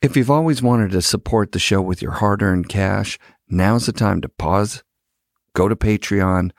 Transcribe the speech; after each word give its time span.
If 0.00 0.16
you've 0.16 0.30
always 0.30 0.62
wanted 0.62 0.92
to 0.92 1.02
support 1.02 1.50
the 1.50 1.58
show 1.58 1.82
with 1.82 2.00
your 2.00 2.12
hard 2.12 2.40
earned 2.40 2.68
cash, 2.68 3.18
now's 3.48 3.86
the 3.86 3.92
time 3.92 4.20
to 4.20 4.28
pause, 4.28 4.84
go 5.54 5.66
to 5.66 5.74
Patreon, 5.74 6.52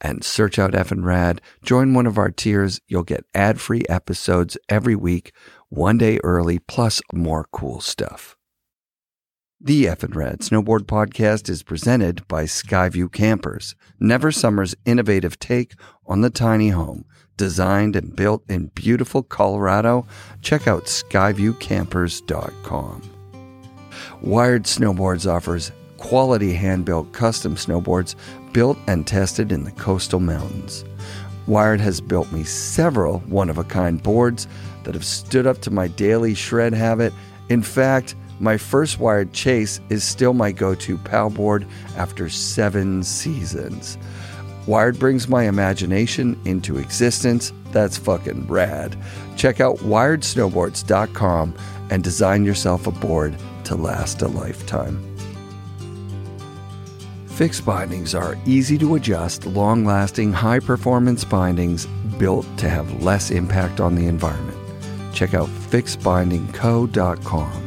and 0.00 0.24
search 0.24 0.58
out 0.58 0.74
F 0.74 0.90
and 0.90 1.04
Rad. 1.04 1.42
Join 1.62 1.92
one 1.92 2.06
of 2.06 2.16
our 2.16 2.30
tiers. 2.30 2.80
You'll 2.88 3.02
get 3.02 3.26
ad 3.34 3.60
free 3.60 3.82
episodes 3.90 4.56
every 4.70 4.96
week, 4.96 5.32
one 5.68 5.98
day 5.98 6.18
early, 6.24 6.58
plus 6.58 7.02
more 7.12 7.46
cool 7.52 7.82
stuff. 7.82 8.34
The 9.58 9.86
Effin 9.86 10.14
Rad 10.14 10.40
Snowboard 10.40 10.82
Podcast 10.82 11.48
is 11.48 11.62
presented 11.62 12.28
by 12.28 12.44
Skyview 12.44 13.10
Campers, 13.10 13.74
Never 13.98 14.30
Summer's 14.30 14.74
innovative 14.84 15.38
take 15.38 15.72
on 16.06 16.20
the 16.20 16.28
tiny 16.28 16.68
home. 16.68 17.06
Designed 17.38 17.96
and 17.96 18.14
built 18.14 18.44
in 18.50 18.66
beautiful 18.74 19.22
Colorado, 19.22 20.06
check 20.42 20.68
out 20.68 20.84
skyviewcampers.com. 20.84 23.02
Wired 24.20 24.64
Snowboards 24.64 25.26
offers 25.26 25.72
quality 25.96 26.52
hand 26.52 26.84
built 26.84 27.14
custom 27.14 27.54
snowboards 27.54 28.14
built 28.52 28.76
and 28.86 29.06
tested 29.06 29.52
in 29.52 29.64
the 29.64 29.72
coastal 29.72 30.20
mountains. 30.20 30.84
Wired 31.46 31.80
has 31.80 32.02
built 32.02 32.30
me 32.30 32.44
several 32.44 33.20
one 33.20 33.48
of 33.48 33.56
a 33.56 33.64
kind 33.64 34.02
boards 34.02 34.46
that 34.84 34.92
have 34.92 35.06
stood 35.06 35.46
up 35.46 35.62
to 35.62 35.70
my 35.70 35.88
daily 35.88 36.34
shred 36.34 36.74
habit. 36.74 37.14
In 37.48 37.62
fact, 37.62 38.14
my 38.40 38.56
first 38.56 38.98
wired 38.98 39.32
chase 39.32 39.80
is 39.88 40.04
still 40.04 40.34
my 40.34 40.52
go 40.52 40.74
to 40.74 40.98
PAL 40.98 41.30
board 41.30 41.66
after 41.96 42.28
seven 42.28 43.02
seasons. 43.02 43.96
Wired 44.66 44.98
brings 44.98 45.28
my 45.28 45.44
imagination 45.44 46.38
into 46.44 46.78
existence. 46.78 47.52
That's 47.70 47.96
fucking 47.96 48.48
rad. 48.48 48.96
Check 49.36 49.60
out 49.60 49.76
wiredsnowboards.com 49.78 51.54
and 51.90 52.02
design 52.02 52.44
yourself 52.44 52.86
a 52.86 52.92
board 52.92 53.36
to 53.64 53.74
last 53.76 54.22
a 54.22 54.28
lifetime. 54.28 55.16
Fixed 57.26 57.64
bindings 57.66 58.14
are 58.14 58.36
easy 58.46 58.78
to 58.78 58.94
adjust, 58.94 59.44
long 59.46 59.84
lasting, 59.84 60.32
high 60.32 60.58
performance 60.58 61.22
bindings 61.22 61.86
built 62.18 62.46
to 62.56 62.68
have 62.68 63.02
less 63.02 63.30
impact 63.30 63.78
on 63.78 63.94
the 63.94 64.06
environment. 64.06 64.56
Check 65.12 65.34
out 65.34 65.48
fixedbindingco.com. 65.70 67.65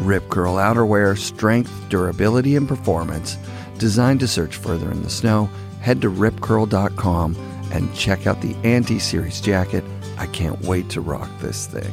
Rip 0.00 0.28
Curl 0.30 0.54
outerwear, 0.54 1.16
strength, 1.16 1.72
durability, 1.88 2.56
and 2.56 2.66
performance. 2.66 3.36
Designed 3.78 4.20
to 4.20 4.28
search 4.28 4.56
further 4.56 4.90
in 4.90 5.02
the 5.02 5.10
snow, 5.10 5.48
head 5.80 6.00
to 6.02 6.10
ripcurl.com 6.10 7.36
and 7.72 7.94
check 7.94 8.26
out 8.26 8.40
the 8.40 8.56
Anti 8.64 8.98
Series 8.98 9.40
jacket. 9.40 9.84
I 10.18 10.26
can't 10.26 10.60
wait 10.62 10.88
to 10.90 11.00
rock 11.00 11.30
this 11.40 11.66
thing. 11.66 11.92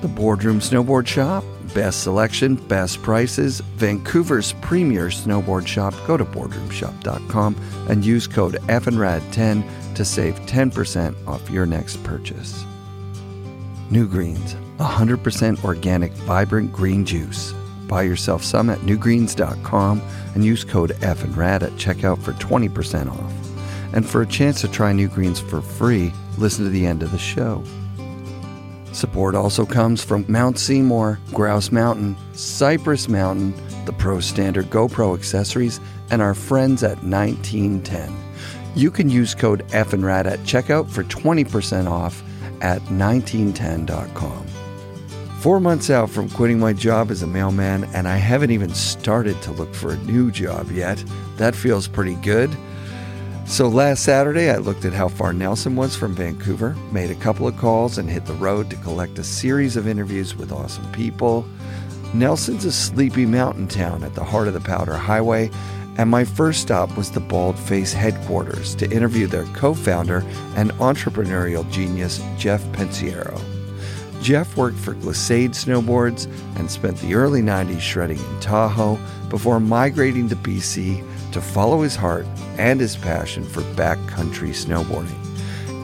The 0.00 0.08
Boardroom 0.08 0.60
Snowboard 0.60 1.06
Shop, 1.06 1.44
best 1.74 2.02
selection, 2.02 2.54
best 2.54 3.02
prices, 3.02 3.60
Vancouver's 3.76 4.52
premier 4.54 5.08
snowboard 5.08 5.66
shop. 5.66 5.94
Go 6.06 6.16
to 6.16 6.24
boardroomshop.com 6.24 7.56
and 7.88 8.04
use 8.04 8.26
code 8.26 8.54
FNRAD10 8.66 9.94
to 9.94 10.04
save 10.04 10.34
10% 10.40 11.26
off 11.26 11.50
your 11.50 11.66
next 11.66 12.02
purchase. 12.04 12.64
New 13.90 14.06
Greens, 14.06 14.56
100% 14.78 15.64
organic, 15.64 16.12
vibrant 16.12 16.72
green 16.72 17.04
juice. 17.04 17.52
Buy 17.86 18.02
yourself 18.02 18.42
some 18.42 18.68
at 18.70 18.78
newgreens.com 18.80 20.02
and 20.34 20.44
use 20.44 20.64
code 20.64 20.92
F 21.02 21.22
and 21.22 21.34
FNRAD 21.34 21.62
at 21.62 21.72
checkout 21.72 22.20
for 22.20 22.32
20% 22.32 23.10
off. 23.10 23.32
And 23.94 24.08
for 24.08 24.22
a 24.22 24.26
chance 24.26 24.60
to 24.60 24.68
try 24.68 24.92
New 24.92 25.08
Greens 25.08 25.40
for 25.40 25.62
free, 25.62 26.12
listen 26.38 26.64
to 26.64 26.70
the 26.70 26.86
end 26.86 27.02
of 27.02 27.12
the 27.12 27.18
show. 27.18 27.62
Support 28.92 29.34
also 29.34 29.66
comes 29.66 30.02
from 30.02 30.24
Mount 30.26 30.58
Seymour, 30.58 31.18
Grouse 31.32 31.70
Mountain, 31.70 32.16
Cypress 32.32 33.08
Mountain, 33.08 33.54
the 33.84 33.92
Pro 33.92 34.20
Standard 34.20 34.66
GoPro 34.66 35.16
accessories, 35.16 35.80
and 36.10 36.22
our 36.22 36.34
friends 36.34 36.82
at 36.82 37.02
1910. 37.02 38.14
You 38.74 38.90
can 38.90 39.08
use 39.08 39.34
code 39.34 39.66
FNRAD 39.68 40.26
at 40.26 40.38
checkout 40.40 40.88
for 40.88 41.04
20% 41.04 41.90
off 41.90 42.22
at 42.62 42.80
1910.com. 42.82 44.45
Four 45.46 45.60
months 45.60 45.90
out 45.90 46.10
from 46.10 46.28
quitting 46.28 46.58
my 46.58 46.72
job 46.72 47.12
as 47.12 47.22
a 47.22 47.26
mailman, 47.28 47.84
and 47.94 48.08
I 48.08 48.16
haven't 48.16 48.50
even 48.50 48.74
started 48.74 49.40
to 49.42 49.52
look 49.52 49.72
for 49.72 49.92
a 49.92 49.98
new 49.98 50.32
job 50.32 50.72
yet. 50.72 51.04
That 51.36 51.54
feels 51.54 51.86
pretty 51.86 52.16
good. 52.16 52.50
So 53.46 53.68
last 53.68 54.02
Saturday, 54.02 54.50
I 54.50 54.56
looked 54.56 54.84
at 54.84 54.92
how 54.92 55.06
far 55.06 55.32
Nelson 55.32 55.76
was 55.76 55.94
from 55.94 56.16
Vancouver, 56.16 56.74
made 56.90 57.12
a 57.12 57.14
couple 57.14 57.46
of 57.46 57.56
calls, 57.58 57.96
and 57.96 58.10
hit 58.10 58.26
the 58.26 58.32
road 58.32 58.70
to 58.70 58.76
collect 58.78 59.20
a 59.20 59.22
series 59.22 59.76
of 59.76 59.86
interviews 59.86 60.34
with 60.34 60.50
awesome 60.50 60.90
people. 60.90 61.46
Nelson's 62.12 62.64
a 62.64 62.72
sleepy 62.72 63.24
mountain 63.24 63.68
town 63.68 64.02
at 64.02 64.16
the 64.16 64.24
heart 64.24 64.48
of 64.48 64.54
the 64.54 64.60
Powder 64.60 64.96
Highway, 64.96 65.48
and 65.96 66.10
my 66.10 66.24
first 66.24 66.60
stop 66.60 66.96
was 66.96 67.12
the 67.12 67.20
Baldface 67.20 67.92
headquarters 67.92 68.74
to 68.74 68.90
interview 68.90 69.28
their 69.28 69.44
co 69.54 69.74
founder 69.74 70.24
and 70.56 70.72
entrepreneurial 70.72 71.70
genius, 71.70 72.20
Jeff 72.36 72.64
Pensiero. 72.72 73.40
Jeff 74.26 74.56
worked 74.56 74.76
for 74.76 74.94
Glissade 74.94 75.52
Snowboards 75.52 76.26
and 76.56 76.68
spent 76.68 76.96
the 76.96 77.14
early 77.14 77.42
90s 77.42 77.80
shredding 77.80 78.18
in 78.18 78.40
Tahoe 78.40 78.98
before 79.28 79.60
migrating 79.60 80.28
to 80.28 80.34
BC 80.34 81.00
to 81.30 81.40
follow 81.40 81.82
his 81.82 81.94
heart 81.94 82.26
and 82.58 82.80
his 82.80 82.96
passion 82.96 83.44
for 83.44 83.60
backcountry 83.76 84.50
snowboarding. 84.50 85.14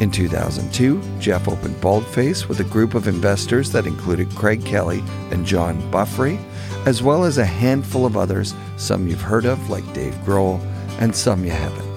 In 0.01 0.11
2002, 0.11 1.01
Jeff 1.21 1.47
opened 1.47 1.77
Baldface 1.77 2.49
with 2.49 2.59
a 2.59 2.65
group 2.65 2.95
of 2.95 3.07
investors 3.07 3.71
that 3.71 3.87
included 3.87 4.29
Craig 4.31 4.65
Kelly 4.65 5.05
and 5.31 5.47
John 5.47 5.81
Buffery, 5.93 6.37
as 6.85 7.01
well 7.01 7.23
as 7.23 7.39
a 7.39 7.45
handful 7.45 8.05
of 8.05 8.17
others, 8.17 8.57
some 8.77 9.07
you've 9.07 9.21
heard 9.21 9.47
of, 9.47 9.71
like 9.71 9.85
Dave 9.95 10.15
Grohl, 10.25 10.61
and 10.99 11.15
some 11.15 11.45
you 11.45 11.53
haven't. 11.53 11.93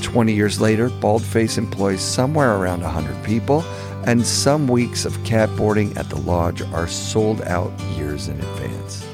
20 0.00 0.32
years 0.32 0.62
later, 0.62 0.88
Baldface 0.88 1.58
employs 1.58 2.00
somewhere 2.00 2.56
around 2.56 2.80
100 2.80 3.22
people, 3.22 3.62
and 4.08 4.26
some 4.26 4.66
weeks 4.68 5.04
of 5.04 5.22
cat 5.22 5.54
boarding 5.54 5.94
at 5.98 6.08
the 6.08 6.16
lodge 6.16 6.62
are 6.62 6.88
sold 6.88 7.42
out 7.42 7.78
years 7.94 8.28
in 8.28 8.40
advance. 8.40 9.06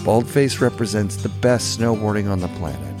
Baldface 0.00 0.60
represents 0.60 1.16
the 1.16 1.30
best 1.30 1.80
snowboarding 1.80 2.30
on 2.30 2.40
the 2.40 2.48
planet 2.48 3.00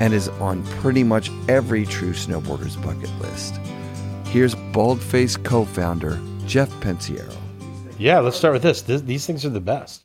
and 0.00 0.12
is 0.12 0.26
on 0.40 0.64
pretty 0.80 1.04
much 1.04 1.30
every 1.48 1.86
true 1.86 2.12
snowboarder's 2.12 2.74
bucket 2.74 3.08
list. 3.20 3.54
Here's 4.24 4.56
Baldface 4.56 5.40
co 5.44 5.64
founder 5.64 6.20
Jeff 6.44 6.68
Pensiero. 6.80 7.36
Yeah, 7.96 8.18
let's 8.18 8.36
start 8.36 8.54
with 8.54 8.62
this. 8.62 8.82
Th- 8.82 9.02
these 9.02 9.24
things 9.24 9.44
are 9.44 9.50
the 9.50 9.60
best. 9.60 10.02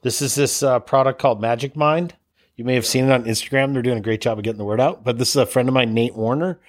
This 0.00 0.22
is 0.22 0.34
this 0.34 0.62
uh, 0.62 0.80
product 0.80 1.20
called 1.20 1.42
Magic 1.42 1.76
Mind. 1.76 2.14
You 2.56 2.64
may 2.64 2.76
have 2.76 2.86
seen 2.86 3.04
it 3.04 3.12
on 3.12 3.24
Instagram. 3.24 3.74
They're 3.74 3.82
doing 3.82 3.98
a 3.98 4.02
great 4.02 4.22
job 4.22 4.38
of 4.38 4.44
getting 4.44 4.56
the 4.56 4.64
word 4.64 4.80
out. 4.80 5.04
But 5.04 5.18
this 5.18 5.28
is 5.28 5.36
a 5.36 5.44
friend 5.44 5.68
of 5.68 5.74
mine, 5.74 5.92
Nate 5.92 6.14
Warner, 6.14 6.60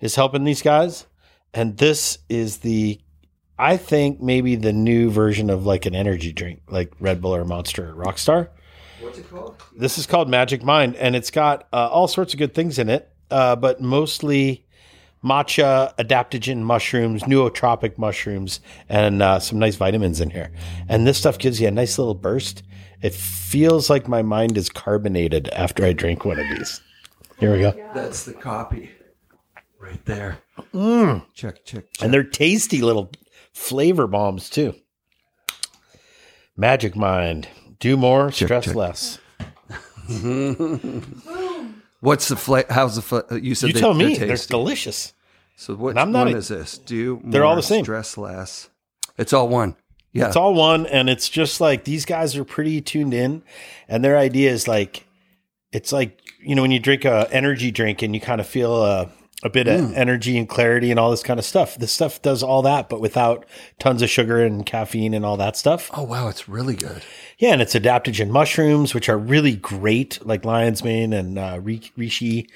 is 0.00 0.16
helping 0.16 0.42
these 0.42 0.62
guys. 0.62 1.06
And 1.54 1.76
this 1.76 2.18
is 2.28 2.58
the, 2.58 3.00
I 3.58 3.76
think 3.76 4.20
maybe 4.20 4.56
the 4.56 4.72
new 4.72 5.10
version 5.10 5.48
of 5.50 5.64
like 5.64 5.86
an 5.86 5.94
energy 5.94 6.32
drink, 6.32 6.62
like 6.68 6.92
Red 7.00 7.20
Bull 7.20 7.34
or 7.34 7.44
Monster 7.44 7.90
or 7.90 7.94
Rockstar. 7.94 8.48
What's 9.00 9.18
it 9.18 9.30
called? 9.30 9.62
This 9.76 9.98
is 9.98 10.06
called 10.06 10.28
Magic 10.28 10.62
Mind, 10.62 10.96
and 10.96 11.14
it's 11.14 11.30
got 11.30 11.68
uh, 11.72 11.88
all 11.88 12.08
sorts 12.08 12.32
of 12.34 12.38
good 12.38 12.54
things 12.54 12.78
in 12.78 12.88
it, 12.88 13.10
uh, 13.30 13.56
but 13.56 13.80
mostly 13.80 14.66
matcha, 15.24 15.94
adaptogen 15.96 16.58
mushrooms, 16.62 17.22
nootropic 17.24 17.98
mushrooms, 17.98 18.60
and 18.88 19.22
uh, 19.22 19.38
some 19.38 19.58
nice 19.58 19.76
vitamins 19.76 20.20
in 20.20 20.30
here. 20.30 20.52
And 20.88 21.06
this 21.06 21.18
stuff 21.18 21.38
gives 21.38 21.60
you 21.60 21.68
a 21.68 21.70
nice 21.70 21.98
little 21.98 22.14
burst. 22.14 22.62
It 23.02 23.12
feels 23.14 23.90
like 23.90 24.08
my 24.08 24.22
mind 24.22 24.56
is 24.56 24.70
carbonated 24.70 25.48
after 25.48 25.84
I 25.84 25.92
drink 25.92 26.24
one 26.24 26.38
of 26.38 26.46
these. 26.56 26.80
Here 27.38 27.52
we 27.52 27.60
go. 27.60 27.72
That's 27.94 28.24
the 28.24 28.32
copy 28.32 28.90
right 29.78 30.02
there. 30.06 30.38
Mm. 30.74 31.24
Check, 31.34 31.64
check, 31.64 31.84
check. 31.86 32.02
And 32.02 32.12
they're 32.12 32.24
tasty 32.24 32.80
little 32.82 33.10
flavor 33.52 34.06
bombs 34.06 34.48
too. 34.50 34.74
Magic 36.56 36.96
Mind. 36.96 37.48
Do 37.78 37.96
more, 37.96 38.30
Check, 38.30 38.46
stress 38.46 38.64
check. 38.64 38.74
less. 38.74 39.18
What's 42.00 42.28
the 42.28 42.36
flavor? 42.36 42.72
How's 42.72 42.96
the 42.96 43.02
flavor? 43.02 43.38
You 43.38 43.54
said 43.54 43.68
You 43.68 43.72
they- 43.74 43.80
tell 43.80 43.94
me. 43.94 44.14
They're 44.16 44.28
They're, 44.28 44.36
delicious. 44.36 45.12
so 45.56 45.74
what 45.74 45.90
and 45.90 45.98
I'm 46.00 46.12
not 46.12 46.26
one 46.26 46.34
a- 46.34 46.38
is 46.38 46.48
this? 46.48 46.78
Do 46.78 47.20
They're 47.24 47.44
all 47.44 47.56
the 47.56 47.62
same. 47.62 47.84
Stress 47.84 48.16
less. 48.16 48.68
It's 49.18 49.32
all 49.32 49.48
one. 49.48 49.76
Yeah. 50.12 50.28
It's 50.28 50.36
all 50.36 50.54
one, 50.54 50.86
and 50.86 51.10
it's 51.10 51.28
just 51.28 51.60
like 51.60 51.84
these 51.84 52.06
guys 52.06 52.36
are 52.36 52.44
pretty 52.44 52.80
tuned 52.80 53.12
in, 53.12 53.42
and 53.88 54.02
their 54.02 54.16
idea 54.16 54.50
is 54.50 54.66
like 54.66 55.04
it's 55.72 55.92
like 55.92 56.18
you 56.40 56.54
know 56.54 56.62
when 56.62 56.70
you 56.70 56.78
drink 56.78 57.04
a 57.04 57.28
energy 57.30 57.70
drink 57.70 58.00
and 58.02 58.14
you 58.14 58.20
kind 58.20 58.40
of 58.40 58.46
feel 58.46 58.82
a, 58.82 59.10
a 59.42 59.50
bit 59.50 59.66
Mm. 59.66 59.90
of 59.90 59.94
energy 59.94 60.38
and 60.38 60.48
clarity 60.48 60.90
and 60.90 60.98
all 60.98 61.10
this 61.10 61.22
kind 61.22 61.38
of 61.38 61.44
stuff. 61.44 61.76
This 61.76 61.92
stuff 61.92 62.22
does 62.22 62.42
all 62.42 62.62
that, 62.62 62.88
but 62.88 63.00
without 63.00 63.44
tons 63.78 64.00
of 64.02 64.08
sugar 64.08 64.42
and 64.42 64.64
caffeine 64.64 65.12
and 65.14 65.24
all 65.26 65.36
that 65.36 65.56
stuff. 65.56 65.90
oh 65.94 66.02
wow, 66.04 66.28
it's 66.28 66.48
really 66.48 66.74
good. 66.74 67.02
Yeah, 67.38 67.52
and 67.52 67.60
it's 67.60 67.74
adaptogen 67.74 68.30
mushrooms, 68.30 68.94
which 68.94 69.08
are 69.10 69.18
really 69.18 69.54
great, 69.56 70.18
like 70.26 70.44
lion's 70.46 70.82
mane 70.82 71.12
and 71.12 71.38
uh, 71.38 71.58
reishi. 71.60 72.48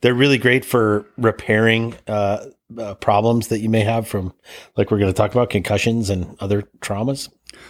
They're 0.00 0.12
really 0.12 0.38
great 0.38 0.64
for 0.64 1.06
repairing 1.16 1.94
uh, 2.08 2.46
uh, 2.78 2.94
problems 2.94 3.48
that 3.48 3.60
you 3.60 3.68
may 3.68 3.80
have 3.82 4.06
from, 4.08 4.34
like 4.76 4.90
we're 4.90 4.98
going 4.98 5.12
to 5.12 5.16
talk 5.16 5.32
about, 5.32 5.50
concussions 5.50 6.10
and 6.10 6.36
other 6.40 6.62
traumas. 6.80 7.28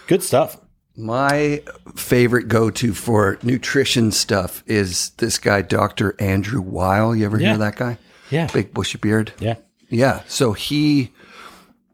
Good 0.09 0.23
stuff. 0.23 0.57
My 0.97 1.63
favorite 1.97 2.49
go 2.49 2.71
to 2.71 2.95
for 2.95 3.39
nutrition 3.43 4.11
stuff 4.11 4.65
is 4.67 5.11
this 5.19 5.39
guy, 5.39 5.61
Dr. 5.63 6.17
Andrew 6.19 6.61
Weil. 6.63 7.15
You 7.15 7.27
ever 7.27 7.39
Yeah. 7.41 7.51
hear 7.51 7.59
that 7.59 7.77
guy? 7.77 7.99
Yeah. 8.31 8.49
Big 8.53 8.73
bushy 8.73 8.99
beard. 8.99 9.33
Yeah. 9.39 9.57
Yeah. 9.89 10.23
So 10.27 10.53
he 10.53 11.13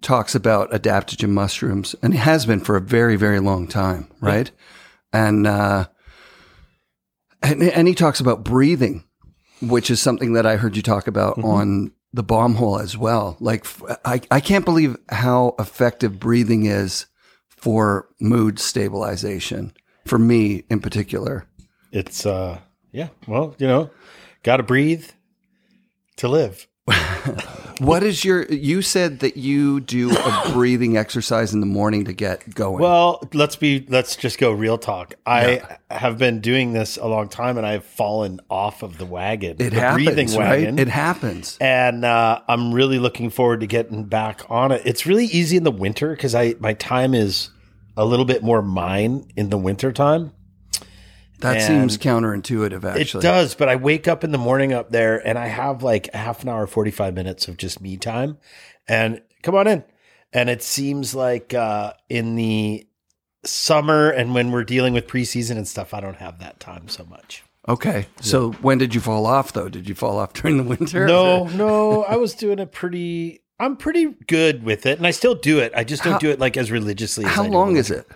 talks 0.01 0.35
about 0.35 0.71
adaptogen 0.71 1.31
mushrooms 1.31 1.95
and 2.03 2.15
he 2.15 2.19
has 2.19 2.47
been 2.47 2.61
for 2.61 2.77
a 2.77 2.81
very, 2.81 3.17
very 3.17 3.41
long 3.41 3.67
time. 3.67 4.09
Right. 4.21 4.51
And, 5.13 5.47
uh, 5.47 5.89
and, 7.43 7.63
and 7.63 7.89
he 7.89 7.95
talks 7.95 8.21
about 8.21 8.45
breathing, 8.45 9.05
which 9.61 9.91
is 9.91 10.01
something 10.01 10.35
that 10.35 10.47
I 10.47 10.57
heard 10.57 10.77
you 10.77 10.83
talk 10.83 11.07
about 11.07 11.43
on 11.43 11.93
the 12.13 12.23
bomb 12.23 12.55
hole 12.55 12.79
as 12.79 12.97
well. 12.97 13.37
Like, 13.41 13.67
I, 14.05 14.21
I 14.31 14.41
can't 14.41 14.65
believe 14.65 14.97
how 15.09 15.55
effective 15.59 16.19
breathing 16.19 16.67
is 16.67 17.07
for 17.49 18.09
mood 18.21 18.59
stabilization 18.59 19.73
for 20.07 20.19
me 20.19 20.65
in 20.71 20.81
particular. 20.81 21.47
It's, 21.93 22.25
uh, 22.25 22.61
yeah. 22.93 23.09
Well, 23.27 23.55
you 23.59 23.67
know, 23.67 23.91
got 24.43 24.59
to 24.59 24.63
breathe 24.63 25.11
to 26.21 26.29
live. 26.29 26.67
What 27.81 28.03
is 28.03 28.27
your, 28.27 28.45
you 28.45 28.83
said 28.83 29.21
that 29.21 29.39
you 29.39 29.81
do 29.81 30.11
a 30.15 30.51
breathing 30.53 30.99
exercise 30.99 31.55
in 31.55 31.61
the 31.61 31.67
morning 31.67 32.05
to 32.05 32.13
get 32.13 32.55
going. 32.55 32.83
Well, 32.83 33.27
let's 33.33 33.57
be 33.57 33.87
let's 33.89 34.17
just 34.17 34.39
go 34.39 34.53
real 34.53 34.77
talk. 34.77 35.15
I 35.25 35.63
have 35.91 36.19
been 36.19 36.41
doing 36.41 36.75
this 36.75 36.99
a 36.99 37.07
long 37.07 37.31
time 37.31 37.57
and 37.57 37.67
I've 37.67 37.87
fallen 37.87 38.41
off 38.51 38.83
of 38.83 38.99
the 38.99 39.07
wagon. 39.07 39.53
it 39.53 39.71
the 39.71 39.81
happens, 39.81 40.37
right? 40.37 40.79
It 40.79 40.89
happens. 40.89 41.57
and 41.59 42.05
uh, 42.05 42.43
I'm 42.47 42.75
really 42.75 42.99
looking 42.99 43.31
forward 43.31 43.61
to 43.61 43.67
getting 43.67 44.05
back 44.05 44.43
on 44.51 44.73
it. 44.73 44.83
It's 44.85 45.07
really 45.07 45.27
easy 45.27 45.57
in 45.57 45.65
the 45.65 45.71
winter 45.71 46.11
because 46.11 46.35
I 46.35 46.57
my 46.61 46.75
time 46.75 47.15
is 47.15 47.49
a 47.97 48.05
little 48.05 48.27
bit 48.27 48.43
more 48.43 48.61
mine 48.61 49.27
in 49.37 49.49
the 49.49 49.59
winter 49.59 49.91
time. 49.91 50.33
That 51.41 51.57
And 51.57 51.91
seems 51.91 51.99
counterintuitive, 51.99 52.85
actually. 52.85 53.21
It 53.21 53.23
does, 53.23 53.55
but 53.55 53.69
I 53.69 53.77
wake 53.77 54.07
up 54.09 54.25
in 54.25 54.33
the 54.33 54.39
morning 54.39 54.73
up 54.73 54.91
there 54.91 55.17
and 55.27 55.39
I 55.39 55.47
have 55.47 55.83
like 55.83 56.09
a 56.13 56.19
half 56.19 56.43
an 56.43 56.49
hour, 56.49 56.67
45 56.67 57.15
minutes 57.15 57.49
of 57.49 57.57
just 57.57 57.81
me 57.81 57.97
time. 57.97 58.39
And 58.89 59.23
come 59.43 59.55
on 59.55 59.67
in. 59.67 59.85
And 60.33 60.49
it 60.51 60.63
seems 60.63 61.15
like 61.15 61.55
uh, 61.55 61.95
in 62.09 62.37
the 62.37 62.87
summer 63.45 64.11
and 64.11 64.35
when 64.35 64.51
we're 64.53 64.65
dealing 64.65 64.93
with 64.93 65.07
preseason 65.07 65.57
and 65.57 65.67
stuff, 65.67 65.95
I 65.95 66.01
don't 66.01 66.17
have 66.17 66.39
that 66.41 66.61
time 66.61 66.89
so 66.89 67.05
much. 67.05 67.43
Okay. 67.69 68.07
So 68.21 68.53
when 68.53 68.79
did 68.79 68.95
you 68.95 69.01
fall 69.01 69.27
off, 69.27 69.53
though? 69.53 69.69
Did 69.69 69.89
you 69.89 69.95
fall 69.95 70.19
off 70.19 70.33
during 70.35 70.57
the 70.57 70.63
winter? 70.63 71.07
No, 71.07 71.45
no, 71.55 72.05
I 72.05 72.17
was 72.17 72.35
doing 72.35 72.59
a 72.61 72.67
pretty, 72.67 73.43
I'm 73.59 73.77
pretty 73.77 74.07
good 74.27 74.63
with 74.65 74.87
it. 74.87 74.99
And 74.99 75.07
I 75.07 75.11
still 75.11 75.35
do 75.35 75.59
it. 75.59 75.73
I 75.75 75.85
just 75.85 76.03
don't 76.03 76.15
How- 76.15 76.19
do 76.19 76.31
it 76.31 76.39
like 76.39 76.57
as 76.57 76.71
religiously 76.71 77.25
as 77.25 77.33
How 77.33 77.45
long 77.45 77.77
is 77.77 77.91
it? 77.91 78.07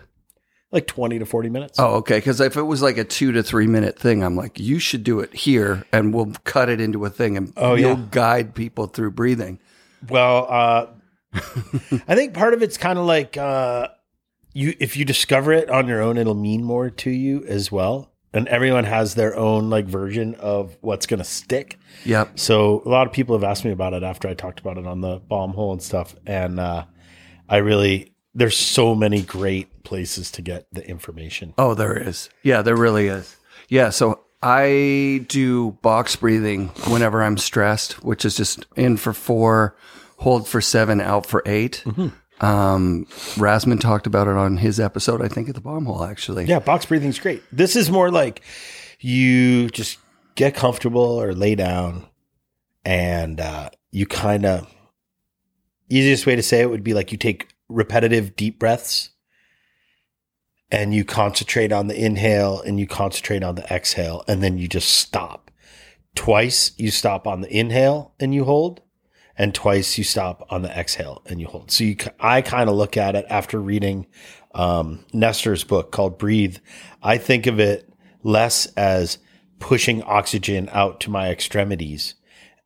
Like 0.75 0.87
20 0.89 1.21
to 1.21 1.25
40 1.25 1.49
minutes. 1.51 1.79
Oh, 1.79 1.95
okay. 1.97 2.19
Because 2.19 2.41
if 2.41 2.57
it 2.57 2.63
was 2.63 2.83
like 2.83 2.99
a 2.99 3.05
two 3.05 3.31
to 3.33 3.43
three 3.43 3.67
minute 3.69 3.99
thing, 3.99 4.23
I'm 4.23 4.35
like, 4.37 4.59
you 4.61 4.79
should 4.79 5.05
do 5.05 5.21
it 5.21 5.33
here, 5.33 5.85
and 5.93 6.13
we'll 6.13 6.33
cut 6.45 6.69
it 6.69 6.81
into 6.81 7.05
a 7.05 7.11
thing, 7.11 7.37
and 7.37 7.53
Oh, 7.57 7.75
you'll 7.77 7.91
yeah. 7.99 8.05
guide 8.11 8.55
people 8.57 8.87
through 8.89 9.13
breathing. 9.13 9.61
Well, 10.09 10.47
uh, 10.51 10.87
I 12.09 12.15
think 12.15 12.35
part 12.35 12.55
of 12.55 12.63
it's 12.63 12.77
kind 12.77 12.99
of 12.99 13.07
like 13.07 13.37
uh, 13.37 13.89
you 14.53 14.75
if 14.81 14.97
you 14.97 15.05
discover 15.05 15.53
it 15.53 15.71
on 15.71 15.87
your 15.89 16.03
own, 16.03 16.19
it'll 16.19 16.35
mean 16.35 16.65
more 16.65 16.91
to 16.91 17.11
you 17.11 17.45
as 17.47 17.71
well. 17.73 18.11
And 18.33 18.49
everyone 18.49 18.83
has 18.85 19.15
their 19.15 19.37
own 19.37 19.71
like 19.71 19.87
version 19.87 20.35
of 20.37 20.77
what's 20.81 21.07
going 21.07 21.19
to 21.19 21.25
stick. 21.25 21.79
Yep. 22.05 22.37
So 22.39 22.83
a 22.85 22.89
lot 22.89 23.07
of 23.07 23.13
people 23.13 23.37
have 23.37 23.45
asked 23.45 23.65
me 23.65 23.71
about 23.71 23.93
it 23.95 24.03
after 24.03 24.27
I 24.27 24.35
talked 24.35 24.59
about 24.59 24.77
it 24.77 24.87
on 24.89 25.01
the 25.03 25.21
bomb 25.21 25.53
hole 25.53 25.71
and 25.73 25.81
stuff. 25.81 26.17
And 26.27 26.59
uh, 26.59 26.87
I 27.49 27.59
really 27.59 28.13
there's 28.35 28.57
so 28.57 28.95
many 28.95 29.23
great 29.23 29.85
places 29.85 30.31
to 30.33 30.43
get 30.43 30.67
the 30.73 30.87
information. 30.89 31.55
Oh, 31.59 31.75
there 31.75 31.97
is. 31.97 32.29
Yeah, 32.43 32.63
there 32.63 32.77
really 32.77 33.09
is. 33.09 33.37
Yeah. 33.69 33.91
So 33.91 34.21
I 34.43 35.25
do 35.29 35.73
box 35.83 36.17
breathing 36.17 36.69
whenever 36.89 37.23
I'm 37.23 37.39
stressed, 37.39 38.05
which 38.05 38.25
is 38.25 38.37
just 38.37 38.67
in 38.77 38.97
for 38.97 39.13
four, 39.13 39.77
hold 40.19 40.49
for 40.49 40.61
seven, 40.61 41.01
out 41.01 41.27
for 41.27 41.43
8 41.47 41.83
Mm-hmm. 41.87 42.09
Um, 42.45 43.07
Rasmus 43.39 43.79
talked 43.81 44.07
about 44.09 44.27
it 44.27 44.35
on 44.35 44.57
his 44.57 44.81
episode, 44.81 45.23
I 45.23 45.29
think, 45.29 45.49
at 45.49 45.55
the 45.55 45.61
bomb 45.61 45.87
hole, 45.87 46.03
actually. 46.03 46.47
Yeah, 46.47 46.59
box 46.59 46.85
breathing's 46.85 47.19
great. 47.19 47.43
This 47.53 47.77
is 47.77 47.91
more 47.91 48.11
like 48.11 48.43
you 48.99 49.71
just 49.71 49.99
get 50.35 50.55
comfortable 50.55 51.01
or 51.01 51.33
lay 51.33 51.55
down 51.55 52.07
and 52.85 53.41
uh, 53.41 53.71
you 53.93 54.05
kind 54.05 54.45
of 54.45 54.69
easiest 55.89 56.27
way 56.27 56.35
to 56.35 56.43
say 56.43 56.61
it 56.61 56.71
would 56.71 56.83
be 56.85 56.93
like 56.93 57.13
you 57.13 57.19
take 57.19 57.54
repetitive 57.75 58.37
deep 58.37 58.59
breaths 58.59 59.11
and 60.71 60.95
you 60.95 61.05
concentrate 61.05 61.73
on 61.73 61.89
the 61.89 61.97
inhale 61.97 62.61
and 62.61 62.81
you 62.81 62.87
concentrate 62.87 63.43
on 63.43 63.55
the 63.55 63.65
exhale 63.73 64.25
and 64.27 64.43
then 64.43 64.59
you 64.59 64.69
just 64.69 64.89
stop. 64.89 65.51
Twice 66.15 66.73
you 66.77 66.91
stop 66.91 67.27
on 67.27 67.41
the 67.41 67.57
inhale 67.57 68.15
and 68.19 68.35
you 68.35 68.45
hold 68.45 68.81
and 69.37 69.55
twice 69.55 69.99
you 69.99 70.05
stop 70.05 70.47
on 70.51 70.63
the 70.63 70.79
exhale 70.79 71.23
and 71.27 71.41
you 71.41 71.47
hold. 71.47 71.71
So 71.71 71.85
you, 71.85 71.97
I 72.21 72.41
kind 72.41 72.71
of 72.71 72.77
look 72.77 72.97
at 72.97 73.17
it 73.17 73.27
after 73.29 73.61
reading 73.61 74.07
um, 74.55 75.05
Nestor's 75.13 75.65
book 75.65 75.91
called 75.91 76.19
Breathe. 76.19 76.59
I 77.03 77.19
think 77.19 77.47
of 77.47 77.59
it 77.59 77.93
less 78.23 78.67
as 78.77 79.19
pushing 79.59 80.03
oxygen 80.03 80.69
out 80.73 81.01
to 81.01 81.11
my 81.11 81.31
extremities 81.31 82.15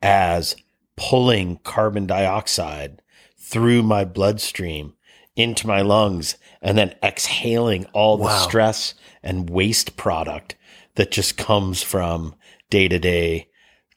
as 0.02 0.56
pulling 0.96 1.58
carbon 1.58 2.06
dioxide 2.06 3.02
through 3.37 3.82
my 3.82 4.04
bloodstream 4.04 4.94
into 5.38 5.67
my 5.67 5.82
lungs 5.82 6.37
and 6.61 6.76
then 6.76 6.94
exhaling 7.02 7.87
all 7.93 8.17
the 8.17 8.38
stress 8.38 8.94
and 9.23 9.49
waste 9.49 9.96
product 9.96 10.56
that 10.96 11.11
just 11.11 11.37
comes 11.37 11.82
from 11.82 12.35
day 12.70 12.88
to 12.88 12.99
day 12.99 13.49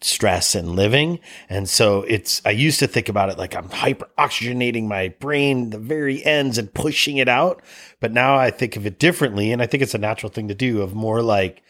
stress 0.02 0.56
and 0.56 0.76
living. 0.76 1.20
And 1.48 1.70
so 1.70 2.02
it's, 2.04 2.42
I 2.46 2.52
used 2.52 2.80
to 2.80 2.88
think 2.88 3.08
about 3.08 3.30
it 3.30 3.38
like 3.38 3.56
I'm 3.56 3.70
hyper 3.70 4.10
oxygenating 4.18 4.88
my 4.88 5.10
brain, 5.20 5.70
the 5.70 5.78
very 5.78 6.24
ends 6.26 6.58
and 6.58 6.74
pushing 6.74 7.18
it 7.18 7.30
out. 7.30 7.62
But 8.00 8.12
now 8.12 8.36
I 8.36 8.52
think 8.52 8.76
of 8.76 8.86
it 8.86 9.00
differently. 9.00 9.52
And 9.52 9.62
I 9.62 9.68
think 9.68 9.84
it's 9.84 9.94
a 9.94 10.00
natural 10.00 10.32
thing 10.32 10.48
to 10.48 10.56
do 10.56 10.82
of 10.82 10.94
more 10.94 11.22
like 11.22 11.64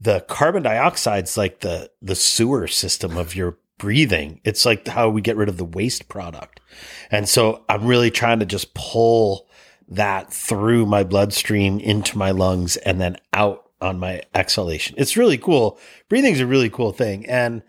the 0.00 0.20
carbon 0.28 0.62
dioxide's 0.62 1.36
like 1.36 1.60
the, 1.60 1.90
the 2.00 2.14
sewer 2.14 2.66
system 2.66 3.16
of 3.16 3.34
your 3.34 3.58
breathing. 3.78 4.40
It's 4.44 4.64
like 4.64 4.86
how 4.86 5.08
we 5.08 5.20
get 5.20 5.36
rid 5.36 5.48
of 5.48 5.56
the 5.56 5.64
waste 5.64 6.08
product. 6.08 6.60
And 7.10 7.28
so 7.28 7.64
I'm 7.68 7.86
really 7.86 8.10
trying 8.10 8.40
to 8.40 8.46
just 8.46 8.74
pull 8.74 9.48
that 9.88 10.32
through 10.32 10.86
my 10.86 11.04
bloodstream 11.04 11.78
into 11.78 12.16
my 12.16 12.30
lungs 12.30 12.76
and 12.78 13.00
then 13.00 13.16
out 13.32 13.68
on 13.80 13.98
my 13.98 14.22
exhalation. 14.34 14.94
It's 14.98 15.16
really 15.16 15.38
cool. 15.38 15.78
Breathing's 16.08 16.40
a 16.40 16.46
really 16.46 16.70
cool 16.70 16.92
thing. 16.92 17.26
And, 17.26 17.62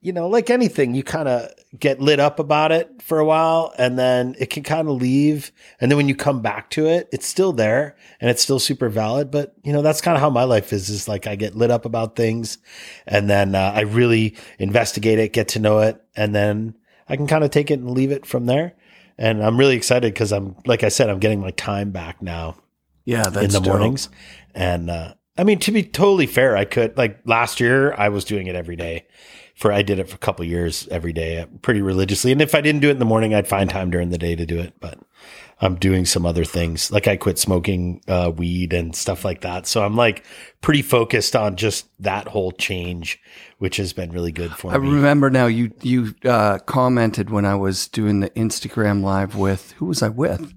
you 0.00 0.12
know, 0.12 0.28
like 0.28 0.50
anything, 0.50 0.94
you 0.94 1.04
kind 1.04 1.28
of 1.28 1.50
get 1.78 2.00
lit 2.00 2.20
up 2.20 2.38
about 2.38 2.70
it 2.70 3.00
for 3.00 3.18
a 3.18 3.24
while 3.24 3.72
and 3.78 3.98
then 3.98 4.34
it 4.38 4.50
can 4.50 4.62
kind 4.62 4.88
of 4.88 5.00
leave. 5.00 5.50
And 5.80 5.90
then 5.90 5.96
when 5.96 6.06
you 6.08 6.14
come 6.14 6.42
back 6.42 6.68
to 6.70 6.86
it, 6.86 7.08
it's 7.12 7.26
still 7.26 7.52
there 7.52 7.96
and 8.20 8.28
it's 8.28 8.42
still 8.42 8.58
super 8.58 8.90
valid. 8.90 9.30
But, 9.30 9.54
you 9.64 9.72
know, 9.72 9.80
that's 9.80 10.02
kind 10.02 10.14
of 10.14 10.20
how 10.20 10.28
my 10.28 10.44
life 10.44 10.72
is, 10.72 10.90
is 10.90 11.08
like 11.08 11.26
I 11.26 11.34
get 11.34 11.54
lit 11.54 11.70
up 11.70 11.84
about 11.86 12.14
things 12.14 12.58
and 13.06 13.30
then 13.30 13.54
uh, 13.54 13.72
I 13.74 13.80
really 13.82 14.36
investigate 14.58 15.18
it, 15.18 15.32
get 15.32 15.48
to 15.48 15.58
know 15.60 15.78
it. 15.80 16.02
And 16.14 16.34
then 16.34 16.76
I 17.08 17.16
can 17.16 17.26
kind 17.26 17.42
of 17.42 17.50
take 17.50 17.70
it 17.70 17.80
and 17.80 17.90
leave 17.92 18.12
it 18.12 18.26
from 18.26 18.44
there. 18.46 18.74
And 19.16 19.42
I'm 19.42 19.56
really 19.56 19.76
excited 19.76 20.12
because 20.12 20.32
I'm, 20.32 20.56
like 20.66 20.82
I 20.84 20.88
said, 20.88 21.08
I'm 21.08 21.20
getting 21.20 21.40
my 21.40 21.52
time 21.52 21.90
back 21.90 22.20
now 22.20 22.56
Yeah, 23.04 23.22
that's 23.24 23.44
in 23.46 23.50
the 23.50 23.60
dope. 23.60 23.78
mornings. 23.78 24.10
And 24.54 24.90
uh, 24.90 25.14
I 25.38 25.44
mean, 25.44 25.58
to 25.60 25.72
be 25.72 25.82
totally 25.82 26.26
fair, 26.26 26.54
I 26.54 26.66
could 26.66 26.98
like 26.98 27.20
last 27.24 27.60
year 27.60 27.94
I 27.94 28.10
was 28.10 28.24
doing 28.26 28.46
it 28.46 28.56
every 28.56 28.76
day. 28.76 29.06
For 29.62 29.72
I 29.72 29.82
did 29.82 30.00
it 30.00 30.08
for 30.08 30.16
a 30.16 30.18
couple 30.18 30.44
years 30.44 30.88
every 30.90 31.12
day, 31.12 31.38
uh, 31.38 31.46
pretty 31.62 31.82
religiously. 31.82 32.32
And 32.32 32.42
if 32.42 32.52
I 32.52 32.60
didn't 32.60 32.80
do 32.80 32.88
it 32.88 32.92
in 32.92 32.98
the 32.98 33.04
morning, 33.04 33.32
I'd 33.32 33.46
find 33.46 33.70
time 33.70 33.92
during 33.92 34.10
the 34.10 34.18
day 34.18 34.34
to 34.34 34.44
do 34.44 34.58
it. 34.58 34.74
But 34.80 34.98
I'm 35.60 35.76
doing 35.76 36.04
some 36.04 36.26
other 36.26 36.44
things, 36.44 36.90
like 36.90 37.06
I 37.06 37.16
quit 37.16 37.38
smoking 37.38 38.02
uh, 38.08 38.32
weed 38.34 38.72
and 38.72 38.96
stuff 38.96 39.24
like 39.24 39.42
that. 39.42 39.68
So 39.68 39.84
I'm 39.84 39.94
like 39.94 40.24
pretty 40.62 40.82
focused 40.82 41.36
on 41.36 41.54
just 41.54 41.86
that 42.02 42.26
whole 42.26 42.50
change, 42.50 43.20
which 43.58 43.76
has 43.76 43.92
been 43.92 44.10
really 44.10 44.32
good 44.32 44.50
for 44.50 44.72
I 44.72 44.78
me. 44.78 44.88
I 44.88 44.92
remember 44.94 45.30
now 45.30 45.46
you 45.46 45.70
you 45.80 46.16
uh, 46.24 46.58
commented 46.58 47.30
when 47.30 47.44
I 47.44 47.54
was 47.54 47.86
doing 47.86 48.18
the 48.18 48.30
Instagram 48.30 49.04
live 49.04 49.36
with 49.36 49.70
who 49.74 49.86
was 49.86 50.02
I 50.02 50.08
with? 50.08 50.52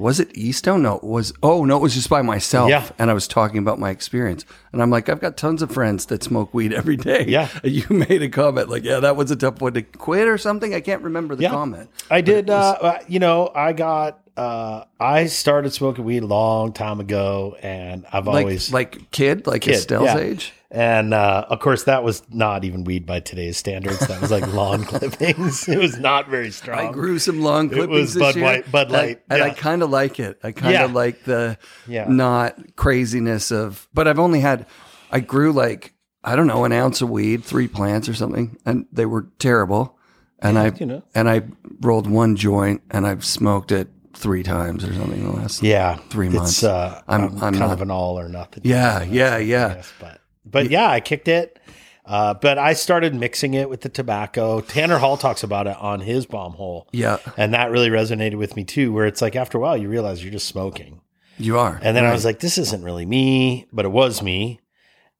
Was 0.00 0.18
it 0.18 0.36
Easto? 0.36 0.76
No, 0.78 0.96
it 0.96 1.04
was 1.04 1.32
oh 1.42 1.64
no, 1.64 1.76
it 1.76 1.82
was 1.82 1.94
just 1.94 2.08
by 2.08 2.22
myself. 2.22 2.70
Yeah. 2.70 2.88
And 2.98 3.10
I 3.10 3.14
was 3.14 3.28
talking 3.28 3.58
about 3.58 3.78
my 3.78 3.90
experience. 3.90 4.46
And 4.72 4.82
I'm 4.82 4.90
like, 4.90 5.08
I've 5.10 5.20
got 5.20 5.36
tons 5.36 5.60
of 5.60 5.70
friends 5.70 6.06
that 6.06 6.22
smoke 6.22 6.54
weed 6.54 6.72
every 6.72 6.96
day. 6.96 7.26
Yeah. 7.28 7.48
And 7.62 7.72
you 7.72 7.84
made 7.90 8.22
a 8.22 8.28
comment 8.30 8.70
like, 8.70 8.82
yeah, 8.82 9.00
that 9.00 9.16
was 9.16 9.30
a 9.30 9.36
tough 9.36 9.60
one 9.60 9.74
to 9.74 9.82
quit 9.82 10.26
or 10.26 10.38
something. 10.38 10.74
I 10.74 10.80
can't 10.80 11.02
remember 11.02 11.36
the 11.36 11.48
comment. 11.48 11.90
I 12.10 12.22
did. 12.22 12.48
uh, 12.48 12.78
uh, 12.80 12.98
you 13.08 13.18
know, 13.18 13.50
I 13.54 13.74
got 13.74 14.20
uh, 14.40 14.84
I 14.98 15.26
started 15.26 15.72
smoking 15.72 16.04
weed 16.04 16.22
a 16.22 16.26
long 16.26 16.72
time 16.72 16.98
ago, 17.00 17.56
and 17.60 18.06
I've 18.12 18.26
Like 18.26 18.44
always 18.44 18.72
like 18.72 19.10
kid, 19.10 19.46
like 19.46 19.62
Kid, 19.62 19.74
Estelle's 19.74 20.04
yeah. 20.06 20.18
age. 20.18 20.52
And 20.72 21.12
uh, 21.12 21.46
of 21.48 21.58
course, 21.58 21.82
that 21.84 22.04
was 22.04 22.22
not 22.30 22.64
even 22.64 22.84
weed 22.84 23.04
by 23.04 23.18
today's 23.20 23.56
standards. 23.56 23.98
That 24.06 24.20
was 24.20 24.30
like 24.30 24.46
lawn 24.54 24.84
clippings. 24.84 25.68
It 25.68 25.78
was 25.78 25.98
not 25.98 26.28
very 26.28 26.50
strong. 26.52 26.78
I 26.88 26.92
grew 26.92 27.18
some 27.18 27.38
It 27.40 27.42
clippings 27.42 27.88
was 27.88 28.14
this 28.14 28.20
Bud 28.22 28.36
year, 28.36 28.44
White- 28.44 28.70
Bud 28.72 28.86
and 28.86 28.96
I- 28.96 29.00
Light, 29.00 29.22
and 29.28 29.42
I 29.42 29.46
yeah. 29.48 29.54
kind 29.54 29.82
of 29.82 29.90
like 29.90 30.20
it. 30.20 30.38
I 30.44 30.52
kind 30.52 30.72
Yeah. 30.72 30.84
of 30.84 30.92
like 30.92 31.24
the 31.24 31.58
Yeah. 31.88 32.06
not 32.08 32.76
craziness 32.76 33.50
of. 33.50 33.88
But 33.92 34.06
I've 34.08 34.20
only 34.20 34.40
had, 34.40 34.66
I 35.10 35.20
grew 35.20 35.52
like 35.52 35.92
I 36.22 36.36
don't 36.36 36.46
know 36.46 36.64
an 36.64 36.72
ounce 36.72 37.00
of 37.02 37.10
weed, 37.10 37.44
three 37.44 37.66
plants 37.66 38.08
or 38.08 38.14
something, 38.14 38.56
and 38.64 38.86
they 38.92 39.06
were 39.06 39.26
terrible. 39.38 39.98
And 40.38 40.58
I 40.58 40.72
you 40.78 40.86
know. 40.86 41.02
and 41.14 41.28
I 41.28 41.42
rolled 41.80 42.08
one 42.08 42.36
joint, 42.36 42.80
and 42.90 43.06
I've 43.06 43.24
smoked 43.24 43.72
it 43.72 43.88
three 44.14 44.42
times 44.42 44.84
or 44.84 44.92
something 44.94 45.20
in 45.20 45.26
the 45.26 45.32
last. 45.36 45.62
Yeah, 45.62 45.96
Three 46.10 46.26
It's, 46.28 46.36
months. 46.36 46.64
uh, 46.64 47.00
I'm- 47.08 47.22
I'm, 47.22 47.32
I'm 47.34 47.38
kind 47.40 47.58
not- 47.60 47.70
of 47.72 47.82
an 47.82 47.90
all 47.90 48.18
or 48.18 48.28
nothing. 48.28 48.62
Yeah, 48.64 49.02
yeah, 49.02 49.38
yeah. 49.38 49.74
Yes, 49.76 49.92
but 50.00 50.20
but 50.44 50.70
yeah, 50.70 50.88
I 50.90 51.00
kicked 51.00 51.28
it. 51.28 51.58
Uh, 52.06 52.34
but 52.34 52.58
I 52.58 52.72
started 52.72 53.14
mixing 53.14 53.54
it 53.54 53.70
with 53.70 53.82
the 53.82 53.88
tobacco. 53.88 54.60
Tanner 54.62 54.98
Hall 54.98 55.16
talks 55.16 55.44
about 55.44 55.68
it 55.68 55.76
on 55.76 56.00
his 56.00 56.26
bomb 56.26 56.54
hole. 56.54 56.88
Yeah, 56.90 57.18
And 57.36 57.54
that 57.54 57.70
really 57.70 57.88
resonated 57.88 58.34
with 58.36 58.56
me 58.56 58.64
too, 58.64 58.92
where 58.92 59.06
it's 59.06 59.22
like 59.22 59.36
after 59.36 59.58
a 59.58 59.60
while 59.60 59.76
you 59.76 59.88
realize 59.88 60.20
you're 60.24 60.32
just 60.32 60.48
smoking. 60.48 61.02
you 61.38 61.56
are. 61.56 61.78
And 61.80 61.96
then 61.96 62.04
I 62.04 62.10
was 62.12 62.24
like, 62.24 62.40
this 62.40 62.58
isn't 62.58 62.82
really 62.82 63.06
me, 63.06 63.66
but 63.72 63.84
it 63.84 63.92
was 63.92 64.22
me. 64.22 64.58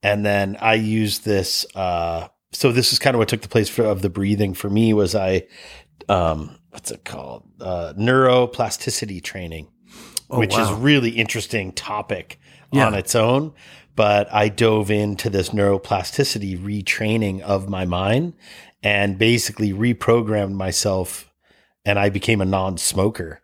And 0.03 0.27
then 0.27 0.57
I 0.61 0.75
used 0.75 1.25
this. 1.25 1.65
Uh, 1.77 2.27
so 2.51 2.73
this 2.73 2.93
is 2.93 2.99
kind 2.99 3.15
of 3.15 3.19
what 3.19 3.29
took 3.29 3.43
the 3.43 3.49
place 3.49 3.69
for, 3.69 3.85
of 3.85 4.03
the 4.03 4.11
breathing 4.11 4.53
for 4.55 4.69
me 4.69 4.93
was 4.93 5.15
I, 5.15 5.45
um, 6.09 6.59
what's 6.71 6.91
it 6.91 7.05
called? 7.05 7.45
Uh, 7.61 7.93
neuroplasticity 7.99 9.23
training, 9.23 9.69
which 10.29 10.53
is 10.53 10.69
Oh, 10.69 10.75
really 10.77 11.11
interesting 11.11 11.73
topic 11.73 12.39
Yeah. 12.73 12.87
on 12.87 12.95
its 12.95 13.15
own. 13.15 13.53
But 13.97 14.33
I 14.33 14.49
dove 14.49 14.91
into 14.91 15.29
this 15.29 15.51
neuroplasticity 15.51 16.57
retraining 16.59 17.41
of 17.43 17.69
my 17.69 17.85
mind 17.85 18.35
and 18.83 19.19
basically 19.19 19.73
reprogrammed 19.73 20.53
myself 20.55 21.27
and 21.85 21.99
I 21.99 22.09
became 22.09 22.41
a 22.41 22.45
non-smoker. 22.47 23.43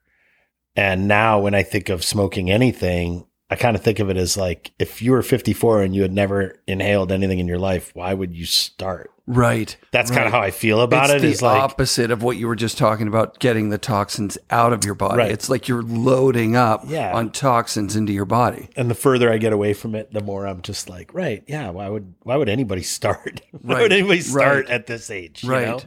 And 0.76 1.08
now 1.08 1.40
when 1.40 1.54
I 1.54 1.62
think 1.62 1.88
of 1.88 2.04
smoking 2.04 2.50
anything, 2.50 3.26
I 3.50 3.56
kind 3.56 3.76
of 3.76 3.82
think 3.82 3.98
of 3.98 4.08
it 4.10 4.16
as 4.16 4.36
like 4.36 4.72
if 4.78 5.00
you 5.02 5.12
were 5.12 5.22
54 5.22 5.82
and 5.82 5.94
you 5.94 6.02
had 6.02 6.12
never 6.12 6.62
inhaled 6.66 7.10
anything 7.12 7.38
in 7.38 7.48
your 7.48 7.58
life, 7.58 7.90
why 7.94 8.14
would 8.14 8.34
you 8.34 8.44
start? 8.46 9.10
Right. 9.26 9.76
That's 9.90 10.10
kind 10.10 10.26
of 10.26 10.32
how 10.32 10.40
I 10.40 10.50
feel 10.50 10.80
about 10.80 11.10
it's 11.10 11.22
it. 11.22 11.28
It's 11.28 11.40
the 11.40 11.46
like 11.46 11.62
opposite 11.62 12.10
of 12.10 12.22
what 12.22 12.36
you 12.36 12.46
were 12.46 12.56
just 12.56 12.78
talking 12.78 13.08
about 13.08 13.38
getting 13.38 13.70
the 13.70 13.78
toxins 13.78 14.38
out 14.50 14.72
of 14.72 14.84
your 14.84 14.94
body. 14.94 15.18
Right. 15.18 15.30
It's 15.30 15.48
like 15.48 15.68
you're 15.68 15.82
loading 15.82 16.54
up 16.56 16.84
Yeah. 16.86 17.14
on 17.14 17.30
toxins 17.30 17.96
into 17.96 18.12
your 18.12 18.24
body. 18.24 18.68
and 18.76 18.90
the 18.90 18.94
further 18.94 19.32
I 19.32 19.38
get 19.38 19.52
away 19.52 19.72
from 19.72 19.94
it, 19.94 20.12
the 20.12 20.20
more 20.20 20.46
I'm 20.46 20.62
just 20.62 20.88
like, 20.88 21.12
right, 21.14 21.42
yeah, 21.46 21.70
why 21.70 21.88
would 21.88 22.14
why 22.22 22.36
would 22.36 22.48
anybody 22.48 22.82
start? 22.82 23.40
why 23.62 23.74
Right, 23.74 23.82
would 23.82 23.92
anybody 23.92 24.20
start 24.20 24.66
right. 24.66 24.70
at 24.74 24.86
this 24.86 25.10
age? 25.10 25.42
you 25.44 25.50
Right. 25.50 25.66
know? 25.66 25.80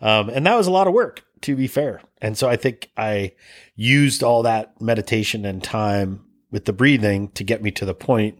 Um, 0.00 0.28
and 0.30 0.44
that 0.46 0.56
was 0.56 0.66
a 0.66 0.70
lot 0.72 0.86
of 0.86 0.92
work, 0.92 1.22
to 1.42 1.54
be 1.56 1.66
fair. 1.68 2.00
And 2.20 2.36
so 2.36 2.48
I 2.48 2.56
think 2.56 2.90
I 2.96 3.32
used 3.76 4.22
all 4.22 4.42
that 4.42 4.80
meditation 4.80 5.44
and 5.44 5.62
time 5.62 6.24
with 6.50 6.66
the 6.66 6.72
breathing 6.72 7.28
to 7.30 7.44
get 7.44 7.62
me 7.62 7.70
to 7.70 7.84
the 7.84 7.94
point 7.94 8.38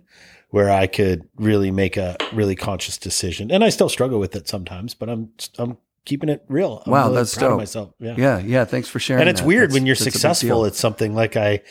where 0.53 0.71
I 0.71 0.87
could 0.87 1.27
really 1.37 1.71
make 1.71 1.97
a 1.97 2.17
really 2.33 2.55
conscious 2.55 2.99
decision. 2.99 3.51
And 3.51 3.65
I 3.65 3.71
still 3.71 3.89
struggle 3.89 4.21
with 4.21 4.37
it 4.37 4.47
sometimes, 4.47 4.95
but 4.95 5.09
I'm 5.09 5.31
I'm 5.59 5.79
keeping 6.05 6.29
it 6.29 6.45
real. 6.49 6.83
I'm 6.87 6.93
Wow, 6.93 7.05
really 7.05 7.17
that's 7.17 7.37
dope. 7.37 7.57
myself. 7.59 7.95
Yeah. 7.99 8.15
Yeah, 8.19 8.39
yeah. 8.39 8.65
Thanks 8.67 8.89
for 8.89 8.99
sharing. 9.01 9.23
And 9.23 9.31
it's 9.31 9.41
that. 9.41 9.47
weird 9.47 9.63
That's- 9.71 9.75
when 9.75 9.87
you're 9.87 9.95
that's 9.95 10.03
a 10.03 10.05
big 10.07 10.13
successful 10.13 10.67
at 10.67 10.75
something 10.75 11.15
like 11.15 11.37
I 11.37 11.63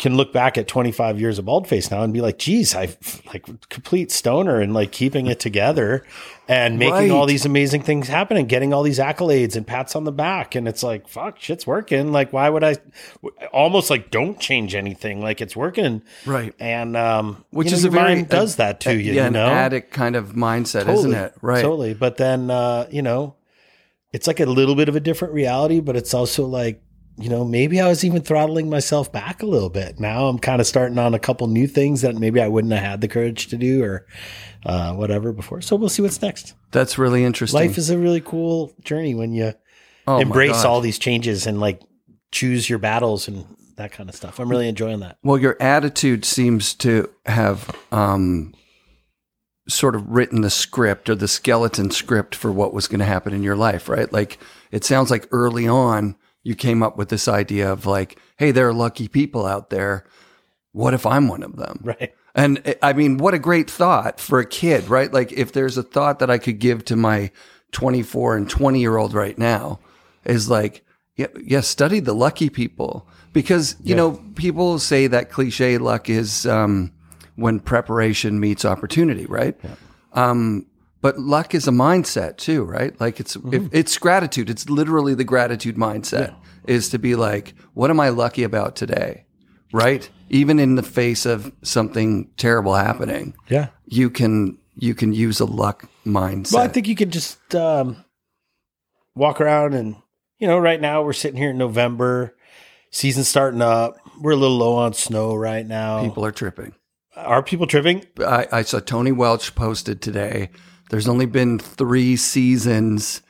can 0.00 0.16
look 0.16 0.32
back 0.32 0.56
at 0.56 0.66
25 0.66 1.20
years 1.20 1.38
of 1.38 1.44
Baldface 1.44 1.90
now 1.90 2.02
and 2.02 2.12
be 2.12 2.22
like, 2.22 2.38
geez, 2.38 2.74
I 2.74 2.88
like 3.26 3.46
complete 3.68 4.10
stoner 4.10 4.58
and 4.58 4.72
like 4.72 4.92
keeping 4.92 5.26
it 5.26 5.38
together 5.38 6.04
and 6.48 6.78
making 6.78 7.10
all 7.10 7.26
these 7.26 7.44
amazing 7.44 7.82
things 7.82 8.08
happen 8.08 8.38
and 8.38 8.48
getting 8.48 8.72
all 8.72 8.82
these 8.82 8.98
accolades 8.98 9.56
and 9.56 9.66
pats 9.66 9.94
on 9.94 10.04
the 10.04 10.10
back. 10.10 10.54
And 10.54 10.66
it's 10.66 10.82
like, 10.82 11.06
fuck, 11.06 11.38
shit's 11.38 11.66
working. 11.66 12.12
Like, 12.12 12.32
why 12.32 12.48
would 12.48 12.64
I 12.64 12.76
almost 13.52 13.90
like 13.90 14.10
don't 14.10 14.40
change 14.40 14.74
anything? 14.74 15.20
Like 15.20 15.42
it's 15.42 15.54
working. 15.54 16.02
right. 16.24 16.54
And, 16.58 16.96
um, 16.96 17.44
Which 17.50 17.66
you 17.66 17.72
know, 17.72 17.76
is 17.76 17.84
a 17.84 17.90
very 17.90 18.14
mind 18.14 18.30
does 18.30 18.56
that 18.56 18.80
to 18.80 18.94
you, 18.94 19.12
yeah, 19.12 19.26
you 19.26 19.30
know? 19.32 19.46
addict 19.46 19.92
kind 19.92 20.16
of 20.16 20.32
mindset, 20.32 20.88
isn't 20.88 21.12
it? 21.12 21.34
Right. 21.42 21.60
Totally. 21.60 21.92
But 21.92 22.16
then, 22.16 22.50
uh, 22.50 22.88
you 22.90 23.02
know, 23.02 23.36
it's 24.14 24.26
like 24.26 24.40
a 24.40 24.46
little 24.46 24.74
bit 24.74 24.88
of 24.88 24.96
a 24.96 25.00
different 25.00 25.34
reality, 25.34 25.80
but 25.80 25.94
it's 25.94 26.14
also 26.14 26.46
like, 26.46 26.82
you 27.20 27.28
know, 27.28 27.44
maybe 27.44 27.80
I 27.80 27.88
was 27.88 28.04
even 28.04 28.22
throttling 28.22 28.70
myself 28.70 29.12
back 29.12 29.42
a 29.42 29.46
little 29.46 29.70
bit. 29.70 30.00
Now 30.00 30.26
I'm 30.26 30.38
kind 30.38 30.60
of 30.60 30.66
starting 30.66 30.98
on 30.98 31.14
a 31.14 31.18
couple 31.18 31.46
new 31.46 31.66
things 31.66 32.02
that 32.02 32.14
maybe 32.14 32.40
I 32.40 32.48
wouldn't 32.48 32.72
have 32.72 32.82
had 32.82 33.00
the 33.00 33.08
courage 33.08 33.48
to 33.48 33.56
do 33.56 33.82
or 33.82 34.06
uh, 34.64 34.94
whatever 34.94 35.32
before. 35.32 35.60
So 35.60 35.76
we'll 35.76 35.88
see 35.88 36.02
what's 36.02 36.22
next. 36.22 36.54
That's 36.70 36.98
really 36.98 37.24
interesting. 37.24 37.60
Life 37.60 37.78
is 37.78 37.90
a 37.90 37.98
really 37.98 38.20
cool 38.20 38.72
journey 38.82 39.14
when 39.14 39.32
you 39.32 39.54
Oh 40.06 40.18
embrace 40.18 40.64
all 40.64 40.80
these 40.80 40.98
changes 40.98 41.46
and 41.46 41.60
like 41.60 41.80
choose 42.32 42.68
your 42.68 42.78
battles 42.78 43.28
and 43.28 43.44
that 43.76 43.92
kind 43.92 44.08
of 44.08 44.14
stuff. 44.14 44.38
I'm 44.38 44.48
really 44.48 44.68
enjoying 44.68 45.00
that. 45.00 45.18
Well, 45.22 45.38
your 45.38 45.56
attitude 45.60 46.24
seems 46.24 46.74
to 46.74 47.10
have 47.26 47.70
um, 47.92 48.54
sort 49.68 49.94
of 49.94 50.08
written 50.08 50.40
the 50.40 50.50
script 50.50 51.08
or 51.08 51.14
the 51.14 51.28
skeleton 51.28 51.90
script 51.90 52.34
for 52.34 52.50
what 52.50 52.74
was 52.74 52.88
going 52.88 52.98
to 53.00 53.04
happen 53.04 53.32
in 53.32 53.42
your 53.42 53.56
life, 53.56 53.88
right? 53.88 54.12
Like 54.12 54.38
it 54.70 54.84
sounds 54.84 55.10
like 55.10 55.28
early 55.32 55.66
on 55.66 56.16
you 56.42 56.54
came 56.54 56.82
up 56.82 56.96
with 56.96 57.08
this 57.08 57.28
idea 57.28 57.70
of 57.70 57.86
like, 57.86 58.18
hey, 58.38 58.50
there 58.50 58.68
are 58.68 58.72
lucky 58.72 59.08
people 59.08 59.46
out 59.46 59.70
there. 59.70 60.04
What 60.72 60.94
if 60.94 61.04
I'm 61.06 61.28
one 61.28 61.42
of 61.42 61.56
them? 61.56 61.80
Right. 61.84 62.14
And 62.32 62.62
eh, 62.64 62.74
I 62.80 62.92
mean, 62.92 63.18
what 63.18 63.34
a 63.34 63.40
great 63.40 63.68
thought 63.68 64.20
for 64.20 64.38
a 64.38 64.46
kid, 64.46 64.88
right? 64.88 65.12
Like, 65.12 65.32
if 65.32 65.52
there's 65.52 65.76
a 65.76 65.82
thought 65.82 66.20
that 66.20 66.30
I 66.30 66.38
could 66.38 66.60
give 66.60 66.84
to 66.84 66.94
my 66.94 67.32
24 67.72 68.36
and 68.36 68.48
20 68.48 68.80
year 68.80 68.96
old 68.96 69.14
right 69.14 69.36
now, 69.36 69.80
is 70.24 70.48
like, 70.48 70.84
yeah, 71.16 71.26
yeah, 71.42 71.60
study 71.60 72.00
the 72.00 72.14
lucky 72.14 72.48
people 72.48 73.06
because 73.32 73.76
you 73.82 73.94
know 73.94 74.12
people 74.34 74.78
say 74.78 75.06
that 75.06 75.30
cliche 75.30 75.76
luck 75.78 76.08
is 76.08 76.46
um, 76.46 76.92
when 77.36 77.60
preparation 77.60 78.40
meets 78.40 78.64
opportunity, 78.64 79.26
right? 79.26 79.58
Um, 80.12 80.66
but 81.00 81.18
luck 81.18 81.54
is 81.54 81.66
a 81.66 81.70
mindset 81.70 82.36
too, 82.36 82.64
right? 82.64 82.98
Like 83.00 83.20
it's 83.20 83.36
if, 83.52 83.68
it's 83.72 83.96
gratitude. 83.98 84.50
It's 84.50 84.68
literally 84.68 85.14
the 85.14 85.24
gratitude 85.24 85.76
mindset 85.76 86.34
is 86.66 86.88
to 86.90 86.98
be 86.98 87.14
like, 87.14 87.54
what 87.74 87.90
am 87.90 88.00
I 88.00 88.10
lucky 88.10 88.42
about 88.42 88.76
today? 88.76 89.24
Right? 89.72 90.08
Even 90.28 90.58
in 90.58 90.74
the 90.74 90.82
face 90.82 91.26
of 91.26 91.52
something 91.62 92.30
terrible 92.36 92.74
happening, 92.74 93.34
Yeah. 93.48 93.68
you 93.86 94.10
can 94.10 94.58
you 94.76 94.94
can 94.94 95.12
use 95.12 95.40
a 95.40 95.44
luck 95.44 95.88
mindset. 96.06 96.54
Well, 96.54 96.62
I 96.64 96.68
think 96.68 96.88
you 96.88 96.96
could 96.96 97.12
just 97.12 97.54
um, 97.54 98.04
walk 99.14 99.40
around 99.40 99.74
and, 99.74 99.96
you 100.38 100.46
know, 100.48 100.58
right 100.58 100.80
now 100.80 101.02
we're 101.02 101.12
sitting 101.12 101.36
here 101.38 101.50
in 101.50 101.58
November, 101.58 102.34
season's 102.90 103.28
starting 103.28 103.60
up. 103.62 103.96
We're 104.20 104.32
a 104.32 104.36
little 104.36 104.56
low 104.56 104.76
on 104.76 104.94
snow 104.94 105.34
right 105.34 105.66
now. 105.66 106.02
people 106.02 106.24
are 106.24 106.32
tripping. 106.32 106.74
Are 107.16 107.42
people 107.42 107.66
tripping? 107.66 108.06
I, 108.18 108.46
I 108.52 108.62
saw 108.62 108.80
Tony 108.80 109.12
Welch 109.12 109.54
posted 109.54 110.00
today. 110.00 110.50
There's 110.90 111.08
only 111.08 111.26
been 111.26 111.58
three 111.58 112.16
seasons 112.16 113.22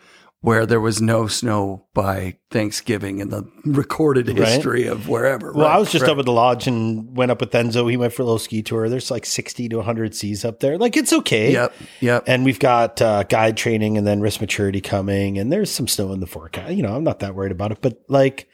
where 0.43 0.65
there 0.65 0.81
was 0.81 1.03
no 1.03 1.27
snow 1.27 1.87
by 1.93 2.39
Thanksgiving 2.51 3.19
in 3.19 3.29
the 3.29 3.47
recorded 3.67 4.27
history 4.27 4.87
of 4.87 5.07
wherever. 5.07 5.53
Well, 5.53 5.67
right, 5.67 5.77
I 5.77 5.79
was 5.79 5.93
just 5.93 6.03
right. 6.03 6.13
up 6.13 6.19
at 6.19 6.25
the 6.25 6.33
lodge 6.33 6.67
and 6.67 7.15
went 7.15 7.31
up 7.31 7.41
with 7.41 7.51
Enzo. 7.51 7.91
He 7.91 7.99
went 7.99 8.15
for 8.15 8.23
a 8.23 8.25
little 8.25 8.39
ski 8.39 8.63
tour. 8.63 8.89
There's 8.89 9.11
like 9.11 9.27
60 9.27 9.69
to 9.69 9.77
100 9.77 10.15
Cs 10.15 10.45
up 10.47 10.61
there. 10.61 10.79
Like 10.79 10.97
it's 10.97 11.13
okay. 11.13 11.53
Yep, 11.53 11.75
yep. 12.01 12.25
And 12.27 12.47
we've 12.47 12.59
got 12.59 13.03
uh, 13.03 13.25
guide 13.25 13.59
training 13.59 13.99
and 13.99 14.07
then 14.07 14.23
risk 14.23 14.41
maturity 14.41 14.81
coming, 14.81 15.39
and 15.39 15.53
there's 15.53 15.71
some 15.71 15.87
snow 15.87 16.13
in 16.13 16.21
the 16.21 16.27
forecast. 16.27 16.73
You 16.73 16.83
know, 16.83 16.97
I'm 16.97 17.05
not 17.05 17.19
that 17.19 17.35
worried 17.35 17.53
about 17.53 17.73
it, 17.73 17.83
but 17.83 18.01
like 18.09 18.49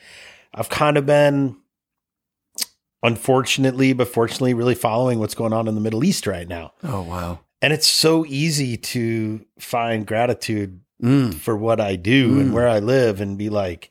I've 0.52 0.68
kind 0.68 0.96
of 0.96 1.06
been, 1.06 1.56
unfortunately, 3.04 3.92
but 3.92 4.08
fortunately, 4.08 4.54
really 4.54 4.74
following 4.74 5.20
what's 5.20 5.36
going 5.36 5.52
on 5.52 5.68
in 5.68 5.76
the 5.76 5.80
Middle 5.80 6.02
East 6.02 6.26
right 6.26 6.48
now. 6.48 6.72
Oh 6.82 7.02
wow. 7.02 7.38
And 7.66 7.72
it's 7.72 7.88
so 7.88 8.24
easy 8.28 8.76
to 8.76 9.44
find 9.58 10.06
gratitude 10.06 10.82
Mm, 11.02 11.34
for 11.34 11.56
what 11.56 11.80
I 11.80 11.96
do 11.96 12.38
and 12.38 12.50
Mm. 12.50 12.52
where 12.52 12.68
I 12.68 12.78
live 12.78 13.20
and 13.20 13.36
be 13.36 13.48
like, 13.50 13.90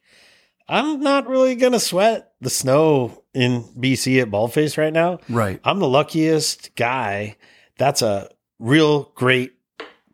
I'm 0.69 1.01
not 1.01 1.27
really 1.27 1.55
going 1.55 1.73
to 1.73 1.79
sweat 1.81 2.31
the 2.39 2.49
snow 2.49 3.21
in 3.33 3.65
BC 3.77 4.21
at 4.21 4.31
Baldface 4.31 4.77
right 4.77 4.93
now. 4.93 5.19
right. 5.27 5.59
I'm 5.65 5.79
the 5.79 5.89
luckiest 5.89 6.73
guy. 6.77 7.35
That's 7.77 8.01
a 8.01 8.29
real 8.59 9.11
great 9.13 9.54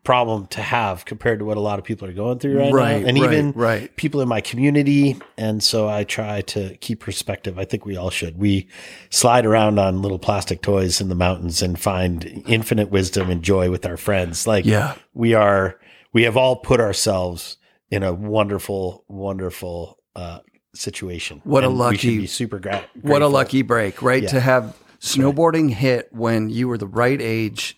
problem 0.04 0.46
to 0.48 0.60
have 0.60 1.04
compared 1.04 1.38
to 1.38 1.44
what 1.44 1.56
a 1.56 1.60
lot 1.60 1.78
of 1.78 1.84
people 1.84 2.08
are 2.08 2.12
going 2.12 2.38
through 2.40 2.58
right, 2.58 2.72
Right. 2.72 3.02
now. 3.02 3.08
And 3.08 3.20
right, 3.20 3.32
even 3.32 3.52
right. 3.52 3.96
people 3.96 4.20
in 4.20 4.28
my 4.28 4.40
community. 4.40 5.16
And 5.38 5.62
so 5.62 5.88
I 5.88 6.02
try 6.02 6.40
to 6.42 6.76
keep 6.78 6.98
perspective. 7.00 7.56
I 7.58 7.64
think 7.64 7.86
we 7.86 7.96
all 7.96 8.10
should. 8.10 8.36
We 8.36 8.66
slide 9.10 9.46
around 9.46 9.78
on 9.78 10.02
little 10.02 10.18
plastic 10.18 10.60
toys 10.60 11.00
in 11.00 11.08
the 11.08 11.14
mountains 11.14 11.62
and 11.62 11.78
find 11.78 12.42
infinite 12.48 12.90
wisdom 12.90 13.30
and 13.30 13.42
joy 13.42 13.70
with 13.70 13.86
our 13.86 13.96
friends. 13.96 14.44
Like 14.46 14.64
Yeah. 14.64 14.94
we 15.14 15.34
are, 15.34 15.78
we 16.12 16.24
have 16.24 16.36
all 16.36 16.56
put 16.56 16.80
ourselves 16.80 17.58
in 17.90 18.02
a 18.02 18.12
wonderful, 18.12 19.04
wonderful, 19.08 19.98
uh, 20.16 20.40
situation. 20.74 21.40
What 21.44 21.62
a 21.62 21.66
And 21.68 21.74
we 21.76 21.80
lucky- 21.80 22.26
super 22.26 22.58
gra- 22.58 22.84
What 23.02 23.22
a 23.22 23.28
lucky 23.28 23.62
break, 23.62 24.02
right? 24.02 24.22
Yeah. 24.22 24.30
To 24.30 24.40
have 24.40 24.76
snowboarding 25.00 25.70
hit 25.70 26.08
when 26.12 26.48
you 26.48 26.66
were 26.66 26.78
the 26.78 26.86
right 26.86 27.20
age 27.20 27.76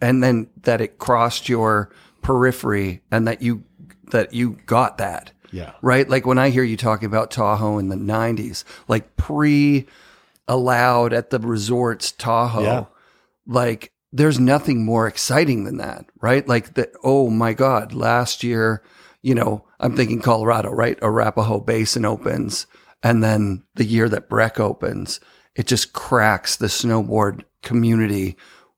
and 0.00 0.22
then 0.22 0.48
that 0.62 0.80
it 0.80 0.98
crossed 0.98 1.48
your 1.48 1.90
periphery 2.22 3.02
and 3.10 3.26
that 3.28 3.42
you 3.42 3.64
that 4.10 4.32
you 4.32 4.58
got 4.66 4.98
that. 4.98 5.32
Yeah. 5.52 5.72
Right? 5.82 6.08
Like 6.08 6.26
when 6.26 6.38
I 6.38 6.50
hear 6.50 6.64
you 6.64 6.76
talking 6.76 7.06
about 7.06 7.30
Tahoe 7.30 7.78
in 7.78 7.88
the 7.88 7.96
90s, 7.96 8.64
like 8.88 9.16
pre 9.16 9.86
allowed 10.48 11.12
at 11.12 11.30
the 11.30 11.38
resorts 11.38 12.12
Tahoe. 12.12 12.62
Yeah. 12.62 12.84
Like 13.46 13.92
there's 14.12 14.40
nothing 14.40 14.84
more 14.84 15.06
exciting 15.06 15.64
than 15.64 15.78
that, 15.78 16.06
right? 16.20 16.46
Like 16.46 16.74
that 16.74 16.92
oh 17.02 17.30
my 17.30 17.52
god, 17.52 17.92
last 17.92 18.42
year, 18.42 18.82
you 19.22 19.34
know, 19.34 19.64
I'm 19.78 19.96
thinking 19.96 20.20
Colorado, 20.20 20.70
right? 20.70 20.98
Arapahoe 21.02 21.60
Basin 21.60 22.04
opens 22.04 22.66
and 23.02 23.22
then 23.22 23.62
the 23.74 23.84
year 23.84 24.08
that 24.08 24.28
Breck 24.28 24.58
opens, 24.58 25.20
it 25.54 25.66
just 25.66 25.92
cracks 25.92 26.56
the 26.56 26.66
snowboard 26.66 27.44
community 27.62 28.36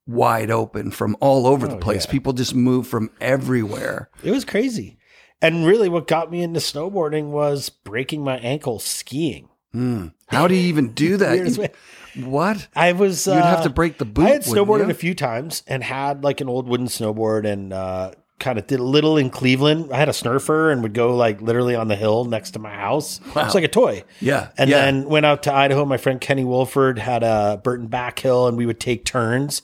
wide 0.08 0.50
open 0.50 0.90
from 0.90 1.16
all 1.20 1.46
over 1.46 1.68
the 1.68 1.76
place. 1.76 2.06
yeah. 2.06 2.10
People 2.12 2.32
just 2.32 2.54
move 2.54 2.88
from 2.88 3.10
everywhere. 3.20 4.10
It 4.24 4.32
was 4.32 4.44
crazy. 4.44 4.98
And 5.40 5.64
really, 5.64 5.88
what 5.88 6.08
got 6.08 6.32
me 6.32 6.42
into 6.42 6.58
snowboarding 6.58 7.26
was 7.30 7.68
breaking 7.68 8.24
my 8.24 8.38
ankle 8.38 8.80
skiing. 8.80 9.48
Mm. 9.72 10.12
How 10.26 10.48
do 10.48 10.54
you 10.54 10.62
even 10.62 10.92
do 10.94 11.16
that? 11.18 11.74
What? 12.16 12.66
I 12.74 12.92
was. 12.92 13.28
You'd 13.28 13.34
have 13.34 13.60
uh, 13.60 13.64
to 13.64 13.70
break 13.70 13.98
the 13.98 14.04
boot. 14.04 14.24
I 14.24 14.30
had 14.30 14.42
snowboarded 14.42 14.90
a 14.90 14.94
few 14.94 15.14
times 15.14 15.62
and 15.68 15.84
had 15.84 16.24
like 16.24 16.40
an 16.40 16.48
old 16.48 16.66
wooden 16.66 16.88
snowboard 16.88 17.46
and 17.46 17.72
uh, 17.72 18.12
kind 18.40 18.58
of 18.58 18.66
did 18.66 18.80
a 18.80 18.82
little 18.82 19.16
in 19.16 19.30
Cleveland. 19.30 19.92
I 19.92 19.98
had 19.98 20.08
a 20.08 20.12
snurfer 20.12 20.72
and 20.72 20.82
would 20.82 20.94
go 20.94 21.14
like 21.14 21.40
literally 21.40 21.76
on 21.76 21.86
the 21.86 21.94
hill 21.94 22.24
next 22.24 22.52
to 22.52 22.58
my 22.58 22.74
house. 22.74 23.20
Wow. 23.36 23.44
It's 23.44 23.54
like 23.54 23.62
a 23.62 23.68
toy. 23.68 24.02
Yeah. 24.20 24.48
And 24.56 24.68
yeah. 24.68 24.84
then 24.84 25.04
went 25.08 25.26
out 25.26 25.44
to 25.44 25.54
Idaho. 25.54 25.84
My 25.84 25.96
friend 25.96 26.20
Kenny 26.20 26.44
Wolford 26.44 26.98
had 26.98 27.22
a 27.22 27.60
Burton 27.62 27.88
Backhill, 27.88 28.48
and 28.48 28.56
we 28.56 28.66
would 28.66 28.80
take 28.80 29.04
turns 29.04 29.62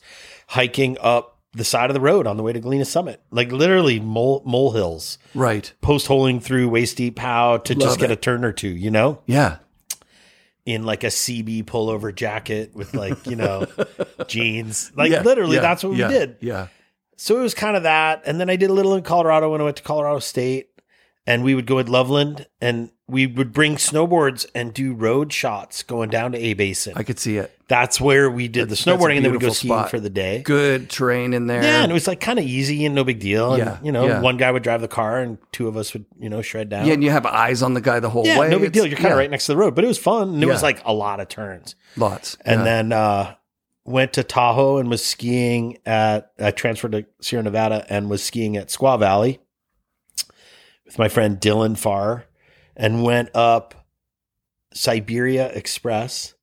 hiking 0.49 0.97
up 1.01 1.39
the 1.53 1.65
side 1.65 1.89
of 1.91 1.95
the 1.95 2.01
road 2.01 2.27
on 2.27 2.37
the 2.37 2.43
way 2.43 2.53
to 2.53 2.59
Galena 2.61 2.85
Summit, 2.85 3.21
like 3.31 3.53
literally 3.53 4.01
mole 4.01 4.43
mole 4.45 4.73
hills, 4.73 5.19
right. 5.35 5.73
post 5.81 6.07
holing 6.09 6.41
through 6.41 6.69
waist 6.69 6.97
deep 6.97 7.19
how 7.19 7.59
to 7.59 7.75
Love 7.75 7.81
just 7.89 8.01
get 8.01 8.11
it. 8.11 8.15
a 8.15 8.17
turn 8.17 8.45
or 8.45 8.53
two, 8.53 8.69
you 8.69 8.91
know, 8.91 9.21
Yeah. 9.27 9.59
in 10.67 10.85
like 10.85 11.05
a 11.05 11.09
CB 11.11 11.65
pullover 11.65 12.13
jacket 12.15 12.73
with 12.75 12.95
like 12.95 13.25
you 13.27 13.37
know 13.37 13.67
jeans, 14.27 14.91
like 14.97 15.13
Yeah, 15.13 15.23
literally 15.23 15.57
yeah, 15.57 15.63
that's 15.63 15.85
what 15.85 15.97
yeah, 15.97 16.09
we 16.09 16.15
did. 16.15 16.37
Yeah. 16.41 16.67
So 17.17 17.39
it 17.39 17.43
was 17.43 17.55
kind 17.55 17.77
of 17.77 17.85
that. 17.85 18.23
And 18.27 18.41
then 18.41 18.51
I 18.51 18.57
did 18.57 18.71
a 18.71 18.73
little 18.73 18.97
in 18.97 19.05
Colorado 19.05 19.53
when 19.53 19.61
I 19.61 19.65
went 19.65 19.77
to 19.77 19.85
Colorado 19.85 20.19
State. 20.19 20.71
And 21.27 21.43
we 21.43 21.55
would 21.55 21.65
go 21.67 21.79
at 21.79 21.89
Loveland 21.89 22.47
and 22.61 22.91
we 23.09 23.27
would 23.27 23.53
bring 23.53 23.77
snowboards 23.77 24.45
and 24.55 24.75
do 24.75 24.93
road 24.93 25.33
shots 25.33 25.83
going 25.83 26.11
down 26.11 26.33
to 26.33 26.39
A 26.39 26.53
Basin. 26.53 26.93
I 26.97 27.03
could 27.03 27.19
see 27.19 27.39
it. 27.39 27.51
That's 27.67 27.99
where 27.99 28.31
we 28.31 28.47
did 28.47 28.69
That's- 28.69 28.85
the 28.85 28.91
snowboarding 28.91 29.17
and 29.17 29.25
then 29.25 29.33
we'd 29.33 29.41
go 29.41 29.49
skiing 29.49 29.73
spot. 29.73 29.91
for 29.91 29.99
the 29.99 30.11
day. 30.11 30.43
Good 30.43 30.91
terrain 30.91 31.33
in 31.33 31.47
there. 31.47 31.63
Yeah, 31.63 31.83
and 31.83 31.91
it 31.91 31.95
was 31.95 32.07
like 32.07 32.21
kind 32.21 32.39
of 32.39 32.45
easy 32.45 32.85
and 32.85 32.95
no 32.95 33.05
big 33.05 33.21
deal. 33.21 33.55
And, 33.55 33.59
Yeah, 33.65 33.79
you 33.83 33.91
know, 33.91 34.07
yeah. 34.07 34.21
one 34.21 34.37
guy 34.37 34.51
would 34.51 34.63
drive 34.63 34.83
the 34.83 34.89
car 34.89 35.19
and 35.21 35.39
two 35.51 35.67
of 35.67 35.79
us 35.79 35.95
would, 35.95 36.05
you 36.19 36.29
know, 36.29 36.43
shred 36.43 36.69
down. 36.69 36.87
Yeah, 36.87 36.93
and 36.93 37.03
you 37.03 37.11
have 37.11 37.25
eyes 37.25 37.63
on 37.63 37.73
the 37.73 37.81
guy 37.81 38.01
the 38.01 38.11
whole 38.11 38.27
Yeah, 38.27 38.39
way. 38.39 38.51
no 38.51 38.59
big 38.59 38.73
deal. 38.73 38.85
You're 38.87 38.97
kind 38.97 39.07
of 39.07 39.13
yeah, 39.13 39.17
right 39.21 39.31
next 39.31 39.47
to 39.47 39.53
the 39.53 39.57
road, 39.59 39.75
but 39.75 39.83
it 39.85 39.89
was 39.89 39.99
fun. 39.99 40.35
And 40.35 40.43
it 40.43 40.47
was 40.47 40.63
like 40.63 40.83
a 40.85 40.93
lot 40.93 41.21
of 41.21 41.29
turns. 41.29 41.75
Lots. 41.97 42.37
and 42.45 42.67
then 42.67 42.93
uh, 42.93 43.35
went 43.87 44.13
to 44.15 44.25
Tahoe 44.25 44.77
and 44.77 44.91
was 44.91 45.03
skiing 45.05 45.79
at. 45.87 46.33
I 46.39 46.51
transferred 46.51 46.93
to 46.93 47.07
Sierra 47.23 47.43
Nevada 47.45 47.87
and 47.89 48.11
was 48.11 48.23
skiing 48.23 48.57
at 48.59 48.69
Squaw 48.69 48.99
Valley 48.99 49.41
with 50.87 50.99
my 50.99 51.09
friend 51.09 51.41
Dylan 51.41 51.77
Farr, 51.79 52.27
and 52.77 53.03
went 53.03 53.31
up 53.35 53.87
Siberia 54.73 55.49
Express 55.51 56.35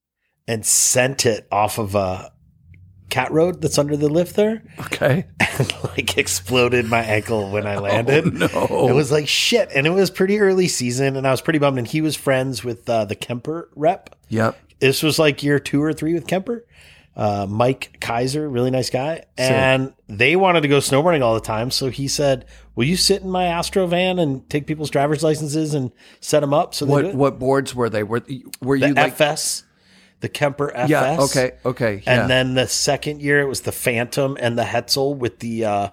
and 0.48 0.66
sent 0.66 1.26
it 1.26 1.48
off 1.52 1.78
of 1.78 1.96
a 1.96 2.32
cat 3.10 3.32
road 3.32 3.62
that's 3.62 3.78
under 3.78 3.98
the 3.98 4.08
lift 4.08 4.36
there, 4.38 4.64
okay. 4.80 5.26
and 5.60 5.74
like 5.84 6.18
exploded 6.18 6.86
my 6.86 7.02
ankle 7.02 7.52
when 7.52 7.68
I 7.68 7.78
landed. 7.80 8.42
Oh, 8.54 8.66
no. 8.70 8.88
It 8.90 8.94
was 8.94 9.12
like 9.12 9.28
shit, 9.28 9.70
and 9.76 9.86
it 9.86 9.92
was 9.92 10.10
pretty 10.10 10.40
early 10.40 10.68
season, 10.68 11.18
and 11.18 11.28
I 11.28 11.32
was 11.32 11.42
pretty 11.42 11.60
bummed. 11.60 11.78
And 11.78 11.88
he 11.88 12.02
was 12.02 12.16
friends 12.16 12.64
with 12.64 12.90
uh, 12.90 13.06
the 13.06 13.16
Kemper 13.16 13.70
rep, 13.76 14.16
Yep. 14.30 14.58
this 14.80 15.04
was 15.04 15.20
like 15.20 15.44
year 15.44 15.60
two 15.60 15.84
or 15.84 15.92
three 15.94 16.14
with 16.14 16.26
Kemper. 16.28 16.66
Uh, 17.16 17.46
Mike 17.50 17.98
Kaiser, 18.00 18.48
really 18.50 18.72
nice 18.72 18.90
guy. 18.90 19.26
And 19.38 19.94
they 20.08 20.36
wanted 20.36 20.62
to 20.62 20.68
go 20.70 20.78
snowboarding 20.78 21.22
all 21.22 21.34
the 21.34 21.42
time. 21.42 21.70
So 21.70 21.90
he 21.90 22.08
said, 22.08 22.46
Will 22.76 22.86
you 22.86 22.96
sit 22.96 23.22
in 23.22 23.30
my 23.30 23.46
Astro 23.46 23.86
van 23.86 24.18
and 24.18 24.50
take 24.50 24.66
people's 24.66 24.90
driver's 24.90 25.24
licenses 25.24 25.74
and 25.74 25.92
set 26.22 26.40
them 26.40 26.54
up? 26.54 26.74
So 26.74 26.86
What 26.86 27.14
what 27.14 27.38
boards 27.38 27.76
were 27.76 27.90
they? 27.90 28.04
Were 28.04 28.24
were 28.62 28.80
the 28.80 28.88
you 28.88 28.94
like 28.94 29.14
FS, 29.14 29.66
the 30.22 30.30
Kemper 30.30 30.72
FS. 30.74 30.90
Yeah, 30.90 31.18
okay, 31.20 31.52
okay. 31.66 32.02
Yeah. 32.06 32.22
And 32.22 32.30
then 32.30 32.54
the 32.54 32.68
second 32.68 33.22
year, 33.22 33.42
it 33.42 33.48
was 33.48 33.62
the 33.62 33.74
Phantom 33.74 34.38
and 34.40 34.58
the 34.58 34.64
Hetzel 34.64 35.16
with 35.18 35.40
the 35.40 35.66
uh, 35.66 35.90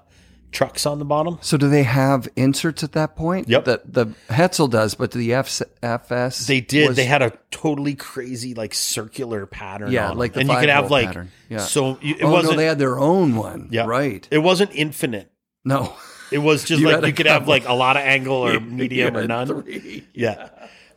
trucks 0.50 0.86
on 0.86 0.98
the 0.98 1.04
bottom. 1.04 1.38
so 1.42 1.56
do 1.56 1.68
they 1.68 1.82
have 1.82 2.28
inserts 2.36 2.82
at 2.82 2.92
that 2.92 3.16
point? 3.16 3.48
Yep. 3.48 3.64
The 3.64 3.82
the 3.84 4.06
Hetzel 4.30 4.68
does, 4.70 4.94
but 4.94 5.10
the 5.12 5.34
F, 5.34 5.60
FS 5.82 6.46
They 6.46 6.60
did. 6.60 6.88
was- 6.88 6.96
they 6.96 7.04
had 7.04 7.22
a 7.22 7.32
totally 7.50 7.94
crazy, 7.94 8.54
like 8.54 8.74
circular 8.74 9.46
pattern. 9.46 9.92
Yeah, 9.92 10.10
on 10.10 10.18
like 10.18 10.36
and 10.36 10.48
you 10.48 10.56
could 10.56 10.68
have 10.70 10.90
like 10.90 11.06
pattern. 11.08 11.30
Yeah. 11.48 11.58
so. 11.58 11.98
you- 12.00 12.14
It 12.16 12.24
oh 12.24 12.30
wasn't. 12.32 12.52
no, 12.52 12.56
they 12.58 12.66
had 12.66 12.78
their 12.78 12.98
own 12.98 13.36
one. 13.36 13.68
Yeah. 13.70 13.84
Right. 13.86 14.26
it 14.30 14.38
wasn't 14.38 14.70
infinite. 14.74 15.30
No. 15.64 15.94
It 16.32 16.38
was 16.38 16.64
just 16.64 16.80
You 16.80 16.90
like 16.90 17.04
you 17.06 17.12
could 17.12 17.26
have 17.26 17.46
like 17.48 17.66
a 17.68 17.74
lot 17.74 17.96
of 17.96 18.02
angle 18.02 18.36
or 18.36 18.58
medium 18.60 19.16
or 19.16 19.26
none. 19.26 19.46
three. 19.46 20.06
Yeah. 20.14 20.48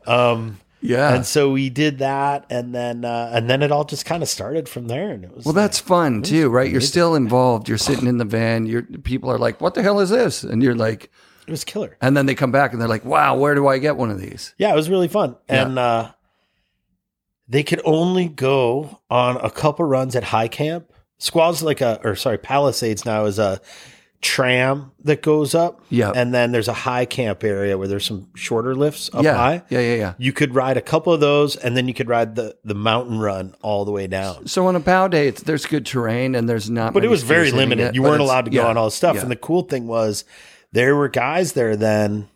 Um, 0.08 0.60
Yeah. 0.82 1.14
and 1.16 1.26
so 1.26 1.52
we 1.52 1.70
did 1.70 2.00
that, 2.00 2.46
and 2.50 2.74
then 2.74 3.06
uh, 3.06 3.30
and 3.34 3.50
then 3.50 3.62
it 3.62 3.72
all 3.72 3.84
just 3.84 4.06
kind 4.06 4.24
of 4.24 4.30
started 4.30 4.68
from 4.68 4.88
there, 4.88 5.10
and 5.12 5.24
it 5.24 5.36
was 5.36 5.46
well, 5.46 5.54
that's 5.54 5.80
fun 5.80 6.24
too, 6.24 6.50
right? 6.50 6.70
You're 6.72 6.82
still 6.82 7.14
involved. 7.16 7.70
You're 7.70 7.78
sitting 7.78 8.08
in 8.08 8.18
the 8.18 8.26
van. 8.26 8.66
You're 8.66 8.82
people 8.84 9.30
are 9.32 9.38
like, 9.38 9.62
"What 9.62 9.76
the 9.76 9.84
hell 9.84 10.00
is 10.00 10.10
this?" 10.10 10.44
And 10.44 10.64
you're 10.64 10.76
like, 10.76 11.12
it 11.48 11.52
was 11.52 11.64
killer. 11.64 11.98
and 12.02 12.18
then 12.18 12.26
they 12.26 12.34
come 12.36 12.52
back 12.52 12.72
and 12.74 12.82
they're 12.82 12.88
like, 12.90 13.06
"Wow, 13.06 13.38
where 13.38 13.54
do 13.56 13.68
I 13.68 13.78
get 13.78 13.96
one 13.96 14.10
of 14.10 14.20
these?" 14.20 14.54
Yeah, 14.58 14.72
it 14.72 14.76
was 14.76 14.90
really 14.90 15.08
fun, 15.08 15.36
Yeah. 15.50 15.66
and 15.68 15.78
uh, 15.80 16.12
they 17.48 17.64
could 17.64 17.82
only 17.86 18.28
go 18.28 19.02
on 19.10 19.38
a 19.38 19.50
couple 19.52 19.86
runs 19.86 20.16
at 20.16 20.24
high 20.24 20.48
camp. 20.48 20.92
Squaw's 21.20 21.62
like 21.62 21.82
a, 21.82 22.00
or 22.04 22.16
sorry, 22.16 22.38
Palisades 22.40 23.06
now 23.06 23.26
is 23.26 23.38
a 23.38 23.62
tram 24.22 24.92
that 25.04 25.24
goes 25.24 25.56
up, 25.56 25.82
Yeah. 25.90 26.12
and 26.16 26.34
then 26.34 26.52
there's 26.52 26.68
a 26.68 26.74
high 26.74 27.06
camp 27.06 27.44
area 27.44 27.78
where 27.78 27.88
there's 27.88 28.06
some 28.06 28.28
shorter 28.36 28.76
lifts 28.76 29.10
up 29.14 29.24
yeah. 29.24 29.36
high. 29.36 29.64
Yeah, 29.70 29.80
yeah, 29.80 29.96
yeah. 29.96 30.14
You 30.20 30.32
could 30.32 30.54
ride 30.54 30.78
a 30.78 30.82
couple 30.82 31.12
of 31.12 31.20
those, 31.20 31.56
and 31.56 31.76
then 31.76 31.88
you 31.88 31.94
could 31.94 32.08
ride 32.08 32.36
the 32.36 32.56
the 32.64 32.76
mountain 32.76 33.20
run 33.20 33.56
all 33.62 33.84
the 33.84 33.92
way 33.92 34.08
down. 34.08 34.48
So 34.48 34.68
on 34.68 34.76
a 34.76 34.80
bow 34.80 35.08
day, 35.08 35.28
it's, 35.28 35.42
there's 35.44 35.66
good 35.66 35.86
terrain 35.86 36.36
and 36.36 36.48
there's 36.48 36.70
not. 36.70 36.94
But 36.94 37.04
it 37.04 37.10
was 37.10 37.24
very 37.24 37.52
limited. 37.52 37.88
it, 37.88 37.96
you 37.96 38.04
weren't 38.04 38.22
allowed 38.22 38.46
to 38.46 38.52
go 38.52 38.62
yeah, 38.62 38.68
on 38.68 38.78
all 38.78 38.86
this 38.86 38.96
stuff. 38.96 39.16
yeah. 39.16 39.22
And 39.24 39.32
the 39.32 39.36
cool 39.36 39.64
thing 39.64 39.88
was, 39.88 40.24
there 40.72 40.96
were 40.96 41.10
guys 41.10 41.54
there 41.54 41.76
then, 41.76 42.30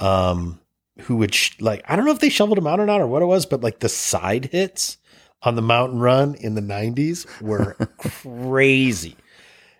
um, 0.00 0.58
who 1.02 1.16
would 1.16 1.34
sh- 1.34 1.56
like 1.60 1.82
I 1.86 1.96
don't 1.96 2.06
know 2.06 2.12
if 2.12 2.20
they 2.20 2.30
shoveled 2.30 2.56
them 2.58 2.66
out 2.66 2.80
or 2.80 2.86
not 2.86 3.00
or 3.00 3.06
what 3.06 3.20
it 3.22 3.26
was, 3.26 3.44
but 3.46 3.62
like 3.62 3.80
the 3.80 3.88
side 3.90 4.46
hits 4.46 4.96
on 5.42 5.54
the 5.54 5.62
mountain 5.62 5.98
run 5.98 6.34
in 6.36 6.54
the 6.54 6.62
'90s 6.62 7.26
were 7.42 7.74
crazy. 7.98 9.16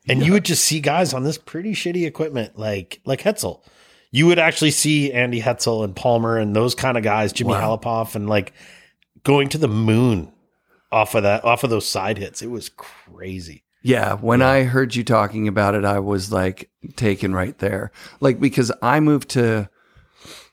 And 0.09 0.25
you 0.25 0.33
would 0.33 0.45
just 0.45 0.65
see 0.65 0.81
guys 0.81 1.15
on 1.15 1.25
this 1.25 1.39
pretty 1.39 1.73
shitty 1.73 2.07
equipment, 2.07 2.59
like 2.59 3.01
like 3.05 3.23
Hetzel. 3.23 3.63
You 4.11 4.27
would 4.27 4.39
actually 4.39 4.71
see 4.71 5.13
Andy 5.13 5.41
Hetzel 5.41 5.83
and 5.83 5.97
Palmer 5.97 6.37
and 6.39 6.55
those 6.55 6.75
kind 6.75 6.97
of 6.97 7.03
guys, 7.03 7.33
Jimmy 7.33 7.51
Wow. 7.51 7.79
Halapoff, 7.79 8.15
and 8.15 8.29
like 8.29 8.53
going 9.25 9.49
to 9.49 9.59
the 9.59 9.69
moon 9.69 10.33
off 10.93 11.15
of 11.15 11.25
that, 11.25 11.45
off 11.45 11.65
of 11.65 11.71
those 11.71 11.89
side 11.89 12.19
hits. 12.19 12.43
It 12.43 12.51
was 12.51 12.69
crazy. 12.69 13.65
Yeah, 13.83 14.15
when 14.15 14.41
I 14.41 14.63
heard 14.63 14.95
you 14.95 15.05
talking 15.05 15.49
about 15.49 15.75
it, 15.75 15.85
I 15.85 15.99
was 15.99 16.33
like 16.33 16.71
taken 16.97 17.35
right 17.35 17.59
there. 17.59 17.91
Like 18.21 18.41
because 18.41 18.73
I 18.81 19.01
moved 19.01 19.31
to 19.31 19.69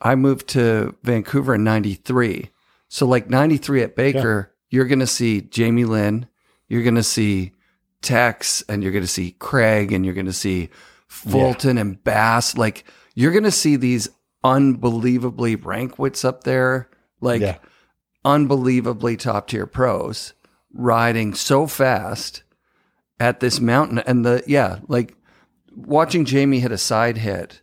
I 0.02 0.16
moved 0.16 0.48
to 0.50 0.96
Vancouver 1.04 1.56
in 1.56 1.64
93. 1.64 2.50
So 2.90 3.06
like 3.06 3.30
93 3.30 3.84
at 3.84 3.96
Baker, 3.96 4.54
you're 4.70 4.86
going 4.86 5.00
to 5.00 5.08
see 5.08 5.42
Jamie 5.42 5.86
Lynn, 5.86 6.28
you're 6.68 6.84
going 6.84 6.96
to 6.96 7.04
see 7.04 7.54
Tex 8.02 8.64
and 8.68 8.82
you're 8.84 8.92
going 8.92 9.04
to 9.04 9.08
see 9.08 9.32
Craig 9.40 9.92
and 9.92 10.04
you're 10.06 10.14
going 10.16 10.26
to 10.26 10.34
see 10.34 10.70
Fulton 11.08 11.78
and 11.78 12.04
Bass 12.04 12.58
like 12.58 12.84
you're 13.16 13.32
going 13.32 13.44
to 13.44 13.52
see 13.52 13.76
these 13.76 14.08
unbelievably 14.44 15.58
rankwits 15.58 16.26
up 16.26 16.44
there 16.44 16.90
like 17.20 17.42
Yeah. 17.42 17.58
unbelievably 18.26 19.18
top 19.18 19.48
tier 19.48 19.66
pros 19.68 20.34
riding 20.74 21.34
so 21.34 21.68
fast 21.68 22.44
at 23.20 23.40
this 23.40 23.60
mountain 23.60 24.00
and 24.00 24.26
the 24.26 24.44
yeah 24.48 24.80
like 24.88 25.16
watching 25.76 26.26
jamie 26.26 26.60
hit 26.60 26.72
a 26.72 26.78
side 26.78 27.18
hit 27.18 27.62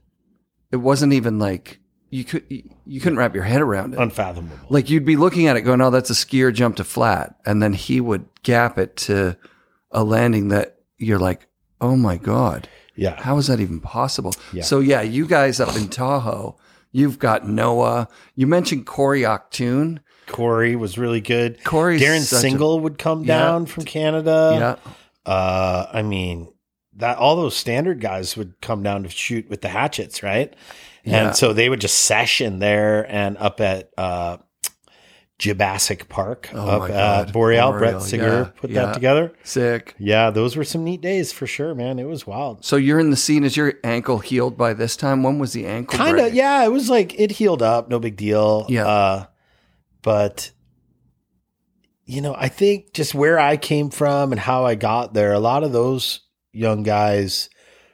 it 0.70 0.76
wasn't 0.76 1.12
even 1.12 1.38
like 1.38 1.80
you 2.10 2.24
could 2.24 2.44
you 2.86 3.00
couldn't 3.00 3.18
wrap 3.18 3.34
your 3.34 3.44
head 3.44 3.60
around 3.60 3.92
it 3.94 3.98
Unfathomable. 3.98 4.56
like 4.68 4.88
you'd 4.90 5.04
be 5.04 5.16
looking 5.16 5.46
at 5.46 5.56
it 5.56 5.62
going 5.62 5.80
oh 5.80 5.90
that's 5.90 6.10
a 6.10 6.14
skier 6.14 6.52
jump 6.52 6.76
to 6.76 6.84
flat 6.84 7.34
and 7.44 7.62
then 7.62 7.72
he 7.72 8.00
would 8.00 8.26
gap 8.42 8.78
it 8.78 8.96
to 8.96 9.36
a 9.90 10.04
landing 10.04 10.48
that 10.48 10.76
you're 10.98 11.18
like 11.18 11.46
oh 11.80 11.96
my 11.96 12.16
god 12.16 12.68
Yeah. 12.96 13.20
how 13.20 13.38
is 13.38 13.46
that 13.46 13.60
even 13.60 13.80
possible 13.80 14.32
Yeah. 14.52 14.62
so 14.62 14.80
yeah 14.80 15.00
you 15.02 15.26
guys 15.26 15.60
up 15.60 15.76
in 15.76 15.88
tahoe 15.88 16.56
You've 16.90 17.18
got 17.18 17.46
Noah. 17.46 18.08
You 18.34 18.46
mentioned 18.46 18.86
Corey 18.86 19.20
Octoon. 19.20 19.98
Corey 20.26 20.74
was 20.74 20.96
really 20.96 21.20
good. 21.20 21.62
Corey's 21.62 22.00
Darren 22.00 22.20
such 22.20 22.38
a- 22.38 22.40
Single 22.40 22.80
would 22.80 22.96
come 22.96 23.24
Yeah. 23.24 23.38
down 23.38 23.66
from 23.66 23.84
Canada. 23.84 24.56
yeah, 24.58 25.30
Uh, 25.30 25.86
I 25.92 26.00
mean, 26.00 26.48
that 26.96 27.18
all 27.18 27.36
those 27.36 27.54
standard 27.54 28.00
guys 28.00 28.38
would 28.38 28.58
come 28.62 28.82
down 28.82 29.02
to 29.02 29.10
shoot 29.10 29.50
with 29.50 29.60
the 29.60 29.68
hatchets, 29.68 30.22
right? 30.22 30.56
Yeah. 31.04 31.26
And 31.26 31.36
so 31.36 31.52
they 31.52 31.68
would 31.68 31.82
just 31.82 32.00
session 32.00 32.58
there 32.58 33.04
and 33.12 33.36
up 33.36 33.60
at 33.60 33.90
uh, 33.98 34.38
Jurassic 35.38 36.08
Park, 36.08 36.50
Oh 36.52 36.68
up 36.68 36.82
at 36.82 36.88
God. 36.88 37.32
Boreal. 37.32 37.70
Boreal, 37.70 37.78
Brett 37.78 38.02
Singer 38.02 38.24
yeah, 38.24 38.50
put 38.60 38.70
yeah. 38.70 38.86
that 38.86 38.94
together. 38.94 39.32
sick. 39.44 39.94
Yeah, 39.98 40.30
those 40.30 40.56
were 40.56 40.64
some 40.64 40.82
neat 40.82 41.00
days 41.00 41.32
for 41.32 41.46
sure, 41.46 41.74
man. 41.74 42.00
It 42.00 42.06
was 42.08 42.26
wild. 42.26 42.64
So 42.64 42.76
you're 42.76 42.98
in 42.98 43.10
the 43.10 43.16
scene. 43.16 43.44
Is 43.44 43.56
your 43.56 43.74
ankle 43.84 44.18
healed 44.18 44.56
by 44.58 44.74
this 44.74 44.96
time? 44.96 45.22
When 45.22 45.38
was 45.38 45.52
the 45.52 45.66
ankle? 45.66 45.96
Kind 45.96 46.18
of, 46.18 46.34
yeah. 46.34 46.64
It 46.64 46.72
was 46.72 46.90
like 46.90 47.18
it 47.18 47.30
healed 47.30 47.62
up, 47.62 47.88
no 47.88 48.00
big 48.00 48.16
deal. 48.16 48.66
Yeah. 48.68 48.86
Uh, 48.86 49.26
but 50.02 50.50
you 52.04 52.20
know, 52.20 52.34
I 52.36 52.48
think 52.48 52.94
just 52.94 53.14
where 53.14 53.38
I 53.38 53.56
came 53.56 53.90
from 53.90 54.32
and 54.32 54.40
how 54.40 54.64
I 54.64 54.74
got 54.74 55.14
there, 55.14 55.32
a 55.34 55.38
lot 55.38 55.62
of 55.62 55.72
those 55.72 56.20
young 56.52 56.82
guys 56.82 57.50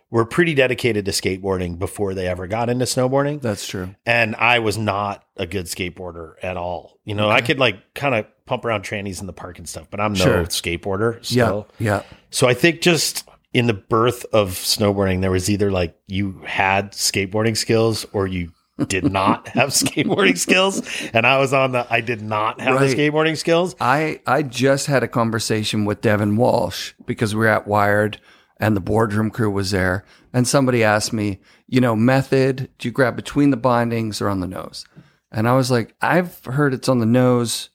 were 0.08 0.24
pretty 0.24 0.54
dedicated 0.54 1.04
to 1.04 1.10
skateboarding 1.10 1.78
before 1.78 2.14
they 2.14 2.28
ever 2.28 2.46
got 2.46 2.70
into 2.70 2.84
snowboarding. 2.84 3.42
That's 3.42 3.66
true. 3.66 3.96
And 4.06 4.36
I 4.36 4.60
was 4.60 4.78
not 4.78 5.24
a 5.36 5.44
good 5.44 5.66
skateboarder 5.66 6.34
at 6.40 6.56
all. 6.56 6.93
You 7.04 7.14
know, 7.14 7.28
I 7.30 7.40
could 7.42 7.58
like 7.58 7.94
kind 7.94 8.14
of 8.14 8.26
pump 8.46 8.64
around 8.64 8.82
trannies 8.82 9.20
in 9.20 9.26
the 9.26 9.32
park 9.32 9.58
and 9.58 9.68
stuff, 9.68 9.86
but 9.90 10.00
I'm 10.00 10.12
no 10.14 10.18
Sure. 10.24 10.44
skateboarder. 10.44 11.14
Yeah, 11.30 11.44
Still. 11.46 11.68
yeah. 11.78 12.02
So 12.30 12.48
I 12.48 12.54
think 12.54 12.80
just 12.80 13.28
in 13.52 13.66
the 13.66 13.74
birth 13.74 14.24
of 14.32 14.50
snowboarding, 14.52 15.20
there 15.20 15.30
was 15.30 15.48
either 15.50 15.70
like 15.70 15.94
you 16.06 16.40
had 16.46 16.92
skateboarding 16.92 17.56
skills 17.56 18.06
or 18.12 18.26
you 18.26 18.50
did 18.88 19.10
not 19.12 19.48
have 19.56 19.68
skateboarding 19.70 20.36
skills. 20.38 20.82
And 21.12 21.26
I 21.26 21.38
was 21.38 21.52
on 21.52 21.72
the 21.72 21.86
I 21.90 22.00
did 22.00 22.22
not 22.22 22.60
have 22.60 22.74
Right. 22.76 22.88
the 22.88 22.96
skateboarding 22.96 23.36
skills. 23.36 23.76
I 23.80 24.20
I 24.26 24.42
just 24.42 24.86
had 24.86 25.02
a 25.02 25.08
conversation 25.08 25.84
with 25.84 26.00
Devin 26.00 26.36
Walsh 26.36 26.92
because 27.06 27.34
we 27.34 27.40
were 27.40 27.48
at 27.48 27.66
Wired 27.68 28.18
and 28.58 28.74
the 28.76 28.80
boardroom 28.80 29.30
crew 29.30 29.50
was 29.50 29.72
there, 29.72 30.04
and 30.32 30.46
somebody 30.48 30.82
asked 30.84 31.12
me, 31.12 31.40
you 31.68 31.80
know, 31.80 31.94
method, 31.96 32.68
do 32.78 32.88
you 32.88 32.92
grab 32.92 33.14
between 33.16 33.50
the 33.50 33.56
bindings 33.56 34.20
or 34.22 34.28
on 34.28 34.40
the 34.40 34.46
nose? 34.46 34.86
And 35.34 35.48
I 35.48 35.54
was 35.54 35.70
like, 35.70 35.94
I've 36.00 36.42
heard 36.44 36.72
it's 36.72 36.88
on 36.88 37.00
the 37.00 37.06
nose, 37.06 37.70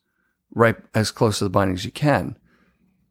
right 0.56 0.78
as 0.95 1.12
close 1.12 1.38
to 1.39 1.43
the 1.43 1.50
bindings 1.50 1.82
as 1.82 1.86
you 1.86 1.91
can. 1.91 2.38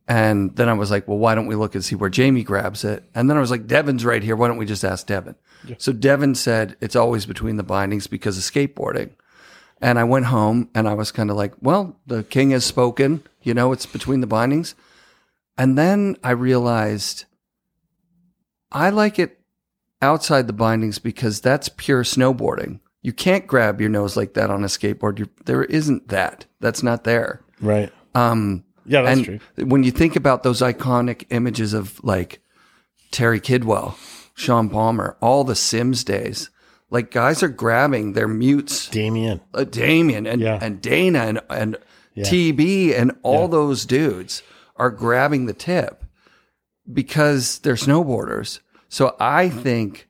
And 0.08 0.56
then 0.56 0.70
I 0.70 0.72
was 0.72 0.90
like, 0.90 1.06
well, 1.06 1.18
why 1.18 1.34
don't 1.34 1.46
we 1.46 1.54
look 1.54 1.74
and 1.74 1.84
see 1.84 1.94
where 1.94 2.08
Jamie 2.08 2.42
grabs 2.42 2.82
it? 2.82 3.04
And 3.14 3.28
then 3.28 3.36
I 3.36 3.40
was 3.40 3.50
like, 3.50 3.66
Devin's 3.66 4.06
right 4.06 4.22
here. 4.22 4.34
Why 4.34 4.48
don't 4.48 4.56
we 4.56 4.64
just 4.64 4.84
ask 4.84 5.06
Devin? 5.06 5.34
So 5.76 5.92
Devin 5.92 6.34
said 6.34 6.76
it's 6.80 6.96
always 6.96 7.26
between 7.26 7.56
the 7.56 7.62
bindings 7.62 8.06
because 8.06 8.38
of 8.38 8.44
skateboarding. 8.44 9.10
And 9.82 9.98
I 9.98 10.04
went 10.04 10.26
home 10.26 10.70
and 10.74 10.88
I 10.88 10.94
was 10.94 11.12
kind 11.12 11.30
of 11.30 11.36
like, 11.36 11.52
well, 11.60 12.00
the 12.06 12.22
king 12.22 12.50
has 12.50 12.64
spoken, 12.64 13.22
you 13.42 13.52
know, 13.52 13.72
it's 13.72 13.84
between 13.84 14.22
the 14.22 14.26
bindings. 14.26 14.74
And 15.58 15.76
then 15.76 16.16
I 16.24 16.30
realized 16.30 17.26
I 18.72 18.88
like 18.88 19.18
it 19.18 19.40
outside 20.00 20.46
the 20.46 20.54
bindings 20.54 20.98
because 20.98 21.42
that's 21.42 21.68
pure 21.68 22.02
snowboarding. 22.02 22.80
You 23.02 23.12
can't 23.12 23.46
grab 23.46 23.80
your 23.80 23.90
nose 23.90 24.16
like 24.16 24.34
that 24.34 24.50
on 24.50 24.64
a 24.64 24.66
skateboard. 24.66 25.18
You're, 25.18 25.28
there 25.44 25.64
isn't 25.64 26.08
that. 26.08 26.46
That's 26.60 26.82
not 26.82 27.04
there. 27.04 27.42
Right. 27.60 27.92
Um, 28.14 28.64
Yeah, 28.84 29.02
that's 29.02 29.16
and 29.18 29.24
true. 29.56 29.66
when 29.66 29.84
you 29.84 29.90
think 29.90 30.16
about 30.16 30.42
those 30.42 30.60
iconic 30.60 31.24
images 31.30 31.72
of 31.74 32.02
like 32.02 32.40
Terry 33.10 33.40
Kidwell, 33.40 33.96
Shaun 34.34 34.68
Palmer, 34.68 35.16
all 35.20 35.44
the 35.44 35.54
Sims 35.54 36.02
days, 36.04 36.50
like 36.90 37.10
guys 37.10 37.42
are 37.42 37.48
grabbing 37.48 38.14
their 38.14 38.28
mutes, 38.28 38.88
Damien. 38.88 39.40
uh, 39.54 39.64
Damien 39.64 40.26
and, 40.26 40.40
Yeah. 40.40 40.58
and 40.60 40.80
Dana 40.80 41.18
and, 41.20 41.40
and 41.50 41.76
Yeah. 42.14 42.24
TB 42.24 42.98
and 42.98 43.12
all 43.22 43.46
those 43.46 43.84
dudes 43.86 44.42
are 44.76 44.90
grabbing 44.90 45.46
the 45.46 45.52
tip 45.54 46.02
because 46.92 47.58
they're 47.60 47.74
snowboarders. 47.74 48.60
So 48.88 49.14
I 49.20 49.48
think 49.48 50.07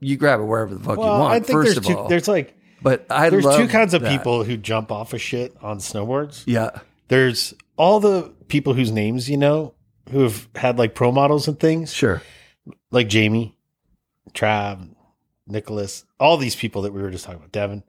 you 0.00 0.16
grab 0.16 0.40
it 0.40 0.44
wherever 0.44 0.74
the 0.74 0.82
fuck 0.82 0.96
you 0.96 1.02
want. 1.04 1.32
I 1.32 1.40
think 1.40 1.50
first 1.52 1.66
there's 1.66 1.76
of 1.78 1.84
two 1.84 1.96
all, 1.98 2.08
there's 2.08 2.28
like 2.28 2.56
but 2.82 3.06
I 3.10 3.30
there's 3.30 3.44
two 3.44 3.68
kinds 3.68 3.94
of 3.94 4.02
that. 4.02 4.10
people 4.10 4.44
who 4.44 4.56
jump 4.56 4.90
off 4.90 5.12
of 5.12 5.20
shit 5.20 5.54
on 5.60 5.78
snowboards. 5.78 6.44
Yeah, 6.46 6.80
There's 7.08 7.54
all 7.76 8.00
the 8.00 8.32
people 8.48 8.74
whose 8.74 8.90
names 8.90 9.28
you 9.28 9.36
know 9.36 9.74
who 10.10 10.22
have 10.22 10.48
had 10.54 10.78
like 10.78 10.94
pro 10.94 11.12
models 11.12 11.46
and 11.46 11.58
things. 11.60 11.92
sure. 11.92 12.22
like 12.90 13.08
Jamie, 13.08 13.56
Trav, 14.32 14.88
Nicholas, 15.46 16.04
all 16.18 16.36
these 16.36 16.56
people 16.56 16.82
that 16.82 16.92
we 16.92 17.02
were 17.02 17.10
just 17.10 17.24
talking 17.24 17.38
about, 17.38 17.52
Devin. 17.52 17.84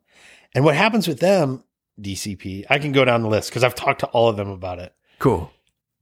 And 0.53 0.65
what 0.65 0.75
happens 0.75 1.07
with 1.07 1.19
them, 1.19 1.63
DCP, 1.99 2.65
I 2.69 2.79
can 2.79 2.91
go 2.91 3.05
down 3.05 3.21
the 3.21 3.29
list 3.29 3.49
because 3.49 3.63
I've 3.63 3.75
talked 3.75 4.01
to 4.01 4.07
all 4.07 4.27
of 4.29 4.35
them 4.35 4.49
about 4.49 4.79
it. 4.79 4.93
Cool. 5.19 5.51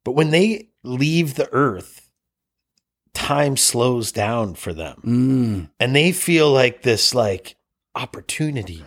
But 0.03 0.13
when 0.13 0.31
they 0.31 0.69
leave 0.83 1.35
the 1.35 1.49
earth, 1.53 2.08
time 3.13 3.57
slows 3.57 4.11
down 4.11 4.55
for 4.55 4.73
them. 4.73 5.01
Mm, 5.05 5.69
And 5.79 5.95
they 5.95 6.11
feel 6.11 6.51
like 6.51 6.81
this 6.83 7.13
like 7.15 7.55
opportunity. 7.95 8.83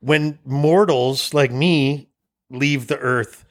When 0.00 0.38
mortals 0.44 1.32
like 1.32 1.52
me 1.52 2.08
leave 2.50 2.88
the 2.88 2.98
earth, 2.98 3.44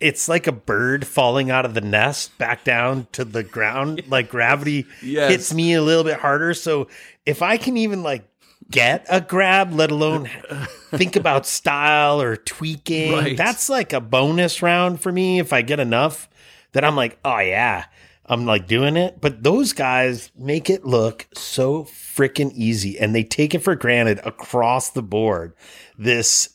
it's 0.00 0.28
like 0.28 0.46
a 0.46 0.52
bird 0.52 1.06
falling 1.06 1.50
out 1.50 1.64
of 1.66 1.74
the 1.74 1.80
nest 1.80 2.36
back 2.38 2.64
down 2.64 3.06
to 3.12 3.24
the 3.24 3.42
ground. 3.42 4.02
Like 4.08 4.30
gravity 4.30 4.86
Yes. 5.02 5.30
hits 5.30 5.54
me 5.54 5.74
a 5.74 5.82
little 5.82 6.04
bit 6.04 6.18
harder. 6.20 6.54
So 6.54 6.88
if 7.26 7.42
I 7.42 7.56
can 7.58 7.76
even 7.76 8.02
like 8.02 8.26
get 8.70 9.04
a 9.10 9.20
grab, 9.20 9.72
let 9.74 9.90
alone 9.90 10.30
think 10.90 11.16
about 11.16 11.46
style 11.46 12.20
or 12.22 12.36
tweaking, 12.36 13.12
Right. 13.12 13.36
that's 13.36 13.68
like 13.68 13.92
a 13.92 14.00
bonus 14.00 14.62
round 14.62 15.00
for 15.00 15.12
me. 15.12 15.38
If 15.38 15.52
I 15.52 15.62
get 15.62 15.80
enough 15.80 16.28
that 16.72 16.84
I'm 16.84 16.96
like, 16.96 17.18
oh 17.24 17.38
yeah, 17.40 17.84
I'm 18.28 18.44
like 18.44 18.66
doing 18.66 18.96
it. 18.96 19.20
But 19.20 19.42
those 19.42 19.72
guys 19.72 20.30
make 20.36 20.68
it 20.68 20.84
look 20.84 21.26
so 21.34 21.84
freaking 21.84 22.52
easy 22.52 22.98
and 22.98 23.14
they 23.14 23.24
take 23.24 23.54
it 23.54 23.60
for 23.60 23.74
granted 23.74 24.20
across 24.24 24.90
the 24.90 25.02
board. 25.02 25.54
This 25.98 26.50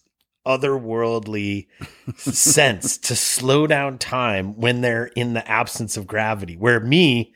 otherworldly 0.46 1.68
sense 2.18 2.98
to 2.98 3.16
slow 3.16 3.66
down 3.66 3.98
time 3.98 4.56
when 4.58 4.82
they're 4.82 5.06
in 5.16 5.34
the 5.34 5.50
absence 5.50 5.98
of 5.98 6.06
gravity. 6.06 6.56
Where 6.56 6.80
me, 6.80 7.34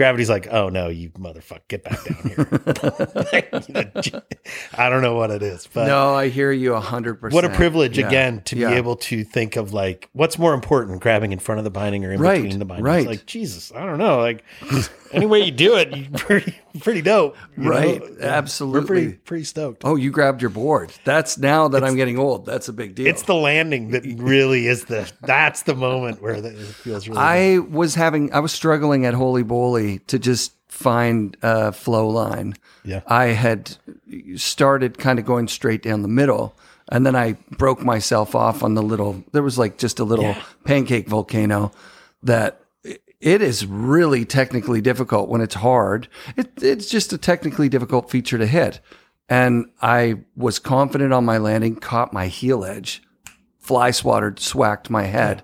gravity's 0.00 0.30
like, 0.30 0.48
oh 0.50 0.70
no, 0.70 0.88
you 0.88 1.10
motherfucker, 1.10 1.60
get 1.68 1.84
back 1.84 2.02
down 2.04 2.16
here. 2.24 2.46
I 4.76 4.88
don't 4.88 5.02
know 5.02 5.14
what 5.14 5.30
it 5.30 5.42
is, 5.42 5.68
but 5.72 5.86
no, 5.86 6.14
I 6.14 6.28
hear 6.28 6.50
you 6.52 6.74
a 6.74 6.80
hundred 6.80 7.16
percent. 7.20 7.34
what 7.34 7.44
a 7.44 7.54
privilege 7.54 7.98
Yeah. 7.98 8.06
again 8.08 8.40
to 8.46 8.56
Yeah. 8.56 8.70
be 8.70 8.76
able 8.76 8.96
to 8.96 9.24
think 9.24 9.56
of 9.56 9.72
like 9.72 10.08
what's 10.12 10.38
more 10.38 10.54
important, 10.54 11.00
grabbing 11.00 11.32
in 11.32 11.38
front 11.38 11.58
of 11.58 11.64
the 11.64 11.70
binding 11.70 12.04
or 12.04 12.12
in 12.12 12.20
Right, 12.20 12.42
between 12.42 12.58
the 12.58 12.64
bindings. 12.64 12.86
right. 12.86 13.06
Like 13.06 13.26
Jesus, 13.26 13.72
I 13.74 13.84
don't 13.84 13.98
know. 13.98 14.18
Like 14.18 14.42
any 15.12 15.26
way 15.26 15.40
you 15.40 15.50
do 15.52 15.76
it, 15.76 15.94
you 15.94 16.06
pretty 16.14 16.54
pretty 16.80 17.02
dope, 17.02 17.36
you 17.56 17.64
know? 17.64 17.70
Right, 17.70 18.02
absolutely. 18.20 18.80
We're 18.80 18.86
pretty 18.86 19.12
pretty 19.12 19.44
stoked. 19.44 19.82
Oh, 19.84 19.96
you 19.96 20.10
grabbed 20.10 20.40
your 20.40 20.50
board. 20.50 20.92
That's 21.04 21.36
now 21.38 21.68
that 21.68 21.84
I'm 21.84 21.96
getting 21.96 22.18
old. 22.18 22.46
That's 22.46 22.68
a 22.68 22.72
big 22.72 22.94
deal. 22.94 23.06
It's 23.06 23.22
the 23.22 23.34
landing 23.34 23.90
that 23.90 24.04
really 24.16 24.66
is 24.66 24.84
the 24.86 25.10
that's 25.22 25.62
the 25.62 25.74
moment 25.74 26.22
where 26.22 26.34
it 26.34 26.42
feels 26.56 27.06
really. 27.08 27.18
good. 27.18 27.22
I 27.22 27.58
was 27.58 27.94
having, 27.94 28.32
I 28.32 28.40
was 28.40 28.52
struggling 28.52 29.04
at 29.04 29.14
Holy 29.14 29.42
To 29.98 30.18
just 30.18 30.52
find 30.68 31.36
a 31.42 31.72
flow 31.72 32.08
line. 32.08 32.54
Yeah. 32.84 33.00
I 33.06 33.26
had 33.26 33.76
started 34.36 34.98
kind 34.98 35.18
of 35.18 35.24
going 35.24 35.48
straight 35.48 35.82
down 35.82 36.02
the 36.02 36.08
middle. 36.08 36.56
And 36.92 37.04
then 37.06 37.14
I 37.14 37.32
broke 37.50 37.82
myself 37.82 38.34
off 38.34 38.62
on 38.62 38.74
the 38.74 38.82
little, 38.82 39.22
there 39.32 39.42
was 39.42 39.58
like 39.58 39.78
just 39.78 40.00
a 40.00 40.04
little 40.04 40.24
Yeah. 40.24 40.42
pancake 40.64 41.08
volcano 41.08 41.70
that 42.22 42.60
it 43.20 43.42
is 43.42 43.66
really 43.66 44.24
technically 44.24 44.80
difficult 44.80 45.28
when 45.28 45.40
it's 45.40 45.56
hard. 45.56 46.08
It, 46.36 46.50
it's 46.62 46.88
just 46.88 47.12
a 47.12 47.18
technically 47.18 47.68
difficult 47.68 48.10
feature 48.10 48.38
to 48.38 48.46
hit. 48.46 48.80
And 49.28 49.66
I 49.82 50.20
was 50.36 50.58
confident 50.58 51.12
on 51.12 51.24
my 51.24 51.38
landing, 51.38 51.76
caught 51.76 52.12
my 52.12 52.26
heel 52.28 52.64
edge, 52.64 53.02
fly 53.58 53.90
swatted, 53.90 54.40
swacked 54.40 54.90
my 54.90 55.04
head. 55.04 55.42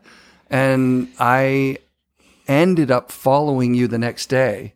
And 0.51 1.09
I 1.21 1.79
ended 2.49 2.91
up 2.91 3.11
following 3.11 3.75
you 3.75 3.89
the 3.89 3.99
next 3.99 4.27
day 4.27 4.75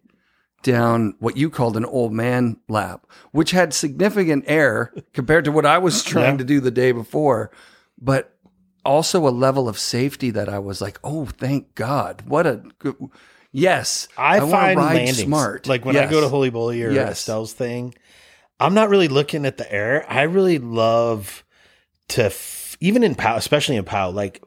down 0.62 1.14
what 1.20 1.36
you 1.36 1.48
called 1.48 1.76
an 1.76 1.84
old 1.86 2.12
man 2.12 2.58
lap, 2.68 3.06
which 3.32 3.52
had 3.52 3.72
significant 3.72 4.44
air 4.46 4.92
compared 5.14 5.44
to 5.46 5.52
what 5.52 5.64
I 5.64 5.78
was 5.78 6.02
trying 6.04 6.32
Yeah. 6.34 6.38
to 6.38 6.44
do 6.44 6.60
the 6.60 6.70
day 6.70 6.92
before, 6.92 7.50
but 7.98 8.36
also 8.84 9.26
a 9.26 9.30
level 9.30 9.68
of 9.68 9.78
safety 9.78 10.30
that 10.30 10.48
I 10.48 10.58
was 10.58 10.80
like, 10.82 10.98
oh, 11.02 11.24
thank 11.26 11.74
God. 11.74 12.22
What 12.26 12.46
a 12.46 12.62
good. 12.78 12.96
Yes. 13.52 14.06
I, 14.18 14.38
wanna 14.40 14.50
find 14.52 14.78
ride 14.78 14.94
landings 14.94 15.22
smart. 15.22 15.66
Like 15.66 15.84
when 15.84 15.96
I 15.96 16.10
go 16.10 16.20
to 16.20 16.28
Holy 16.28 16.50
Bowly 16.50 16.82
or 16.84 16.90
Yes. 16.90 17.20
Estelle's 17.20 17.52
thing, 17.52 17.94
I'm 18.58 18.74
not 18.74 18.90
really 18.90 19.08
looking 19.08 19.46
at 19.46 19.56
the 19.56 19.70
air. 19.72 20.04
I 20.08 20.22
really 20.22 20.58
love 20.58 21.42
to, 22.08 22.24
f- 22.26 22.76
even 22.80 23.02
in 23.02 23.14
POW, 23.14 23.36
especially 23.36 23.76
in 23.76 23.84
POW, 23.84 24.10
like 24.10 24.42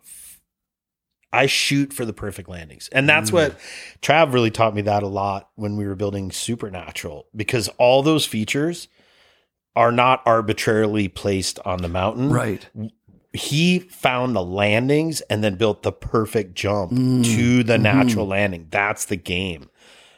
I 1.34 1.48
shoot 1.48 1.92
for 1.92 2.06
the 2.06 2.14
perfect 2.14 2.48
landings. 2.48 2.88
And 2.92 3.10
that's 3.10 3.32
Mm. 3.32 3.34
what 3.34 3.60
Trav 4.02 4.32
really 4.34 4.52
taught 4.52 4.76
me 4.76 4.82
that 4.84 5.04
a 5.04 5.08
lot 5.08 5.50
when 5.56 5.76
we 5.76 5.86
were 5.86 5.96
building 5.96 6.32
Supernatural 6.32 7.26
because 7.36 7.68
all 7.78 8.04
those 8.04 8.26
features 8.26 8.88
are 9.76 9.92
not 9.92 10.22
arbitrarily 10.26 11.08
placed 11.08 11.60
on 11.66 11.82
the 11.82 11.90
mountain. 11.90 12.30
Right. 12.32 12.70
He 13.34 13.80
found 13.80 14.36
the 14.36 14.44
landings 14.44 15.22
and 15.22 15.44
then 15.44 15.56
built 15.56 15.82
the 15.82 15.92
perfect 15.92 16.54
jump 16.54 16.92
Mm. 16.92 17.24
to 17.36 17.64
the 17.64 17.74
Mm-hmm. 17.74 17.82
natural 17.84 18.28
landing. 18.28 18.68
That's 18.70 19.06
the 19.06 19.16
game 19.18 19.70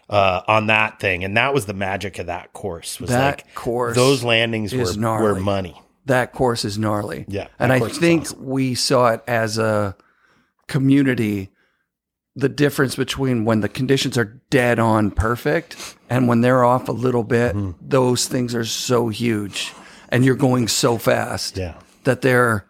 uh, 0.10 0.42
on 0.48 0.68
that 0.68 1.00
thing, 1.00 1.24
and 1.24 1.36
that 1.36 1.52
was 1.52 1.66
the 1.66 1.74
magic 1.74 2.20
of 2.20 2.28
that 2.28 2.54
course. 2.54 3.00
Was 3.00 3.10
That 3.10 3.38
like 3.38 3.56
course 3.56 3.96
those 3.96 4.24
landings 4.24 4.72
were, 4.72 4.82
is 4.82 4.96
were 4.98 5.02
gnarly. 5.02 5.42
money. 5.42 5.82
That 6.06 6.32
course 6.32 6.64
is 6.64 6.78
gnarly. 6.78 7.26
Yeah, 7.28 7.48
And 7.58 7.74
I 7.74 7.80
think 7.80 8.22
awesome. 8.24 8.46
we 8.46 8.76
saw 8.76 9.08
it 9.14 9.24
as 9.28 9.58
a 9.58 9.96
community 10.68 11.50
the 12.38 12.50
difference 12.50 12.96
between 12.98 13.46
when 13.46 13.62
the 13.62 13.70
conditions 13.70 14.18
are 14.18 14.42
dead 14.50 14.78
on 14.78 15.10
perfect 15.10 15.96
and 16.10 16.28
when 16.28 16.42
they're 16.42 16.66
off 16.66 16.90
a 16.90 16.92
little 16.92 17.24
bit, 17.24 17.56
Mm-hmm. 17.56 17.72
those 17.88 18.28
things 18.28 18.54
are 18.54 18.66
so 18.66 19.08
huge 19.08 19.72
and 20.10 20.26
you're 20.26 20.36
going 20.36 20.68
so 20.68 20.98
fast 20.98 21.56
Yeah. 21.56 21.76
that 22.04 22.22
they're 22.22 22.66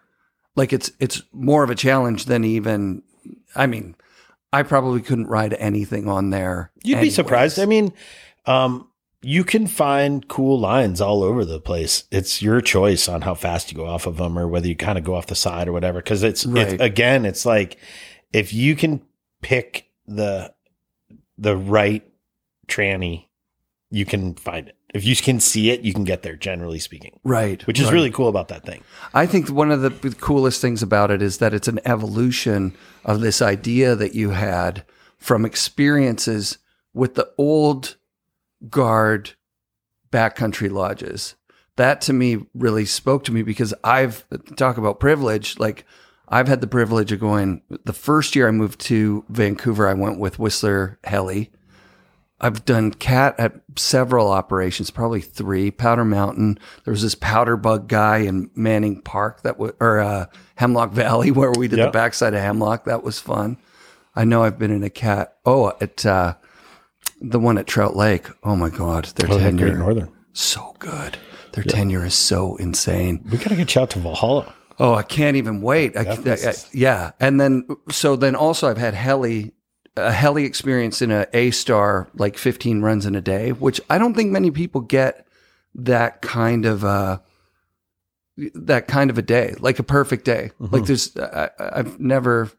like 0.54 0.72
it's 0.72 0.92
it's 1.00 1.22
more 1.32 1.64
of 1.64 1.70
a 1.70 1.74
challenge 1.74 2.26
than 2.26 2.44
even 2.44 3.02
I 3.56 3.66
mean, 3.66 3.96
I 4.52 4.62
probably 4.62 5.00
couldn't 5.02 5.26
ride 5.26 5.54
anything 5.54 6.06
on 6.08 6.30
there. 6.30 6.70
You'd 6.84 7.00
be 7.00 7.10
surprised. 7.10 7.58
I 7.58 7.66
mean, 7.66 7.92
um, 8.46 8.88
you 9.22 9.44
can 9.44 9.66
find 9.66 10.28
cool 10.28 10.58
lines 10.58 11.00
all 11.00 11.22
over 11.22 11.44
the 11.44 11.60
place. 11.60 12.04
It's 12.10 12.42
your 12.42 12.60
choice 12.60 13.08
on 13.08 13.22
how 13.22 13.34
fast 13.34 13.72
you 13.72 13.76
go 13.76 13.86
off 13.86 14.06
of 14.06 14.16
them 14.18 14.38
or 14.38 14.46
whether 14.46 14.68
you 14.68 14.76
kind 14.76 14.98
of 14.98 15.04
go 15.04 15.14
off 15.14 15.26
the 15.26 15.34
side 15.34 15.68
or 15.68 15.72
whatever. 15.72 16.00
Cause 16.02 16.22
it's, 16.22 16.46
Right. 16.46 16.68
it's 16.74 16.82
again, 16.82 17.24
it's 17.24 17.44
like 17.46 17.76
if 18.32 18.52
you 18.52 18.76
can 18.76 19.02
pick 19.42 19.90
the, 20.06 20.52
the 21.38 21.56
right 21.56 22.06
tranny, 22.68 23.26
you 23.90 24.04
can 24.04 24.34
find 24.34 24.68
it. 24.68 24.76
If 24.94 25.04
you 25.04 25.16
can 25.16 25.40
see 25.40 25.70
it, 25.70 25.80
you 25.80 25.92
can 25.92 26.04
get 26.04 26.22
there, 26.22 26.36
generally 26.36 26.78
speaking, 26.78 27.18
Right. 27.24 27.66
which 27.66 27.78
is 27.80 27.86
right. 27.86 27.92
really 27.94 28.10
cool 28.10 28.28
about 28.28 28.48
that 28.48 28.64
thing. 28.64 28.82
I 29.12 29.26
think 29.26 29.50
one 29.50 29.70
of 29.70 29.82
the 29.82 29.90
coolest 30.20 30.60
things 30.60 30.82
about 30.82 31.10
it 31.10 31.20
is 31.20 31.38
that 31.38 31.52
it's 31.52 31.68
an 31.68 31.80
evolution 31.84 32.74
of 33.04 33.20
this 33.20 33.42
idea 33.42 33.94
that 33.96 34.14
you 34.14 34.30
had 34.30 34.84
from 35.18 35.44
experiences 35.44 36.58
with 36.94 37.14
the 37.14 37.30
old 37.36 37.96
guard 38.70 39.32
backcountry 40.10 40.70
lodges. 40.70 41.34
That 41.76 42.00
to 42.02 42.12
me 42.12 42.46
really 42.54 42.86
spoke 42.86 43.24
to 43.24 43.32
me 43.32 43.42
because 43.42 43.74
I've 43.84 44.24
talk 44.56 44.78
about 44.78 45.00
privilege. 45.00 45.58
Like 45.58 45.84
I've 46.28 46.48
had 46.48 46.60
the 46.60 46.66
privilege 46.66 47.12
of 47.12 47.20
going. 47.20 47.62
The 47.84 47.92
first 47.92 48.34
year 48.34 48.48
I 48.48 48.50
moved 48.50 48.80
to 48.82 49.24
Vancouver, 49.28 49.86
I 49.88 49.94
went 49.94 50.18
with 50.18 50.38
Whistler 50.38 50.98
Heli. 51.04 51.50
I've 52.38 52.66
done 52.66 52.92
cat 52.92 53.34
at 53.38 53.62
several 53.76 54.30
operations, 54.30 54.90
probably 54.90 55.22
three. 55.22 55.70
Powder 55.70 56.04
Mountain. 56.04 56.58
There 56.84 56.92
was 56.92 57.00
this 57.02 57.14
powder 57.14 57.56
bug 57.56 57.88
guy 57.88 58.18
in 58.18 58.50
Manning 58.54 59.00
Park 59.00 59.42
that 59.42 59.58
was, 59.58 59.72
or 59.80 60.00
uh, 60.00 60.26
Hemlock 60.56 60.92
Valley, 60.92 61.30
where 61.32 61.50
we 61.52 61.66
did 61.68 61.78
Yeah. 61.78 61.86
the 61.86 61.92
backside 61.92 62.34
of 62.34 62.40
Hemlock. 62.40 62.84
That 62.84 63.02
was 63.02 63.18
fun. 63.18 63.56
I 64.14 64.24
know 64.24 64.42
I've 64.42 64.58
been 64.58 64.70
in 64.70 64.82
a 64.84 64.90
cat. 64.90 65.36
Oh, 65.46 65.72
at 65.80 66.04
uh, 66.04 66.34
the 67.20 67.38
one 67.40 67.58
at 67.58 67.66
Trout 67.66 67.96
Lake. 67.96 68.26
Oh 68.44 68.56
my 68.56 68.70
God, 68.70 69.06
their 69.16 69.30
Oh, 69.30 69.36
yeah, 69.38 69.50
Great 69.50 69.58
tenure 69.60 69.78
Northern. 69.78 70.12
so 70.32 70.74
good. 70.78 71.16
Their 71.52 71.64
tenure 71.64 72.04
is 72.04 72.14
so 72.14 72.56
insane. 72.56 73.24
We 73.30 73.38
got 73.38 73.48
to 73.48 73.56
get 73.56 73.74
you 73.74 73.80
out 73.82 73.90
to 73.90 73.98
Valhalla. 73.98 74.52
Oh, 74.78 74.92
I 74.94 75.02
can't 75.02 75.36
even 75.38 75.62
wait. 75.62 75.96
I, 75.96 76.02
I- 76.02 76.32
I- 76.34 76.54
yeah, 76.72 77.12
and 77.18 77.40
then 77.40 77.66
so 77.90 78.14
then 78.16 78.34
also 78.36 78.68
I've 78.68 78.76
had 78.76 78.92
heli 78.94 79.52
a 79.96 80.12
heli 80.12 80.44
experience 80.44 81.00
in 81.00 81.10
a 81.10 81.26
A 81.32 81.50
star 81.52 82.08
like 82.14 82.36
15 82.36 82.82
runs 82.82 83.06
in 83.06 83.14
a 83.14 83.22
day, 83.22 83.52
which 83.52 83.80
I 83.88 83.96
don't 83.96 84.12
think 84.12 84.30
many 84.30 84.50
people 84.50 84.82
get 84.82 85.26
that 85.74 86.20
kind 86.20 86.66
of 86.66 86.84
uh 86.84 87.18
that 88.54 88.86
kind 88.86 89.08
of 89.08 89.16
a 89.16 89.22
day, 89.22 89.54
like 89.60 89.78
a 89.78 89.82
perfect 89.82 90.26
day. 90.26 90.50
Mm-hmm. 90.60 90.74
Like 90.74 90.84
there's 90.84 91.16
I, 91.16 91.48
I've 91.58 91.98
never 91.98 92.50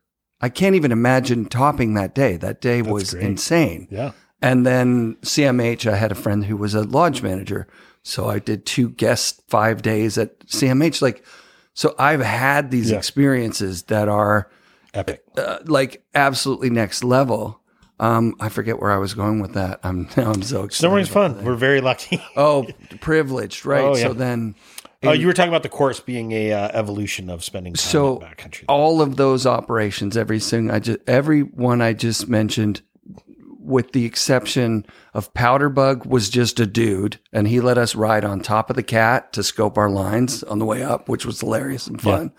I 0.41 0.49
can't 0.49 0.75
even 0.75 0.91
imagine 0.91 1.45
topping 1.45 1.93
that 1.93 2.15
day. 2.15 2.37
That 2.37 2.61
day 2.61 2.81
was 2.81 3.11
great. 3.13 3.23
insane. 3.25 3.87
Yeah. 3.91 4.11
And 4.41 4.65
then 4.65 5.15
CMH, 5.21 5.91
I 5.91 5.95
had 5.95 6.11
a 6.11 6.15
friend 6.15 6.45
who 6.45 6.57
was 6.57 6.75
a 6.75 6.83
lodge 6.83 7.21
manager. 7.23 7.67
So 8.03 8.29
I 8.29 8.39
did 8.39 8.65
two 8.65 8.89
guest 8.89 9.41
five 9.47 9.81
days 9.81 10.17
at 10.17 10.39
CMH. 10.47 11.01
Like, 11.01 11.25
so 11.73 11.95
I've 11.99 12.21
had 12.21 12.71
these 12.71 12.91
Yeah. 12.91 12.97
experiences 12.97 13.83
that 13.83 14.07
are 14.07 14.49
Epic. 14.93 15.23
uh, 15.37 15.57
like 15.65 16.03
absolutely 16.15 16.69
next 16.69 17.03
level. 17.03 17.59
Um, 17.99 18.35
I 18.39 18.49
forget 18.49 18.79
where 18.79 18.91
I 18.91 18.97
was 18.97 19.15
going 19.15 19.39
with 19.39 19.53
that. 19.55 19.79
I'm 19.83 20.07
now 20.15 20.31
I'm 20.33 20.43
so 20.43 20.63
excited. 20.63 20.87
Snowboarding's 20.91 21.09
fun. 21.09 21.43
We're 21.43 21.55
very 21.55 21.81
lucky. 21.81 22.21
Oh, 22.35 22.67
privileged, 23.01 23.65
right? 23.65 23.83
Oh, 23.83 23.95
yeah. 23.95 24.03
So 24.03 24.13
then, 24.13 24.55
Oh, 25.03 25.11
you 25.11 25.27
were 25.27 25.33
talking 25.33 25.49
about 25.49 25.61
the 25.63 25.69
course 25.69 25.99
being 25.99 26.31
a 26.31 26.51
uh, 26.53 26.69
evolution 26.73 27.29
of 27.29 27.43
spending 27.43 27.73
time 27.73 27.89
so 27.91 28.17
in 28.17 28.27
backcountry. 28.27 28.63
all 28.67 28.99
of 29.01 29.15
those 29.15 29.45
operations, 29.45 30.17
every 30.17 30.39
single, 30.39 30.75
I 30.75 30.79
just 30.79 30.99
every 31.07 31.41
one 31.41 31.81
I 31.81 31.93
just 31.93 32.27
mentioned, 32.27 32.81
with 33.67 33.91
the 33.91 34.05
exception 34.05 34.85
of 35.13 35.33
Powderbug 35.33 36.05
was 36.05 36.29
just 36.29 36.59
a 36.59 36.65
dude, 36.65 37.19
and 37.33 37.47
he 37.47 37.59
let 37.59 37.77
us 37.77 37.95
ride 37.95 38.23
on 38.23 38.39
top 38.39 38.69
of 38.69 38.75
the 38.75 38.83
cat 38.83 39.33
to 39.33 39.43
scope 39.43 39.77
our 39.77 39.89
lines 39.89 40.41
on 40.43 40.59
the 40.59 40.65
way 40.65 40.81
up, 40.81 41.09
which 41.09 41.25
was 41.25 41.41
hilarious 41.41 41.85
and 41.85 42.01
fun. 42.01 42.31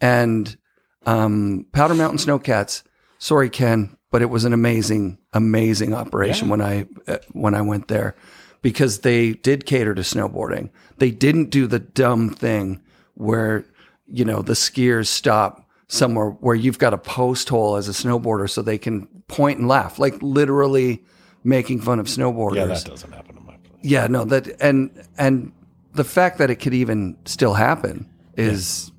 And 0.00 0.56
um, 1.04 1.66
Powder 1.72 1.94
Mountain 1.94 2.18
Snowcats, 2.18 2.82
sorry 3.18 3.50
Ken, 3.50 3.96
but 4.10 4.22
it 4.22 4.30
was 4.30 4.44
an 4.44 4.52
amazing, 4.52 5.18
amazing 5.32 5.94
operation 5.94 6.48
when 6.48 6.60
I 6.60 6.86
uh, 7.06 7.18
when 7.32 7.54
I 7.54 7.62
went 7.62 7.88
there 7.88 8.16
because 8.62 9.00
they 9.00 9.32
did 9.32 9.66
cater 9.66 9.94
to 9.94 10.02
snowboarding. 10.02 10.70
They 10.98 11.10
didn't 11.10 11.50
do 11.50 11.66
the 11.66 11.78
dumb 11.80 12.30
thing 12.30 12.80
where 13.14 13.64
you 14.06 14.24
know 14.24 14.42
the 14.42 14.54
skiers 14.54 15.06
stop 15.06 15.61
somewhere 15.92 16.30
where 16.40 16.54
you've 16.54 16.78
got 16.78 16.94
a 16.94 16.98
post 16.98 17.50
hole 17.50 17.76
as 17.76 17.86
a 17.86 17.92
snowboarder 17.92 18.48
so 18.48 18.62
they 18.62 18.78
can 18.78 19.06
point 19.28 19.58
and 19.58 19.68
laugh, 19.68 19.98
like 19.98 20.14
literally 20.22 21.04
making 21.44 21.80
fun 21.82 22.00
of 22.00 22.06
snowboarders. 22.06 22.56
yeah, 22.56 22.64
that 22.66 22.84
doesn't 22.84 23.12
happen 23.12 23.36
in 23.36 23.44
my 23.44 23.56
place. 23.58 23.78
Yeah, 23.82 24.06
no, 24.06 24.24
that 24.24 24.60
and 24.60 24.90
and 25.18 25.52
the 25.92 26.04
fact 26.04 26.38
that 26.38 26.50
it 26.50 26.56
could 26.56 26.72
even 26.72 27.16
still 27.26 27.54
happen 27.54 28.08
is 28.36 28.90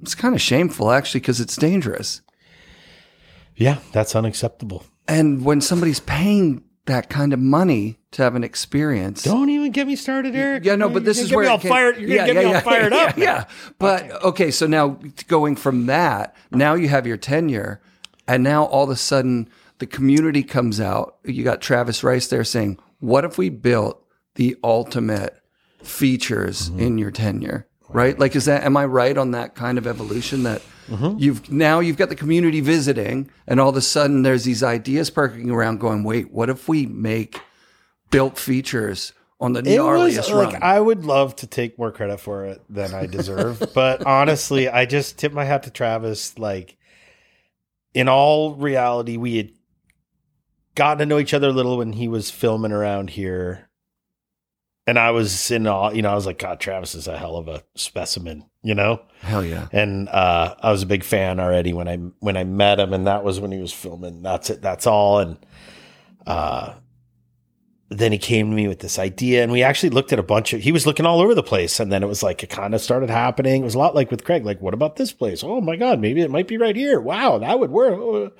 it's 0.00 0.14
kind 0.14 0.36
of 0.36 0.40
shameful 0.40 0.92
actually 0.92 1.20
because 1.20 1.40
it's 1.40 1.56
dangerous. 1.56 2.22
Yeah, 3.56 3.78
that's 3.92 4.14
unacceptable. 4.14 4.84
And 5.08 5.44
when 5.44 5.60
somebody's 5.60 6.00
paying 6.00 6.62
that 6.86 7.08
kind 7.10 7.32
of 7.32 7.38
money 7.40 7.98
to 8.12 8.22
have 8.22 8.34
an 8.34 8.42
experience, 8.44 9.22
Don't 9.22 9.50
even 9.50 9.72
get 9.72 9.86
me 9.86 9.96
started, 9.96 10.34
Eric. 10.34 10.64
yeah, 10.64 10.74
no, 10.76 10.88
but 10.88 11.04
this 11.04 11.18
is 11.20 11.32
where 11.32 11.44
get 11.44 11.48
me 11.48 11.48
it 11.48 11.52
all 11.52 11.58
can- 11.60 11.70
fired. 11.70 11.96
You're 11.98 12.08
gonna 12.08 12.14
yeah, 12.20 12.26
get 12.26 12.36
me 12.36 12.40
yeah, 12.42 12.46
all 12.48 12.52
yeah, 12.54 12.60
fired 12.60 12.92
yeah, 12.92 12.98
up. 13.08 13.16
Yeah, 13.18 13.44
but 13.78 14.10
okay, 14.24 14.50
so 14.50 14.66
now 14.66 14.98
going 15.28 15.56
from 15.56 15.86
that, 15.86 16.34
now 16.50 16.74
you 16.74 16.88
have 16.88 17.06
your 17.06 17.16
tenure, 17.16 17.80
and 18.26 18.42
now 18.42 18.64
all 18.64 18.84
of 18.84 18.90
a 18.90 18.96
sudden 18.96 19.48
the 19.78 19.86
community 19.86 20.42
comes 20.42 20.80
out. 20.80 21.16
You 21.24 21.44
got 21.44 21.60
Travis 21.60 22.02
Rice 22.02 22.28
there 22.28 22.44
saying, 22.44 22.78
"What 23.00 23.24
if 23.24 23.36
we 23.36 23.48
built 23.50 24.02
the 24.36 24.56
ultimate 24.64 25.38
features 25.82 26.70
Mm-hmm. 26.70 26.80
in 26.80 26.98
your 26.98 27.10
tenure?" 27.10 27.66
Right? 27.88 28.18
Like, 28.18 28.34
is 28.34 28.46
that 28.46 28.64
am 28.64 28.76
I 28.76 28.84
right 28.84 29.16
on 29.16 29.30
that 29.32 29.54
kind 29.54 29.78
of 29.78 29.86
evolution 29.86 30.42
that? 30.44 30.62
Mm-hmm. 30.88 31.18
You've 31.18 31.50
now 31.50 31.80
you've 31.80 31.96
got 31.96 32.08
the 32.08 32.16
community 32.16 32.60
visiting, 32.60 33.30
and 33.46 33.58
all 33.60 33.70
of 33.70 33.76
a 33.76 33.80
sudden 33.80 34.22
there's 34.22 34.44
these 34.44 34.62
ideas 34.62 35.10
perking 35.10 35.50
around. 35.50 35.80
Going, 35.80 36.04
wait, 36.04 36.30
what 36.32 36.48
if 36.50 36.68
we 36.68 36.86
make 36.86 37.40
built 38.10 38.38
features 38.38 39.12
on 39.40 39.52
the 39.52 39.60
It 39.60 39.64
gnarliest 39.78 40.16
was 40.16 40.32
run? 40.32 40.52
like 40.52 40.62
I 40.62 40.80
would 40.80 41.04
love 41.04 41.36
to 41.36 41.46
take 41.46 41.78
more 41.78 41.90
credit 41.92 42.20
for 42.20 42.44
it 42.46 42.62
than 42.70 42.94
I 42.94 43.06
deserve, 43.06 43.62
but 43.74 44.06
honestly, 44.06 44.68
I 44.68 44.86
just 44.86 45.18
tip 45.18 45.32
my 45.32 45.44
hat 45.44 45.64
to 45.64 45.70
Travis. 45.70 46.38
Like, 46.38 46.76
in 47.92 48.08
all 48.08 48.54
reality, 48.54 49.16
we 49.16 49.36
had 49.36 49.50
gotten 50.74 50.98
to 50.98 51.06
know 51.06 51.18
each 51.18 51.34
other 51.34 51.48
a 51.48 51.52
little 51.52 51.78
when 51.78 51.94
he 51.94 52.06
was 52.08 52.30
filming 52.30 52.72
around 52.72 53.10
here, 53.10 53.65
and 54.86 54.98
I 54.98 55.10
was 55.10 55.50
in 55.50 55.66
all, 55.66 55.94
You 55.94 56.02
know, 56.02 56.10
I 56.10 56.14
was 56.14 56.26
like, 56.26 56.38
God, 56.38 56.60
Travis 56.60 56.94
is 56.94 57.08
a 57.08 57.18
hell 57.18 57.36
of 57.36 57.48
a 57.48 57.62
specimen. 57.74 58.44
You 58.62 58.74
know, 58.74 59.00
Hell 59.20 59.44
yeah. 59.44 59.68
and 59.72 60.08
uh, 60.08 60.54
I 60.60 60.72
was 60.72 60.82
a 60.82 60.86
big 60.86 61.04
fan 61.04 61.38
already 61.38 61.72
when 61.72 61.86
I 61.88 61.96
when 62.18 62.36
I 62.36 62.44
met 62.44 62.80
him, 62.80 62.92
and 62.92 63.06
that 63.06 63.22
was 63.22 63.38
when 63.40 63.52
he 63.52 63.58
was 63.58 63.72
filming. 63.72 64.22
That's 64.22 64.50
it. 64.50 64.60
That's 64.60 64.86
all. 64.88 65.20
And 65.20 65.36
uh, 66.26 66.74
then 67.88 68.10
he 68.10 68.18
came 68.18 68.50
to 68.50 68.56
me 68.56 68.66
with 68.66 68.80
this 68.80 68.98
idea, 68.98 69.44
and 69.44 69.52
we 69.52 69.62
actually 69.62 69.90
looked 69.90 70.12
at 70.12 70.18
a 70.18 70.24
bunch 70.24 70.52
of. 70.52 70.60
He 70.62 70.72
was 70.72 70.84
looking 70.84 71.06
all 71.06 71.20
over 71.20 71.32
the 71.34 71.44
place, 71.44 71.78
and 71.78 71.92
then 71.92 72.02
it 72.02 72.06
was 72.08 72.24
like 72.24 72.42
it 72.42 72.50
kind 72.50 72.74
of 72.74 72.80
started 72.80 73.08
happening. 73.08 73.62
It 73.62 73.64
was 73.64 73.76
a 73.76 73.78
lot 73.78 73.94
like 73.94 74.10
with 74.10 74.24
Craig. 74.24 74.44
Like, 74.44 74.60
what 74.60 74.74
about 74.74 74.96
this 74.96 75.12
place? 75.12 75.44
Oh 75.44 75.60
my 75.60 75.76
god, 75.76 76.00
maybe 76.00 76.22
it 76.22 76.30
might 76.30 76.48
be 76.48 76.56
right 76.58 76.74
here. 76.74 77.00
Wow, 77.00 77.38
that 77.38 77.60
would 77.60 77.70
work. 77.70 78.36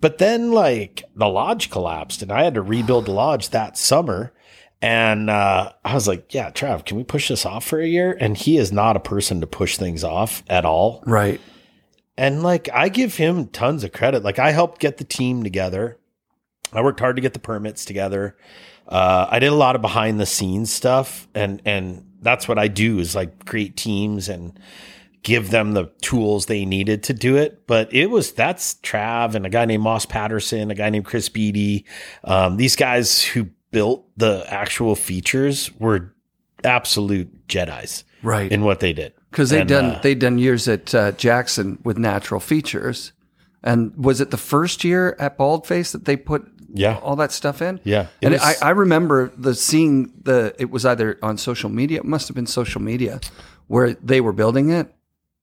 But 0.00 0.18
then, 0.18 0.50
like 0.50 1.04
the 1.14 1.28
lodge 1.28 1.70
collapsed, 1.70 2.20
and 2.22 2.32
I 2.32 2.42
had 2.42 2.54
to 2.54 2.62
rebuild 2.62 3.06
the 3.06 3.12
lodge 3.12 3.50
that 3.50 3.78
summer. 3.78 4.32
And 4.82 5.30
uh, 5.30 5.72
I 5.84 5.94
was 5.94 6.06
like, 6.06 6.34
"Yeah, 6.34 6.50
Trav, 6.50 6.84
can 6.84 6.96
we 6.96 7.04
push 7.04 7.28
this 7.28 7.46
off 7.46 7.64
for 7.64 7.80
a 7.80 7.86
year?" 7.86 8.16
And 8.20 8.36
he 8.36 8.58
is 8.58 8.70
not 8.70 8.96
a 8.96 9.00
person 9.00 9.40
to 9.40 9.46
push 9.46 9.78
things 9.78 10.04
off 10.04 10.42
at 10.48 10.64
all. 10.64 11.02
Right. 11.06 11.40
And 12.16 12.42
like 12.42 12.68
I 12.72 12.88
give 12.90 13.16
him 13.16 13.46
tons 13.48 13.82
of 13.82 13.92
credit. 13.92 14.22
Like 14.22 14.38
I 14.38 14.52
helped 14.52 14.80
get 14.80 14.98
the 14.98 15.04
team 15.04 15.42
together 15.42 15.98
I 16.74 16.82
worked 16.82 17.00
hard 17.00 17.16
to 17.16 17.22
get 17.22 17.32
the 17.32 17.38
permits 17.38 17.84
together. 17.84 18.36
Uh, 18.86 19.26
I 19.30 19.38
did 19.38 19.52
a 19.52 19.54
lot 19.54 19.76
of 19.76 19.82
behind 19.82 20.20
the 20.20 20.26
scenes 20.26 20.72
stuff, 20.72 21.28
and 21.34 21.62
and 21.64 22.06
that's 22.20 22.48
what 22.48 22.58
I 22.58 22.68
do 22.68 22.98
is 22.98 23.14
like 23.14 23.46
create 23.46 23.76
teams 23.76 24.28
and 24.28 24.58
give 25.22 25.50
them 25.50 25.72
the 25.72 25.90
tools 26.02 26.46
they 26.46 26.66
needed 26.66 27.02
to 27.04 27.14
do 27.14 27.36
it. 27.36 27.66
But 27.66 27.92
it 27.94 28.10
was 28.10 28.32
that's 28.32 28.74
Trav 28.74 29.34
and 29.34 29.46
a 29.46 29.50
guy 29.50 29.64
named 29.64 29.82
Moss 29.82 30.04
Patterson, 30.04 30.70
a 30.70 30.74
guy 30.74 30.90
named 30.90 31.06
Chris 31.06 31.28
Beatty. 31.28 31.86
Um, 32.24 32.56
these 32.56 32.76
guys 32.76 33.22
who 33.22 33.48
built 33.74 34.06
the 34.16 34.44
actual 34.48 34.94
features 34.96 35.70
were 35.78 36.14
absolute 36.64 37.46
Jedi's 37.48 38.04
Right. 38.22 38.50
in 38.50 38.62
what 38.64 38.80
they 38.80 38.92
did. 38.94 39.12
Because 39.30 39.50
they'd 39.50 39.60
And, 39.60 39.68
done 39.68 39.84
uh, 39.96 40.00
they'd 40.02 40.18
done 40.18 40.38
years 40.38 40.66
at 40.68 40.94
uh, 40.94 41.12
Jackson 41.12 41.78
with 41.84 41.98
natural 41.98 42.40
features, 42.40 43.12
and 43.62 43.92
was 43.96 44.20
it 44.22 44.30
the 44.30 44.36
first 44.38 44.82
year 44.84 45.14
at 45.18 45.36
Baldface 45.36 45.92
that 45.92 46.04
they 46.06 46.16
put 46.16 46.46
Yeah. 46.72 46.96
all 47.02 47.16
that 47.16 47.32
stuff 47.32 47.60
in? 47.60 47.80
Yeah. 47.84 48.06
And 48.22 48.32
was- 48.32 48.40
I, 48.62 48.68
I 48.68 48.70
remember 48.70 49.30
the 49.36 49.54
seeing 49.54 50.12
the 50.22 50.54
it 50.58 50.70
was 50.70 50.86
either 50.86 51.18
on 51.22 51.36
social 51.36 51.68
media, 51.68 51.98
it 51.98 52.04
must 52.06 52.28
have 52.28 52.34
been 52.34 52.46
social 52.46 52.80
media, 52.80 53.20
where 53.66 53.92
they 53.94 54.20
were 54.22 54.32
building 54.32 54.70
it, 54.70 54.86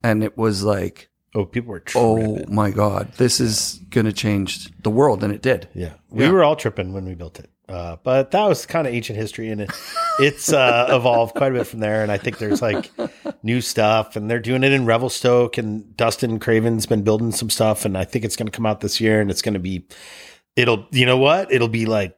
and 0.01 0.23
it 0.23 0.35
was 0.37 0.63
like, 0.63 1.09
oh, 1.35 1.45
people 1.45 1.69
were 1.71 1.81
Tripping. 1.81 2.47
oh 2.47 2.51
my 2.51 2.71
god, 2.71 3.11
this 3.17 3.39
is 3.39 3.79
going 3.91 4.05
to 4.07 4.13
change 4.13 4.71
the 4.81 4.89
world, 4.89 5.23
and 5.23 5.31
it 5.33 5.41
did. 5.43 5.67
Yeah, 5.75 5.93
we 6.09 6.27
were 6.31 6.43
all 6.43 6.55
tripping 6.55 6.93
when 6.93 7.05
we 7.05 7.13
built 7.13 7.37
it. 7.39 7.49
Uh, 7.71 7.95
but 8.03 8.31
that 8.31 8.45
was 8.47 8.65
kind 8.65 8.85
of 8.85 8.93
ancient 8.93 9.17
history, 9.17 9.49
and 9.49 9.61
it, 9.61 9.71
it's 10.19 10.51
uh, 10.51 10.87
evolved 10.91 11.33
quite 11.35 11.51
a 11.51 11.55
bit 11.55 11.67
from 11.67 11.79
there. 11.79 12.03
And 12.03 12.11
I 12.11 12.17
think 12.17 12.37
there's 12.37 12.61
like 12.61 12.91
new 13.43 13.61
stuff, 13.61 14.15
and 14.15 14.29
they're 14.29 14.39
doing 14.39 14.63
it 14.63 14.71
in 14.73 14.85
Revelstoke, 14.85 15.57
and 15.57 15.95
Dustin 15.95 16.39
Craven's 16.39 16.85
been 16.85 17.03
building 17.03 17.31
some 17.31 17.49
stuff, 17.49 17.85
and 17.85 17.97
I 17.97 18.03
think 18.03 18.25
it's 18.25 18.35
going 18.35 18.47
to 18.47 18.51
come 18.55 18.65
out 18.65 18.81
this 18.81 18.99
year, 18.99 19.21
and 19.21 19.31
it's 19.31 19.41
going 19.41 19.53
to 19.53 19.59
be, 19.59 19.85
it'll, 20.55 20.85
you 20.91 21.05
know 21.05 21.17
what, 21.17 21.51
it'll 21.51 21.67
be 21.69 21.85
like, 21.85 22.17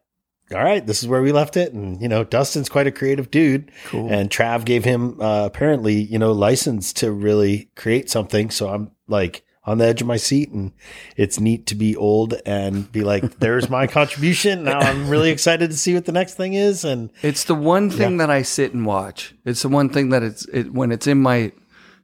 all 0.51 0.63
right, 0.63 0.85
this 0.85 1.01
is 1.01 1.07
where 1.07 1.21
we 1.21 1.31
left 1.31 1.55
it, 1.55 1.71
and 1.73 2.01
you 2.01 2.07
know, 2.07 2.23
Dustin's 2.23 2.69
quite 2.69 2.87
a 2.87 2.91
creative 2.91 3.31
dude, 3.31 3.71
Cool. 3.85 4.11
and 4.11 4.29
Trav 4.29 4.65
gave 4.65 4.83
him 4.83 5.19
uh, 5.21 5.45
apparently, 5.45 5.95
you 5.95 6.19
know, 6.19 6.31
license 6.31 6.93
to 6.93 7.11
really 7.11 7.69
create 7.75 8.09
something. 8.09 8.49
So 8.49 8.69
I'm 8.69 8.91
like 9.07 9.43
on 9.65 9.77
the 9.77 9.85
edge 9.85 10.01
of 10.01 10.07
my 10.07 10.17
seat, 10.17 10.51
and 10.51 10.73
it's 11.15 11.39
neat 11.39 11.65
to 11.67 11.75
be 11.75 11.95
old 11.95 12.33
and 12.45 12.91
be 12.91 13.01
like, 13.03 13.39
"There's 13.39 13.69
my 13.69 13.87
contribution." 13.87 14.63
Now 14.63 14.79
I'm 14.79 15.09
really 15.09 15.31
excited 15.31 15.71
to 15.71 15.77
see 15.77 15.93
what 15.93 16.05
the 16.05 16.11
next 16.11 16.35
thing 16.35 16.53
is, 16.53 16.83
and 16.83 17.09
It's 17.21 17.45
the 17.45 17.55
one 17.55 17.89
thing 17.89 18.17
that 18.17 18.29
I 18.29 18.41
sit 18.41 18.73
and 18.73 18.85
watch. 18.85 19.33
It's 19.45 19.61
the 19.61 19.69
one 19.69 19.89
thing 19.89 20.09
that 20.09 20.23
it's 20.23 20.45
it, 20.47 20.73
when 20.73 20.91
it's 20.91 21.07
in 21.07 21.21
my 21.21 21.51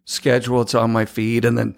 schedule, 0.06 0.62
it's 0.62 0.74
on 0.76 0.92
my 0.92 1.06
feed, 1.06 1.46
and 1.46 1.58
then 1.58 1.76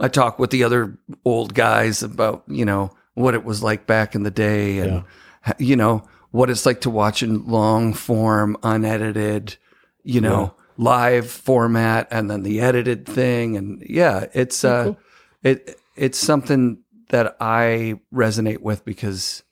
I 0.00 0.08
talk 0.08 0.38
with 0.38 0.50
the 0.50 0.64
other 0.64 0.98
old 1.24 1.54
guys 1.54 2.02
about 2.02 2.42
you 2.48 2.64
know 2.64 2.90
what 3.14 3.34
it 3.34 3.44
was 3.44 3.62
like 3.62 3.86
back 3.86 4.14
in 4.14 4.24
the 4.24 4.30
day, 4.30 4.78
and 4.78 5.04
ha- 5.42 5.54
you 5.58 5.76
know 5.76 6.02
what 6.32 6.50
it's 6.50 6.66
like 6.66 6.80
to 6.82 6.90
watch 6.90 7.22
in 7.22 7.46
long 7.46 7.94
form, 7.94 8.56
unedited, 8.62 9.56
you 10.02 10.20
know, 10.20 10.52
live 10.76 11.30
format, 11.30 12.08
and 12.10 12.30
then 12.30 12.42
the 12.42 12.60
edited 12.60 13.06
thing, 13.06 13.56
and 13.56 13.84
yeah, 13.88 14.26
it's 14.32 14.64
uh, 14.64 14.94
it 15.42 15.78
it's 15.96 16.18
something 16.18 16.78
that 17.08 17.36
I 17.40 18.00
resonate 18.12 18.60
with 18.60 18.84
because 18.84 19.42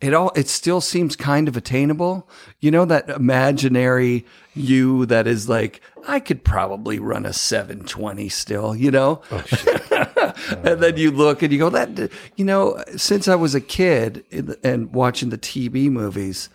it 0.00 0.14
all 0.14 0.32
it 0.34 0.48
still 0.48 0.80
seems 0.80 1.14
kind 1.14 1.46
of 1.46 1.56
attainable. 1.56 2.28
You 2.60 2.70
know 2.70 2.84
that 2.86 3.08
imaginary 3.10 4.24
you 4.54 5.06
that 5.06 5.26
is 5.26 5.48
like 5.48 5.80
I 6.08 6.20
could 6.20 6.42
probably 6.42 6.98
run 6.98 7.26
a 7.26 7.32
720 7.32 8.28
still, 8.30 8.74
you 8.74 8.90
know? 8.90 9.20
and 9.30 10.82
then 10.82 10.96
you 10.96 11.10
look 11.10 11.42
and 11.42 11.52
you 11.52 11.58
go 11.58 11.70
that 11.70 12.10
you 12.36 12.44
know, 12.44 12.82
since 12.96 13.28
I 13.28 13.34
was 13.34 13.54
a 13.54 13.60
kid 13.60 14.24
and 14.64 14.92
watching 14.92 15.28
the 15.28 15.38
TV 15.38 15.90
movies, 15.90 16.48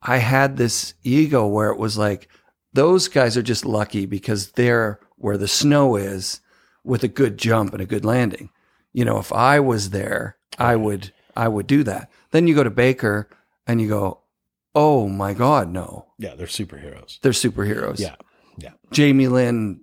I 0.00 0.18
had 0.18 0.56
this 0.56 0.94
ego 1.02 1.46
where 1.46 1.70
it 1.70 1.78
was 1.78 1.98
like 1.98 2.28
those 2.72 3.08
guys 3.08 3.36
are 3.36 3.42
just 3.42 3.64
lucky 3.64 4.06
because 4.06 4.52
they're 4.52 4.98
where 5.16 5.36
the 5.36 5.48
snow 5.48 5.96
is 5.96 6.40
with 6.84 7.04
a 7.04 7.08
good 7.08 7.38
jump 7.38 7.72
and 7.72 7.82
a 7.82 7.86
good 7.86 8.04
landing. 8.04 8.50
You 8.92 9.04
know, 9.04 9.18
if 9.18 9.32
I 9.32 9.60
was 9.60 9.90
there, 9.90 10.36
I 10.58 10.76
would 10.76 11.12
I 11.36 11.48
would 11.48 11.66
do 11.66 11.82
that. 11.84 12.10
Then 12.30 12.46
you 12.46 12.54
go 12.54 12.64
to 12.64 12.70
Baker 12.70 13.28
and 13.66 13.80
you 13.80 13.88
go, 13.88 14.20
"Oh 14.74 15.08
my 15.08 15.32
god, 15.34 15.70
no. 15.70 16.06
yeah, 16.18 16.34
they're 16.34 16.46
superheroes. 16.46 17.20
They're 17.20 17.32
superheroes." 17.32 17.98
Yeah, 18.00 18.16
yeah. 18.58 18.72
Jamie 18.90 19.28
Lynn 19.28 19.80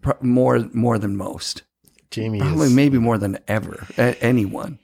pr- 0.00 0.12
more 0.20 0.58
more 0.72 0.98
than 0.98 1.16
most. 1.16 1.62
Jamie 2.10 2.40
Probably 2.40 2.66
is 2.66 2.74
maybe 2.74 2.98
more 2.98 3.18
than 3.18 3.38
ever 3.48 3.86
a- 3.96 4.22
anyone. 4.22 4.78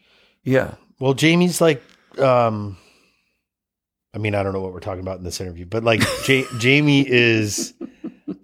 Yeah. 0.44 0.74
well. 0.98 1.12
Jamie's 1.14 1.60
like, 1.60 1.82
um, 2.18 2.78
I 4.18 4.20
mean, 4.20 4.34
I 4.34 4.42
don't 4.42 4.52
know 4.52 4.60
what 4.60 4.72
we're 4.72 4.80
talking 4.80 5.02
about 5.02 5.18
in 5.18 5.24
this 5.24 5.40
interview, 5.40 5.64
but 5.64 5.84
like, 5.84 6.02
Ja- 6.26 6.42
Jamie 6.58 7.04
is, 7.08 7.72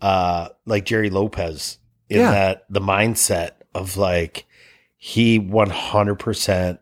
uh, 0.01 0.51
like 0.67 0.85
Gerry 0.85 1.11
Lopez 1.11 1.79
in 2.09 2.21
Yeah. 2.21 2.31
that 2.31 2.65
the 2.71 2.81
mindset 2.81 3.51
of 3.75 3.97
like 3.97 4.47
he 4.97 5.39
one 5.41 5.71
hundred 5.71 6.17
percent 6.21 6.79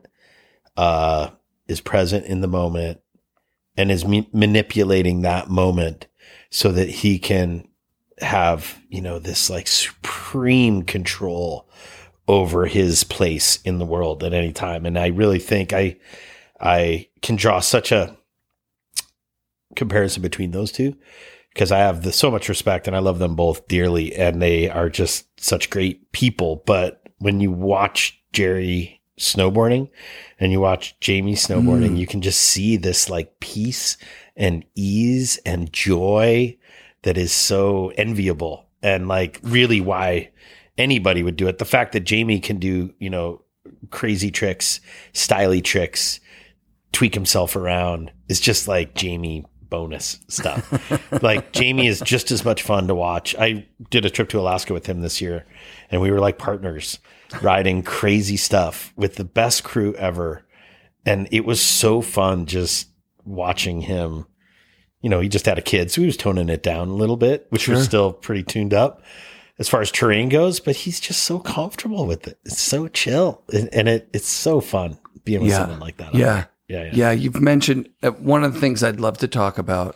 uh 0.76 1.30
is 1.68 1.80
present 1.80 2.26
in 2.26 2.42
the 2.42 2.48
moment 2.48 3.00
and 3.78 3.90
is 3.90 4.04
me- 4.06 4.28
manipulating 4.32 5.22
that 5.22 5.48
moment 5.48 6.06
so 6.50 6.70
that 6.72 6.88
he 6.90 7.18
can 7.18 7.66
have 8.20 8.78
you 8.90 9.00
know 9.00 9.18
this 9.18 9.48
like 9.50 9.66
supreme 9.66 10.82
control 10.82 11.68
over 12.28 12.66
his 12.66 13.04
place 13.04 13.56
in 13.62 13.78
the 13.78 13.86
world 13.86 14.22
at 14.22 14.32
any 14.34 14.52
time 14.52 14.84
and 14.86 14.98
i 14.98 15.06
really 15.08 15.38
think 15.38 15.72
i 15.72 15.96
i 16.60 17.08
can 17.22 17.36
draw 17.36 17.58
such 17.60 17.90
a 17.90 18.16
comparison 19.76 20.22
between 20.22 20.50
those 20.50 20.72
two 20.72 20.96
because 21.52 21.72
i 21.72 21.78
have 21.78 22.02
the, 22.02 22.12
so 22.12 22.30
much 22.30 22.48
respect 22.48 22.86
and 22.86 22.96
i 22.96 22.98
love 22.98 23.18
them 23.18 23.34
both 23.34 23.66
dearly 23.68 24.14
and 24.14 24.40
they 24.40 24.68
are 24.68 24.88
just 24.88 25.26
such 25.40 25.70
great 25.70 26.10
people 26.12 26.62
but 26.66 27.02
when 27.18 27.40
you 27.40 27.50
watch 27.50 28.22
gerry 28.32 29.00
snowboarding 29.18 29.88
and 30.38 30.52
you 30.52 30.60
watch 30.60 30.98
jamie 31.00 31.34
snowboarding 31.34 31.92
mm. 31.92 31.98
you 31.98 32.06
can 32.06 32.22
just 32.22 32.40
see 32.40 32.76
this 32.76 33.08
like 33.08 33.38
peace 33.40 33.96
and 34.36 34.64
ease 34.74 35.38
and 35.44 35.72
joy 35.72 36.56
that 37.02 37.18
is 37.18 37.32
so 37.32 37.92
enviable 37.96 38.66
and 38.82 39.08
like 39.08 39.38
really 39.42 39.80
why 39.80 40.30
anybody 40.78 41.22
would 41.22 41.36
do 41.36 41.48
it. 41.48 41.58
The 41.58 41.64
fact 41.64 41.92
that 41.92 42.00
Jamie 42.00 42.40
can 42.40 42.58
do, 42.58 42.92
you 42.98 43.10
know, 43.10 43.42
crazy 43.90 44.30
tricks, 44.30 44.80
styly 45.12 45.62
tricks, 45.62 46.20
tweak 46.92 47.14
himself 47.14 47.56
around 47.56 48.12
is 48.28 48.40
just 48.40 48.68
like 48.68 48.94
Jamie 48.94 49.44
bonus 49.72 50.20
stuff. 50.28 51.22
like 51.22 51.52
Jamie 51.52 51.86
is 51.86 52.00
just 52.00 52.30
as 52.30 52.44
much 52.44 52.62
fun 52.62 52.86
to 52.88 52.94
watch. 52.94 53.34
I 53.38 53.66
did 53.90 54.04
a 54.04 54.10
trip 54.10 54.28
to 54.28 54.38
Alaska 54.38 54.72
with 54.74 54.86
him 54.86 55.00
this 55.00 55.20
year 55.20 55.46
and 55.90 56.00
we 56.02 56.10
were 56.10 56.20
like 56.20 56.38
partners 56.38 56.98
riding 57.40 57.82
crazy 57.82 58.36
stuff 58.36 58.92
with 58.96 59.16
the 59.16 59.24
best 59.24 59.64
crew 59.64 59.94
ever. 59.94 60.44
And 61.06 61.26
it 61.32 61.44
was 61.46 61.60
so 61.60 62.02
fun 62.02 62.44
just 62.46 62.88
watching 63.24 63.80
him 63.80 64.26
you 65.00 65.10
know, 65.10 65.18
he 65.18 65.28
just 65.28 65.46
had 65.46 65.58
a 65.58 65.62
kid, 65.62 65.90
so 65.90 66.00
he 66.00 66.06
was 66.06 66.16
toning 66.16 66.48
it 66.48 66.62
down 66.62 66.86
a 66.88 66.94
little 66.94 67.16
bit, 67.16 67.46
which 67.48 67.66
was 67.66 67.82
still 67.82 68.12
pretty 68.12 68.44
tuned 68.44 68.72
up 68.72 69.02
as 69.58 69.68
far 69.68 69.80
as 69.80 69.90
terrain 69.90 70.28
goes. 70.28 70.60
But 70.60 70.76
he's 70.76 71.00
just 71.00 71.24
so 71.24 71.40
comfortable 71.40 72.06
with 72.06 72.28
it. 72.28 72.38
It's 72.44 72.60
so 72.60 72.86
chill, 72.86 73.42
and, 73.52 73.68
and 73.74 73.88
it 73.88 74.08
it's 74.12 74.28
so 74.28 74.60
fun 74.60 74.98
being 75.24 75.40
with 75.42 75.50
Yeah. 75.50 75.58
someone 75.58 75.80
like 75.80 75.96
that. 75.96 76.14
Yeah. 76.14 76.44
Yeah, 76.72 76.84
yeah. 76.84 76.90
Yeah, 76.94 77.10
you've 77.12 77.40
mentioned 77.40 77.88
uh, 78.02 78.10
one 78.12 78.44
of 78.44 78.54
the 78.54 78.60
things 78.60 78.82
I'd 78.82 78.98
love 79.00 79.18
to 79.18 79.28
talk 79.28 79.58
about 79.58 79.94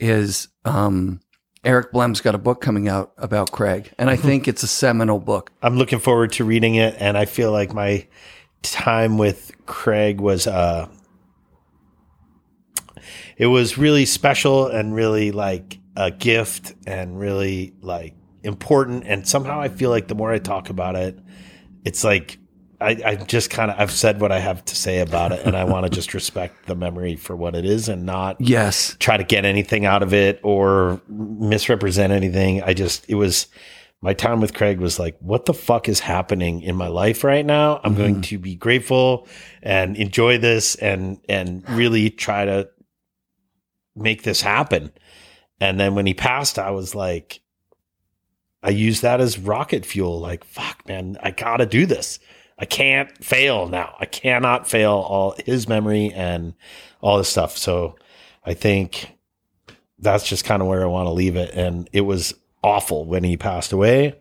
is 0.00 0.48
um, 0.64 1.20
Eric 1.64 1.92
Blehm's 1.92 2.20
got 2.20 2.34
a 2.34 2.38
book 2.38 2.60
coming 2.60 2.88
out 2.88 3.12
about 3.18 3.52
Craig, 3.52 3.92
and 3.98 4.10
I 4.10 4.16
Mm-hmm. 4.16 4.26
think 4.28 4.48
it's 4.48 4.62
a 4.62 4.68
seminal 4.68 5.18
book. 5.20 5.52
I'm 5.62 5.76
looking 5.76 5.98
forward 6.00 6.32
to 6.32 6.44
reading 6.44 6.74
it, 6.74 6.96
and 6.98 7.16
I 7.16 7.24
feel 7.24 7.52
like 7.52 7.72
my 7.72 8.06
time 8.62 9.18
with 9.18 9.52
Craig 9.66 10.20
was 10.20 10.46
uh, 10.46 10.88
it 13.36 13.46
was 13.46 13.78
really 13.78 14.04
special 14.04 14.66
and 14.66 14.94
really 14.94 15.30
like 15.30 15.78
a 15.96 16.10
gift 16.10 16.74
and 16.86 17.18
really 17.18 17.74
like 17.80 18.14
important. 18.42 19.04
And 19.06 19.26
somehow 19.26 19.60
I 19.60 19.68
feel 19.68 19.90
like 19.90 20.08
the 20.08 20.14
more 20.14 20.32
I 20.32 20.38
talk 20.38 20.70
about 20.70 20.96
it, 20.96 21.18
it's 21.84 22.02
like 22.04 22.38
I, 22.80 22.90
I 23.04 23.14
just 23.16 23.50
kind 23.50 23.70
of 23.70 23.78
I've 23.78 23.90
said 23.90 24.20
what 24.20 24.30
I 24.30 24.38
have 24.38 24.64
to 24.66 24.76
say 24.76 25.00
about 25.00 25.32
it, 25.32 25.44
and 25.44 25.56
I 25.56 25.64
want 25.64 25.84
to 25.84 25.90
just 25.90 26.14
respect 26.14 26.66
the 26.66 26.76
memory 26.76 27.16
for 27.16 27.34
what 27.34 27.54
it 27.54 27.64
is 27.64 27.88
and 27.88 28.06
not 28.06 28.40
Yes, 28.40 28.96
try 29.00 29.16
to 29.16 29.24
get 29.24 29.44
anything 29.44 29.84
out 29.84 30.02
of 30.02 30.14
it 30.14 30.40
or 30.42 31.00
misrepresent 31.08 32.12
anything. 32.12 32.62
I 32.62 32.74
just, 32.74 33.08
it 33.08 33.16
was 33.16 33.48
my 34.00 34.14
time 34.14 34.40
with 34.40 34.54
Craig 34.54 34.78
was 34.78 34.98
like, 34.98 35.16
what 35.18 35.46
the 35.46 35.54
fuck 35.54 35.88
is 35.88 36.00
happening 36.00 36.62
in 36.62 36.76
my 36.76 36.86
life 36.86 37.24
right 37.24 37.44
now? 37.44 37.80
I'm 37.82 37.96
going 37.96 38.14
mm-hmm. 38.14 38.22
to 38.22 38.38
be 38.38 38.54
grateful 38.54 39.26
and 39.60 39.96
enjoy 39.96 40.38
this 40.38 40.76
and, 40.76 41.18
and 41.28 41.68
really 41.70 42.10
try 42.10 42.44
to 42.44 42.68
make 43.96 44.22
this 44.22 44.40
happen. 44.40 44.92
And 45.60 45.80
then 45.80 45.96
when 45.96 46.06
he 46.06 46.14
passed, 46.14 46.60
I 46.60 46.70
was 46.70 46.94
like, 46.94 47.40
I 48.62 48.70
use 48.70 49.00
that 49.00 49.20
as 49.20 49.38
rocket 49.38 49.84
fuel. 49.84 50.20
Like, 50.20 50.44
fuck, 50.44 50.86
man, 50.86 51.16
I 51.20 51.32
gotta 51.32 51.66
do 51.66 51.84
this. 51.84 52.20
I 52.58 52.64
can't 52.64 53.24
fail 53.24 53.68
now. 53.68 53.94
I 54.00 54.06
cannot 54.06 54.68
fail 54.68 54.92
all 54.92 55.36
his 55.44 55.68
memory 55.68 56.12
and 56.12 56.54
all 57.00 57.18
this 57.18 57.28
stuff. 57.28 57.56
So 57.56 57.96
I 58.44 58.54
think 58.54 59.16
that's 59.98 60.28
just 60.28 60.44
kind 60.44 60.60
of 60.60 60.68
where 60.68 60.82
I 60.82 60.86
want 60.86 61.06
to 61.06 61.12
leave 61.12 61.36
it. 61.36 61.54
And 61.54 61.88
it 61.92 62.00
was 62.00 62.34
awful 62.62 63.04
when 63.04 63.22
he 63.22 63.36
passed 63.36 63.72
away 63.72 64.18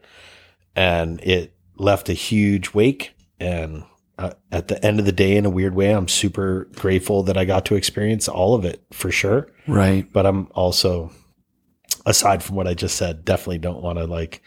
and 0.76 1.20
it 1.22 1.56
left 1.78 2.10
a 2.10 2.14
huge 2.14 2.74
wake. 2.74 3.16
And 3.40 3.84
uh, 4.18 4.34
at 4.52 4.68
the 4.68 4.84
end 4.86 5.00
of 5.00 5.06
the 5.06 5.12
day, 5.12 5.36
in 5.38 5.46
a 5.46 5.50
weird 5.50 5.76
way, 5.76 5.92
I'm 5.92 6.08
super 6.08 6.68
grateful 6.76 7.24
that 7.24 7.38
I 7.38 7.46
got 7.46 7.66
to 7.66 7.76
experience 7.76 8.28
all 8.28 8.54
of 8.54 8.66
it 8.66 8.84
for 8.92 9.12
sure. 9.12 9.48
Right. 9.68 10.12
But 10.12 10.26
I'm 10.26 10.48
also, 10.54 11.12
aside 12.06 12.44
from 12.44 12.56
what 12.56 12.68
I 12.68 12.74
just 12.74 12.98
said, 12.98 13.26
definitely 13.26 13.60
don't 13.60 13.82
want 13.82 13.98
to 14.00 14.06
like, 14.06 14.42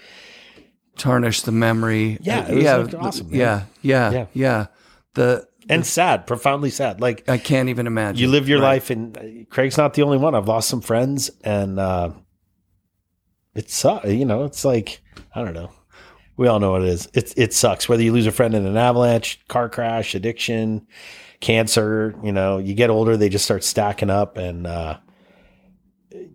Tarnish 1.01 1.43
the 1.43 1.53
memory. 1.53 2.19
Yeah, 2.23 2.41
Uh, 2.41 2.49
it 2.49 2.55
was, 2.55 2.65
yeah, 2.65 2.87
awesome, 3.01 3.29
yeah, 3.35 3.65
yeah, 3.83 4.11
Yeah. 4.13 4.27
yeah, 4.35 4.67
The 5.15 5.47
and 5.69 5.87
sad, 5.87 6.27
profoundly 6.27 6.71
sad. 6.71 7.01
Like, 7.01 7.29
I 7.29 7.39
can't 7.39 7.69
even 7.69 7.87
imagine. 7.87 8.21
you 8.21 8.29
live 8.29 8.49
your 8.49 8.61
Right. 8.61 8.69
life 8.75 8.91
and 8.91 9.17
uh, 9.17 9.23
Craig's 9.51 9.77
not 9.79 9.95
the 9.95 10.03
only 10.03 10.19
one. 10.19 10.35
I've 10.35 10.49
lost 10.49 10.69
some 10.69 10.81
friends 10.81 11.31
and 11.45 11.79
uh 11.79 12.11
it 13.55 13.71
sucks. 13.71 14.07
You 14.09 14.25
know, 14.25 14.45
it's 14.45 14.65
like 14.65 15.01
I 15.35 15.43
don't 15.45 15.55
know. 15.55 15.71
We 16.37 16.49
all 16.49 16.59
know 16.61 16.73
what 16.73 16.83
it 16.83 16.89
is. 16.89 17.09
It 17.15 17.35
it 17.37 17.53
sucks 17.55 17.89
whether 17.89 18.03
you 18.03 18.13
lose 18.13 18.27
a 18.27 18.33
friend 18.33 18.55
in 18.55 18.65
an 18.67 18.77
avalanche, 18.77 19.41
car 19.49 19.69
crash, 19.69 20.15
addiction, 20.15 20.87
cancer, 21.41 22.15
you 22.23 22.33
know, 22.33 22.59
you 22.59 22.75
get 22.75 22.91
older, 22.91 23.17
they 23.17 23.29
just 23.29 23.45
start 23.45 23.63
stacking 23.65 24.11
up 24.11 24.37
and 24.37 24.67
uh 24.67 24.99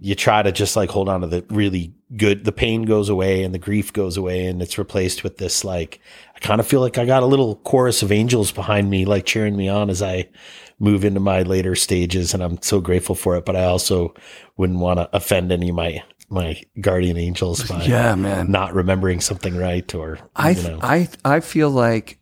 you 0.06 0.14
try 0.14 0.44
to 0.44 0.52
just 0.52 0.76
like 0.76 0.92
hold 0.92 1.10
on 1.10 1.22
to 1.22 1.28
the 1.28 1.44
really 1.50 1.92
good 2.16 2.46
the 2.46 2.52
pain 2.52 2.84
goes 2.84 3.10
away 3.10 3.42
and 3.42 3.56
the 3.56 3.60
grief 3.60 3.92
goes 3.92 4.18
away 4.18 4.46
and 4.46 4.62
it's 4.62 4.78
replaced 4.78 5.24
with 5.24 5.38
this 5.38 5.66
like 5.66 6.00
I 6.36 6.40
kind 6.40 6.60
of 6.60 6.68
feel 6.68 6.80
like 6.80 7.00
I 7.00 7.06
got 7.06 7.24
a 7.24 7.26
little 7.26 7.56
chorus 7.56 8.04
of 8.04 8.12
angels 8.12 8.52
behind 8.52 8.88
me 8.92 9.06
like 9.06 9.26
cheering 9.26 9.58
me 9.58 9.68
on 9.68 9.90
as 9.90 10.04
I 10.04 10.30
move 10.78 11.04
into 11.04 11.20
my 11.20 11.42
later 11.42 11.74
stages 11.74 12.36
and 12.36 12.44
I'm 12.44 12.62
so 12.62 12.80
grateful 12.80 13.16
for 13.16 13.36
it 13.36 13.46
but 13.46 13.56
I 13.56 13.64
also 13.64 14.14
wouldn't 14.58 14.78
want 14.78 15.00
to 15.00 15.10
offend 15.12 15.52
any 15.52 15.70
of 15.70 15.76
my 15.76 16.04
my 16.30 16.62
guardian 16.80 17.18
angels 17.18 17.64
by 17.64 17.84
Yeah, 17.86 18.14
man. 18.14 18.52
not 18.52 18.76
remembering 18.76 19.22
something 19.22 19.58
right 19.58 19.92
or 19.96 20.20
I 20.36 20.52
you 20.52 20.70
know 20.70 20.80
I 20.84 21.10
I 21.26 21.40
feel 21.40 21.72
like 21.72 22.20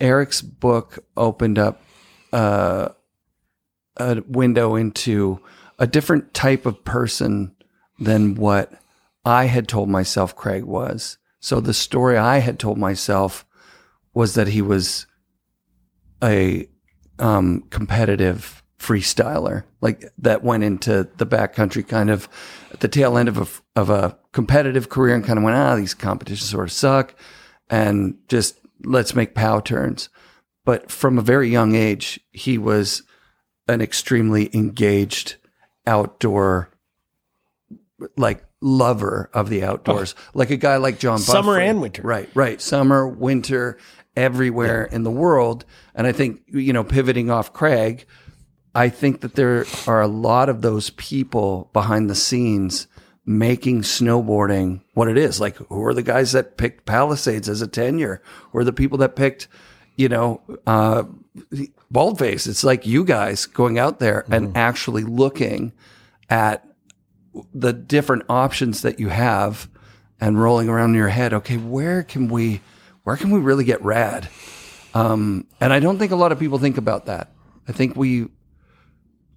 Eric's 0.00 0.42
book 0.42 0.98
opened 1.16 1.60
up 1.60 1.80
uh, 2.32 2.88
a 3.98 4.20
window 4.26 4.74
into 4.74 5.38
a 5.82 5.86
different 5.88 6.32
type 6.32 6.64
of 6.64 6.84
person 6.84 7.52
than 7.98 8.36
what 8.36 8.72
I 9.24 9.46
had 9.46 9.66
told 9.66 9.88
myself 9.88 10.36
Craig 10.36 10.62
was. 10.62 11.18
So 11.40 11.58
the 11.58 11.74
story 11.74 12.16
I 12.16 12.38
had 12.38 12.60
told 12.60 12.78
myself 12.78 13.44
was 14.14 14.34
that 14.34 14.46
he 14.46 14.62
was 14.62 15.08
a 16.22 16.68
um, 17.18 17.64
competitive 17.70 18.62
freestyler, 18.78 19.64
like 19.80 20.08
that 20.18 20.44
went 20.44 20.62
into 20.62 21.08
the 21.16 21.26
backcountry 21.26 21.86
kind 21.86 22.10
of 22.10 22.28
at 22.70 22.78
the 22.78 22.86
tail 22.86 23.18
end 23.18 23.28
of 23.28 23.38
a, 23.38 23.80
of 23.80 23.90
a 23.90 24.16
competitive 24.30 24.88
career 24.88 25.16
and 25.16 25.24
kind 25.24 25.36
of 25.36 25.44
went, 25.44 25.56
ah, 25.56 25.74
these 25.74 25.94
competitions 25.94 26.48
sort 26.48 26.68
of 26.68 26.72
suck 26.72 27.12
and 27.68 28.18
just 28.28 28.56
let's 28.84 29.16
make 29.16 29.34
pow 29.34 29.58
turns. 29.58 30.10
But 30.64 30.92
from 30.92 31.18
a 31.18 31.22
very 31.22 31.48
young 31.48 31.74
age, 31.74 32.20
he 32.30 32.56
was 32.56 33.02
an 33.66 33.80
extremely 33.80 34.48
engaged 34.54 35.38
outdoor, 35.86 36.70
like 38.16 38.44
lover 38.60 39.30
of 39.32 39.48
the 39.48 39.64
outdoors, 39.64 40.14
oh. 40.16 40.30
like 40.34 40.50
a 40.50 40.56
guy 40.56 40.76
like 40.76 40.98
John. 40.98 41.18
Summer 41.18 41.58
and 41.58 41.80
winter. 41.80 42.02
right? 42.02 42.28
Right, 42.34 42.60
summer, 42.60 43.06
winter, 43.06 43.78
everywhere 44.16 44.84
in 44.84 45.02
the 45.02 45.10
world. 45.10 45.64
And 45.94 46.06
I 46.06 46.12
think 46.12 46.42
you 46.48 46.72
know, 46.72 46.84
pivoting 46.84 47.30
off 47.30 47.52
Craig, 47.52 48.06
I 48.74 48.88
think 48.88 49.20
that 49.20 49.34
there 49.34 49.66
are 49.86 50.00
a 50.00 50.08
lot 50.08 50.48
of 50.48 50.62
those 50.62 50.90
people 50.90 51.70
behind 51.72 52.08
the 52.08 52.14
scenes 52.14 52.86
making 53.24 53.82
snowboarding 53.82 54.82
what 54.94 55.08
it 55.08 55.16
is. 55.16 55.40
Like, 55.40 55.56
who 55.56 55.84
are 55.84 55.94
the 55.94 56.02
guys 56.02 56.32
that 56.32 56.56
picked 56.56 56.86
Palisades 56.86 57.48
as 57.48 57.62
a 57.62 57.68
tenure? 57.68 58.22
Who 58.50 58.58
are 58.58 58.64
the 58.64 58.72
people 58.72 58.98
that 58.98 59.16
picked, 59.16 59.48
you 59.96 60.08
know, 60.08 60.40
uh, 60.66 61.04
Baldface? 61.92 62.46
It's 62.46 62.64
like 62.64 62.86
you 62.86 63.04
guys 63.04 63.46
going 63.46 63.78
out 63.78 63.98
there 63.98 64.24
and 64.30 64.56
actually 64.56 65.02
looking 65.04 65.72
at 66.28 66.66
the 67.54 67.72
different 67.72 68.24
options 68.28 68.82
that 68.82 69.00
you 69.00 69.08
have 69.08 69.68
and 70.20 70.40
rolling 70.40 70.68
around 70.68 70.90
in 70.90 70.96
your 70.96 71.08
head. 71.08 71.32
Okay, 71.32 71.56
where 71.56 72.02
can 72.02 72.28
we, 72.28 72.60
where 73.04 73.16
can 73.16 73.30
we 73.30 73.40
really 73.40 73.64
get 73.64 73.82
rad? 73.82 74.28
Um, 74.94 75.46
and 75.60 75.72
I 75.72 75.80
don't 75.80 75.98
think 75.98 76.12
a 76.12 76.16
lot 76.16 76.32
of 76.32 76.38
people 76.38 76.58
think 76.58 76.78
about 76.78 77.06
that. 77.06 77.32
I 77.66 77.72
think 77.72 77.96
we, 77.96 78.28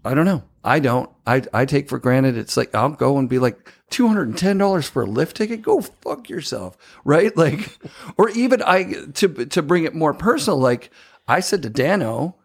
I 0.05 0.13
don't 0.13 0.25
know. 0.25 0.43
I 0.63 0.79
don't. 0.79 1.09
I 1.25 1.43
I 1.53 1.65
take 1.65 1.89
for 1.89 1.99
granted. 1.99 2.37
It's 2.37 2.55
like 2.55 2.73
I'll 2.73 2.89
go 2.89 3.17
and 3.17 3.27
be 3.27 3.39
like 3.39 3.71
two 3.89 4.07
hundred 4.07 4.29
and 4.29 4.37
ten 4.37 4.57
dollars 4.57 4.87
for 4.87 5.03
a 5.03 5.07
lift 5.07 5.37
ticket. 5.37 5.61
Go 5.61 5.81
fuck 5.81 6.29
yourself, 6.29 6.77
right? 7.03 7.35
Like, 7.45 7.77
or 8.17 8.29
even 8.29 8.61
I 8.61 8.93
to 9.15 9.45
to 9.45 9.61
bring 9.61 9.83
it 9.83 9.95
more 9.95 10.13
personal. 10.13 10.59
Like 10.59 10.91
I 11.27 11.39
said 11.39 11.63
to 11.63 11.69
Dano, 11.69 12.35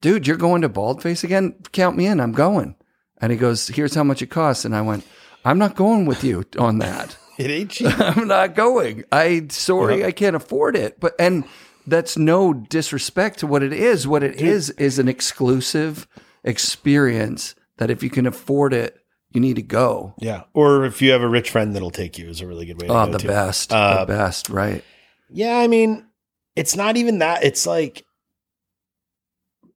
dude, 0.00 0.26
you're 0.26 0.36
going 0.36 0.62
to 0.62 0.68
Baldface 0.68 1.24
again. 1.24 1.54
Count 1.72 1.96
me 1.96 2.06
in. 2.06 2.20
I'm 2.20 2.32
going. 2.32 2.76
And 3.18 3.32
he 3.32 3.38
goes, 3.38 3.66
here's 3.68 3.94
how 3.94 4.04
much 4.04 4.20
it 4.20 4.26
costs. 4.26 4.64
And 4.64 4.76
I 4.76 4.82
went, 4.82 5.06
I'm 5.44 5.58
not 5.58 5.74
going 5.74 6.04
with 6.04 6.22
you 6.22 6.44
on 6.58 6.78
that. 6.80 7.16
it 7.38 7.50
ain't 7.50 7.70
cheap. 7.70 7.92
I'm 7.98 8.28
not 8.28 8.54
going. 8.54 9.04
I 9.10 9.46
sorry, 9.50 10.04
I 10.04 10.12
can't 10.12 10.36
afford 10.36 10.76
it. 10.76 11.00
But 11.00 11.14
and 11.18 11.44
that's 11.86 12.16
no 12.18 12.52
disrespect 12.52 13.38
to 13.40 13.46
what 13.46 13.62
it 13.62 13.72
is. 13.72 14.06
What 14.06 14.22
it 14.22 14.40
is 14.40 14.70
is 14.70 14.98
an 14.98 15.08
exclusive 15.08 16.06
experience 16.46 17.54
that 17.78 17.90
if 17.90 18.02
you 18.02 18.08
can 18.10 18.26
afford 18.26 18.72
it, 18.72 18.96
you 19.32 19.40
need 19.40 19.56
to 19.56 19.62
go. 19.62 20.14
yeah. 20.18 20.44
Or 20.54 20.84
if 20.86 21.02
you 21.02 21.10
have 21.10 21.20
a 21.20 21.28
rich 21.28 21.50
friend 21.50 21.74
that'll 21.74 21.90
take 21.90 22.16
you 22.16 22.28
is 22.28 22.40
a 22.40 22.46
really 22.46 22.64
good 22.64 22.80
way 22.80 22.86
to 22.88 22.92
Oh, 22.94 23.06
go 23.06 23.12
the 23.12 23.18
too. 23.18 23.28
best. 23.28 23.70
Uh, 23.72 24.04
the 24.04 24.12
best, 24.12 24.48
right. 24.48 24.82
Yeah, 25.28 25.58
I 25.58 25.66
mean, 25.66 26.06
it's 26.54 26.74
not 26.76 26.96
even 26.96 27.18
that. 27.18 27.44
It's 27.44 27.66
like 27.66 28.04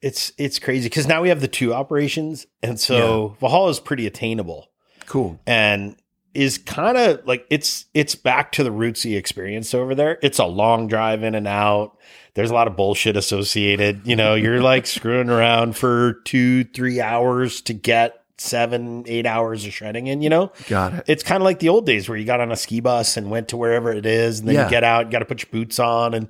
it's 0.00 0.32
it's 0.38 0.58
crazy 0.58 0.88
because 0.88 1.06
now 1.06 1.20
we 1.20 1.28
have 1.28 1.40
the 1.42 1.48
two 1.48 1.74
operations, 1.74 2.46
and 2.62 2.80
so 2.80 3.36
Valhalla 3.40 3.68
is 3.70 3.80
pretty 3.80 4.06
attainable 4.06 4.68
Cool. 5.06 5.38
and 5.46 5.96
is 6.32 6.56
kind 6.56 6.96
of 6.96 7.26
like 7.26 7.44
it's 7.50 7.84
it's 7.92 8.14
back 8.14 8.52
to 8.52 8.64
the 8.64 8.70
rootsy 8.70 9.16
experience 9.18 9.74
over 9.74 9.94
there. 9.94 10.18
It's 10.22 10.38
a 10.38 10.46
long 10.46 10.86
drive 10.86 11.22
in 11.22 11.34
and 11.34 11.46
out. 11.46 11.98
There's 12.34 12.50
a 12.50 12.54
lot 12.54 12.68
of 12.68 12.76
bullshit 12.76 13.16
associated. 13.16 14.06
You 14.06 14.16
know, 14.16 14.34
you're 14.34 14.62
like 14.62 14.86
screwing 14.86 15.28
around 15.30 15.76
for 15.76 16.14
two, 16.24 16.64
three 16.64 17.00
hours 17.00 17.60
to 17.62 17.72
get 17.74 18.16
seven, 18.38 19.04
eight 19.06 19.26
hours 19.26 19.66
of 19.66 19.72
shredding 19.72 20.06
in. 20.06 20.22
You 20.22 20.30
know, 20.30 20.52
Got 20.68 20.94
it. 20.94 21.04
it's 21.08 21.22
kind 21.22 21.42
of 21.42 21.44
like 21.44 21.58
the 21.58 21.68
old 21.68 21.86
days 21.86 22.08
where 22.08 22.16
you 22.16 22.24
got 22.24 22.40
on 22.40 22.52
a 22.52 22.56
ski 22.56 22.80
bus 22.80 23.16
and 23.16 23.30
went 23.30 23.48
to 23.48 23.56
wherever 23.56 23.92
it 23.92 24.06
is, 24.06 24.38
and 24.40 24.48
then 24.48 24.54
Yeah. 24.54 24.64
you 24.64 24.70
get 24.70 24.84
out, 24.84 25.06
you 25.06 25.12
got 25.12 25.18
to 25.20 25.24
put 25.26 25.42
your 25.42 25.50
boots 25.50 25.78
on 25.78 26.14
and 26.14 26.28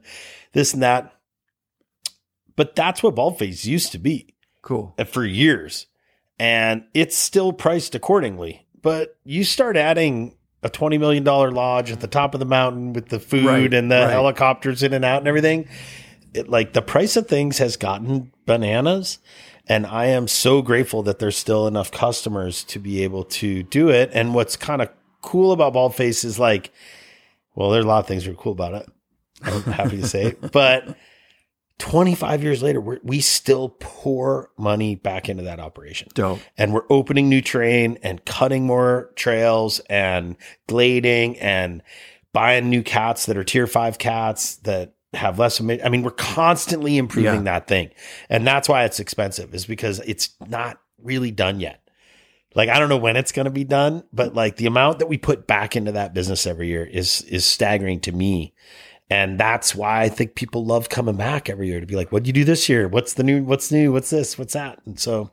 this 0.52 0.72
and 0.74 0.82
that. 0.82 1.12
But 2.56 2.74
that's 2.76 3.02
what 3.02 3.14
Baldface 3.14 3.64
used 3.64 3.92
to 3.92 3.98
be 3.98 4.34
Cool. 4.62 4.94
uh, 4.98 5.04
for 5.04 5.24
years, 5.24 5.86
and 6.38 6.84
it's 6.94 7.16
still 7.16 7.52
priced 7.52 7.94
accordingly. 7.94 8.66
But 8.82 9.16
you 9.24 9.44
start 9.44 9.76
adding 9.76 10.34
a 10.62 10.68
twenty 10.68 10.98
million 10.98 11.24
dollar 11.24 11.50
lodge 11.50 11.90
at 11.90 12.00
the 12.00 12.06
top 12.06 12.34
of 12.34 12.40
the 12.40 12.46
mountain 12.46 12.92
with 12.92 13.08
the 13.08 13.18
food 13.20 13.44
Right, 13.46 13.74
and 13.74 13.90
the 13.90 13.96
right. 13.96 14.10
helicopters 14.10 14.82
in 14.82 14.92
and 14.92 15.04
out 15.04 15.18
and 15.18 15.28
everything. 15.28 15.68
It, 16.34 16.48
like 16.48 16.72
the 16.74 16.82
price 16.82 17.16
of 17.16 17.26
things 17.26 17.58
has 17.58 17.76
gotten 17.76 18.32
bananas. 18.46 19.18
And 19.66 19.86
I 19.86 20.06
am 20.06 20.26
so 20.26 20.62
grateful 20.62 21.02
that 21.04 21.20
there's 21.20 21.36
still 21.36 21.68
enough 21.68 21.92
customers 21.92 22.64
to 22.64 22.78
be 22.80 23.04
able 23.04 23.22
to 23.24 23.62
do 23.62 23.88
it. 23.88 24.10
And 24.12 24.34
what's 24.34 24.56
kind 24.56 24.82
of 24.82 24.88
cool 25.22 25.52
about 25.52 25.74
Baldface 25.74 26.24
is 26.24 26.40
like, 26.40 26.72
well, 27.54 27.70
there's 27.70 27.84
a 27.84 27.88
lot 27.88 28.00
of 28.00 28.06
things 28.08 28.24
that 28.24 28.32
are 28.32 28.34
cool 28.34 28.50
about 28.52 28.74
it. 28.74 28.88
I'm 29.44 29.62
happy 29.62 30.00
to 30.00 30.08
say, 30.08 30.34
but 30.52 30.96
25 31.80 32.42
years 32.44 32.62
later, 32.62 32.80
we're, 32.80 33.00
we 33.02 33.20
still 33.20 33.70
pour 33.80 34.50
money 34.56 34.94
back 34.94 35.28
into 35.28 35.42
that 35.44 35.58
operation 35.58 36.08
Dope. 36.14 36.38
and 36.56 36.72
we're 36.72 36.86
opening 36.90 37.28
new 37.28 37.40
terrain 37.40 37.98
and 38.02 38.24
cutting 38.24 38.64
more 38.66 39.10
trails 39.16 39.80
and 39.90 40.36
glading 40.68 41.38
and 41.38 41.82
buying 42.32 42.70
new 42.70 42.82
cats 42.82 43.26
that 43.26 43.36
are 43.36 43.42
tier 43.44 43.66
five 43.66 43.98
cats 43.98 44.56
that 44.58 44.92
have 45.12 45.38
less. 45.40 45.60
I 45.60 45.64
mean, 45.88 46.02
we're 46.02 46.12
constantly 46.12 46.96
improving 46.96 47.34
Yeah. 47.46 47.58
that 47.58 47.66
thing, 47.66 47.90
and 48.28 48.46
that's 48.46 48.68
why 48.68 48.84
it's 48.84 49.00
expensive. 49.00 49.52
Is 49.54 49.66
because 49.66 49.98
it's 50.00 50.30
not 50.46 50.80
really 51.02 51.32
done 51.32 51.58
yet. 51.58 51.80
Like 52.54 52.68
I 52.68 52.78
don't 52.78 52.88
know 52.88 52.96
when 52.96 53.16
it's 53.16 53.32
going 53.32 53.46
to 53.46 53.50
be 53.50 53.64
done, 53.64 54.04
but 54.12 54.34
like 54.34 54.56
the 54.56 54.66
amount 54.66 55.00
that 55.00 55.08
we 55.08 55.18
put 55.18 55.46
back 55.48 55.74
into 55.74 55.92
that 55.92 56.14
business 56.14 56.46
every 56.46 56.68
year 56.68 56.84
is 56.84 57.22
is 57.22 57.44
staggering 57.44 57.98
to 58.00 58.12
me. 58.12 58.54
And 59.10 59.38
that's 59.38 59.74
why 59.74 60.02
I 60.02 60.08
think 60.08 60.36
people 60.36 60.64
love 60.64 60.88
coming 60.88 61.16
back 61.16 61.50
every 61.50 61.66
year 61.68 61.80
to 61.80 61.86
be 61.86 61.96
like, 61.96 62.12
what 62.12 62.22
do 62.22 62.28
you 62.28 62.32
do 62.32 62.44
this 62.44 62.68
year? 62.68 62.86
What's 62.86 63.14
the 63.14 63.24
new? 63.24 63.42
What's 63.42 63.72
new? 63.72 63.92
What's 63.92 64.10
this? 64.10 64.38
What's 64.38 64.52
that?" 64.52 64.80
And 64.86 64.98
so, 65.00 65.32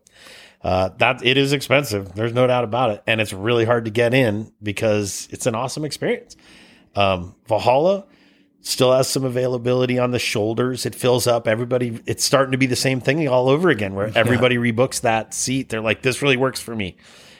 uh, 0.63 0.89
that 0.97 1.23
it 1.23 1.37
is 1.37 1.53
expensive. 1.53 2.13
There's 2.15 2.33
no 2.33 2.47
doubt 2.47 2.63
about 2.63 2.89
it, 2.89 3.03
and 3.05 3.21
it's 3.21 3.33
really 3.33 3.65
hard 3.65 3.85
to 3.85 3.91
get 3.91 4.13
in 4.13 4.51
because 4.63 5.27
it's 5.31 5.45
an 5.45 5.53
awesome 5.53 5.85
experience. 5.85 6.35
Um, 6.95 7.35
Valhalla, 7.47 8.05
Still 8.67 8.91
has 8.91 9.07
some 9.07 9.23
availability 9.23 9.97
on 9.97 10.11
the 10.11 10.19
shoulders. 10.19 10.85
It 10.85 10.93
fills 10.93 11.25
up. 11.25 11.47
Everybody, 11.47 12.01
it's 12.05 12.25
starting 12.25 12.51
to 12.51 12.57
be 12.57 12.65
the 12.65 12.75
same 12.75 12.99
thing 12.99 13.25
all 13.29 13.47
over 13.47 13.69
again 13.69 13.93
where 13.93 14.11
everybody 14.13 14.57
rebooks 14.57 14.99
that 15.01 15.33
seat. 15.33 15.69
They're 15.69 15.79
like, 15.79 16.01
this 16.01 16.21
really 16.21 16.35
works 16.35 16.59
for 16.59 16.75
me. 16.75 16.97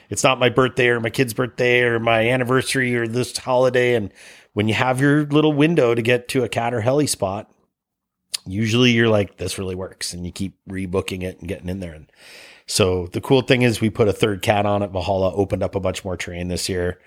It's 0.08 0.24
not 0.24 0.38
my 0.38 0.48
birthday 0.48 0.88
or 0.88 1.00
my 1.00 1.10
kid's 1.10 1.34
birthday 1.34 1.82
or 1.82 2.00
my 2.00 2.30
anniversary 2.30 2.96
or 2.96 3.06
this 3.06 3.36
holiday. 3.36 3.94
And 3.94 4.10
when 4.52 4.68
you 4.68 4.74
have 4.74 5.00
your 5.00 5.24
little 5.26 5.52
window 5.52 5.94
to 5.94 6.02
get 6.02 6.28
to 6.28 6.44
a 6.44 6.48
cat 6.48 6.74
or 6.74 6.80
heli 6.80 7.06
spot, 7.06 7.50
usually 8.46 8.90
you're 8.90 9.08
like, 9.08 9.36
this 9.36 9.58
really 9.58 9.74
works. 9.74 10.12
And 10.12 10.24
you 10.26 10.32
keep 10.32 10.54
rebooking 10.68 11.22
it 11.22 11.38
and 11.38 11.48
getting 11.48 11.68
in 11.68 11.80
there. 11.80 11.94
And 11.94 12.10
so 12.66 13.06
the 13.08 13.20
cool 13.20 13.42
thing 13.42 13.62
is 13.62 13.80
we 13.80 13.90
put 13.90 14.08
a 14.08 14.12
third 14.12 14.42
cat 14.42 14.66
on 14.66 14.82
it. 14.82 14.90
Valhalla 14.90 15.32
opened 15.34 15.62
up 15.62 15.74
a 15.74 15.80
bunch 15.80 16.04
more 16.04 16.16
terrain 16.16 16.48
this 16.48 16.68
year 16.68 16.98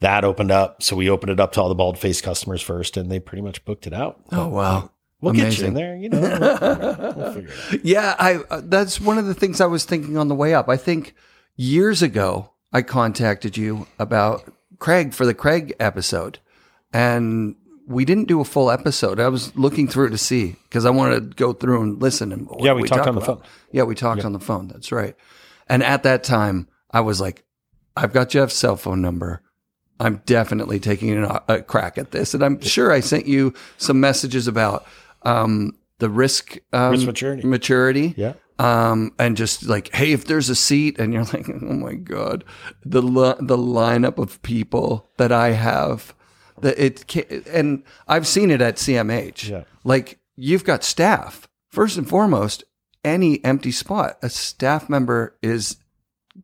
that 0.00 0.24
opened 0.24 0.50
up. 0.50 0.82
So 0.82 0.96
we 0.96 1.10
opened 1.10 1.32
it 1.32 1.40
up 1.40 1.52
to 1.52 1.60
all 1.60 1.68
the 1.68 1.74
Baldface 1.74 2.22
customers 2.22 2.62
first, 2.62 2.96
and 2.96 3.10
they 3.10 3.20
pretty 3.20 3.42
much 3.42 3.64
booked 3.64 3.86
it 3.86 3.92
out. 3.92 4.20
Oh 4.32 4.48
wow. 4.48 4.90
We'll 5.20 5.32
get 5.32 5.58
you 5.58 5.66
in 5.66 5.74
there, 5.74 5.96
you 5.96 6.10
know. 6.10 6.20
We'll, 6.20 7.14
we'll 7.16 7.32
figure 7.32 7.50
it 7.50 7.74
out. 7.74 7.84
Yeah, 7.84 8.14
I 8.20 8.36
uh, 8.50 8.60
that's 8.64 9.00
one 9.00 9.18
of 9.18 9.26
the 9.26 9.34
things 9.34 9.60
I 9.60 9.66
was 9.66 9.84
thinking 9.84 10.16
on 10.16 10.28
the 10.28 10.34
way 10.34 10.54
up. 10.54 10.68
I 10.68 10.76
think 10.76 11.14
years 11.56 12.02
ago 12.02 12.52
I 12.72 12.82
contacted 12.82 13.56
you 13.56 13.88
about 13.98 14.44
Craig 14.78 15.12
for 15.12 15.26
the 15.26 15.34
Craig 15.34 15.74
episode, 15.80 16.38
and 16.92 17.54
we 17.86 18.04
didn't 18.04 18.28
do 18.28 18.40
a 18.40 18.44
full 18.44 18.70
episode. 18.70 19.18
I 19.18 19.28
was 19.28 19.56
looking 19.56 19.88
through 19.88 20.10
to 20.10 20.18
see 20.18 20.56
because 20.68 20.84
I 20.84 20.90
wanted 20.90 21.30
to 21.30 21.36
go 21.36 21.52
through 21.52 21.82
and 21.82 22.00
listen. 22.02 22.32
And 22.32 22.48
Yeah, 22.60 22.74
we 22.74 22.82
talked 22.82 22.98
talk 23.00 23.06
on 23.08 23.14
the 23.14 23.20
about. 23.22 23.38
phone. 23.40 23.48
Yeah, 23.72 23.84
we 23.84 23.94
talked 23.94 24.24
on 24.24 24.32
the 24.32 24.40
phone. 24.40 24.68
That's 24.68 24.92
right. 24.92 25.14
And 25.68 25.82
at 25.82 26.02
that 26.02 26.22
time, 26.24 26.68
I 26.90 27.00
was 27.00 27.20
like, 27.20 27.44
I've 27.96 28.12
got 28.12 28.28
Jeff's 28.28 28.54
cell 28.54 28.76
phone 28.76 29.00
number. 29.00 29.42
I'm 30.00 30.22
definitely 30.26 30.78
taking 30.80 31.16
a, 31.24 31.42
a 31.48 31.62
crack 31.62 31.98
at 31.98 32.10
this. 32.12 32.34
And 32.34 32.42
I'm 32.44 32.60
sure 32.60 32.92
I 32.92 33.00
sent 33.00 33.26
you 33.26 33.52
some 33.78 34.00
messages 34.00 34.46
about 34.46 34.86
um, 35.22 35.72
the 35.98 36.08
risk, 36.10 36.58
um, 36.72 36.92
Risk 36.92 37.06
maturity. 37.06 37.46
maturity. 37.46 38.14
Yeah. 38.16 38.34
Um, 38.60 39.12
and 39.18 39.36
just 39.36 39.64
like, 39.66 39.94
hey, 39.94 40.12
if 40.12 40.26
there's 40.26 40.48
a 40.50 40.54
seat, 40.54 40.98
and 40.98 41.12
you're 41.14 41.24
like, 41.24 41.48
oh 41.48 41.72
my 41.74 41.94
god, 41.94 42.44
the 42.84 43.00
li- 43.02 43.36
the 43.40 43.56
lineup 43.56 44.18
of 44.18 44.42
people 44.42 45.08
that 45.16 45.30
I 45.32 45.50
have, 45.52 46.12
that 46.62 46.78
it 46.78 47.46
and 47.48 47.84
I've 48.06 48.26
seen 48.26 48.50
it 48.50 48.60
at 48.60 48.76
CMH. 48.76 49.48
Yeah. 49.48 49.64
Like 49.84 50.18
you've 50.36 50.64
got 50.64 50.84
staff 50.84 51.48
first 51.70 51.96
and 51.96 52.08
foremost. 52.08 52.64
Any 53.04 53.42
empty 53.44 53.70
spot, 53.70 54.18
a 54.22 54.28
staff 54.28 54.88
member 54.88 55.36
is 55.40 55.76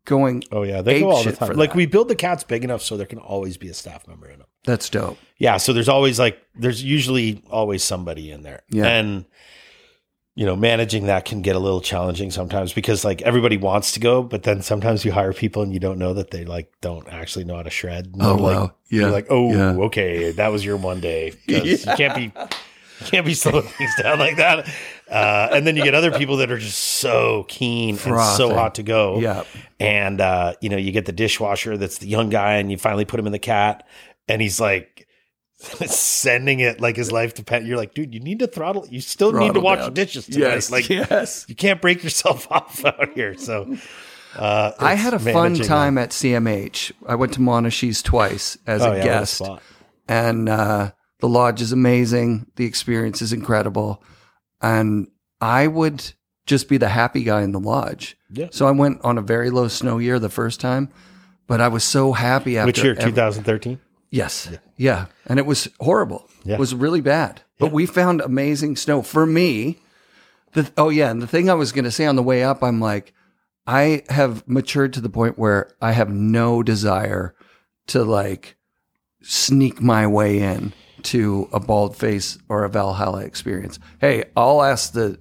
going. 0.04 0.44
Oh 0.52 0.62
yeah, 0.62 0.82
they 0.82 1.00
go 1.00 1.10
all 1.10 1.24
the 1.24 1.32
time. 1.32 1.56
Like 1.56 1.74
we 1.74 1.86
build 1.86 2.08
the 2.08 2.14
cats 2.14 2.44
big 2.44 2.64
enough 2.64 2.80
so 2.80 2.96
there 2.96 3.06
can 3.06 3.18
always 3.18 3.56
be 3.56 3.68
a 3.68 3.74
staff 3.74 4.06
member 4.06 4.28
in 4.28 4.38
them. 4.38 4.48
That's 4.64 4.88
dope. 4.88 5.18
Yeah, 5.38 5.56
so 5.58 5.72
there's 5.72 5.88
always 5.88 6.18
like 6.18 6.40
there's 6.54 6.82
usually 6.82 7.42
always 7.50 7.82
somebody 7.82 8.30
in 8.30 8.42
there. 8.42 8.62
Yeah. 8.70 8.86
And 8.86 9.26
you 10.36 10.44
know, 10.44 10.56
managing 10.56 11.06
that 11.06 11.24
can 11.24 11.42
get 11.42 11.54
a 11.54 11.58
little 11.60 11.80
challenging 11.80 12.30
sometimes 12.30 12.72
because 12.72 13.04
like 13.04 13.22
everybody 13.22 13.56
wants 13.56 13.92
to 13.92 14.00
go, 14.00 14.22
but 14.22 14.42
then 14.42 14.62
sometimes 14.62 15.04
you 15.04 15.12
hire 15.12 15.32
people 15.32 15.62
and 15.62 15.72
you 15.72 15.78
don't 15.78 15.98
know 15.98 16.12
that 16.14 16.30
they 16.32 16.44
like 16.44 16.72
don't 16.80 17.06
actually 17.08 17.44
know 17.44 17.54
how 17.56 17.62
to 17.62 17.70
shred. 17.70 18.06
And 18.12 18.22
Oh, 18.22 18.34
like, 18.34 18.56
wow. 18.56 18.72
You're 18.88 19.02
Yeah. 19.08 19.12
like, 19.12 19.26
oh, 19.30 19.52
Yeah. 19.52 19.82
okay, 19.84 20.32
that 20.32 20.48
was 20.48 20.64
your 20.64 20.76
one 20.76 21.00
day. 21.00 21.34
'Cause 21.48 21.64
You 21.86 21.92
can't 21.96 22.14
be 22.16 22.22
you 23.00 23.06
can't 23.06 23.26
be 23.26 23.34
slowing 23.34 23.62
things 23.78 23.94
down 24.00 24.18
like 24.18 24.36
that. 24.36 24.68
Uh, 25.10 25.48
and 25.52 25.66
then 25.66 25.76
you 25.76 25.84
get 25.84 25.94
other 25.94 26.10
people 26.12 26.38
that 26.38 26.50
are 26.50 26.58
just 26.58 26.78
so 26.78 27.44
keen 27.48 27.90
and 27.90 28.20
so 28.36 28.54
hot 28.54 28.76
to 28.76 28.82
go. 28.82 29.18
Yeah. 29.20 29.44
And 29.78 30.20
uh, 30.20 30.54
you 30.60 30.68
know, 30.68 30.76
you 30.76 30.90
get 30.92 31.04
the 31.06 31.12
dishwasher 31.12 31.76
that's 31.76 31.98
the 31.98 32.06
young 32.08 32.28
guy, 32.30 32.54
and 32.54 32.70
you 32.72 32.78
finally 32.78 33.04
put 33.04 33.20
him 33.20 33.26
in 33.26 33.32
the 33.32 33.38
cat, 33.38 33.86
and 34.28 34.40
he's 34.40 34.58
like 34.60 34.93
sending 35.86 36.60
it 36.60 36.80
like 36.80 36.96
his 36.96 37.12
life 37.12 37.34
depends. 37.34 37.68
You're 37.68 37.76
like, 37.76 37.94
dude, 37.94 38.14
you 38.14 38.20
need 38.20 38.40
to 38.40 38.46
throttle. 38.46 38.86
You 38.88 39.00
still 39.00 39.32
need 39.32 39.38
to 39.48 39.52
Throttle 39.54 39.62
wash 39.62 39.78
down. 39.78 39.88
the 39.88 39.94
dishes 39.94 40.26
tonight. 40.26 40.46
Yes. 40.46 40.70
Like, 40.70 40.88
yes. 40.88 41.44
you 41.48 41.54
can't 41.54 41.80
break 41.80 42.02
yourself 42.02 42.46
off 42.50 42.84
out 42.84 43.12
here. 43.14 43.36
So, 43.36 43.76
uh, 44.36 44.72
I 44.78 44.94
had 44.94 45.14
a 45.14 45.18
fun 45.18 45.52
managing 45.52 45.66
time 45.66 45.98
at 45.98 46.10
CMH. 46.10 46.92
I 47.06 47.14
went 47.14 47.34
to 47.34 47.40
Monashees 47.40 48.02
twice 48.02 48.58
as. 48.66 48.82
Oh, 48.82 48.86
a 48.86 48.88
yeah, 48.88 48.94
what 48.94 49.00
a 49.00 49.04
guest. 49.04 49.42
and 50.08 50.48
uh, 50.48 50.90
the 51.20 51.28
lodge 51.28 51.60
is 51.60 51.72
amazing. 51.72 52.46
The 52.56 52.64
experience 52.64 53.22
is 53.22 53.32
incredible, 53.32 54.02
and 54.60 55.08
I 55.40 55.66
would 55.66 56.12
just 56.46 56.68
be 56.68 56.76
the 56.76 56.88
happy 56.88 57.24
guy 57.24 57.42
in 57.42 57.52
the 57.52 57.60
lodge. 57.60 58.16
Yeah. 58.30 58.48
So 58.50 58.66
I 58.66 58.72
went 58.72 59.00
on 59.02 59.18
a 59.18 59.22
very 59.22 59.50
low 59.50 59.68
snow 59.68 59.98
year 59.98 60.18
the 60.18 60.28
first 60.28 60.60
time, 60.60 60.90
but 61.46 61.60
I 61.60 61.68
was 61.68 61.84
so 61.84 62.12
happy 62.12 62.58
after. 62.58 62.66
Which 62.66 62.82
year? 62.82 62.94
2013. 62.94 63.80
Yes, 64.10 64.56
yeah. 64.76 65.06
and 65.26 65.38
it 65.38 65.46
was 65.46 65.68
horrible. 65.80 66.28
Yeah. 66.44 66.54
It 66.54 66.60
was 66.60 66.74
really 66.74 67.00
bad, 67.00 67.42
but 67.58 67.72
we 67.72 67.86
found 67.86 68.20
amazing 68.20 68.76
snow 68.76 69.02
for 69.02 69.26
me. 69.26 69.78
The 70.52 70.70
oh 70.76 70.88
yeah, 70.88 71.10
and 71.10 71.20
the 71.20 71.26
thing 71.26 71.50
I 71.50 71.54
was 71.54 71.72
going 71.72 71.84
to 71.84 71.90
say 71.90 72.06
on 72.06 72.16
the 72.16 72.22
way 72.22 72.44
up, 72.44 72.62
I'm 72.62 72.80
like, 72.80 73.12
I 73.66 74.02
have 74.08 74.46
matured 74.46 74.92
to 74.94 75.00
the 75.00 75.08
point 75.08 75.38
where 75.38 75.70
I 75.80 75.92
have 75.92 76.10
no 76.10 76.62
desire 76.62 77.34
to 77.88 78.04
like 78.04 78.56
sneak 79.22 79.80
my 79.80 80.06
way 80.06 80.40
in 80.40 80.72
to 81.04 81.48
a 81.52 81.60
Baldface 81.60 82.38
or 82.48 82.64
a 82.64 82.68
Valhalla 82.68 83.24
experience. 83.24 83.78
Hey, 84.00 84.24
I'll 84.36 84.62
ask 84.62 84.92
the 84.92 85.18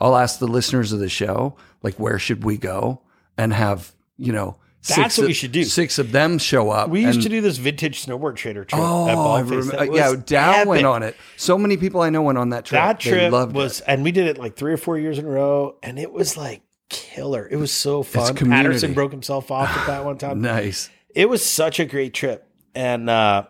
I'll 0.00 0.16
ask 0.16 0.38
the 0.38 0.46
listeners 0.46 0.92
of 0.92 0.98
the 0.98 1.08
show, 1.08 1.56
like 1.82 1.94
where 1.94 2.18
should 2.18 2.44
we 2.44 2.58
go 2.58 3.02
and 3.38 3.52
have, 3.52 3.94
you 4.16 4.32
know, 4.32 4.58
That's 4.94 5.18
what 5.18 5.24
of- 5.24 5.28
we 5.28 5.32
should 5.34 5.52
do. 5.52 5.64
Six 5.64 5.98
of 5.98 6.12
them 6.12 6.38
show 6.38 6.70
up. 6.70 6.88
We 6.90 7.00
used 7.02 7.22
to 7.22 7.28
do 7.28 7.40
this 7.40 7.56
vintage 7.56 8.04
snowboard 8.04 8.36
trader 8.36 8.64
trip 8.64 8.80
Oh, 8.82 9.08
at 9.08 9.16
I 9.16 9.40
remember, 9.40 9.94
yeah, 9.96 10.14
Dow 10.24 10.64
went 10.64 10.86
on 10.86 11.02
it. 11.02 11.16
So 11.36 11.56
many 11.58 11.76
people 11.76 12.00
I 12.02 12.10
know 12.10 12.22
went 12.22 12.38
on 12.38 12.50
that 12.50 12.64
trip. 12.64 12.80
That 12.80 13.00
They 13.00 13.10
trip 13.10 13.32
was, 13.52 13.80
it. 13.80 13.84
and 13.88 14.04
we 14.04 14.12
did 14.12 14.26
it 14.26 14.38
like 14.38 14.56
three 14.56 14.72
or 14.72 14.76
four 14.76 14.98
years 14.98 15.18
in 15.18 15.24
a 15.24 15.28
row, 15.28 15.76
and 15.82 15.98
it 15.98 16.12
was 16.12 16.36
like 16.36 16.62
killer. 16.88 17.48
It 17.50 17.56
was 17.56 17.72
so 17.72 18.02
fun. 18.02 18.34
Patterson 18.36 18.92
broke 18.94 19.10
himself 19.12 19.50
off 19.50 19.76
at 19.76 19.86
that 19.86 20.04
one 20.04 20.18
time. 20.18 20.40
nice. 20.40 20.88
It 21.14 21.28
was 21.28 21.44
such 21.44 21.80
a 21.80 21.84
great 21.84 22.12
trip, 22.14 22.46
and 22.74 23.08
uh, 23.10 23.44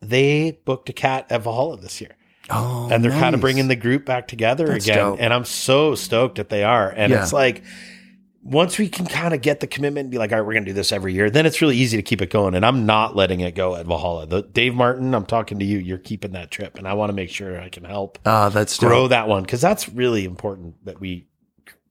they 0.00 0.60
booked 0.64 0.88
a 0.88 0.92
cat 0.92 1.26
at 1.30 1.42
Valhalla 1.42 1.76
this 1.76 2.00
year, 2.00 2.16
Oh, 2.48 2.88
and 2.90 3.04
they're 3.04 3.10
kind 3.12 3.34
of 3.34 3.40
bringing 3.40 3.68
the 3.68 3.76
group 3.76 4.04
back 4.06 4.28
together 4.28 4.66
That's 4.68 4.84
again. 4.86 4.96
dope. 4.98 5.18
And 5.20 5.32
I'm 5.34 5.44
so 5.44 5.94
stoked 5.94 6.36
that 6.36 6.48
they 6.48 6.64
are. 6.64 6.88
And 6.88 7.12
Yeah. 7.12 7.22
it's 7.22 7.32
like 7.32 7.62
once 8.42 8.78
we 8.78 8.88
can 8.88 9.06
kind 9.06 9.34
of 9.34 9.42
get 9.42 9.60
the 9.60 9.66
commitment 9.66 10.04
and 10.06 10.10
be 10.10 10.16
like, 10.18 10.32
all 10.32 10.38
right, 10.38 10.46
we're 10.46 10.54
going 10.54 10.64
to 10.64 10.70
do 10.70 10.74
this 10.74 10.92
every 10.92 11.12
year, 11.12 11.28
then 11.30 11.44
it's 11.46 11.60
really 11.60 11.76
easy 11.76 11.96
to 11.98 12.02
keep 12.02 12.22
it 12.22 12.30
going. 12.30 12.54
And 12.54 12.64
I'm 12.64 12.86
not 12.86 13.14
letting 13.14 13.40
it 13.40 13.54
go 13.54 13.76
at 13.76 13.86
Valhalla. 13.86 14.26
The, 14.26 14.42
Dave 14.42 14.74
Martin, 14.74 15.14
I'm 15.14 15.26
talking 15.26 15.58
to 15.58 15.64
you. 15.64 15.78
You're 15.78 15.98
keeping 15.98 16.32
that 16.32 16.50
trip, 16.50 16.78
and 16.78 16.88
I 16.88 16.94
want 16.94 17.10
to 17.10 17.14
make 17.14 17.28
sure 17.30 17.60
I 17.60 17.68
can 17.68 17.84
help 17.84 18.18
Ah, 18.24 18.48
that's 18.48 18.78
grow 18.78 19.02
dope. 19.02 19.10
that 19.10 19.28
one 19.28 19.42
because 19.42 19.60
that's 19.60 19.88
really 19.88 20.24
important 20.24 20.84
that 20.86 21.00
we 21.00 21.26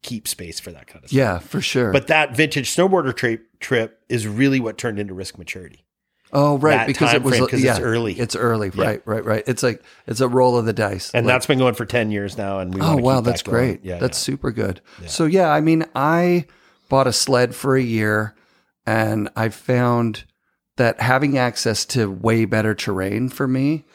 keep 0.01 0.27
space 0.27 0.59
for 0.59 0.71
that 0.71 0.87
kind 0.87 1.03
of 1.03 1.09
stuff. 1.09 1.17
Yeah, 1.17 1.39
for 1.39 1.61
sure. 1.61 1.91
But 1.91 2.07
that 2.07 2.35
vintage 2.35 2.73
snowboarder 2.75 3.15
trip 3.15 3.45
trip 3.59 4.01
is 4.09 4.25
really 4.27 4.59
what 4.59 4.77
turned 4.77 4.97
into 4.97 5.13
risk 5.13 5.37
maturity. 5.37 5.85
Oh, 6.31 6.57
right, 6.57 6.77
that 6.77 6.87
because 6.87 7.13
it 7.13 7.23
was 7.23 7.39
yeah, 7.53 7.71
it's 7.71 7.79
early. 7.79 8.19
It's 8.19 8.35
early, 8.35 8.69
right, 8.69 9.01
right, 9.05 9.23
right. 9.23 9.43
It's 9.47 9.63
like 9.63 9.83
it's 10.07 10.21
a 10.21 10.27
roll 10.27 10.57
of 10.57 10.65
the 10.65 10.73
dice. 10.73 11.11
And 11.13 11.25
Like, 11.25 11.35
that's 11.35 11.45
been 11.45 11.59
going 11.59 11.75
for 11.75 11.85
10 11.85 12.11
years 12.11 12.37
now. 12.37 12.59
And 12.59 12.73
we 12.73 12.81
oh 12.81 12.97
wow, 12.97 13.21
that 13.21 13.31
that's 13.31 13.41
going. 13.41 13.57
great. 13.57 13.85
Yeah. 13.85 13.99
that's 13.99 14.17
super 14.17 14.51
good. 14.51 14.81
So 15.07 15.25
yeah, 15.25 15.49
I 15.49 15.61
mean, 15.61 15.85
I 15.95 16.45
bought 16.89 17.07
a 17.07 17.13
sled 17.13 17.55
for 17.55 17.75
a 17.75 17.81
year, 17.81 18.35
and 18.85 19.29
I 19.35 19.49
found 19.49 20.25
that 20.77 21.01
having 21.01 21.37
access 21.37 21.85
to 21.85 22.09
way 22.09 22.45
better 22.45 22.73
terrain 22.73 23.29
for 23.29 23.47
me 23.47 23.85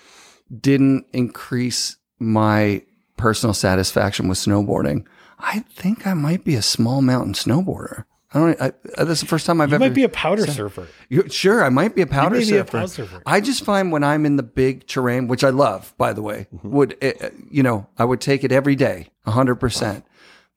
didn't 0.61 1.07
increase 1.13 1.97
my 2.19 2.83
personal 3.17 3.55
satisfaction 3.55 4.29
with 4.29 4.39
snowboarding. 4.39 5.07
I 5.39 5.61
think 5.61 6.07
I 6.07 6.15
might 6.15 6.45
be 6.45 6.55
a 6.55 6.63
small 6.63 7.03
mountain 7.03 7.35
snowboarder. 7.35 8.05
I 8.35 8.39
don't. 8.39 8.61
I, 8.61 8.73
uh, 8.99 9.05
that's 9.05 9.21
the 9.21 9.27
first 9.27 9.47
time 9.47 9.61
I've 9.61 9.73
ever 9.73 9.77
You 9.83 9.87
ever. 9.87 9.91
might 9.91 9.95
be 9.95 10.03
a 10.05 10.09
powder 10.09 10.47
surfer. 10.47 10.89
You- 11.09 11.29
sure, 11.31 11.65
I 11.65 11.69
might 11.69 11.95
be 11.95 12.03
a 12.03 12.07
powder 12.07 12.37
be 12.37 12.43
a 12.43 12.47
surfer. 12.47 12.71
powder 12.79 12.89
surfer. 12.89 13.23
I 13.25 13.41
just 13.41 13.65
find 13.65 13.93
when 13.93 14.03
I'm 14.03 14.27
in 14.27 14.37
the 14.37 14.43
big 14.43 14.87
terrain, 14.89 15.29
which 15.29 15.45
I 15.45 15.51
love, 15.51 15.95
by 15.97 16.13
the 16.13 16.21
way, 16.23 16.49
Mm-hmm. 16.55 16.71
would 16.71 16.97
it, 17.01 17.33
you 17.51 17.63
know, 17.63 17.87
I 17.97 18.05
would 18.05 18.21
take 18.21 18.43
it 18.45 18.51
every 18.53 18.75
day, 18.77 19.09
hundred 19.25 19.57
percent. 19.57 20.05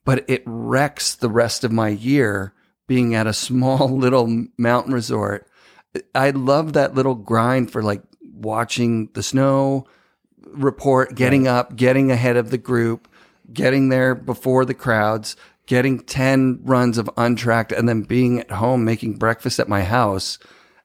But 0.05 0.25
it 0.27 0.41
wrecks 0.45 1.13
the 1.15 1.29
rest 1.29 1.63
of 1.63 1.71
my 1.71 1.89
year 1.89 2.53
being 2.87 3.13
at 3.13 3.27
a 3.27 3.33
small 3.33 3.89
little 3.97 4.47
mountain 4.57 4.93
resort. 4.93 5.47
I 6.15 6.31
love 6.31 6.73
that 6.73 6.95
little 6.95 7.15
grind 7.15 7.71
for 7.71 7.83
like 7.83 8.01
watching 8.21 9.09
the 9.13 9.21
snow 9.23 9.85
report, 10.45 11.15
getting 11.15 11.47
up, 11.47 11.75
getting 11.75 12.11
ahead 12.11 12.37
of 12.37 12.49
the 12.49 12.57
group, 12.57 13.07
getting 13.51 13.89
there 13.89 14.15
before 14.15 14.65
the 14.65 14.73
crowds, 14.73 15.35
getting 15.67 15.99
10 15.99 16.61
runs 16.63 16.97
of 16.97 17.09
untracked, 17.17 17.71
and 17.71 17.87
then 17.87 18.01
being 18.01 18.39
at 18.39 18.51
home 18.51 18.83
making 18.83 19.17
breakfast 19.17 19.59
at 19.59 19.67
my 19.69 19.83
house 19.83 20.39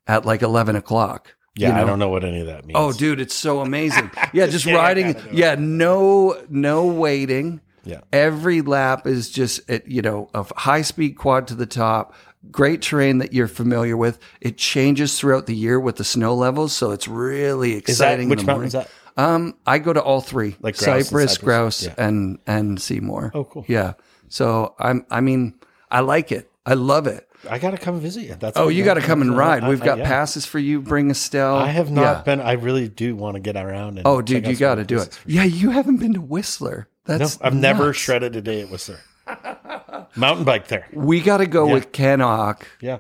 at 0.07 0.26
like 0.26 0.43
11 0.43 0.76
o'clock. 0.76 1.35
Yeah, 1.55 1.76
you 1.76 1.83
I 1.83 1.87
don't 1.87 1.99
know 1.99 2.09
what 2.09 2.24
any 2.24 2.41
of 2.41 2.47
that 2.47 2.64
means. 2.64 2.76
Oh, 2.78 2.93
dude, 2.93 3.20
it's 3.20 3.35
so 3.35 3.61
amazing. 3.61 4.11
Yeah, 4.33 4.47
just 4.49 4.66
riding. 4.66 5.16
Yeah, 5.33 5.55
no, 5.59 6.43
no 6.49 6.87
waiting. 6.87 7.61
Yeah. 7.85 8.01
Every 8.12 8.62
lap 8.62 9.07
is 9.07 9.28
just, 9.30 9.68
it, 9.68 9.87
you 9.87 10.03
know, 10.03 10.30
a 10.35 10.45
high 10.57 10.83
speed 10.83 11.16
quad 11.18 11.49
to 11.49 11.55
the 11.55 11.66
top. 11.66 12.14
Great 12.51 12.80
terrain 12.83 13.18
that 13.18 13.33
you're 13.33 13.49
familiar 13.49 13.97
with. 13.97 14.18
It 14.41 14.57
changes 14.57 15.18
throughout 15.18 15.47
the 15.47 15.55
year 15.55 15.78
with 15.78 15.97
the 15.97 16.05
snow 16.05 16.35
levels, 16.35 16.72
so 16.72 16.91
it's 16.91 17.07
really 17.07 17.74
Is 17.74 17.99
that 17.99 18.14
exciting. 18.14 18.28
which 18.30 18.45
mountain 18.45 18.66
is 18.66 18.72
that? 18.72 18.89
Um, 19.16 19.55
I 19.66 19.78
go 19.78 19.93
to 19.93 20.03
all 20.03 20.20
three, 20.22 20.57
Like 20.61 20.76
grouse 20.78 20.89
and 20.97 21.05
Cypress, 21.07 21.33
Cypress, 21.33 21.39
grouse, 21.39 21.85
yeah. 21.85 21.95
and 21.99 22.39
and 22.47 22.80
Seymour. 22.80 23.30
Oh, 23.35 23.45
cool. 23.45 23.64
Yeah. 23.68 23.93
So 24.33 24.74
I'm. 24.78 25.05
I 25.11 25.20
mean, 25.20 25.55
I 25.91 26.01
like 26.01 26.33
it. 26.33 26.51
I 26.64 26.74
love 26.74 27.07
it. 27.07 27.28
I 27.51 27.59
got 27.59 27.72
to 27.72 27.76
come 27.76 28.01
visit 28.01 28.22
you. 28.22 28.37
That's 28.39 28.57
Oh, 28.57 28.68
you 28.68 28.85
got 28.85 28.95
to 28.95 29.01
come 29.01 29.20
and 29.20 29.37
ride. 29.37 29.66
We've 29.66 29.83
I- 29.83 29.85
got 29.85 29.99
yeah. 29.99 30.05
passes 30.09 30.47
for 30.47 30.59
you. 30.61 30.80
Bring 30.80 31.11
Estelle. 31.11 31.57
I 31.57 31.66
have 31.66 31.91
not 31.91 32.01
Yeah. 32.18 32.22
been. 32.22 32.41
I 32.41 32.53
really 32.53 32.89
do 32.89 33.14
want 33.16 33.35
to 33.35 33.41
get 33.41 33.57
around. 33.57 33.99
And 33.99 34.07
Oh, 34.07 34.22
dude, 34.22 34.47
you 34.47 34.55
got 34.57 34.76
to 34.76 34.85
do 34.85 35.01
it. 35.01 35.18
Yeah, 35.26 35.43
you 35.45 35.70
haven't 35.70 35.97
been 35.99 36.14
to 36.14 36.20
Whistler. 36.20 36.89
No, 37.09 37.18
That's 37.18 37.39
I've 37.43 37.55
never 37.55 37.93
shredded 37.93 38.37
a 38.37 38.41
day 38.41 38.61
at 38.62 38.70
Whistler. 38.70 39.01
Mountain 40.16 40.45
bike 40.45 40.68
there. 40.68 40.87
We 40.93 41.20
got 41.20 41.39
to 41.39 41.47
go 41.47 41.66
Yeah. 41.66 41.72
with 41.74 41.93
Ken 41.93 42.20
Ock 42.20 42.66
Yeah, 42.80 42.99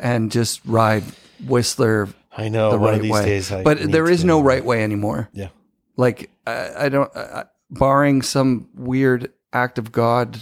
and 0.00 0.30
just 0.30 0.60
ride 0.64 1.02
Whistler 1.46 2.08
I 2.36 2.48
know. 2.48 2.70
the 2.70 2.78
right 2.78 3.02
way. 3.02 3.24
days, 3.24 3.50
but 3.50 3.78
there 3.90 4.08
is 4.08 4.24
no 4.24 4.40
right 4.40 4.64
way 4.64 4.82
anymore. 4.84 5.28
Yeah, 5.32 5.48
Like 5.96 6.30
I, 6.46 6.84
I 6.84 6.88
don't, 6.88 7.10
uh, 7.16 7.44
barring 7.70 8.22
some 8.22 8.68
weird 8.74 9.32
act 9.52 9.78
of 9.78 9.90
God, 9.92 10.38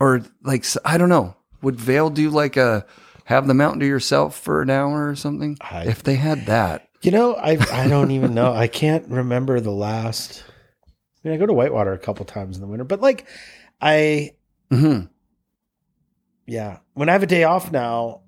or 0.00 0.22
like 0.42 0.64
I 0.84 0.98
don't 0.98 1.08
know. 1.08 1.36
Would 1.62 1.76
Vail 1.80 2.10
do 2.10 2.30
like 2.30 2.56
a 2.56 2.86
have 3.24 3.46
the 3.46 3.54
mountain 3.54 3.80
to 3.80 3.86
yourself 3.86 4.38
for 4.38 4.62
an 4.62 4.70
hour 4.70 5.08
or 5.08 5.16
something? 5.16 5.56
I- 5.60 5.84
if 5.84 6.02
they 6.02 6.16
had 6.16 6.46
that, 6.46 6.88
you 7.02 7.10
know, 7.10 7.34
I 7.34 7.58
I 7.72 7.88
don't 7.88 8.10
even 8.10 8.34
know. 8.34 8.52
I 8.52 8.66
can't 8.68 9.08
remember 9.08 9.60
the 9.60 9.72
last. 9.72 10.44
I 11.24 11.28
mean, 11.28 11.34
I 11.34 11.38
go 11.38 11.46
to 11.46 11.52
Whitewater 11.52 11.92
a 11.92 11.98
couple 11.98 12.24
times 12.24 12.56
in 12.56 12.60
the 12.60 12.68
winter, 12.68 12.84
but 12.84 13.00
like, 13.00 13.26
I 13.80 14.32
hmm 14.70 15.02
yeah, 16.46 16.78
when 16.94 17.08
I 17.08 17.12
have 17.12 17.22
a 17.22 17.26
day 17.26 17.44
off 17.44 17.72
now, 17.72 18.20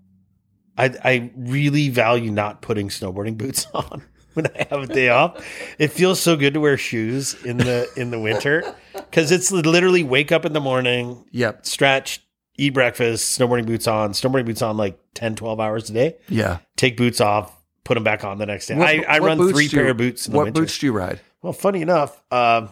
I 0.77 0.87
I 1.05 1.31
really 1.37 1.89
value 1.89 2.31
not 2.31 2.63
putting 2.63 2.89
snowboarding 2.89 3.37
boots 3.39 3.67
on 3.75 4.03
when 4.39 4.47
I 4.59 4.67
have 4.71 4.83
a 4.83 4.87
day 4.87 5.09
off. 5.09 5.45
It 5.79 5.89
feels 5.89 6.21
so 6.21 6.37
good 6.37 6.55
to 6.55 6.61
wear 6.61 6.77
shoes 6.77 7.35
in 7.45 7.59
the 7.59 7.89
in 7.97 8.11
the 8.11 8.19
winter 8.19 8.75
because 8.95 9.31
it's 9.33 9.51
literally 9.53 10.03
wake 10.03 10.33
up 10.33 10.45
in 10.45 10.53
the 10.53 10.61
morning, 10.61 11.25
yep, 11.31 11.67
stretch, 11.67 12.23
eat 12.57 12.71
breakfast, 12.75 13.39
snowboarding 13.39 13.67
boots 13.67 13.87
on, 13.87 14.13
snowboarding 14.13 14.47
boots 14.47 14.63
on 14.63 14.77
like 14.77 14.99
10, 15.15 15.35
12 15.37 15.61
hours 15.61 15.91
a 15.91 15.93
day, 15.93 16.17
yeah. 16.29 16.59
take 16.77 16.97
boots 16.97 17.21
off, 17.21 17.53
put 17.85 17.95
them 17.95 18.05
back 18.05 18.25
on 18.25 18.39
the 18.39 18.47
next 18.47 18.67
day. 18.69 18.75
What- 18.77 18.89
I, 18.89 19.05
I 19.09 19.19
run 19.19 19.39
three 19.39 19.69
do 19.69 19.77
you- 19.77 19.83
pair 19.83 19.91
of 19.91 19.97
boots 19.97 20.27
in 20.27 20.33
the 20.33 20.37
What 20.37 20.45
winter. 20.47 20.61
boots 20.63 20.79
do 20.79 20.87
you 20.87 20.93
ride? 20.93 21.21
Well, 21.43 21.53
funny 21.53 21.83
enough, 21.83 22.21
um, 22.33 22.71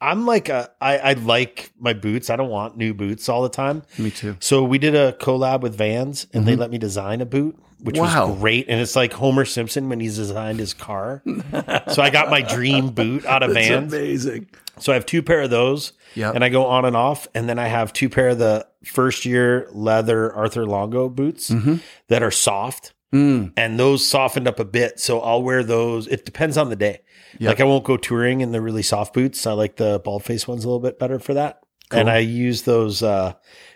I'm 0.00 0.26
like 0.26 0.48
a, 0.48 0.70
I, 0.80 0.98
I 0.98 1.12
like 1.14 1.72
my 1.78 1.92
boots. 1.92 2.30
I 2.30 2.36
don't 2.36 2.50
want 2.50 2.76
new 2.76 2.94
boots 2.94 3.28
all 3.28 3.42
the 3.42 3.48
time. 3.48 3.82
Me 3.98 4.12
too. 4.12 4.36
So 4.38 4.62
we 4.62 4.78
did 4.78 4.94
a 4.94 5.12
collab 5.14 5.60
with 5.62 5.76
Vans 5.76 6.28
and 6.32 6.46
they 6.46 6.54
let 6.54 6.70
me 6.70 6.78
design 6.78 7.20
a 7.20 7.26
boot, 7.26 7.58
which 7.82 7.96
Mm-hmm. 7.96 8.04
Wow. 8.04 8.28
was 8.30 8.38
great. 8.40 8.66
And 8.68 8.80
it's 8.80 8.96
like 8.96 9.12
Homer 9.12 9.44
Simpson 9.44 9.88
when 9.88 10.00
he's 10.00 10.16
designed 10.16 10.58
his 10.58 10.74
car. 10.74 11.22
so 11.92 12.02
I 12.02 12.10
got 12.10 12.30
my 12.30 12.42
dream 12.42 12.88
boot 12.90 13.24
out 13.24 13.42
of 13.42 13.52
Vans. 13.52 13.92
amazing. 13.92 14.48
So 14.78 14.92
I 14.92 14.94
have 14.94 15.06
two 15.06 15.22
pair 15.22 15.42
of 15.42 15.50
those 15.50 15.92
Yep. 16.14 16.34
and 16.36 16.44
I 16.44 16.48
go 16.48 16.66
on 16.66 16.84
and 16.84 16.96
off. 16.96 17.26
And 17.34 17.48
then 17.48 17.58
I 17.58 17.66
have 17.68 17.92
two 17.92 18.08
pair 18.08 18.28
of 18.30 18.38
the 18.38 18.66
first 18.84 19.24
year 19.24 19.68
leather 19.72 20.32
Arthur 20.32 20.66
Longo 20.66 21.08
boots 21.08 21.52
that 22.08 22.22
are 22.22 22.30
soft. 22.30 22.94
Mm, 23.12 23.52
And 23.56 23.78
those 23.78 24.06
softened 24.06 24.46
up 24.46 24.60
a 24.60 24.64
bit. 24.64 25.00
So 25.00 25.20
I'll 25.20 25.42
wear 25.42 25.64
those. 25.64 26.06
It 26.08 26.24
depends 26.26 26.56
on 26.58 26.68
the 26.70 26.76
day. 26.76 27.00
Yep. 27.38 27.48
Like 27.48 27.60
I 27.60 27.64
won't 27.64 27.84
go 27.84 27.96
touring 27.96 28.40
in 28.40 28.52
the 28.52 28.60
really 28.60 28.82
soft 28.82 29.14
boots. 29.14 29.46
I 29.46 29.52
like 29.52 29.76
the 29.76 30.00
Baldface 30.00 30.46
ones 30.46 30.64
a 30.64 30.68
little 30.68 30.80
bit 30.80 30.98
better 30.98 31.18
for 31.18 31.34
that. 31.34 31.60
Cool. 31.90 32.00
And 32.00 32.10
I 32.10 32.18
use 32.18 32.62
those 32.62 33.02
uh, 33.02 33.32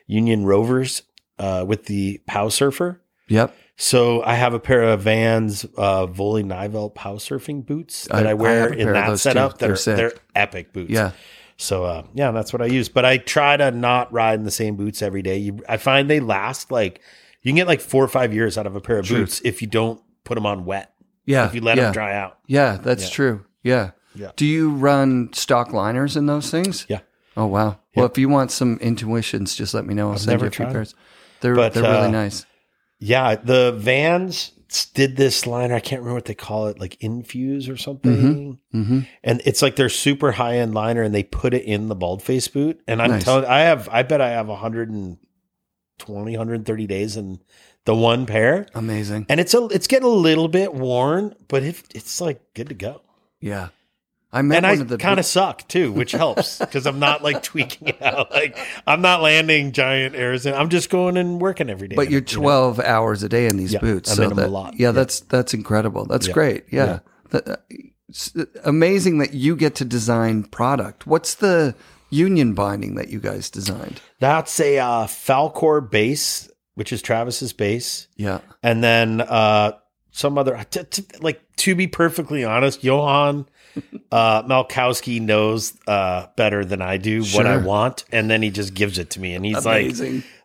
Union 0.07 0.45
Rovers 0.45 1.03
uh, 1.39 1.65
with 1.67 1.87
the 1.87 2.21
POW 2.27 2.49
Surfer. 2.49 3.01
yep. 3.29 3.55
So 3.77 4.23
I 4.23 4.35
have 4.35 4.55
a 4.55 4.61
pair 4.61 4.83
of 4.83 5.01
Vans 5.03 5.65
uh, 5.77 6.07
Volley 6.07 6.45
Nivell 6.45 6.95
POW 6.95 7.17
surfing 7.17 7.65
boots 7.65 8.05
that 8.05 8.27
I- 8.27 8.31
I, 8.31 8.33
I 8.33 8.35
wear 8.35 8.69
a 8.69 8.77
in 8.77 8.93
that 8.93 9.19
setup. 9.19 9.53
That 9.53 9.59
They're 9.61 9.73
are 9.73 9.77
sick. 9.77 9.97
they're 9.97 10.13
epic 10.35 10.73
boots. 10.73 10.91
Yeah. 10.91 11.13
So 11.57 11.85
uh, 11.85 12.05
yeah, 12.15 12.31
that's 12.33 12.53
what 12.53 12.61
I 12.63 12.67
use. 12.67 12.89
But 12.89 13.05
I 13.05 13.19
try 13.19 13.57
to 13.57 13.71
not 13.71 14.13
ride 14.13 14.39
in 14.39 14.45
the 14.45 14.51
same 14.51 14.77
boots 14.77 15.01
every 15.03 15.23
day. 15.23 15.39
You, 15.39 15.61
I 15.69 15.77
find 15.79 16.09
they 16.11 16.21
last 16.21 16.71
like 16.71 17.01
you 17.43 17.51
can 17.51 17.57
get 17.57 17.67
like 17.67 17.81
four 17.81 18.05
or 18.05 18.09
five 18.09 18.33
years 18.35 18.57
out 18.59 18.67
of 18.67 18.77
a 18.77 18.81
pair 18.81 18.99
of 18.99 19.07
True. 19.07 19.21
boots 19.21 19.41
if 19.45 19.63
you 19.63 19.69
don't 19.69 20.01
put 20.25 20.35
them 20.37 20.47
on 20.47 20.65
wet. 20.65 20.93
Yeah. 21.25 21.47
If 21.47 21.55
you 21.55 21.61
let 21.61 21.77
yeah. 21.77 21.85
them 21.85 21.93
dry 21.93 22.15
out. 22.15 22.39
Yeah, 22.47 22.77
that's 22.77 23.05
Yeah. 23.05 23.11
true. 23.11 23.45
Yeah. 23.63 23.91
Yeah. 24.15 24.33
Do 24.37 24.45
you 24.45 24.71
run 24.71 25.33
stock 25.33 25.73
liners 25.73 26.17
in 26.17 26.27
those 26.27 26.51
things? 26.51 26.85
Yeah. 26.89 27.01
Oh 27.37 27.47
wow. 27.47 27.79
Well, 27.97 28.07
if 28.07 28.19
you 28.19 28.29
want 28.29 28.51
some 28.51 28.79
intuitions, 28.81 29.55
just 29.55 29.73
let 29.75 29.87
me 29.87 29.95
know. 29.95 30.11
I'll 30.11 30.19
send 30.19 30.31
never 30.33 30.45
you 30.47 30.49
a 30.49 30.53
few 30.53 30.67
pairs. 30.67 30.95
They're 31.41 31.55
But, 31.55 31.75
they're 31.75 31.83
really 31.83 31.97
uh, 32.09 32.11
nice. 32.11 32.45
Yeah, 33.03 33.35
the 33.37 33.73
Vans 33.73 34.53
did 34.95 35.17
this 35.17 35.47
liner. 35.47 35.75
I 35.75 35.81
can't 35.81 36.01
remember 36.01 36.15
what 36.15 36.25
they 36.27 36.35
call 36.35 36.69
it, 36.69 36.79
like 36.81 36.97
Infuse 37.03 37.69
or 37.69 37.77
something. 37.77 38.59
Mm-hmm. 38.73 39.01
And 39.23 39.43
it's 39.45 39.61
like 39.61 39.77
their 39.77 39.89
super 39.91 40.33
high 40.33 40.57
end 40.59 40.73
liner, 40.73 41.03
and 41.03 41.15
they 41.15 41.25
put 41.25 41.53
it 41.53 41.65
in 41.65 41.89
the 41.89 41.97
Baldface 41.97 42.51
boot. 42.53 42.81
And 42.87 43.03
I'm 43.03 43.11
Nice. 43.11 43.25
telling, 43.25 43.45
I 43.45 43.61
have, 43.61 43.89
I 43.91 44.03
bet 44.03 44.21
I 44.21 44.31
have 44.31 44.49
120, 44.49 46.33
130 46.37 46.87
days 46.87 47.17
in 47.17 47.41
the 47.85 47.95
one 47.95 48.27
pair, 48.27 48.67
Amazing. 48.75 49.27
and 49.29 49.41
it's 49.41 49.53
a, 49.55 49.65
it's 49.67 49.89
getting 49.89 50.07
a 50.07 50.13
little 50.13 50.47
bit 50.49 50.73
worn, 50.73 51.35
but 51.49 51.65
it, 51.65 51.83
it's 51.95 52.21
like 52.21 52.41
good 52.55 52.69
to 52.69 52.75
go. 52.75 53.03
Yeah. 53.41 53.69
I 54.33 54.41
met 54.43 54.59
And 54.59 54.65
one 54.65 54.79
I 54.79 54.81
of 54.83 54.89
the 54.89 54.97
kind 54.99 55.21
of 55.21 55.27
suck 55.27 55.69
too, 55.69 55.93
which 55.93 56.13
helps 56.13 56.59
because 56.59 56.87
I'm 56.87 56.99
not 56.99 57.23
like 57.23 57.43
tweaking 57.53 57.89
it 57.89 58.01
out. 58.03 58.31
Like 58.31 58.57
I'm 58.87 59.03
not 59.03 59.21
landing 59.23 59.73
giant 59.73 60.15
airs, 60.15 60.47
and 60.47 60.57
I'm 60.57 60.71
just 60.71 60.89
going 60.89 61.17
and 61.19 61.41
working 61.41 61.69
every 61.69 61.89
day. 61.89 61.97
but 61.97 62.11
you're 62.11 62.23
you 62.27 62.37
know? 62.39 62.43
12 62.43 62.81
hours 62.81 63.23
a 63.23 63.29
day 63.29 63.47
in 63.47 63.57
these 63.59 63.75
Yeah, 63.75 63.81
boots. 63.81 64.11
I'm 64.11 64.17
so 64.17 64.29
them 64.31 64.39
a 64.39 64.47
lot. 64.49 64.75
Yeah, 64.79 64.89
Yeah. 64.89 64.93
that's 64.93 65.21
that's 65.21 65.53
incredible. 65.53 66.07
That's 66.07 66.29
Yeah. 66.29 66.33
great. 66.33 66.65
Yeah. 66.71 67.01
That- 67.31 67.49
uh, 67.49 67.57
it's 68.09 68.35
amazing 68.65 69.19
that 69.19 69.33
you 69.35 69.57
get 69.57 69.75
to 69.77 69.85
design 69.87 70.45
product. 70.45 71.07
What's 71.07 71.35
the 71.35 71.75
union 72.11 72.53
binding 72.53 72.95
that 72.97 73.09
you 73.09 73.19
guys 73.21 73.49
designed? 73.49 74.03
That's 74.21 74.61
a 74.61 74.79
uh, 74.79 75.07
Falcor 75.07 75.91
base, 75.91 76.51
which 76.75 76.93
is 76.93 77.01
Travis's 77.01 77.55
base, 77.55 78.09
Yeah. 78.17 78.41
and 78.63 78.85
then 78.85 79.23
uh, 79.23 79.73
some 80.11 80.37
other. 80.37 80.63
T- 80.71 80.85
t- 80.85 81.05
like 81.23 81.41
to 81.57 81.75
be 81.75 81.87
perfectly 81.87 82.45
honest, 82.45 82.85
Johan 82.85 83.47
uh, 84.11 84.43
Malkowski 84.43 85.21
knows 85.21 85.79
uh, 85.87 86.27
better 86.37 86.65
than 86.65 86.83
I 86.83 86.99
do 86.99 87.25
what 87.25 87.47
I 87.47 87.57
want, 87.57 88.05
and 88.13 88.31
then 88.31 88.43
he 88.43 88.51
just 88.51 88.75
gives 88.75 88.99
it 88.99 89.11
to 89.11 89.21
me, 89.21 89.35
and 89.35 89.45
he's 89.45 89.65
like, 89.65 89.95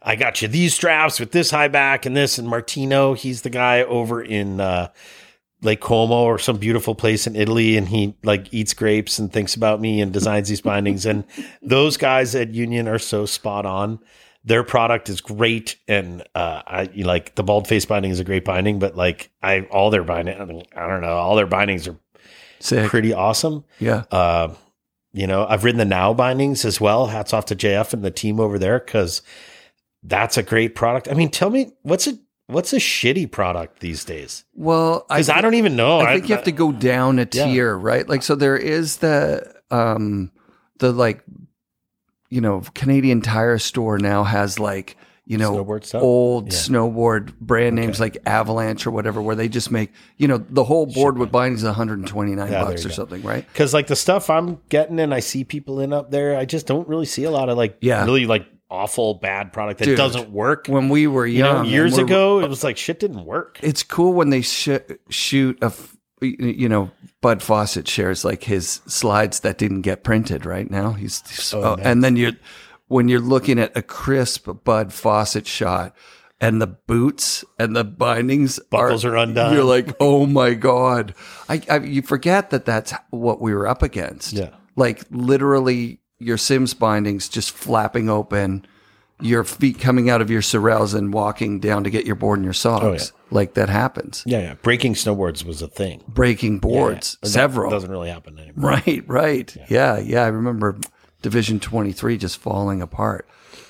"I 0.02 0.16
got 0.16 0.42
you 0.42 0.48
these 0.48 0.74
straps 0.74 1.20
with 1.20 1.32
this 1.32 1.52
high 1.52 1.68
back 1.68 2.06
and 2.06 2.16
this." 2.16 2.38
And 2.38 2.48
Martino, 2.48 3.14
he's 3.14 3.42
the 3.42 3.50
guy 3.50 3.84
over 3.84 4.22
in. 4.22 4.60
Uh, 4.60 4.90
Lake 5.62 5.82
Como 5.82 6.24
or 6.24 6.38
some 6.38 6.58
beautiful 6.58 6.94
place 6.94 7.26
in 7.26 7.36
Italy, 7.36 7.78
and 7.78 7.88
he 7.88 8.16
like 8.24 8.54
eats 8.54 8.74
grapes 8.74 9.18
and 9.18 9.32
thinks 9.32 9.56
about 9.56 9.82
me 9.82 10.02
and 10.02 10.14
designs 10.14 10.50
these 10.50 10.62
bindings. 10.62 11.06
And 11.06 11.26
those 11.62 11.98
guys 11.98 12.36
at 12.36 12.54
Union 12.54 12.88
are 12.88 13.00
so 13.00 13.26
spot 13.26 13.66
on. 13.66 14.00
Their 14.44 14.64
product 14.64 15.10
is 15.10 15.20
great, 15.20 15.76
and 15.88 16.22
uh, 16.34 16.62
I 16.66 16.90
like 16.96 17.36
the 17.36 17.44
Baldface 17.44 17.88
binding 17.88 18.12
is 18.12 18.20
a 18.20 18.24
great 18.24 18.46
binding, 18.46 18.80
but 18.80 18.96
like 18.96 19.30
I 19.42 19.62
all 19.62 19.90
their 19.90 20.04
binding, 20.04 20.40
I, 20.40 20.46
mean, 20.46 20.64
I 20.74 20.88
don't 20.88 21.02
know, 21.02 21.18
all 21.18 21.36
their 21.36 21.48
bindings 21.48 21.88
are 21.88 21.98
Sick. 22.60 22.90
pretty 22.90 23.14
awesome. 23.14 23.64
Yeah. 23.80 24.04
Uh, 24.12 24.54
you 25.14 25.26
know, 25.28 25.46
I've 25.48 25.64
ridden 25.64 25.80
the 25.80 25.86
now 25.86 26.14
bindings 26.14 26.64
as 26.66 26.80
well. 26.82 27.08
Hats 27.08 27.34
off 27.34 27.46
to 27.46 27.56
JF 27.56 27.94
and 27.94 28.04
the 28.04 28.12
team 28.12 28.40
over 28.40 28.60
there 28.60 28.80
because 28.80 29.22
that's 30.04 30.38
a 30.38 30.44
great 30.44 30.76
product. 30.76 31.08
I 31.10 31.14
mean, 31.14 31.30
tell 31.30 31.50
me 31.50 31.72
what's 31.82 32.08
a 32.08 32.18
what's 32.48 32.72
a 32.72 32.78
shitty 32.78 33.30
product 33.32 33.80
these 33.80 34.06
days? 34.06 34.46
Well, 34.54 35.06
I, 35.10 35.16
Because 35.18 35.30
I, 35.30 35.42
don't 35.42 35.56
even 35.56 35.76
know. 35.76 36.00
I 36.00 36.14
think 36.16 36.30
you 36.30 36.36
have 36.36 36.46
to 36.46 36.52
go 36.52 36.72
down 36.72 37.20
a 37.20 37.28
Yeah. 37.32 37.46
tier, 37.46 37.76
right? 37.78 38.08
Like, 38.08 38.24
so 38.24 38.36
there 38.36 38.56
is 38.56 38.98
the, 38.98 39.54
um, 39.70 40.32
the 40.80 40.94
like, 40.94 41.24
you 42.30 42.40
know, 42.40 42.62
Canadian 42.74 43.20
Tire 43.22 43.58
store 43.58 43.98
now 43.98 44.24
has 44.24 44.60
like, 44.60 44.96
you 45.28 45.38
know, 45.38 45.64
Snowboard 45.64 46.02
old 46.02 46.46
Yeah. 46.54 46.58
snowboard 46.58 47.34
brand 47.40 47.76
names 47.76 48.00
like 48.00 48.18
Avalanche 48.26 48.88
or 48.88 48.92
whatever, 48.92 49.22
where 49.22 49.36
they 49.36 49.50
just 49.50 49.72
make, 49.72 49.92
you 50.18 50.28
know, 50.28 50.38
the 50.50 50.64
whole 50.64 50.86
board 50.86 51.18
with 51.18 51.32
bindings 51.32 51.62
is 51.64 51.68
129 51.68 52.52
Yeah, 52.52 52.64
bucks 52.64 52.86
or 52.86 52.90
go. 52.90 52.96
something, 52.96 53.22
right? 53.24 53.46
Because 53.52 53.74
like 53.74 53.88
the 53.88 53.96
stuff 53.96 54.30
I'm 54.30 54.60
getting 54.70 55.00
and 55.00 55.14
I 55.14 55.20
see 55.20 55.44
people 55.44 55.80
in 55.82 55.92
up 55.94 56.12
there, 56.12 56.38
I 56.38 56.46
just 56.46 56.66
don't 56.66 56.88
really 56.88 57.06
see 57.06 57.26
a 57.26 57.32
lot 57.32 57.50
of 57.50 57.58
like 57.58 57.78
Yeah. 57.82 58.06
really 58.06 58.26
like 58.26 58.46
awful 58.70 59.16
bad 59.16 59.54
product 59.54 59.80
that 59.80 59.86
Dude, 59.86 59.98
doesn't 59.98 60.30
work. 60.32 60.68
When 60.68 60.90
we 60.90 61.08
were 61.08 61.26
you 61.26 61.44
know, 61.44 61.56
young, 61.58 61.66
years 61.66 61.98
ago, 61.98 62.40
it 62.42 62.50
was 62.50 62.64
like 62.64 62.78
shit 62.78 63.00
didn't 63.00 63.26
work. 63.26 63.60
it's 63.62 63.84
cool 63.84 64.14
when 64.14 64.30
they 64.30 64.42
sh- 64.42 64.70
shoot 65.10 65.58
a, 65.62 65.68
f- 65.68 65.96
you 66.22 66.68
know, 66.68 66.90
Bud 67.22 67.42
Fawcett 67.44 67.88
shares 67.88 68.26
like 68.26 68.44
his 68.44 68.82
slides 68.88 69.42
that 69.42 69.58
didn't 69.58 69.82
get 69.82 70.04
printed 70.04 70.46
right 70.46 70.70
now. 70.70 70.94
He's, 70.94 71.22
he's- 71.30 71.54
Oh, 71.54 71.62
oh, 71.62 71.78
and 71.82 72.04
then 72.04 72.16
you, 72.16 72.34
when 72.88 73.08
you're 73.08 73.20
looking 73.20 73.60
at 73.60 73.76
a 73.78 73.82
crisp 73.82 74.48
Bud 74.64 74.94
Fawcett 74.94 75.46
shot 75.48 75.96
and 76.40 76.62
the 76.62 76.68
boots 76.68 77.44
and 77.58 77.76
the 77.76 77.84
bindings 77.84 78.60
Buckles 78.70 79.04
are 79.06 79.16
undone. 79.18 79.54
you're 79.54 79.64
like, 79.64 79.96
oh 80.00 80.26
my 80.26 80.54
god! 80.54 81.14
I, 81.50 81.62
I 81.70 81.78
you 81.80 82.02
forget 82.02 82.50
that 82.52 82.66
that's 82.66 82.94
what 83.10 83.42
we 83.42 83.54
were 83.54 83.68
up 83.68 83.82
against. 83.84 84.34
Yeah. 84.34 84.50
like 84.76 85.04
literally 85.10 86.00
your 86.20 86.38
Sims 86.38 86.74
bindings 86.74 87.30
just 87.30 87.52
flapping 87.52 88.10
open. 88.10 88.66
your 89.20 89.44
feet 89.44 89.80
coming 89.80 90.10
out 90.12 90.22
of 90.22 90.30
your 90.30 90.42
sorels 90.42 90.94
and 90.96 91.12
walking 91.14 91.60
down 91.60 91.84
to 91.84 91.90
get 91.90 92.06
your 92.06 92.16
board 92.16 92.38
and 92.38 92.44
your 92.46 92.54
socks. 92.54 92.84
Oh, 92.84 92.94
yeah. 92.94 93.22
Like 93.32 93.56
that 93.56 93.68
happens. 93.70 94.24
Yeah, 94.28 94.40
yeah. 94.40 94.54
Breaking 94.62 94.94
snowboards 94.94 95.44
was 95.44 95.62
a 95.64 95.68
thing. 95.68 96.04
Breaking 96.08 96.60
boards, 96.60 97.18
Yeah, 97.22 97.26
yeah. 97.28 97.30
That 97.30 97.34
several. 97.34 97.72
doesn't 97.72 97.90
really 97.90 98.10
happen 98.10 98.38
anymore. 98.40 98.70
Right, 98.72 99.04
right. 99.08 99.58
Yeah. 99.70 99.98
yeah, 100.00 100.24
I 100.24 100.28
remember 100.28 100.78
Division 101.22 101.60
23 101.60 102.18
just 102.18 102.38
falling 102.38 102.82
apart. 102.82 103.28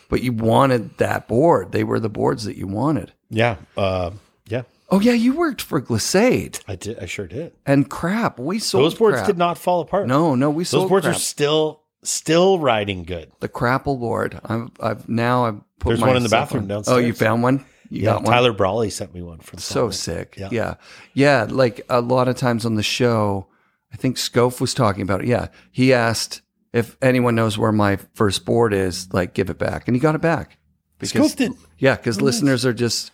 But 0.10 0.22
you 0.24 0.32
wanted 0.34 0.98
that 0.98 1.28
board. 1.28 1.72
They 1.72 1.84
were 1.84 2.00
the 2.00 2.10
boards 2.10 2.46
that 2.46 2.56
you 2.56 2.68
wanted. 2.68 3.12
Yeah, 3.30 3.58
uh, 3.76 4.12
yeah. 4.48 4.64
Oh 4.90 5.02
yeah, 5.02 5.12
you 5.14 5.36
worked 5.36 5.62
for 5.62 5.82
Glissade 5.82 6.60
I 6.68 6.76
did. 6.78 6.98
I 7.00 7.06
sure 7.08 7.28
did. 7.28 7.52
and 7.66 7.90
crap. 7.90 8.40
We 8.40 8.60
sold 8.60 8.86
Those 8.86 8.96
boards 8.96 9.18
crap. 9.18 9.28
did 9.28 9.38
not 9.38 9.58
fall 9.58 9.82
apart. 9.82 10.08
No, 10.08 10.34
no, 10.36 10.50
we 10.50 10.64
sold. 10.64 10.84
those 10.84 10.90
boards 10.90 11.06
crap. 11.06 11.16
are 11.18 11.20
still 11.20 11.82
still 12.04 12.58
riding 12.60 13.04
good. 13.04 13.32
the 13.42 13.50
crapple 13.50 14.00
board. 14.00 14.40
I've, 14.46 14.70
I've 14.80 15.10
now 15.10 15.46
I've 15.46 15.62
put 15.80 15.90
There's 15.90 16.00
one 16.02 16.16
in 16.16 16.24
the 16.24 16.30
bathroom 16.30 16.64
on- 16.64 16.68
downstairs. 16.70 16.96
Oh, 16.96 17.00
you 17.00 17.14
found 17.14 17.44
one? 17.44 17.66
You 17.90 18.04
Yeah, 18.04 18.06
got 18.14 18.24
one? 18.24 18.32
Tyler 18.34 18.54
Brawley 18.54 18.90
sent 18.90 19.14
me 19.14 19.22
one 19.22 19.40
from 19.40 19.60
so 19.60 19.90
sick. 19.92 20.36
Yeah. 20.38 20.50
Yeah. 20.52 20.74
yeah. 21.14 21.48
Like 21.50 21.82
a 21.90 22.00
lot 22.00 22.30
of 22.30 22.38
times 22.38 22.66
on 22.66 22.76
the 22.76 22.84
show, 22.84 23.48
I 23.92 23.98
think 23.98 24.18
Scope 24.18 24.62
was 24.62 24.74
talking 24.74 25.02
about 25.02 25.22
it. 25.22 25.28
Yeah. 25.28 25.48
He 25.72 25.94
asked 25.94 26.42
if 26.78 26.96
anyone 27.02 27.34
knows 27.34 27.58
where 27.58 27.72
my 27.72 27.96
first 28.14 28.46
board 28.46 28.74
is, 28.74 29.12
like 29.12 29.34
give 29.34 29.50
it 29.50 29.58
back. 29.58 29.88
And 29.88 29.96
he 29.96 30.00
got 30.00 30.14
it 30.14 30.22
back. 30.22 30.58
Scope 31.02 31.36
did. 31.36 31.54
Yeah. 31.80 31.96
Because 31.96 32.20
oh, 32.20 32.24
listeners 32.24 32.66
are 32.66 32.74
just, 32.74 33.12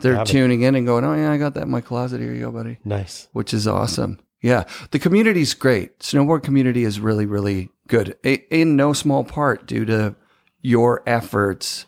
they're 0.00 0.24
tuning 0.24 0.62
in 0.62 0.74
and 0.74 0.84
going, 0.84 1.04
oh, 1.04 1.14
yeah, 1.14 1.30
I 1.30 1.38
got 1.38 1.54
that 1.54 1.62
in 1.62 1.70
my 1.70 1.80
closet. 1.80 2.20
Here 2.20 2.34
you 2.34 2.40
go, 2.40 2.50
buddy. 2.50 2.78
Nice. 2.84 3.28
Which 3.32 3.54
is 3.54 3.68
awesome. 3.68 4.18
Yeah. 4.42 4.64
The 4.90 4.98
community's 4.98 5.54
great. 5.54 6.00
Snowboard 6.00 6.42
community 6.42 6.82
is 6.84 6.98
really, 6.98 7.24
really 7.24 7.70
good. 7.86 8.16
In 8.24 8.74
no 8.74 8.92
small 8.92 9.22
part 9.22 9.66
due 9.66 9.84
to 9.84 10.16
your 10.60 11.02
efforts 11.06 11.86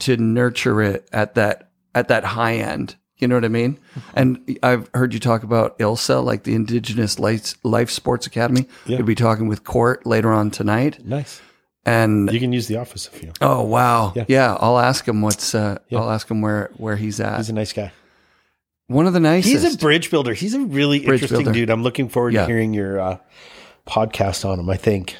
to 0.00 0.16
nurture 0.16 0.82
it 0.82 1.08
at 1.12 1.34
that 1.36 1.70
at 1.94 2.08
that 2.08 2.24
high 2.24 2.56
end. 2.56 2.96
You 3.20 3.28
know 3.28 3.34
what 3.36 3.44
I 3.44 3.48
mean? 3.48 3.78
And 4.14 4.58
I've 4.62 4.88
heard 4.94 5.12
you 5.14 5.20
talk 5.20 5.42
about 5.42 5.78
ILSA, 5.78 6.20
like 6.24 6.44
the 6.44 6.54
Indigenous 6.54 7.18
Life, 7.18 7.54
Life 7.64 7.90
Sports 7.90 8.26
Academy. 8.26 8.66
Yeah. 8.86 8.96
We'll 8.98 9.06
be 9.06 9.14
talking 9.14 9.46
with 9.48 9.64
Court 9.64 10.06
later 10.06 10.32
on 10.32 10.50
tonight. 10.50 11.04
Nice. 11.04 11.40
And 11.86 12.30
You 12.32 12.38
can 12.40 12.52
use 12.52 12.66
the 12.66 12.76
office 12.76 13.08
if 13.12 13.22
you. 13.22 13.32
oh 13.40 13.62
wow, 13.64 14.12
Yeah. 14.14 14.24
yeah, 14.28 14.56
I'll 14.60 14.78
ask 14.78 15.06
him 15.08 15.22
what's. 15.22 15.54
Uh, 15.54 15.78
Yeah. 15.88 16.00
I'll 16.00 16.10
ask 16.10 16.30
him 16.30 16.40
where 16.42 16.70
where 16.76 16.96
he's 16.96 17.20
at. 17.20 17.38
He's 17.38 17.48
a 17.48 17.54
nice 17.54 17.72
guy. 17.72 17.90
One 18.88 19.06
of 19.06 19.12
the 19.12 19.20
nicest. 19.20 19.52
He's 19.64 19.74
a 19.74 19.78
bridge 19.78 20.10
builder. 20.10 20.34
He's 20.34 20.52
a 20.54 20.60
really 20.60 20.98
Bridge 21.00 21.22
interesting 21.22 21.44
builder. 21.44 21.52
dude. 21.60 21.70
I'm 21.70 21.82
looking 21.82 22.08
forward 22.08 22.34
Yeah. 22.34 22.42
to 22.42 22.46
hearing 22.48 22.74
your 22.74 23.00
uh, 23.00 23.16
podcast 23.86 24.44
on 24.48 24.58
him. 24.60 24.68
I 24.68 24.76
think, 24.76 25.16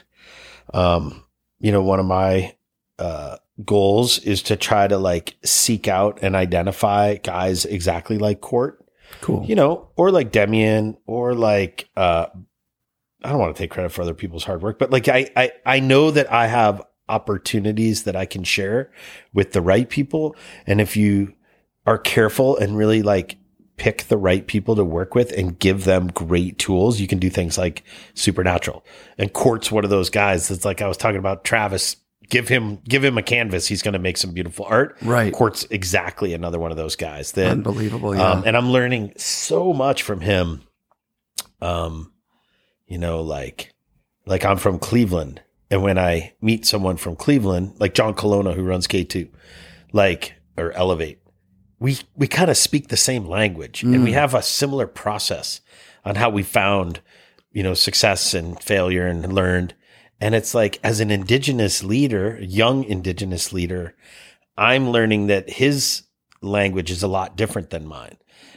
um, 0.74 1.24
you 1.60 1.72
know, 1.72 1.82
one 1.82 1.98
of 2.00 2.06
my 2.06 2.54
uh, 3.00 3.36
goals 3.64 4.18
is 4.18 4.42
to 4.44 4.56
try 4.56 4.86
to 4.86 4.98
like 4.98 5.36
seek 5.44 5.88
out 5.88 6.18
and 6.22 6.36
identify 6.36 7.16
guys 7.16 7.64
exactly 7.64 8.18
like 8.18 8.40
Court, 8.40 8.84
cool. 9.20 9.44
you 9.44 9.54
know, 9.54 9.88
or 9.96 10.10
like 10.10 10.32
Demian, 10.32 10.96
or 11.06 11.34
like 11.34 11.88
uh, 11.96 12.26
I 13.22 13.30
don't 13.30 13.38
want 13.38 13.56
to 13.56 13.62
take 13.62 13.70
credit 13.70 13.90
for 13.90 14.02
other 14.02 14.14
people's 14.14 14.44
hard 14.44 14.62
work, 14.62 14.78
but 14.78 14.90
like 14.90 15.08
I 15.08 15.30
I 15.36 15.52
I 15.66 15.80
know 15.80 16.10
that 16.10 16.32
I 16.32 16.46
have 16.46 16.82
opportunities 17.08 18.04
that 18.04 18.14
I 18.14 18.26
can 18.26 18.44
share 18.44 18.92
with 19.32 19.52
the 19.52 19.60
right 19.60 19.88
people, 19.88 20.36
and 20.66 20.80
if 20.80 20.96
you 20.96 21.34
are 21.86 21.98
careful 21.98 22.56
and 22.56 22.76
really 22.76 23.02
like 23.02 23.36
pick 23.80 24.02
the 24.08 24.18
right 24.18 24.46
people 24.46 24.76
to 24.76 24.84
work 24.84 25.14
with 25.14 25.32
and 25.32 25.58
give 25.58 25.84
them 25.84 26.08
great 26.08 26.58
tools, 26.58 27.00
you 27.00 27.06
can 27.06 27.18
do 27.18 27.30
things 27.30 27.56
like 27.56 27.82
supernatural. 28.12 28.84
And 29.16 29.32
Court's 29.32 29.72
one 29.72 29.84
of 29.84 29.90
those 29.90 30.10
guys 30.10 30.48
that's 30.48 30.66
like 30.66 30.82
I 30.82 30.86
was 30.86 30.98
talking 30.98 31.18
about 31.18 31.44
Travis. 31.44 31.96
Give 32.30 32.48
him 32.48 32.76
give 32.88 33.04
him 33.04 33.18
a 33.18 33.22
canvas. 33.22 33.66
He's 33.66 33.82
going 33.82 33.92
to 33.92 33.98
make 33.98 34.16
some 34.16 34.32
beautiful 34.32 34.64
art. 34.64 34.96
Right. 35.02 35.32
Court's 35.32 35.64
exactly 35.70 36.32
another 36.32 36.58
one 36.58 36.70
of 36.70 36.76
those 36.76 36.96
guys 36.96 37.32
that 37.32 37.50
Unbelievable. 37.50 38.14
Yeah. 38.14 38.30
um, 38.30 38.44
and 38.46 38.56
I'm 38.56 38.70
learning 38.70 39.12
so 39.16 39.72
much 39.72 40.02
from 40.02 40.20
him. 40.20 40.62
Um, 41.60 42.12
you 42.86 42.98
know, 42.98 43.20
like, 43.20 43.74
like 44.26 44.44
I'm 44.44 44.56
from 44.56 44.78
Cleveland, 44.78 45.42
and 45.70 45.82
when 45.82 45.98
I 45.98 46.32
meet 46.40 46.64
someone 46.66 46.96
from 46.96 47.16
Cleveland, 47.16 47.74
like 47.78 47.94
John 47.94 48.14
Colonna, 48.14 48.52
who 48.52 48.64
runs 48.64 48.86
K2, 48.86 49.28
like 49.92 50.34
or 50.56 50.72
Elevate, 50.72 51.18
we 51.78 51.98
we 52.16 52.26
kind 52.26 52.50
of 52.50 52.56
speak 52.56 52.88
the 52.88 52.96
same 52.96 53.26
language, 53.26 53.82
and 53.82 54.02
we 54.04 54.12
have 54.12 54.34
a 54.34 54.42
similar 54.42 54.86
process 54.86 55.60
on 56.04 56.14
how 56.14 56.30
we 56.30 56.42
found, 56.42 57.00
you 57.52 57.62
know, 57.62 57.74
success 57.74 58.34
and 58.34 58.60
failure 58.62 59.06
and 59.06 59.32
learned. 59.32 59.74
And 60.20 60.34
it's 60.34 60.54
like, 60.54 60.78
as 60.82 61.00
an 61.00 61.10
indigenous 61.10 61.82
leader, 61.82 62.38
young 62.42 62.84
indigenous 62.84 63.52
leader, 63.52 63.96
I'm 64.56 64.90
learning 64.90 65.28
that 65.28 65.48
his 65.48 66.02
language 66.42 66.90
is 66.90 67.02
a 67.02 67.08
lot 67.08 67.36
different 67.36 67.70
than 67.70 67.86
mine. 67.86 68.16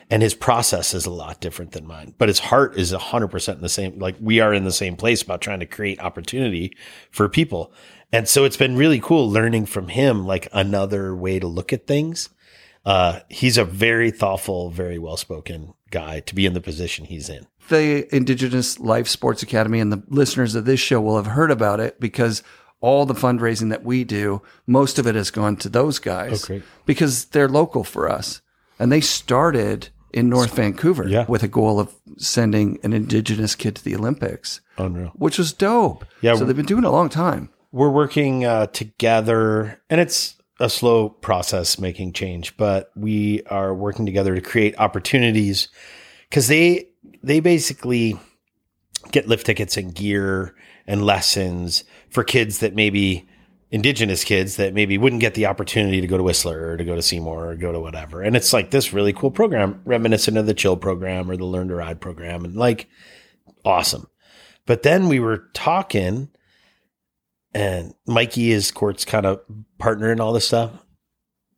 And 0.09 0.21
his 0.21 0.35
process 0.35 0.93
is 0.93 1.05
a 1.05 1.11
lot 1.11 1.39
different 1.39 1.71
than 1.71 1.87
mine, 1.87 2.13
but 2.17 2.27
his 2.27 2.39
heart 2.39 2.77
is 2.77 2.91
100% 2.91 3.53
in 3.53 3.61
the 3.61 3.69
same. 3.69 3.97
Like 3.97 4.15
we 4.19 4.41
are 4.41 4.53
in 4.53 4.63
the 4.63 4.71
same 4.71 4.95
place 4.95 5.21
about 5.21 5.41
trying 5.41 5.61
to 5.61 5.65
create 5.65 5.99
opportunity 5.99 6.75
for 7.09 7.29
people. 7.29 7.73
And 8.11 8.27
so 8.27 8.43
it's 8.43 8.57
been 8.57 8.75
really 8.75 8.99
cool 8.99 9.29
learning 9.29 9.65
from 9.65 9.87
him, 9.87 10.25
like 10.25 10.47
another 10.51 11.15
way 11.15 11.39
to 11.39 11.47
look 11.47 11.73
at 11.73 11.87
things. 11.87 12.29
Uh, 12.85 13.21
he's 13.29 13.57
a 13.57 13.65
very 13.65 14.11
thoughtful, 14.11 14.69
very 14.69 14.99
well 14.99 15.17
spoken 15.17 15.73
guy 15.89 16.19
to 16.19 16.35
be 16.35 16.45
in 16.45 16.53
the 16.53 16.61
position 16.61 17.05
he's 17.05 17.29
in. 17.29 17.47
The 17.69 18.13
Indigenous 18.15 18.79
Life 18.79 19.07
Sports 19.07 19.43
Academy 19.43 19.79
and 19.79 19.91
the 19.91 20.03
listeners 20.09 20.55
of 20.55 20.65
this 20.65 20.79
show 20.79 20.99
will 21.01 21.15
have 21.17 21.27
heard 21.27 21.51
about 21.51 21.79
it 21.79 21.99
because 21.99 22.43
all 22.81 23.05
the 23.05 23.13
fundraising 23.13 23.69
that 23.69 23.83
we 23.83 24.03
do, 24.03 24.41
most 24.67 24.99
of 24.99 25.07
it 25.07 25.15
has 25.15 25.31
gone 25.31 25.55
to 25.57 25.69
those 25.69 25.99
guys 25.99 26.45
great. 26.45 26.63
because 26.85 27.25
they're 27.25 27.47
local 27.47 27.83
for 27.83 28.09
us. 28.09 28.41
And 28.77 28.91
they 28.91 28.99
started 29.01 29.89
in 30.11 30.29
North 30.29 30.55
Vancouver 30.55 31.07
Yeah. 31.07 31.25
with 31.27 31.43
a 31.43 31.47
goal 31.47 31.79
of 31.79 31.93
sending 32.17 32.79
an 32.83 32.91
Indigenous 32.93 33.55
kid 33.55 33.75
to 33.77 33.83
the 33.83 33.95
Olympics, 33.95 34.59
Unreal. 34.77 35.11
which 35.15 35.37
was 35.37 35.53
dope. 35.53 36.05
Yeah, 36.21 36.35
So 36.35 36.43
they've 36.45 36.55
been 36.55 36.65
doing 36.65 36.83
it 36.83 36.87
a 36.87 36.91
long 36.91 37.09
time. 37.09 37.49
we're 37.71 37.89
working 37.89 38.45
uh, 38.45 38.67
together 38.67 39.81
and 39.89 39.99
it's 39.99 40.35
a 40.59 40.69
slow 40.69 41.09
process 41.09 41.79
making 41.79 42.13
change 42.13 42.55
but 42.57 42.91
we 42.95 43.41
are 43.49 43.73
working 43.73 44.05
together 44.05 44.35
to 44.35 44.41
create 44.41 44.75
opportunities 44.77 45.67
because 46.29 46.47
they 46.47 46.87
they 47.23 47.39
basically 47.39 48.19
get 49.11 49.27
lift 49.27 49.45
tickets 49.45 49.77
and 49.77 49.95
gear 49.95 50.55
and 50.85 51.05
lessons 51.05 51.83
for 52.09 52.23
kids 52.23 52.59
that 52.59 52.75
maybe 52.75 53.27
indigenous 53.73 54.23
kids 54.23 54.57
that 54.57 54.73
maybe 54.73 54.99
wouldn't 54.99 55.19
get 55.19 55.33
the 55.33 55.47
opportunity 55.47 55.99
to 55.99 56.05
go 56.05 56.15
to 56.15 56.23
Whistler 56.23 56.69
or 56.69 56.77
to 56.77 56.83
go 56.83 56.95
to 56.95 57.01
Seymour 57.01 57.49
or 57.49 57.55
go 57.55 57.71
to 57.71 57.79
whatever. 57.79 58.21
And 58.21 58.35
it's 58.35 58.53
like 58.53 58.69
this 58.69 58.93
really 58.93 59.13
cool 59.13 59.31
program, 59.31 59.81
reminiscent 59.83 60.37
of 60.37 60.45
the 60.45 60.53
Chill 60.53 60.77
program 60.77 61.29
or 61.29 61.35
the 61.35 61.45
Learn 61.45 61.69
to 61.69 61.75
Ride 61.75 61.99
program, 61.99 62.45
and 62.45 62.55
like 62.55 62.87
awesome. 63.65 64.07
But 64.67 64.83
then 64.83 65.09
we 65.09 65.19
were 65.19 65.49
talking, 65.53 66.29
and 67.55 67.95
Mikey 68.05 68.51
is 68.51 68.69
Court's 68.69 69.05
kind 69.05 69.25
of 69.25 69.41
partner 69.79 70.11
in 70.11 70.19
all 70.19 70.33
this 70.33 70.47
stuff, 70.47 70.71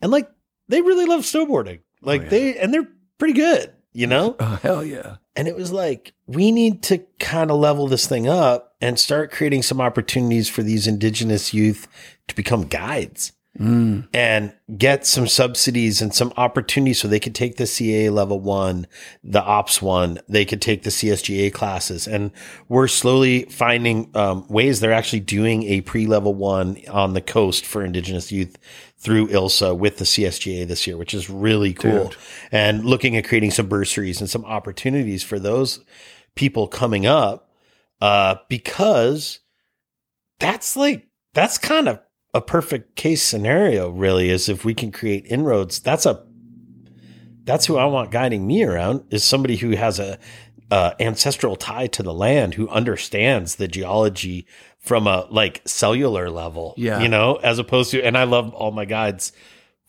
and 0.01 0.09
like 0.09 0.29
they 0.69 0.81
really 0.81 1.05
love 1.05 1.21
snowboarding, 1.21 1.81
like 2.01 2.21
oh, 2.21 2.23
yeah. 2.23 2.29
they 2.29 2.57
and 2.57 2.73
they're 2.73 2.87
pretty 3.17 3.33
good, 3.33 3.73
you 3.91 4.07
know. 4.07 4.37
Oh, 4.39 4.59
hell 4.61 4.85
yeah. 4.85 5.17
And 5.35 5.47
it 5.47 5.55
was 5.55 5.71
like, 5.71 6.13
we 6.27 6.51
need 6.51 6.81
to 6.83 6.99
kind 7.19 7.51
of 7.51 7.59
level 7.59 7.87
this 7.87 8.07
thing 8.07 8.27
up 8.27 8.75
and 8.79 8.97
start 8.99 9.31
creating 9.31 9.63
some 9.63 9.81
opportunities 9.81 10.47
for 10.47 10.63
these 10.63 10.87
indigenous 10.87 11.53
youth 11.53 11.87
to 12.27 12.35
become 12.35 12.67
guides 12.67 13.33
Mm. 13.59 14.09
and 14.13 14.51
get 14.77 15.05
some 15.05 15.27
subsidies 15.27 16.01
and 16.01 16.13
some 16.13 16.33
opportunities 16.35 16.99
so 16.99 17.07
they 17.07 17.21
could 17.21 17.33
take 17.33 17.55
the 17.55 17.63
CAA 17.63 18.11
level 18.11 18.41
one, 18.41 18.85
the 19.23 19.41
ops 19.41 19.81
one, 19.81 20.19
they 20.27 20.43
could 20.43 20.61
take 20.61 20.83
the 20.83 20.89
CSGA 20.89 21.53
classes. 21.53 22.05
And 22.05 22.31
we're 22.67 22.89
slowly 22.89 23.43
finding 23.45 24.11
um, 24.13 24.45
ways 24.49 24.81
they're 24.81 24.91
actually 24.91 25.21
doing 25.21 25.63
a 25.63 25.79
pre 25.79 26.05
level 26.05 26.33
one 26.33 26.79
on 26.91 27.13
the 27.13 27.21
coast 27.21 27.65
for 27.65 27.81
indigenous 27.81 28.29
youth 28.29 28.57
through 28.97 29.27
ILSA 29.27 29.77
with 29.77 29.97
the 29.97 30.05
CSGA 30.05 30.67
this 30.67 30.87
year, 30.87 30.97
which 30.97 31.13
is 31.13 31.29
really 31.29 31.73
cool. 31.73 32.09
Dude. 32.09 32.17
And 32.51 32.85
looking 32.85 33.15
at 33.17 33.25
creating 33.25 33.51
some 33.51 33.67
bursaries 33.67 34.19
and 34.19 34.29
some 34.29 34.45
opportunities 34.45 35.23
for 35.23 35.37
those 35.37 35.83
people 36.35 36.67
coming 36.67 37.05
up, 37.05 37.49
uh, 38.01 38.35
because 38.49 39.39
that's 40.39 40.75
like, 40.75 41.07
that's 41.33 41.57
kind 41.57 41.87
of 41.87 41.99
a 42.33 42.41
perfect 42.41 42.95
case 42.95 43.23
scenario, 43.23 43.89
really, 43.89 44.29
is 44.29 44.49
if 44.49 44.65
we 44.65 44.73
can 44.73 44.91
create 44.91 45.25
inroads. 45.27 45.79
That's 45.79 46.05
a, 46.05 46.25
that's 47.43 47.65
who 47.65 47.77
I 47.77 47.85
want 47.85 48.11
guiding 48.11 48.47
me 48.47 48.63
around 48.63 49.03
is 49.11 49.23
somebody 49.23 49.57
who 49.57 49.71
has 49.71 49.99
a, 49.99 50.17
uh, 50.71 50.93
ancestral 50.99 51.55
tie 51.55 51.87
to 51.87 52.01
the 52.01 52.13
land, 52.13 52.55
who 52.55 52.67
understands 52.69 53.55
the 53.55 53.67
geology 53.67 54.47
from 54.85 55.07
a 55.07 55.27
like 55.29 55.61
cellular 55.65 56.29
level, 56.29 56.73
Yeah. 56.77 56.99
you 57.01 57.07
know, 57.07 57.35
as 57.35 57.59
opposed 57.59 57.91
to, 57.91 58.01
and 58.03 58.17
I 58.17 58.23
love 58.23 58.53
all 58.53 58.71
my 58.71 58.85
guides 58.85 59.31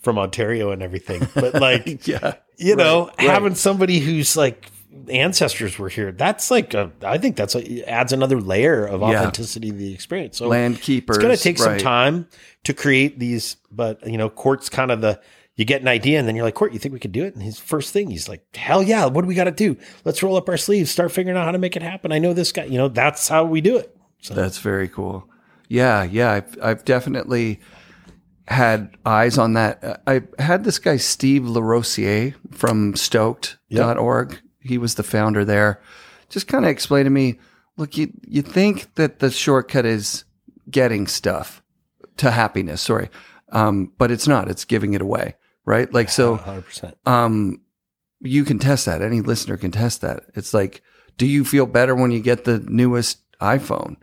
from 0.01 0.19
Ontario 0.19 0.71
and 0.73 0.83
everything, 0.83 1.27
but 1.35 1.55
like, 1.61 2.07
Yeah. 2.07 2.35
you 2.57 2.77
know, 2.77 3.07
Right, 3.07 3.19
right. 3.19 3.31
having 3.31 3.55
somebody 3.55 3.99
who's 3.99 4.37
like 4.37 4.71
ancestors 5.11 5.79
were 5.79 5.89
here. 5.89 6.13
That's 6.13 6.51
like 6.51 6.75
a, 6.75 6.91
I 7.03 7.19
think 7.19 7.37
that's 7.37 7.55
a, 7.55 7.89
adds 7.89 8.13
another 8.13 8.41
layer 8.41 8.87
of 8.87 9.01
Yeah. 9.03 9.09
authenticity 9.21 9.71
to 9.71 9.77
the 9.77 9.93
experience. 9.95 10.39
So 10.39 10.49
Land 10.49 10.81
keepers. 10.81 11.17
it's 11.17 11.23
going 11.25 11.37
to 11.37 11.43
take 11.43 11.59
some 11.59 11.79
time 11.79 12.27
to 12.65 12.73
create 12.75 13.19
these, 13.19 13.57
but 13.71 14.07
you 14.07 14.17
know, 14.19 14.29
Court's 14.31 14.69
kind 14.69 14.91
of 14.91 15.01
the 15.01 15.21
you 15.57 15.65
get 15.65 15.81
an 15.81 15.89
idea 15.89 16.19
and 16.19 16.29
then 16.29 16.37
you're 16.37 16.45
like, 16.45 16.55
Court, 16.55 16.75
you 16.75 16.79
think 16.79 16.93
we 16.93 17.01
could 17.01 17.13
do 17.13 17.25
it? 17.25 17.33
And 17.35 17.43
his 17.43 17.59
first 17.59 17.91
thing, 17.93 18.11
he's 18.11 18.29
like, 18.29 18.43
Hell 18.55 18.83
yeah, 18.83 19.07
what 19.07 19.23
do 19.23 19.27
we 19.29 19.35
got 19.35 19.45
to 19.45 19.51
do? 19.51 19.77
Let's 20.05 20.23
roll 20.23 20.37
up 20.37 20.49
our 20.51 20.59
sleeves, 20.59 20.91
start 20.91 21.13
figuring 21.13 21.37
out 21.39 21.47
how 21.47 21.53
to 21.53 21.59
make 21.59 21.77
it 21.77 21.83
happen. 21.83 22.13
I 22.13 22.19
know 22.19 22.35
this 22.35 22.53
guy. 22.53 22.65
You 22.65 22.77
know, 22.77 22.89
that's 22.89 23.27
how 23.29 23.45
we 23.45 23.61
do 23.63 23.77
it. 23.79 23.96
So 24.27 24.35
That's 24.35 24.59
very 24.59 24.89
cool. 24.89 25.29
Yeah, 25.69 26.03
yeah. 26.03 26.33
I've, 26.33 26.59
I've 26.63 26.85
definitely 26.85 27.61
had 28.49 28.97
eyes 29.05 29.39
on 29.39 29.53
that. 29.55 30.03
I 30.07 30.23
had 30.39 30.65
this 30.65 30.79
guy, 30.79 30.97
Steve 30.97 31.43
LaRosier 31.43 32.35
from 32.53 32.97
stoked.org. 32.97 34.41
He 34.61 34.79
was 34.79 34.97
the 34.97 35.03
founder 35.03 35.45
there. 35.45 35.81
Just 36.29 36.49
kind 36.49 36.65
of 36.65 36.71
explained 36.71 37.07
to 37.07 37.11
me 37.11 37.39
look, 37.77 37.97
you, 37.97 38.13
you 38.27 38.43
think 38.43 38.95
that 38.95 39.19
the 39.19 39.31
shortcut 39.31 39.85
is 39.85 40.25
getting 40.71 41.07
stuff 41.07 41.63
to 42.17 42.31
happiness, 42.31 42.83
sorry. 42.83 43.11
Um, 43.53 43.93
but 43.99 44.11
it's 44.11 44.27
not, 44.27 44.49
it's 44.49 44.65
giving 44.65 44.95
it 44.95 45.03
away, 45.03 45.37
right? 45.65 45.93
Like, 45.93 46.09
so, 46.09 46.39
100%. 46.39 46.95
um, 47.07 47.61
you 48.21 48.45
can 48.45 48.59
test 48.59 48.87
that. 48.87 49.03
Any 49.03 49.21
listener 49.21 49.57
can 49.57 49.71
test 49.71 50.01
that. 50.01 50.25
It's 50.35 50.53
like, 50.53 50.83
do 51.17 51.27
you 51.27 51.45
feel 51.45 51.67
better 51.67 51.95
when 51.95 52.11
you 52.11 52.21
get 52.21 52.45
the 52.45 52.59
newest 52.59 53.21
iPhone? 53.41 53.97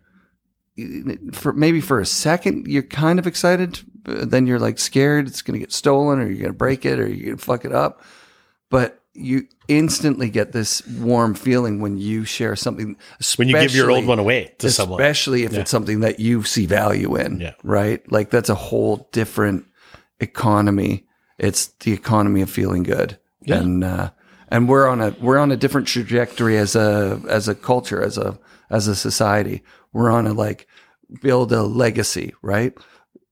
For 1.34 1.53
maybe 1.53 1.82
for 1.82 1.99
a 1.99 2.05
second, 2.05 2.67
you're 2.67 2.82
kind 2.84 3.19
of 3.19 3.28
excited. 3.28 3.80
Then 4.05 4.47
you're 4.47 4.59
like 4.59 4.80
scared 4.80 5.28
it's 5.28 5.41
going 5.41 5.53
to 5.53 5.59
get 5.59 5.71
stolen, 5.71 6.19
or 6.19 6.24
you're 6.26 6.39
going 6.39 6.47
to 6.51 6.53
break 6.57 6.86
it, 6.86 6.99
or 6.99 7.07
you're 7.07 7.26
going 7.28 7.38
to 7.38 7.43
fuck 7.43 7.63
it 7.65 7.71
up. 7.74 8.01
But 8.69 8.99
you 9.13 9.47
instantly 9.67 10.30
get 10.32 10.51
this 10.51 10.86
warm 10.88 11.36
feeling 11.36 11.80
when 11.80 11.97
you 11.97 12.26
share 12.26 12.55
something. 12.55 12.97
When 13.36 13.47
you 13.47 13.59
give 13.59 13.76
your 13.76 13.91
old 13.91 14.07
one 14.07 14.17
away 14.17 14.55
to 14.57 14.71
someone. 14.71 14.99
especially 14.99 15.43
if 15.43 15.53
Yeah. 15.53 15.59
it's 15.59 15.69
something 15.71 15.99
that 15.99 16.19
you 16.19 16.41
see 16.43 16.65
value 16.65 17.15
in, 17.15 17.39
Yeah. 17.39 17.53
right? 17.63 18.01
Like 18.11 18.32
that's 18.32 18.49
a 18.49 18.55
whole 18.55 19.07
different 19.11 19.65
economy. 20.19 21.05
It's 21.38 21.67
the 21.82 21.93
economy 21.93 22.41
of 22.41 22.49
feeling 22.49 22.82
good, 22.84 23.19
Yeah. 23.45 23.57
and 23.57 23.84
uh, 23.84 24.09
and 24.49 24.67
we're 24.67 24.88
on 24.88 25.01
a 25.01 25.15
we're 25.21 25.38
on 25.38 25.51
a 25.51 25.57
different 25.57 25.88
trajectory 25.88 26.57
as 26.57 26.76
a 26.76 27.21
as 27.30 27.47
a 27.47 27.53
culture 27.55 28.01
as 28.01 28.17
a 28.17 28.39
as 28.71 28.88
a 28.88 28.95
society. 28.95 29.61
We're 29.94 30.12
on 30.12 30.28
a 30.28 30.34
like 30.34 30.68
build 31.22 31.52
a 31.52 31.64
legacy, 31.64 32.34
right? 32.41 32.74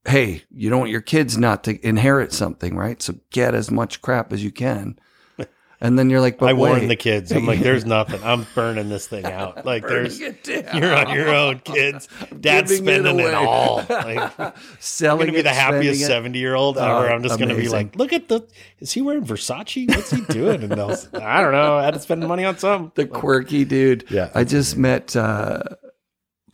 Hey, 0.06 0.42
you 0.50 0.70
don't 0.70 0.80
want 0.80 0.90
your 0.90 1.00
kids 1.00 1.36
not 1.38 1.64
to 1.64 1.86
inherit 1.86 2.32
something, 2.32 2.76
right? 2.76 3.00
So 3.02 3.14
get 3.30 3.54
as 3.54 3.70
much 3.70 4.02
crap 4.02 4.32
as 4.32 4.42
you 4.42 4.50
can. 4.50 4.98
And 5.84 5.98
then 5.98 6.10
you're 6.10 6.20
like, 6.20 6.38
but 6.38 6.48
I 6.48 6.52
warned 6.52 6.88
the 6.88 6.94
kids. 6.94 7.32
I'm 7.32 7.44
like, 7.44 7.58
there's 7.58 7.84
nothing. 7.98 8.22
I'm 8.22 8.46
burning 8.54 8.88
this 8.88 9.08
thing 9.08 9.24
out. 9.24 9.64
Like, 9.72 9.84
there's 9.84 10.20
you're 10.20 10.94
on 10.94 11.12
your 11.12 11.34
own, 11.34 11.58
kids. 11.58 12.08
Dad's 12.38 12.70
giving 12.70 12.88
it 12.88 13.02
spending 13.02 13.18
it, 13.18 13.34
all. 13.34 13.84
Like, 13.88 14.38
I'm 14.38 14.52
selling 14.78 15.26
gonna 15.26 15.38
be 15.38 15.42
the 15.42 15.50
happiest 15.52 16.06
seventy 16.06 16.38
year 16.38 16.54
old 16.54 16.78
ever. 16.78 17.08
Oh, 17.08 17.12
I'm 17.12 17.20
just 17.24 17.36
gonna 17.36 17.56
be 17.56 17.68
like, 17.68 17.96
look 17.96 18.12
at 18.12 18.28
the. 18.28 18.46
Is 18.78 18.92
he 18.92 19.02
wearing 19.02 19.24
Versace? 19.24 19.88
What's 19.88 20.12
he 20.12 20.20
doing? 20.26 20.62
And 20.62 20.70
they'll, 20.70 20.96
I 21.14 21.40
don't 21.40 21.50
know. 21.50 21.78
I 21.78 21.82
had 21.82 21.94
to 21.94 22.00
spend 22.00 22.28
money 22.28 22.44
on 22.44 22.56
some. 22.58 22.92
the 22.94 23.04
quirky 23.04 23.64
dude. 23.64 24.04
Yeah. 24.08 24.30
I 24.36 24.44
just 24.44 24.76
met 24.76 25.16
uh, 25.16 25.62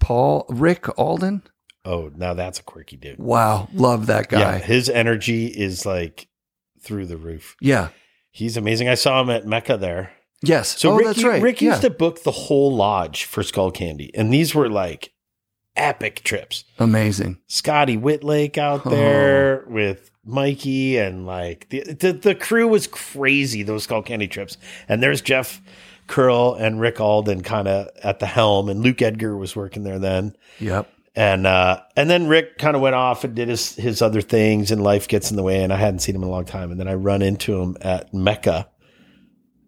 Paul 0.00 0.46
Rick 0.48 0.98
Alden. 0.98 1.42
Oh, 1.84 2.10
now 2.14 2.34
that's 2.34 2.58
a 2.58 2.62
quirky 2.62 2.96
dude. 2.96 3.18
Wow, 3.18 3.68
love 3.72 4.06
that 4.06 4.28
guy. 4.28 4.40
Yeah, 4.40 4.58
his 4.58 4.88
energy 4.88 5.46
is 5.46 5.86
like 5.86 6.28
through 6.80 7.06
the 7.06 7.16
roof. 7.16 7.56
Yeah. 7.60 7.88
He's 8.30 8.56
amazing. 8.56 8.88
I 8.88 8.94
saw 8.94 9.20
him 9.20 9.30
at 9.30 9.46
Mecca 9.46 9.76
there. 9.76 10.12
Yes. 10.42 10.78
So 10.78 10.92
oh, 10.92 10.96
Rick, 10.96 11.06
that's 11.06 11.24
right. 11.24 11.42
Rick 11.42 11.60
yeah. 11.60 11.70
used 11.70 11.82
to 11.82 11.90
book 11.90 12.22
the 12.22 12.30
whole 12.30 12.74
lodge 12.74 13.24
for 13.24 13.42
Skullcandy, 13.42 14.10
and 14.14 14.32
these 14.32 14.54
were 14.54 14.68
like 14.68 15.12
epic 15.76 16.22
trips. 16.24 16.64
Amazing. 16.78 17.38
Scotty 17.46 17.96
Wittlake 17.96 18.58
out 18.58 18.82
oh. 18.84 18.90
there 18.90 19.64
with 19.66 20.10
Mikey 20.24 20.98
and 20.98 21.26
like 21.26 21.68
the, 21.70 21.80
the 21.80 22.12
the 22.12 22.34
crew 22.34 22.68
was 22.68 22.86
crazy 22.86 23.62
those 23.62 23.86
Skullcandy 23.86 24.30
trips. 24.30 24.58
And 24.88 25.02
there's 25.02 25.20
Jeff 25.20 25.60
Curl 26.08 26.54
and 26.54 26.80
Rick 26.80 27.00
Alden 27.00 27.42
kind 27.42 27.68
of 27.68 27.88
at 28.02 28.18
the 28.18 28.26
helm, 28.26 28.68
and 28.68 28.80
Luke 28.80 29.00
Edgar 29.02 29.36
was 29.36 29.54
working 29.54 29.84
there 29.84 29.98
then. 29.98 30.34
Yep. 30.58 30.90
And 31.14 31.46
uh, 31.46 31.82
and 31.96 32.08
then 32.08 32.28
Rick 32.28 32.58
kind 32.58 32.76
of 32.76 32.82
went 32.82 32.94
off 32.94 33.24
and 33.24 33.34
did 33.34 33.48
his 33.48 33.74
his 33.74 34.02
other 34.02 34.20
things, 34.20 34.70
and 34.70 34.82
life 34.82 35.08
gets 35.08 35.30
in 35.30 35.36
the 35.36 35.42
way. 35.42 35.62
And 35.62 35.72
I 35.72 35.76
hadn't 35.76 36.00
seen 36.00 36.14
him 36.14 36.22
in 36.22 36.28
a 36.28 36.30
long 36.30 36.44
time. 36.44 36.70
And 36.70 36.78
then 36.78 36.88
I 36.88 36.94
run 36.94 37.22
into 37.22 37.60
him 37.60 37.76
at 37.80 38.14
Mecca, 38.14 38.68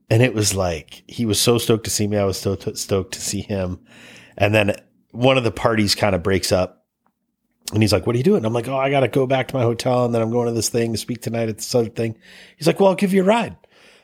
and 0.08 0.22
it 0.22 0.32
was 0.32 0.54
like 0.54 1.02
he 1.08 1.26
was 1.26 1.40
so 1.40 1.58
stoked 1.58 1.84
to 1.84 1.90
see 1.90 2.06
me. 2.06 2.16
I 2.16 2.24
was 2.24 2.38
so 2.38 2.54
t- 2.54 2.74
stoked 2.74 3.14
to 3.14 3.20
see 3.20 3.40
him. 3.40 3.80
And 4.38 4.54
then 4.54 4.76
one 5.10 5.36
of 5.36 5.44
the 5.44 5.50
parties 5.50 5.94
kind 5.96 6.14
of 6.14 6.22
breaks 6.22 6.52
up, 6.52 6.86
and 7.72 7.82
he's 7.82 7.92
like, 7.92 8.06
"What 8.06 8.14
are 8.14 8.18
you 8.18 8.24
doing?" 8.24 8.44
I'm 8.44 8.52
like, 8.52 8.68
"Oh, 8.68 8.76
I 8.76 8.90
got 8.90 9.00
to 9.00 9.08
go 9.08 9.26
back 9.26 9.48
to 9.48 9.56
my 9.56 9.62
hotel, 9.62 10.04
and 10.04 10.14
then 10.14 10.22
I'm 10.22 10.30
going 10.30 10.46
to 10.46 10.52
this 10.52 10.68
thing 10.68 10.92
to 10.92 10.98
speak 10.98 11.20
tonight 11.20 11.48
at 11.48 11.56
this 11.56 11.74
other 11.74 11.88
thing." 11.88 12.16
He's 12.56 12.68
like, 12.68 12.78
"Well, 12.78 12.90
I'll 12.90 12.94
give 12.94 13.12
you 13.12 13.22
a 13.22 13.26
ride." 13.26 13.56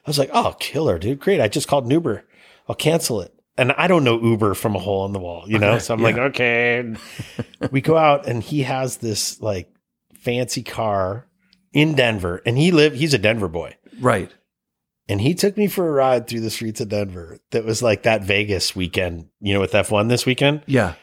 I 0.05 0.11
was 0.11 0.18
like, 0.18 0.30
"Oh, 0.32 0.57
killer, 0.59 0.99
dude! 0.99 1.20
Great! 1.20 1.41
I 1.41 1.47
just 1.47 1.68
called 1.68 1.84
an 1.84 1.93
Uber. 1.93 2.24
I'll 2.68 2.74
cancel 2.76 3.20
it." 3.20 3.32
And 3.58 3.72
I 3.72 3.86
don't 3.86 4.04
know 4.04 4.20
Uber 4.20 4.52
from 4.54 4.76
a 4.76 4.78
hole 4.78 5.06
in 5.06 5.12
the 5.12 5.18
wall, 5.18 5.44
you 5.46 5.58
know. 5.58 5.78
So 5.80 5.94
I'm 5.94 6.02
like, 6.02 6.16
okay. 6.18 6.94
We 7.70 7.80
go 7.80 7.96
out, 7.96 8.26
and 8.28 8.42
he 8.42 8.62
has 8.64 8.98
this 8.98 9.40
like 9.40 9.72
fancy 10.14 10.62
car 10.62 11.26
in 11.72 11.94
Denver, 11.94 12.42
and 12.44 12.58
he 12.58 12.70
live. 12.70 12.94
He's 12.94 13.14
a 13.14 13.18
Denver 13.18 13.48
boy, 13.48 13.76
Right. 14.00 14.30
and 15.08 15.20
he 15.20 15.34
took 15.34 15.56
me 15.56 15.68
for 15.68 15.88
a 15.88 15.92
ride 15.92 16.26
through 16.26 16.40
the 16.40 16.50
streets 16.50 16.80
of 16.80 16.88
Denver. 16.90 17.38
That 17.52 17.64
was 17.64 17.82
like 17.82 18.02
that 18.02 18.24
Vegas 18.24 18.74
weekend, 18.76 19.28
you 19.40 19.54
know, 19.54 19.60
with 19.60 19.72
F1 19.72 20.08
this 20.08 20.26
weekend 20.26 20.62
Yeah. 20.66 20.94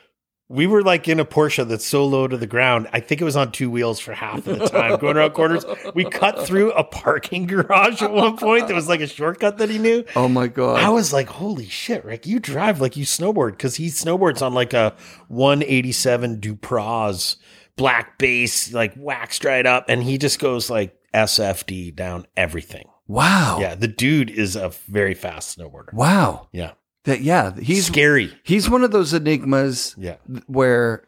We 0.49 0.67
were 0.67 0.83
like 0.83 1.07
in 1.07 1.19
a 1.19 1.25
Porsche 1.25 1.67
that's 1.67 1.85
so 1.85 2.05
low 2.05 2.27
to 2.27 2.37
the 2.37 2.45
ground. 2.45 2.87
I 2.93 2.99
think 2.99 3.21
it 3.21 3.23
was 3.23 3.35
on 3.35 3.51
two 3.51 3.71
wheels 3.71 3.99
for 3.99 4.13
half 4.13 4.45
of 4.45 4.59
the 4.59 4.67
time, 4.67 4.99
going 4.99 5.17
around 5.17 5.31
corners. 5.31 5.65
We 5.95 6.05
cut 6.05 6.45
through 6.45 6.71
a 6.73 6.83
parking 6.83 7.47
garage 7.47 8.01
at 8.01 8.11
one 8.11 8.37
point. 8.37 8.67
There 8.67 8.75
was 8.75 8.87
like 8.89 8.99
a 9.01 9.07
shortcut 9.07 9.57
that 9.57 9.69
he 9.69 9.79
knew. 9.79 10.03
Oh 10.15 10.27
my 10.27 10.47
god. 10.47 10.79
I 10.83 10.89
was 10.89 11.11
like, 11.13 11.27
"Holy 11.27 11.67
shit, 11.67 12.03
Rick! 12.05 12.27
You 12.27 12.39
drive 12.39 12.81
like 12.81 12.95
you 12.97 13.05
snowboard 13.05 13.51
because 13.51 13.75
he 13.77 13.87
snowboards 13.87 14.41
on 14.45 14.53
like 14.53 14.73
a 14.73 14.93
187 15.29 16.39
Dupraz 16.41 17.37
black 17.75 18.17
base, 18.19 18.71
like 18.73 18.93
waxed 18.97 19.43
right 19.45 19.65
up, 19.65 19.85
and 19.87 20.03
he 20.03 20.17
just 20.17 20.39
goes 20.39 20.69
like 20.69 20.95
SFD 21.13 21.95
down 21.95 22.25
everything. 22.37 22.87
wow. 23.07 23.57
Yeah, 23.59 23.75
the 23.75 23.87
dude 23.87 24.29
is 24.29 24.55
a 24.55 24.69
very 24.87 25.13
fast 25.13 25.57
snowboarder. 25.57 25.93
Wow. 25.93 26.47
Yeah, 26.51 26.71
That 27.05 27.21
yeah, 27.21 27.53
he's 27.59 27.85
scary. 27.87 28.33
he's 28.43 28.69
one 28.69 28.83
of 28.83 28.91
those 28.91 29.13
enigmas 29.13 29.93
Yeah, 29.97 30.15
where 30.47 31.03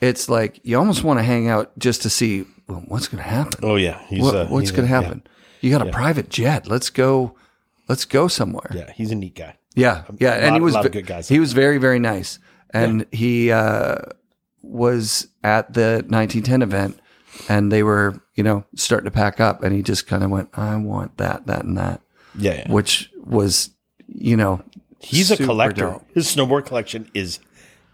it's 0.00 0.28
like 0.28 0.60
you 0.62 0.78
almost 0.78 1.02
want 1.02 1.18
to 1.18 1.24
hang 1.24 1.48
out 1.48 1.76
just 1.78 2.02
to 2.02 2.10
see 2.10 2.44
well, 2.68 2.84
what's 2.88 3.08
going 3.08 3.22
to 3.22 3.28
happen. 3.28 3.60
oh 3.62 3.76
yeah. 3.76 4.00
He's 4.08 4.22
What- 4.22 4.34
uh, 4.36 4.46
what's 4.46 4.70
going 4.70 4.86
to 4.86 4.92
yeah. 4.94 5.00
happen? 5.02 5.22
You 5.60 5.70
got 5.70 5.86
a 5.86 5.90
private 5.90 6.28
jet. 6.28 6.66
Let's 6.68 6.90
go. 6.90 7.34
Let's 7.88 8.04
go 8.04 8.28
somewhere. 8.28 8.70
Yeah, 8.74 8.92
he's 8.94 9.10
a 9.10 9.14
neat 9.14 9.34
guy. 9.34 9.56
Yeah, 9.74 10.04
yeah, 10.20 10.34
and 10.34 10.50
lot- 10.50 10.54
he 10.54 10.60
was 10.60 10.74
a 10.74 10.76
lot 10.78 10.86
of 10.86 10.92
good 10.92 11.06
guys. 11.06 11.26
He 11.28 11.40
was 11.40 11.52
very, 11.52 11.78
very 11.78 11.98
nice, 11.98 12.38
and 12.72 13.06
he 13.10 13.50
uh, 13.50 13.96
was 14.62 15.26
at 15.42 15.72
the 15.74 16.04
1910 16.08 16.62
event, 16.62 17.00
and 17.48 17.72
they 17.72 17.82
were, 17.82 18.20
you 18.34 18.42
know, 18.44 18.64
starting 18.76 19.06
to 19.06 19.10
pack 19.10 19.40
up, 19.40 19.62
and 19.62 19.74
he 19.74 19.82
just 19.82 20.06
kind 20.06 20.22
of 20.22 20.30
went, 20.30 20.48
"I 20.54 20.76
want 20.76 21.16
that, 21.18 21.46
that, 21.46 21.64
and 21.64 21.76
that," 21.76 22.00
Yeah, 22.38 22.54
yeah. 22.54 22.72
which 22.72 23.10
was, 23.24 23.70
you 24.06 24.36
know, 24.36 24.62
He's 25.04 25.30
a 25.30 25.36
collector. 25.36 25.82
dope. 25.92 26.06
His 26.14 26.26
snowboard 26.34 26.66
collection 26.66 27.10
is 27.14 27.38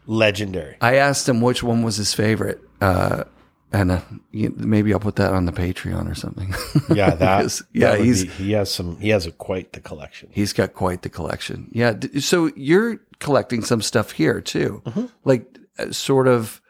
legendary. 0.07 0.77
I 0.81 0.97
asked 0.97 1.29
him 1.29 1.41
which 1.41 1.63
one 1.63 1.83
was 1.83 1.97
his 1.97 2.15
favorite, 2.15 2.61
uh, 2.81 3.25
and 3.73 3.93
uh, 3.93 4.01
maybe 4.33 4.93
I'll 4.93 5.01
put 5.01 5.17
that 5.17 5.33
on 5.33 5.45
the 5.45 5.53
Patreon 5.53 6.11
or 6.11 6.15
something. 6.15 6.55
Yeah, 6.97 7.15
that. 7.15 7.61
Yeah, 7.73 7.93
that 7.93 8.01
he's 8.01 8.25
be- 8.25 8.31
he 8.31 8.53
has 8.53 8.73
some. 8.73 8.99
He 8.99 9.11
has 9.11 9.27
a 9.27 9.33
quite 9.33 9.73
the 9.73 9.81
collection. 9.81 10.29
he's 10.33 10.53
got 10.53 10.75
quite 10.75 11.03
the 11.03 11.09
collection. 11.09 11.71
Yeah. 11.73 11.93
d- 11.93 12.21
So 12.21 12.51
you're 12.57 12.99
collecting 13.21 13.63
some 13.63 13.81
stuff 13.83 14.13
here 14.13 14.41
too, 14.41 14.83
Mm-hmm. 14.87 15.07
like 15.25 15.57
uh, 15.79 15.93
sort 15.93 16.27
of. 16.29 16.61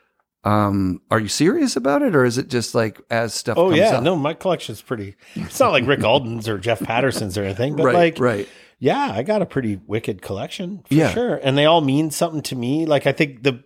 Um, 0.42 1.02
are 1.10 1.20
you 1.20 1.28
serious 1.28 1.76
about 1.76 2.00
it, 2.00 2.16
or 2.16 2.24
is 2.24 2.38
it 2.38 2.48
just 2.48 2.74
like 2.74 2.98
as 3.10 3.34
stuff? 3.34 3.58
Oh 3.58 3.66
comes 3.68 3.76
yeah, 3.78 3.96
up? 3.98 4.02
no, 4.02 4.16
my 4.16 4.32
collection's 4.32 4.80
pretty. 4.80 5.16
It's 5.34 5.60
not 5.60 5.70
like 5.70 5.86
Rick 5.86 6.02
Alden's 6.04 6.48
or 6.48 6.56
Jeff 6.56 6.80
Patterson's 6.80 7.36
or 7.36 7.44
anything, 7.44 7.76
but 7.76 7.84
right, 7.84 7.94
like, 7.94 8.18
right. 8.18 8.48
Yeah, 8.80 9.12
I 9.14 9.22
got 9.22 9.42
a 9.42 9.46
pretty 9.46 9.78
wicked 9.86 10.22
collection 10.22 10.82
for 10.88 10.94
Yeah. 10.94 11.12
sure, 11.12 11.36
and 11.36 11.56
they 11.56 11.66
all 11.66 11.80
mean 11.82 12.10
something 12.10 12.42
to 12.42 12.56
me. 12.56 12.86
Like 12.86 13.06
I 13.06 13.12
think 13.12 13.42
the 13.44 13.62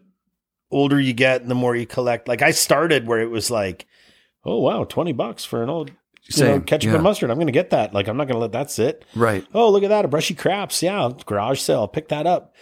older 0.70 1.00
you 1.00 1.12
get, 1.14 1.40
and 1.40 1.50
the 1.50 1.54
more 1.54 1.74
you 1.74 1.86
collect. 1.86 2.28
Like 2.28 2.42
I 2.42 2.50
started 2.50 3.06
where 3.06 3.20
it 3.20 3.30
was 3.30 3.50
like, 3.50 3.86
oh 4.44 4.58
wow, 4.60 4.84
twenty 4.84 5.12
bucks 5.12 5.44
for 5.44 5.62
an 5.62 5.70
old 5.70 5.90
you 6.26 6.44
know, 6.44 6.60
ketchup 6.60 6.88
yeah. 6.88 6.94
and 6.94 7.02
mustard. 7.02 7.30
I'm 7.30 7.36
going 7.36 7.46
to 7.48 7.52
get 7.52 7.70
that. 7.70 7.92
Like 7.94 8.08
I'm 8.08 8.16
not 8.16 8.24
going 8.24 8.34
to 8.36 8.40
let 8.40 8.52
that 8.52 8.70
sit. 8.70 9.04
Right. 9.14 9.46
oh 9.54 9.70
look 9.70 9.82
at 9.84 9.90
that 9.90 10.04
a 10.04 10.08
brushy 10.08 10.34
craps 10.34 10.82
yeah 10.82 11.10
garage 11.26 11.60
sale 11.60 11.86
pick 11.86 12.08
that 12.08 12.26
up 12.26 12.54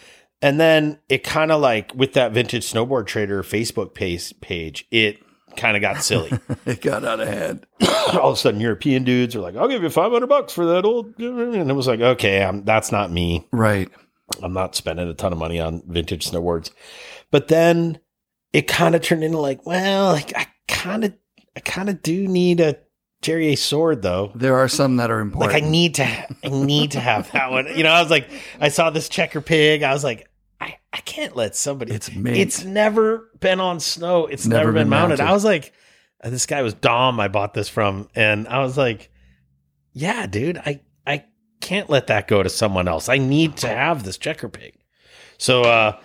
and 0.42 0.58
then 0.60 0.98
it 1.08 1.22
kind 1.22 1.52
of 1.52 1.60
like 1.60 1.94
with 1.94 2.14
that 2.14 2.32
vintage 2.32 2.70
snowboard 2.70 3.06
trader 3.06 3.42
facebook 3.44 3.94
page 3.94 4.34
page 4.40 4.84
it 4.90 5.18
kind 5.56 5.76
of 5.76 5.80
got 5.80 6.02
silly. 6.02 6.30
It 6.66 6.80
got 6.80 7.04
out 7.04 7.20
of 7.20 7.28
hand. 7.28 7.66
All 8.12 8.30
of 8.30 8.34
a 8.34 8.36
sudden, 8.36 8.60
European 8.60 9.04
dudes 9.04 9.34
are 9.34 9.40
like, 9.40 9.56
"I'll 9.56 9.68
give 9.68 9.82
you 9.82 9.90
five 9.90 10.12
hundred 10.12 10.28
bucks 10.28 10.52
for 10.52 10.64
that 10.66 10.84
old," 10.84 11.18
and 11.18 11.70
it 11.70 11.74
was 11.74 11.86
like, 11.88 12.00
"Okay, 12.00 12.42
I'm, 12.42 12.64
that's 12.64 12.92
not 12.92 13.10
me. 13.10 13.46
Right. 13.52 13.88
I'm 14.42 14.52
not 14.52 14.74
spending 14.76 15.08
a 15.08 15.14
ton 15.14 15.32
of 15.32 15.38
money 15.38 15.58
on 15.60 15.82
vintage 15.86 16.30
snowboards." 16.30 16.70
But 17.30 17.48
then 17.48 17.98
it 18.52 18.68
kind 18.68 18.94
of 18.94 19.02
turned 19.02 19.24
into 19.24 19.38
like, 19.38 19.66
well, 19.66 20.12
like 20.12 20.36
I 20.36 20.46
kind 20.68 21.04
of, 21.04 21.14
I 21.56 21.60
kind 21.60 21.88
of 21.88 22.02
do 22.02 22.28
need 22.28 22.60
a 22.60 22.76
Jerry 23.22 23.48
A 23.48 23.56
sword 23.56 24.02
though. 24.02 24.32
There 24.34 24.56
are 24.56 24.68
some 24.68 24.96
that 24.98 25.10
are 25.10 25.18
Like 25.18 25.32
important. 25.32 25.64
I 25.64 25.68
need 25.68 25.94
to, 25.96 26.04
I 26.04 26.48
need 26.48 26.90
to 26.92 27.00
have 27.00 27.32
that 27.32 27.50
one. 27.50 27.66
You 27.76 27.82
know, 27.84 27.90
I 27.92 28.02
was 28.02 28.10
like, 28.10 28.28
I 28.60 28.68
saw 28.68 28.90
this 28.90 29.08
checker 29.08 29.40
pig. 29.40 29.82
I 29.82 29.92
was 29.92 30.04
like, 30.04 30.28
I, 30.92 30.98
can't 31.00 31.34
let 31.36 31.56
somebody. 31.56 31.92
It's 31.92 32.14
mint. 32.14 32.36
It's 32.36 32.64
never 32.64 33.30
been 33.40 33.60
on 33.60 33.80
snow. 33.80 34.26
It's 34.26 34.46
never, 34.46 34.60
Never 34.60 34.72
been, 34.72 34.82
been 34.82 34.88
mounted. 34.90 35.18
mounted. 35.18 35.30
I 35.30 35.32
was 35.32 35.44
like, 35.44 35.72
uh, 36.22 36.30
this 36.30 36.46
guy 36.46 36.62
was 36.62 36.74
Dom. 36.74 37.18
I 37.20 37.28
bought 37.28 37.54
this 37.54 37.68
from, 37.68 38.08
and 38.14 38.46
I 38.48 38.60
was 38.60 38.76
like, 38.76 39.10
yeah, 39.92 40.26
dude, 40.26 40.58
I, 40.58 40.80
I 41.06 41.24
can't 41.60 41.90
let 41.90 42.06
that 42.08 42.28
go 42.28 42.42
to 42.42 42.48
someone 42.48 42.88
else. 42.88 43.08
I 43.08 43.18
need 43.18 43.56
to 43.58 43.68
have 43.68 44.04
this 44.04 44.16
checker 44.18 44.48
pig. 44.48 44.74
So, 45.38 45.62
uh, 45.62 45.98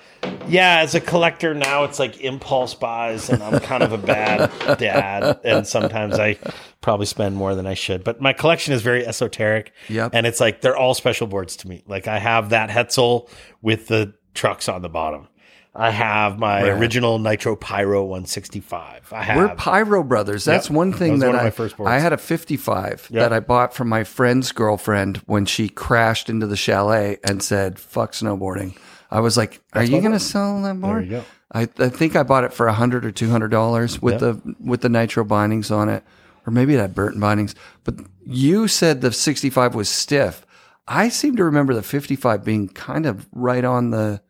yeah, 0.48 0.80
as 0.80 0.96
a 0.96 1.00
collector 1.00 1.54
now, 1.54 1.84
it's 1.84 2.00
like 2.00 2.20
impulse 2.22 2.74
buys, 2.74 3.30
and 3.30 3.44
I'm 3.44 3.60
kind 3.60 3.84
of 3.84 3.94
a 3.94 3.98
bad 3.98 4.52
dad, 4.80 5.40
and 5.44 5.68
sometimes 5.68 6.18
I 6.18 6.40
probably 6.82 7.06
spend 7.06 7.36
more 7.36 7.54
than 7.54 7.68
I 7.68 7.76
should. 7.76 8.04
But 8.04 8.20
my 8.20 8.34
collection 8.34 8.74
is 8.74 8.82
very 8.82 9.06
esoteric, 9.06 9.74
Yep. 9.90 10.12
and 10.16 10.26
it's 10.26 10.40
like 10.40 10.62
they're 10.62 10.76
all 10.76 10.96
special 10.96 11.28
boards 11.28 11.56
to 11.58 11.68
me. 11.68 11.84
Like 11.88 12.08
I 12.08 12.18
have 12.18 12.50
that 12.50 12.72
Hetzel 12.72 13.30
with 13.62 13.88
the 13.90 14.16
trucks 14.38 14.70
on 14.70 14.82
the 14.82 14.90
bottom. 14.90 15.28
I 15.76 15.92
have 15.92 16.40
my 16.40 16.64
Rad. 16.64 16.80
original 16.80 17.20
Nitro 17.20 17.56
Pyro 17.56 18.04
165. 18.06 19.14
I 19.14 19.22
have 19.24 19.38
We're 19.38 19.56
Pyro 19.56 20.04
brothers. 20.04 20.44
That's 20.46 20.70
Yep. 20.70 20.76
one 20.76 20.94
thing 20.94 21.12
was 21.14 21.22
that, 21.22 21.28
one 21.28 21.36
I, 21.36 21.44
my 21.44 21.50
first. 21.52 21.76
I 21.80 22.00
had 22.00 22.14
a 22.14 22.18
55 22.18 23.10
Yep. 23.12 23.20
that 23.22 23.34
I 23.34 23.40
bought 23.40 23.74
from 23.76 23.88
my 23.90 24.04
friend's 24.04 24.52
girlfriend 24.52 25.18
when 25.28 25.46
she 25.46 25.70
crashed 25.70 26.30
into 26.30 26.48
the 26.48 26.56
chalet 26.58 27.18
and 27.24 27.44
said, 27.44 27.78
fuck 27.80 28.14
snowboarding. 28.14 28.76
I 29.12 29.20
was 29.20 29.38
like, 29.38 29.62
are 29.74 29.84
you 29.84 30.00
going 30.02 30.14
to 30.14 30.20
sell 30.20 30.62
that 30.64 30.80
board? 30.82 31.06
you 31.06 31.12
go. 31.12 31.24
I, 31.54 31.62
I 31.80 31.90
think 31.90 32.16
I 32.16 32.24
bought 32.24 32.44
it 32.44 32.54
for 32.54 32.68
a 32.68 32.74
hundred 32.74 33.06
or 33.06 33.12
two 33.12 33.30
hundred 33.30 33.50
dollars 33.52 34.02
with 34.02 34.22
Yep. 34.22 34.44
the 34.44 34.56
with 34.60 34.82
the 34.82 34.90
nitro 34.90 35.24
bindings 35.24 35.72
on 35.72 35.88
it, 35.88 36.04
or 36.46 36.52
maybe 36.52 36.74
it 36.76 36.80
had 36.80 36.94
Burton 36.94 37.22
bindings. 37.22 37.56
But 37.86 37.96
you 38.26 38.68
said 38.68 39.00
the 39.00 39.14
sixty 39.14 39.50
five 39.50 39.74
was 39.74 39.88
stiff. 39.88 40.46
I 40.90 41.08
seem 41.08 41.38
to 41.38 41.46
remember 41.46 41.74
the 41.74 41.84
fifty 41.84 42.18
five 42.18 42.44
being 42.44 42.68
kind 42.68 43.06
of 43.06 43.28
right 43.32 43.64
on 43.64 43.92
the, 43.92 44.22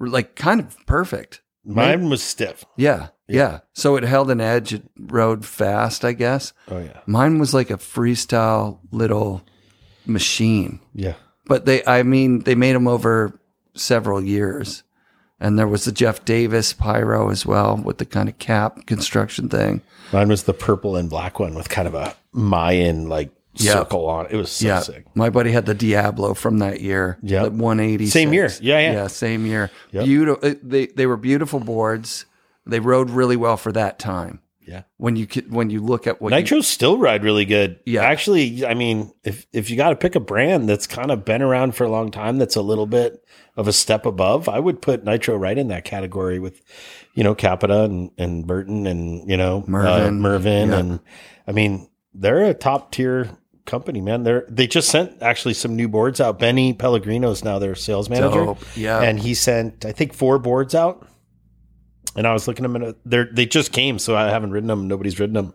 like 0.00 0.34
kind 0.36 0.60
of 0.60 0.76
perfect. 0.86 1.40
mine 1.64 2.08
was 2.08 2.22
stiff. 2.22 2.64
Yeah, 2.76 3.08
yeah. 3.28 3.60
So 3.72 3.96
it 3.96 4.04
held 4.04 4.30
an 4.30 4.40
edge. 4.40 4.72
It 4.72 4.82
rode 4.98 5.44
fast, 5.44 6.04
I 6.04 6.12
guess. 6.12 6.52
Oh 6.68 6.78
yeah, 6.78 7.00
Mine 7.06 7.38
was 7.38 7.52
like 7.54 7.70
a 7.70 7.76
freestyle 7.78 8.78
little 8.90 9.42
machine. 10.06 10.80
yeah. 10.94 11.14
But 11.48 11.64
they, 11.64 11.84
I 11.86 12.02
mean, 12.02 12.40
they 12.40 12.56
made 12.56 12.74
them 12.74 12.88
over 12.88 13.38
several 13.74 14.20
years. 14.20 14.82
And 15.38 15.56
there 15.58 15.68
was 15.68 15.84
the 15.84 15.92
Jeff 15.92 16.24
Davis 16.24 16.72
Pyro 16.72 17.30
as 17.30 17.44
well 17.46 17.76
with 17.76 17.98
the 17.98 18.04
kind 18.06 18.28
of 18.28 18.38
cap 18.38 18.86
construction 18.86 19.48
thing. 19.48 19.82
Mine 20.12 20.28
was 20.28 20.42
the 20.44 20.54
purple 20.54 20.96
and 20.96 21.08
black 21.10 21.38
one 21.38 21.54
with 21.54 21.68
kind 21.68 21.86
of 21.86 21.94
a 21.94 22.16
Mayan 22.32 23.08
like 23.08 23.30
Yeah. 23.58 23.72
circle 23.74 24.06
on 24.06 24.26
it. 24.26 24.34
Was 24.36 24.50
so 24.52 24.66
yeah. 24.66 24.80
sick. 24.80 25.06
My 25.14 25.30
buddy 25.30 25.50
had 25.52 25.66
the 25.66 25.74
Diablo 25.74 26.34
from 26.34 26.58
that 26.58 26.80
year. 26.80 27.18
Yeah. 27.22 27.44
The 27.44 27.50
180. 27.50 28.06
Same 28.06 28.32
year. 28.32 28.50
Yeah, 28.60 28.78
yeah. 28.80 28.92
Yeah, 28.92 29.06
same 29.08 29.46
year. 29.46 29.70
Yep. 29.92 30.04
Beautiful. 30.04 30.54
They, 30.62 30.86
they 30.86 31.06
were 31.06 31.16
beautiful 31.16 31.60
boards. 31.60 32.26
They 32.66 32.80
rode 32.80 33.10
really 33.10 33.36
well 33.36 33.56
for 33.56 33.72
that 33.72 33.98
time. 33.98 34.40
Yeah. 34.66 34.82
When 34.96 35.14
you 35.14 35.28
when 35.48 35.70
you 35.70 35.80
look 35.80 36.08
at 36.08 36.20
what 36.20 36.50
you- 36.50 36.60
still 36.62 36.98
ride 36.98 37.22
really 37.22 37.44
good. 37.44 37.78
Yeah. 37.86 38.02
Actually, 38.02 38.66
I 38.66 38.74
mean, 38.74 39.12
if 39.22 39.46
if 39.52 39.70
you 39.70 39.76
got 39.76 39.90
to 39.90 39.96
pick 39.96 40.16
a 40.16 40.20
brand 40.20 40.68
that's 40.68 40.88
kind 40.88 41.12
of 41.12 41.24
been 41.24 41.40
around 41.40 41.76
for 41.76 41.84
a 41.84 41.88
long 41.88 42.10
time, 42.10 42.38
that's 42.38 42.56
a 42.56 42.62
little 42.62 42.86
bit 42.86 43.24
of 43.56 43.68
a 43.68 43.72
step 43.72 44.04
above, 44.04 44.48
I 44.48 44.58
would 44.58 44.82
put 44.82 45.04
Nitro 45.04 45.36
right 45.36 45.56
in 45.56 45.68
that 45.68 45.84
category 45.84 46.40
with, 46.40 46.60
you 47.14 47.22
know, 47.22 47.34
Capita 47.36 47.84
and, 47.84 48.10
and 48.18 48.44
Burton 48.44 48.88
and 48.88 49.30
you 49.30 49.36
know 49.36 49.62
Mervin. 49.68 50.02
uh, 50.08 50.10
Mervin, 50.10 50.68
Yeah. 50.70 50.78
and 50.78 51.00
I 51.46 51.52
mean, 51.52 51.88
they're 52.12 52.42
a 52.44 52.52
top 52.52 52.90
tier 52.90 53.30
company, 53.66 54.00
man. 54.00 54.22
They're 54.22 54.46
they 54.48 54.66
just 54.66 54.88
sent 54.88 55.20
actually 55.22 55.54
some 55.54 55.76
new 55.76 55.88
boards 55.88 56.20
out. 56.20 56.38
Benny 56.38 56.72
Pellegrino 56.72 57.30
is 57.30 57.44
now 57.44 57.58
their 57.58 57.74
sales 57.74 58.08
manager, 58.08 58.44
Dope. 58.46 58.58
Yeah. 58.76 59.02
and 59.02 59.18
he 59.18 59.34
sent 59.34 59.84
I 59.84 59.92
think 59.92 60.14
four 60.14 60.38
boards 60.38 60.74
out. 60.74 61.06
And 62.14 62.26
I 62.26 62.32
was 62.32 62.48
looking 62.48 62.64
at 62.64 62.72
them, 62.72 62.82
and 62.82 62.94
they 63.04 63.24
they 63.30 63.44
just 63.46 63.72
came, 63.72 63.98
so 63.98 64.16
I 64.16 64.30
haven't 64.30 64.52
ridden 64.52 64.68
them. 64.68 64.88
Nobody's 64.88 65.20
ridden 65.20 65.34
them, 65.34 65.52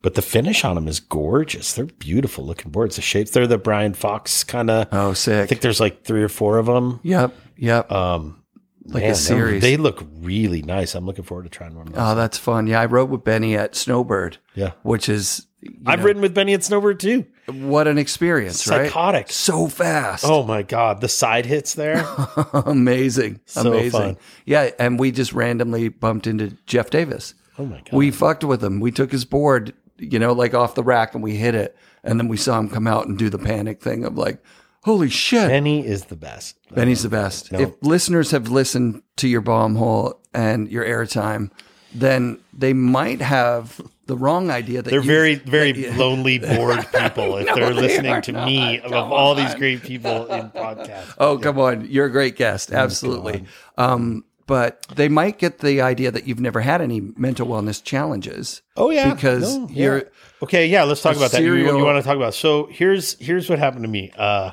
but 0.00 0.14
the 0.14 0.22
finish 0.22 0.64
on 0.64 0.76
them 0.76 0.88
is 0.88 0.98
gorgeous. 0.98 1.74
They're 1.74 1.84
beautiful 1.84 2.46
looking 2.46 2.70
boards. 2.70 2.96
The 2.96 3.02
shapes, 3.02 3.32
they're 3.32 3.46
the 3.46 3.58
Brian 3.58 3.92
Fox 3.92 4.44
kind 4.44 4.70
of. 4.70 4.88
oh, 4.92 5.12
sick! 5.12 5.42
I 5.42 5.46
think 5.46 5.60
there's 5.60 5.80
like 5.80 6.02
three 6.02 6.22
or 6.22 6.30
four 6.30 6.56
of 6.56 6.64
them. 6.66 7.00
yep. 7.02 7.34
Yep. 7.58 7.92
Um, 7.92 8.42
Like 8.86 9.02
man, 9.02 9.12
a 9.12 9.14
series. 9.14 9.62
They, 9.62 9.76
look 9.78 10.04
really 10.20 10.60
nice. 10.60 10.94
I'm 10.94 11.06
looking 11.06 11.24
forward 11.24 11.44
to 11.44 11.48
trying 11.48 11.74
one. 11.74 11.88
Of 11.88 11.94
those. 11.94 12.02
oh, 12.02 12.14
that's 12.14 12.36
fun. 12.36 12.66
Yeah. 12.66 12.80
I 12.80 12.86
rode 12.86 13.08
with 13.08 13.24
Benny 13.24 13.56
at 13.56 13.74
Snowbird, 13.74 14.36
yeah, 14.54 14.72
which 14.82 15.08
is, 15.08 15.46
I've 15.86 16.00
know, 16.00 16.04
ridden 16.04 16.20
with 16.20 16.34
Benny 16.34 16.52
at 16.52 16.62
Snowbird 16.64 17.00
too. 17.00 17.24
what 17.46 17.88
an 17.88 17.96
experience, 17.96 18.66
right? 18.68 18.86
Psychotic. 18.88 19.30
So 19.30 19.68
fast. 19.68 20.24
Oh 20.26 20.42
my 20.42 20.62
god, 20.62 21.00
the 21.00 21.08
side 21.08 21.46
hits 21.46 21.74
there. 21.74 22.06
amazing. 22.52 23.40
So 23.46 23.72
amazing. 23.72 23.90
fun. 23.90 24.16
Yeah. 24.44 24.70
And 24.78 24.98
we 25.00 25.12
just 25.12 25.32
randomly 25.32 25.88
bumped 25.88 26.26
into 26.26 26.56
Jeff 26.66 26.90
Davis. 26.90 27.34
Oh 27.58 27.64
my 27.64 27.76
god. 27.76 27.92
We 27.92 28.10
fucked 28.10 28.44
with 28.44 28.62
him. 28.62 28.80
We 28.80 28.90
took 28.90 29.12
his 29.12 29.24
board, 29.24 29.72
you 29.98 30.18
know, 30.18 30.32
like 30.32 30.52
off 30.52 30.74
the 30.74 30.82
rack 30.82 31.14
and 31.14 31.22
we 31.22 31.36
hit 31.36 31.54
it. 31.54 31.76
And 32.02 32.20
then 32.20 32.28
we 32.28 32.36
saw 32.36 32.58
him 32.58 32.68
come 32.68 32.86
out 32.86 33.06
and 33.06 33.16
do 33.16 33.30
the 33.30 33.38
panic 33.38 33.80
thing 33.80 34.04
of 34.04 34.18
like, 34.18 34.42
holy 34.84 35.10
shit. 35.10 35.48
Benny 35.48 35.86
is 35.86 36.04
the 36.06 36.16
best. 36.16 36.56
Benny's 36.74 37.02
the 37.02 37.08
best. 37.08 37.52
If 37.52 37.70
listeners 37.82 38.30
have 38.30 38.48
listened 38.48 39.02
to 39.16 39.28
your 39.28 39.40
bomb 39.40 39.76
hole 39.76 40.20
and 40.32 40.70
your 40.70 40.84
airtime, 40.84 41.50
then 41.94 42.38
they 42.52 42.72
might 42.72 43.20
have 43.20 43.80
the 44.06 44.16
wrong 44.16 44.50
idea 44.50 44.82
that 44.82 44.90
They're 44.90 45.00
you- 45.00 45.06
very, 45.06 45.34
very 45.36 45.72
lonely, 45.92 46.38
bored 46.56 46.84
people 46.92 47.36
if 47.38 47.54
they're 47.54 47.72
they 47.72 47.80
listening 47.80 48.20
to 48.22 48.32
not. 48.32 48.46
me 48.46 48.80
of 48.80 48.90
Come 48.90 49.12
all 49.12 49.34
these 49.34 49.54
great 49.54 49.82
people 49.82 50.26
in 50.26 50.50
podcasts. 50.50 51.14
Oh, 51.18 51.38
come 51.38 51.58
on. 51.58 51.86
You're 51.88 52.06
a 52.06 52.10
great 52.10 52.36
guest. 52.36 52.70
Absolutely. 52.72 53.44
Um, 53.78 54.24
but 54.46 54.86
they 54.94 55.08
might 55.08 55.38
get 55.38 55.60
the 55.60 55.80
idea 55.80 56.10
that 56.10 56.26
you've 56.28 56.40
never 56.40 56.60
had 56.60 56.82
any 56.82 57.00
mental 57.00 57.46
wellness 57.46 57.82
challenges. 57.82 58.60
Oh 58.76 58.90
yeah, 58.90 59.14
Because 59.14 59.56
No, 59.56 59.68
you're 59.70 60.10
okay. 60.42 60.66
Yeah, 60.66 60.82
let's 60.84 61.00
talk 61.00 61.16
about 61.16 61.30
that. 61.30 61.42
You, 61.42 61.54
you 61.54 61.82
want 61.82 61.96
to 61.96 62.06
talk 62.06 62.16
about? 62.16 62.34
So 62.34 62.66
here's 62.70 63.18
here's 63.18 63.48
what 63.48 63.58
happened 63.58 63.84
to 63.84 63.88
me. 63.88 64.12
Uh, 64.18 64.50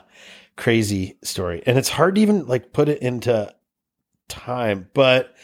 crazy 0.61 1.17
story, 1.23 1.63
and 1.65 1.77
it's 1.77 1.89
hard 1.89 2.15
to 2.15 2.21
even 2.21 2.45
like 2.45 2.71
put 2.71 2.87
it 2.87 3.01
into 3.01 3.51
time, 4.29 4.89
but 4.93 5.35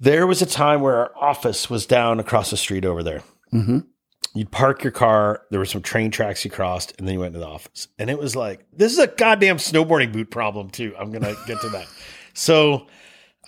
there 0.00 0.26
was 0.26 0.40
a 0.40 0.46
time 0.46 0.80
where 0.80 0.96
our 0.96 1.12
office 1.16 1.68
was 1.68 1.84
down 1.86 2.18
across 2.20 2.50
the 2.50 2.56
street 2.56 2.84
over 2.86 3.02
there. 3.02 3.22
Mhm. 3.52 3.84
You'd 4.34 4.50
park 4.50 4.82
your 4.82 4.92
car. 4.92 5.42
There 5.50 5.60
were 5.60 5.66
some 5.66 5.82
train 5.82 6.10
tracks 6.10 6.44
you 6.44 6.50
crossed, 6.50 6.94
and 6.98 7.06
then 7.06 7.14
you 7.14 7.20
went 7.20 7.34
to 7.34 7.38
the 7.40 7.46
office. 7.46 7.88
And 7.98 8.08
it 8.08 8.18
was 8.18 8.34
like, 8.34 8.64
this 8.72 8.92
is 8.92 8.98
a 8.98 9.08
goddamn 9.08 9.58
snowboarding 9.58 10.12
boot 10.12 10.30
problem 10.30 10.70
too. 10.70 10.94
I'm 10.98 11.12
gonna 11.12 11.34
get 11.46 11.60
to 11.60 11.68
that. 11.70 11.86
So 12.32 12.86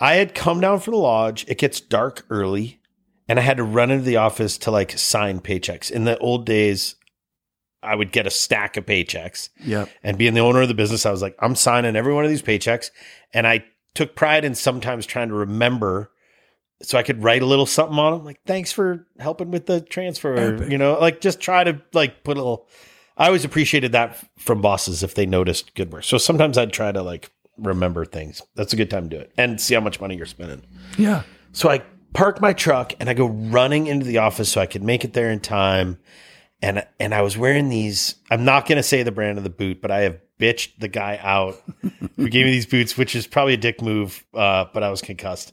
I 0.01 0.14
had 0.14 0.34
come 0.34 0.61
down 0.61 0.80
from 0.80 0.93
the 0.95 0.99
lodge. 1.01 1.45
It 1.49 1.57
gets 1.57 1.80
dark 1.80 2.26
early, 2.30 2.80
and 3.28 3.38
I 3.38 3.43
had 3.43 3.57
to 3.59 3.62
run 3.64 3.90
into 3.93 4.05
the 4.05 4.16
office 4.16 4.59
to 4.59 4.70
like 4.72 4.99
sign 4.99 5.40
paychecks. 5.40 5.90
In 5.90 6.05
the 6.05 6.18
old 6.18 6.45
days, 6.45 6.97
I 7.83 7.95
would 7.95 8.12
get 8.12 8.26
a 8.26 8.30
stack 8.30 8.76
of 8.76 8.87
paychecks 8.87 9.49
Yep. 9.64 9.89
and 10.03 10.16
being 10.18 10.35
the 10.35 10.41
owner 10.41 10.62
of 10.62 10.68
the 10.68 10.74
business, 10.74 11.05
I 11.07 11.11
was 11.11 11.22
like, 11.22 11.35
I'm 11.41 11.55
signing 11.55 11.97
every 11.97 12.14
one 12.14 12.24
of 12.24 12.30
these 12.30 12.43
paychecks. 12.43 12.91
And 13.35 13.47
I 13.47 13.64
took 13.95 14.14
pride 14.14 14.45
in 14.45 14.55
sometimes 14.55 15.05
trying 15.07 15.28
to 15.28 15.35
remember 15.35 16.11
so 16.83 16.99
I 16.99 17.03
could 17.03 17.22
write 17.22 17.43
a 17.43 17.47
little 17.47 17.66
something 17.66 17.99
on 17.99 18.12
them. 18.12 18.24
Like, 18.24 18.41
thanks 18.47 18.72
for 18.72 19.07
helping 19.20 19.51
with 19.51 19.66
the 19.66 19.80
transfer. 19.80 20.35
Epic. 20.57 20.70
You 20.70 20.78
know, 20.78 20.99
like 20.99 21.20
just 21.20 21.41
try 21.41 21.62
to 21.64 21.80
like 21.93 22.24
put 22.24 22.37
a 22.37 22.41
little, 22.41 22.66
I 23.16 23.26
always 23.26 23.45
appreciated 23.45 23.93
that 23.93 24.16
from 24.39 24.61
bosses 24.61 25.03
if 25.03 25.14
they 25.14 25.26
noticed 25.26 25.74
good 25.74 25.93
work. 25.93 26.05
So 26.05 26.18
sometimes 26.18 26.59
I'd 26.59 26.72
try 26.72 26.91
to 26.91 27.03
like 27.03 27.30
remember 27.59 28.05
things. 28.05 28.43
That's 28.57 28.72
a 28.72 28.76
good 28.76 28.91
time 28.91 29.09
to 29.11 29.16
do 29.16 29.20
it 29.22 29.33
and 29.39 29.61
see 29.61 29.74
how 29.74 29.80
much 29.80 30.01
money 30.01 30.16
you're 30.16 30.26
spending. 30.26 30.62
Yeah. 30.99 31.22
So 31.53 31.68
I 31.70 31.83
park 32.14 32.41
my 32.41 32.53
truck 32.53 32.95
and 32.99 33.09
I 33.09 33.14
go 33.14 33.26
running 33.26 33.87
into 33.87 34.05
the 34.07 34.18
office 34.18 34.49
so 34.51 34.61
I 34.61 34.66
could 34.66 34.83
make 34.83 35.05
it 35.05 35.12
there 35.12 35.30
in 35.30 35.39
time. 35.41 35.99
And 36.62 36.86
and 37.00 37.12
I 37.14 37.22
was 37.22 37.36
wearing 37.36 37.68
these. 37.68 38.14
I'm 38.30 38.44
not 38.44 38.66
going 38.66 38.76
to 38.76 38.82
say 38.82 39.02
the 39.02 39.10
brand 39.12 39.36
of 39.36 39.44
the 39.44 39.50
boot, 39.50 39.82
but 39.82 39.90
I 39.90 40.00
have 40.02 40.20
bitched 40.38 40.78
the 40.78 40.88
guy 40.88 41.18
out 41.20 41.60
who 42.16 42.28
gave 42.28 42.46
me 42.46 42.52
these 42.52 42.66
boots, 42.66 42.96
which 42.96 43.14
is 43.16 43.26
probably 43.26 43.54
a 43.54 43.58
dick 43.58 43.82
move. 43.82 44.24
Uh, 44.32 44.66
but 44.72 44.82
I 44.82 44.90
was 44.90 45.02
concussed. 45.02 45.52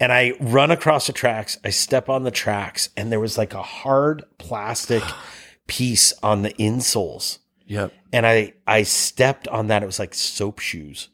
And 0.00 0.10
I 0.12 0.32
run 0.40 0.70
across 0.70 1.06
the 1.06 1.12
tracks. 1.12 1.58
I 1.64 1.70
step 1.70 2.08
on 2.08 2.24
the 2.24 2.30
tracks, 2.30 2.88
and 2.96 3.12
there 3.12 3.20
was 3.20 3.36
like 3.38 3.54
a 3.54 3.62
hard 3.62 4.24
plastic 4.38 5.02
piece 5.66 6.12
on 6.22 6.42
the 6.42 6.50
insoles 6.54 7.38
Yep. 7.66 7.92
and 8.12 8.26
I 8.26 8.54
I 8.66 8.82
stepped 8.82 9.46
on 9.46 9.68
that. 9.68 9.82
It 9.84 9.86
was 9.86 10.00
like 10.00 10.14
soap 10.14 10.58
shoes, 10.58 11.08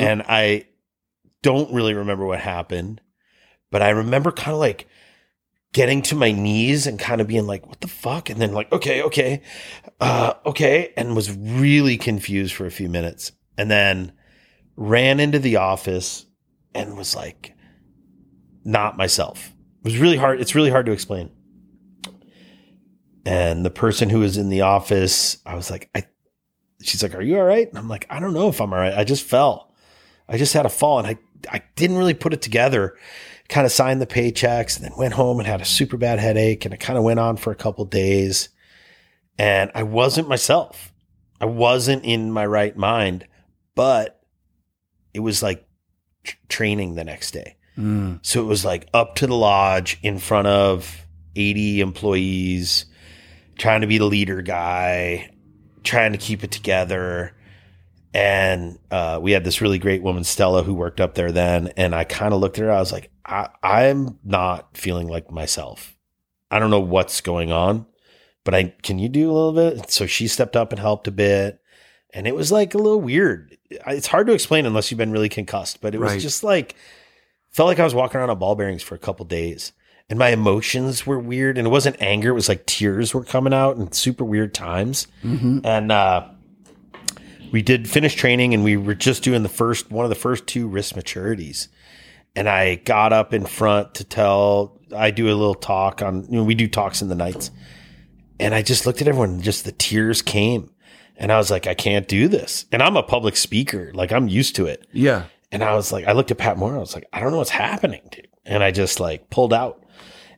and 0.00 0.22
I 0.28 0.66
don't 1.42 1.72
really 1.72 1.94
remember 1.94 2.24
what 2.26 2.38
happened, 2.40 3.00
but 3.72 3.82
I 3.82 3.90
remember 3.90 4.30
kind 4.30 4.52
of 4.52 4.60
like 4.60 4.86
getting 5.72 6.02
to 6.02 6.14
my 6.14 6.32
knees 6.32 6.86
and 6.86 6.98
kind 6.98 7.20
of 7.20 7.26
being 7.26 7.46
like, 7.46 7.66
what 7.66 7.80
the 7.80 7.88
fuck? 7.88 8.30
And 8.30 8.40
then 8.40 8.52
like, 8.52 8.72
okay, 8.72 9.02
okay, 9.02 9.42
uh, 10.00 10.34
okay. 10.46 10.92
And 10.96 11.14
was 11.14 11.30
really 11.30 11.96
confused 11.96 12.54
for 12.54 12.66
a 12.66 12.70
few 12.70 12.88
minutes 12.88 13.32
and 13.56 13.70
then 13.70 14.12
ran 14.76 15.20
into 15.20 15.38
the 15.38 15.56
office 15.56 16.24
and 16.74 16.96
was 16.96 17.14
like, 17.14 17.54
not 18.64 18.96
myself. 18.96 19.52
It 19.80 19.84
was 19.84 19.98
really 19.98 20.16
hard. 20.16 20.40
It's 20.40 20.54
really 20.54 20.70
hard 20.70 20.86
to 20.86 20.92
explain. 20.92 21.30
And 23.24 23.64
the 23.64 23.70
person 23.70 24.08
who 24.08 24.20
was 24.20 24.38
in 24.38 24.48
the 24.48 24.62
office, 24.62 25.38
I 25.44 25.54
was 25.54 25.70
like, 25.70 25.90
I, 25.94 26.04
she's 26.82 27.02
like, 27.02 27.14
are 27.14 27.22
you 27.22 27.36
all 27.36 27.44
right? 27.44 27.68
And 27.68 27.78
I'm 27.78 27.88
like, 27.88 28.06
I 28.08 28.20
don't 28.20 28.32
know 28.32 28.48
if 28.48 28.60
I'm 28.60 28.72
all 28.72 28.78
right. 28.78 28.96
I 28.96 29.04
just 29.04 29.24
fell. 29.24 29.74
I 30.28 30.38
just 30.38 30.54
had 30.54 30.66
a 30.66 30.70
fall 30.70 30.98
and 30.98 31.06
I, 31.06 31.18
I 31.50 31.62
didn't 31.76 31.98
really 31.98 32.14
put 32.14 32.32
it 32.32 32.40
together 32.42 32.96
kind 33.48 33.64
of 33.64 33.72
signed 33.72 34.00
the 34.00 34.06
paychecks 34.06 34.76
and 34.76 34.84
then 34.84 34.98
went 34.98 35.14
home 35.14 35.38
and 35.38 35.46
had 35.46 35.60
a 35.60 35.64
super 35.64 35.96
bad 35.96 36.18
headache. 36.18 36.64
And 36.64 36.74
it 36.74 36.80
kind 36.80 36.98
of 36.98 37.04
went 37.04 37.20
on 37.20 37.36
for 37.36 37.50
a 37.50 37.56
couple 37.56 37.84
days. 37.84 38.50
And 39.38 39.70
I 39.74 39.84
wasn't 39.84 40.28
myself. 40.28 40.92
I 41.40 41.46
wasn't 41.46 42.04
in 42.04 42.32
my 42.32 42.44
right 42.44 42.76
mind, 42.76 43.26
but 43.74 44.20
it 45.14 45.20
was 45.20 45.42
like 45.42 45.66
tr- 46.24 46.36
training 46.48 46.94
the 46.94 47.04
next 47.04 47.30
day. 47.30 47.56
Mm. 47.78 48.18
So 48.22 48.42
it 48.42 48.46
was 48.46 48.64
like 48.64 48.88
up 48.92 49.14
to 49.16 49.26
the 49.26 49.36
lodge 49.36 49.98
in 50.02 50.18
front 50.18 50.48
of 50.48 51.06
80 51.36 51.80
employees, 51.80 52.86
trying 53.56 53.82
to 53.82 53.86
be 53.86 53.98
the 53.98 54.04
leader 54.04 54.42
guy, 54.42 55.30
trying 55.84 56.12
to 56.12 56.18
keep 56.18 56.42
it 56.42 56.50
together. 56.50 57.34
And 58.14 58.78
uh, 58.90 59.18
we 59.20 59.32
had 59.32 59.44
this 59.44 59.60
really 59.60 59.78
great 59.78 60.02
woman, 60.02 60.24
Stella, 60.24 60.62
who 60.62 60.74
worked 60.74 61.00
up 61.00 61.14
there 61.14 61.30
then. 61.30 61.68
And 61.76 61.94
I 61.94 62.04
kind 62.04 62.32
of 62.32 62.40
looked 62.40 62.58
at 62.58 62.64
her. 62.64 62.72
I 62.72 62.80
was 62.80 62.92
like, 62.92 63.10
I, 63.24 63.48
I'm 63.62 64.18
not 64.24 64.76
feeling 64.76 65.08
like 65.08 65.30
myself. 65.30 65.96
I 66.50 66.58
don't 66.58 66.70
know 66.70 66.80
what's 66.80 67.20
going 67.20 67.52
on, 67.52 67.86
but 68.44 68.54
I 68.54 68.74
can 68.82 68.98
you 68.98 69.08
do 69.08 69.30
a 69.30 69.32
little 69.32 69.52
bit? 69.52 69.90
So 69.90 70.06
she 70.06 70.26
stepped 70.26 70.56
up 70.56 70.72
and 70.72 70.80
helped 70.80 71.06
a 71.06 71.12
bit. 71.12 71.60
And 72.14 72.26
it 72.26 72.34
was 72.34 72.50
like 72.50 72.74
a 72.74 72.78
little 72.78 73.00
weird. 73.00 73.58
It's 73.70 74.06
hard 74.06 74.26
to 74.28 74.32
explain 74.32 74.64
unless 74.64 74.90
you've 74.90 74.98
been 74.98 75.12
really 75.12 75.28
concussed, 75.28 75.82
but 75.82 75.94
it 75.94 76.00
was 76.00 76.22
just 76.22 76.42
like 76.42 76.74
felt 77.50 77.66
like 77.66 77.78
I 77.78 77.84
was 77.84 77.94
walking 77.94 78.18
around 78.18 78.30
on 78.30 78.38
ball 78.38 78.54
bearings 78.54 78.82
for 78.82 78.94
a 78.94 78.98
couple 78.98 79.26
days. 79.26 79.72
And 80.08 80.18
my 80.18 80.30
emotions 80.30 81.06
were 81.06 81.18
weird. 81.18 81.58
And 81.58 81.66
it 81.66 81.70
wasn't 81.70 82.00
anger, 82.00 82.30
it 82.30 82.34
was 82.34 82.48
like 82.48 82.64
tears 82.64 83.12
were 83.12 83.24
coming 83.24 83.52
out 83.52 83.76
in 83.76 83.92
super 83.92 84.24
weird 84.24 84.54
times. 84.54 85.06
Mm-hmm. 85.22 85.58
And 85.64 85.92
uh, 85.92 86.28
we 87.52 87.62
did 87.62 87.88
finish 87.88 88.14
training 88.14 88.54
and 88.54 88.64
we 88.64 88.76
were 88.76 88.94
just 88.94 89.22
doing 89.22 89.42
the 89.42 89.48
first 89.48 89.90
one 89.90 90.04
of 90.04 90.10
the 90.10 90.14
first 90.14 90.46
two 90.46 90.68
risk 90.68 90.94
maturities. 90.94 91.68
And 92.36 92.48
I 92.48 92.76
got 92.76 93.12
up 93.12 93.34
in 93.34 93.46
front 93.46 93.94
to 93.94 94.04
tell 94.04 94.80
I 94.94 95.10
do 95.10 95.26
a 95.26 95.34
little 95.34 95.54
talk 95.54 96.02
on 96.02 96.24
you 96.24 96.38
know, 96.38 96.44
we 96.44 96.54
do 96.54 96.68
talks 96.68 97.02
in 97.02 97.08
the 97.08 97.14
nights. 97.14 97.50
And 98.40 98.54
I 98.54 98.62
just 98.62 98.86
looked 98.86 99.02
at 99.02 99.08
everyone 99.08 99.30
and 99.30 99.42
just 99.42 99.64
the 99.64 99.72
tears 99.72 100.22
came. 100.22 100.70
And 101.16 101.32
I 101.32 101.36
was 101.36 101.50
like, 101.50 101.66
I 101.66 101.74
can't 101.74 102.06
do 102.06 102.28
this. 102.28 102.66
And 102.70 102.80
I'm 102.82 102.96
a 102.96 103.02
public 103.02 103.36
speaker. 103.36 103.90
Like 103.92 104.12
I'm 104.12 104.28
used 104.28 104.54
to 104.56 104.66
it. 104.66 104.86
Yeah. 104.92 105.24
And 105.50 105.64
I 105.64 105.74
was 105.74 105.90
like, 105.90 106.06
I 106.06 106.12
looked 106.12 106.30
at 106.30 106.38
Pat 106.38 106.56
Moore. 106.56 106.76
I 106.76 106.78
was 106.78 106.94
like, 106.94 107.08
I 107.12 107.20
don't 107.20 107.32
know 107.32 107.38
what's 107.38 107.50
happening, 107.50 108.02
dude. 108.10 108.28
And 108.44 108.62
I 108.62 108.70
just 108.70 109.00
like 109.00 109.30
pulled 109.30 109.52
out 109.52 109.84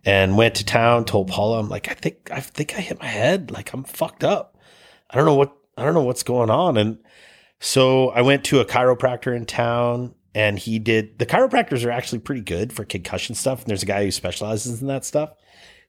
and 0.05 0.37
went 0.37 0.55
to 0.57 0.65
town, 0.65 1.05
told 1.05 1.29
Paula, 1.29 1.59
I'm 1.59 1.69
like, 1.69 1.91
I 1.91 1.95
think, 1.95 2.31
I 2.33 2.41
think 2.41 2.75
I 2.75 2.81
hit 2.81 2.99
my 3.01 3.07
head. 3.07 3.51
Like 3.51 3.73
I'm 3.75 3.85
fucked 3.85 4.25
up. 4.25 4.57
I 5.11 5.17
don't 5.17 5.27
know 5.27 5.35
what, 5.35 5.55
I 5.81 5.85
don't 5.85 5.95
know 5.95 6.03
what's 6.03 6.23
going 6.23 6.51
on. 6.51 6.77
And 6.77 6.99
so 7.59 8.11
I 8.11 8.21
went 8.21 8.45
to 8.45 8.61
a 8.61 8.65
chiropractor 8.65 9.35
in 9.35 9.47
town 9.47 10.15
and 10.35 10.59
he 10.59 10.79
did, 10.79 11.19
the 11.19 11.27
chiropractors 11.27 11.85
are 11.85 11.91
actually 11.91 12.19
pretty 12.19 12.43
good 12.43 12.73
for 12.73 12.85
concussion 12.85 13.35
stuff. 13.35 13.61
And 13.61 13.69
there's 13.69 13.83
a 13.83 13.87
guy 13.87 14.05
who 14.05 14.11
specializes 14.11 14.81
in 14.81 14.89
that 14.89 15.05
stuff. 15.05 15.31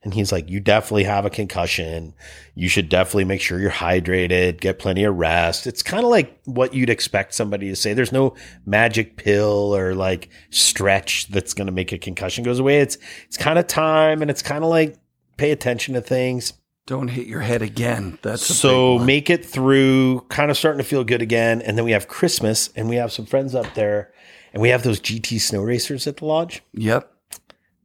And 0.03 0.13
he's 0.13 0.31
like, 0.31 0.49
you 0.49 0.59
definitely 0.59 1.03
have 1.03 1.25
a 1.25 1.29
concussion. 1.29 2.15
You 2.55 2.69
should 2.69 2.89
definitely 2.89 3.25
make 3.25 3.39
sure 3.39 3.59
you're 3.59 3.69
hydrated, 3.69 4.59
get 4.59 4.79
plenty 4.79 5.03
of 5.03 5.15
rest. 5.15 5.67
It's 5.67 5.83
kind 5.83 6.03
of 6.03 6.09
like 6.09 6.41
what 6.45 6.73
you'd 6.73 6.89
expect 6.89 7.35
somebody 7.35 7.69
to 7.69 7.75
say. 7.75 7.93
There's 7.93 8.11
no 8.11 8.33
magic 8.65 9.17
pill 9.17 9.75
or 9.75 9.93
like 9.93 10.29
stretch 10.49 11.27
that's 11.27 11.53
going 11.53 11.67
to 11.67 11.73
make 11.73 11.91
a 11.91 11.99
concussion 11.99 12.43
goes 12.43 12.57
away. 12.57 12.79
It's, 12.79 12.97
it's 13.25 13.37
kind 13.37 13.59
of 13.59 13.67
time 13.67 14.23
and 14.23 14.31
it's 14.31 14.41
kind 14.41 14.63
of 14.63 14.71
like 14.71 14.95
pay 15.37 15.51
attention 15.51 15.93
to 15.93 16.01
things. 16.01 16.53
Don't 16.87 17.09
hit 17.09 17.27
your 17.27 17.41
head 17.41 17.61
again. 17.61 18.17
That's 18.21 18.43
So 18.43 18.97
make 18.97 19.29
it 19.29 19.45
through, 19.45 20.21
kind 20.29 20.51
of 20.51 20.57
starting 20.57 20.79
to 20.79 20.83
feel 20.83 21.03
good 21.03 21.21
again. 21.21 21.61
And 21.61 21.77
then 21.77 21.85
we 21.85 21.91
have 21.91 22.07
Christmas 22.07 22.69
and 22.75 22.89
we 22.89 22.95
have 22.95 23.11
some 23.11 23.25
friends 23.25 23.55
up 23.55 23.73
there 23.75 24.11
and 24.53 24.61
we 24.61 24.69
have 24.69 24.83
those 24.83 24.99
GT 24.99 25.39
snow 25.39 25.61
racers 25.61 26.07
at 26.07 26.17
the 26.17 26.25
lodge. 26.25 26.63
Yep. 26.73 27.11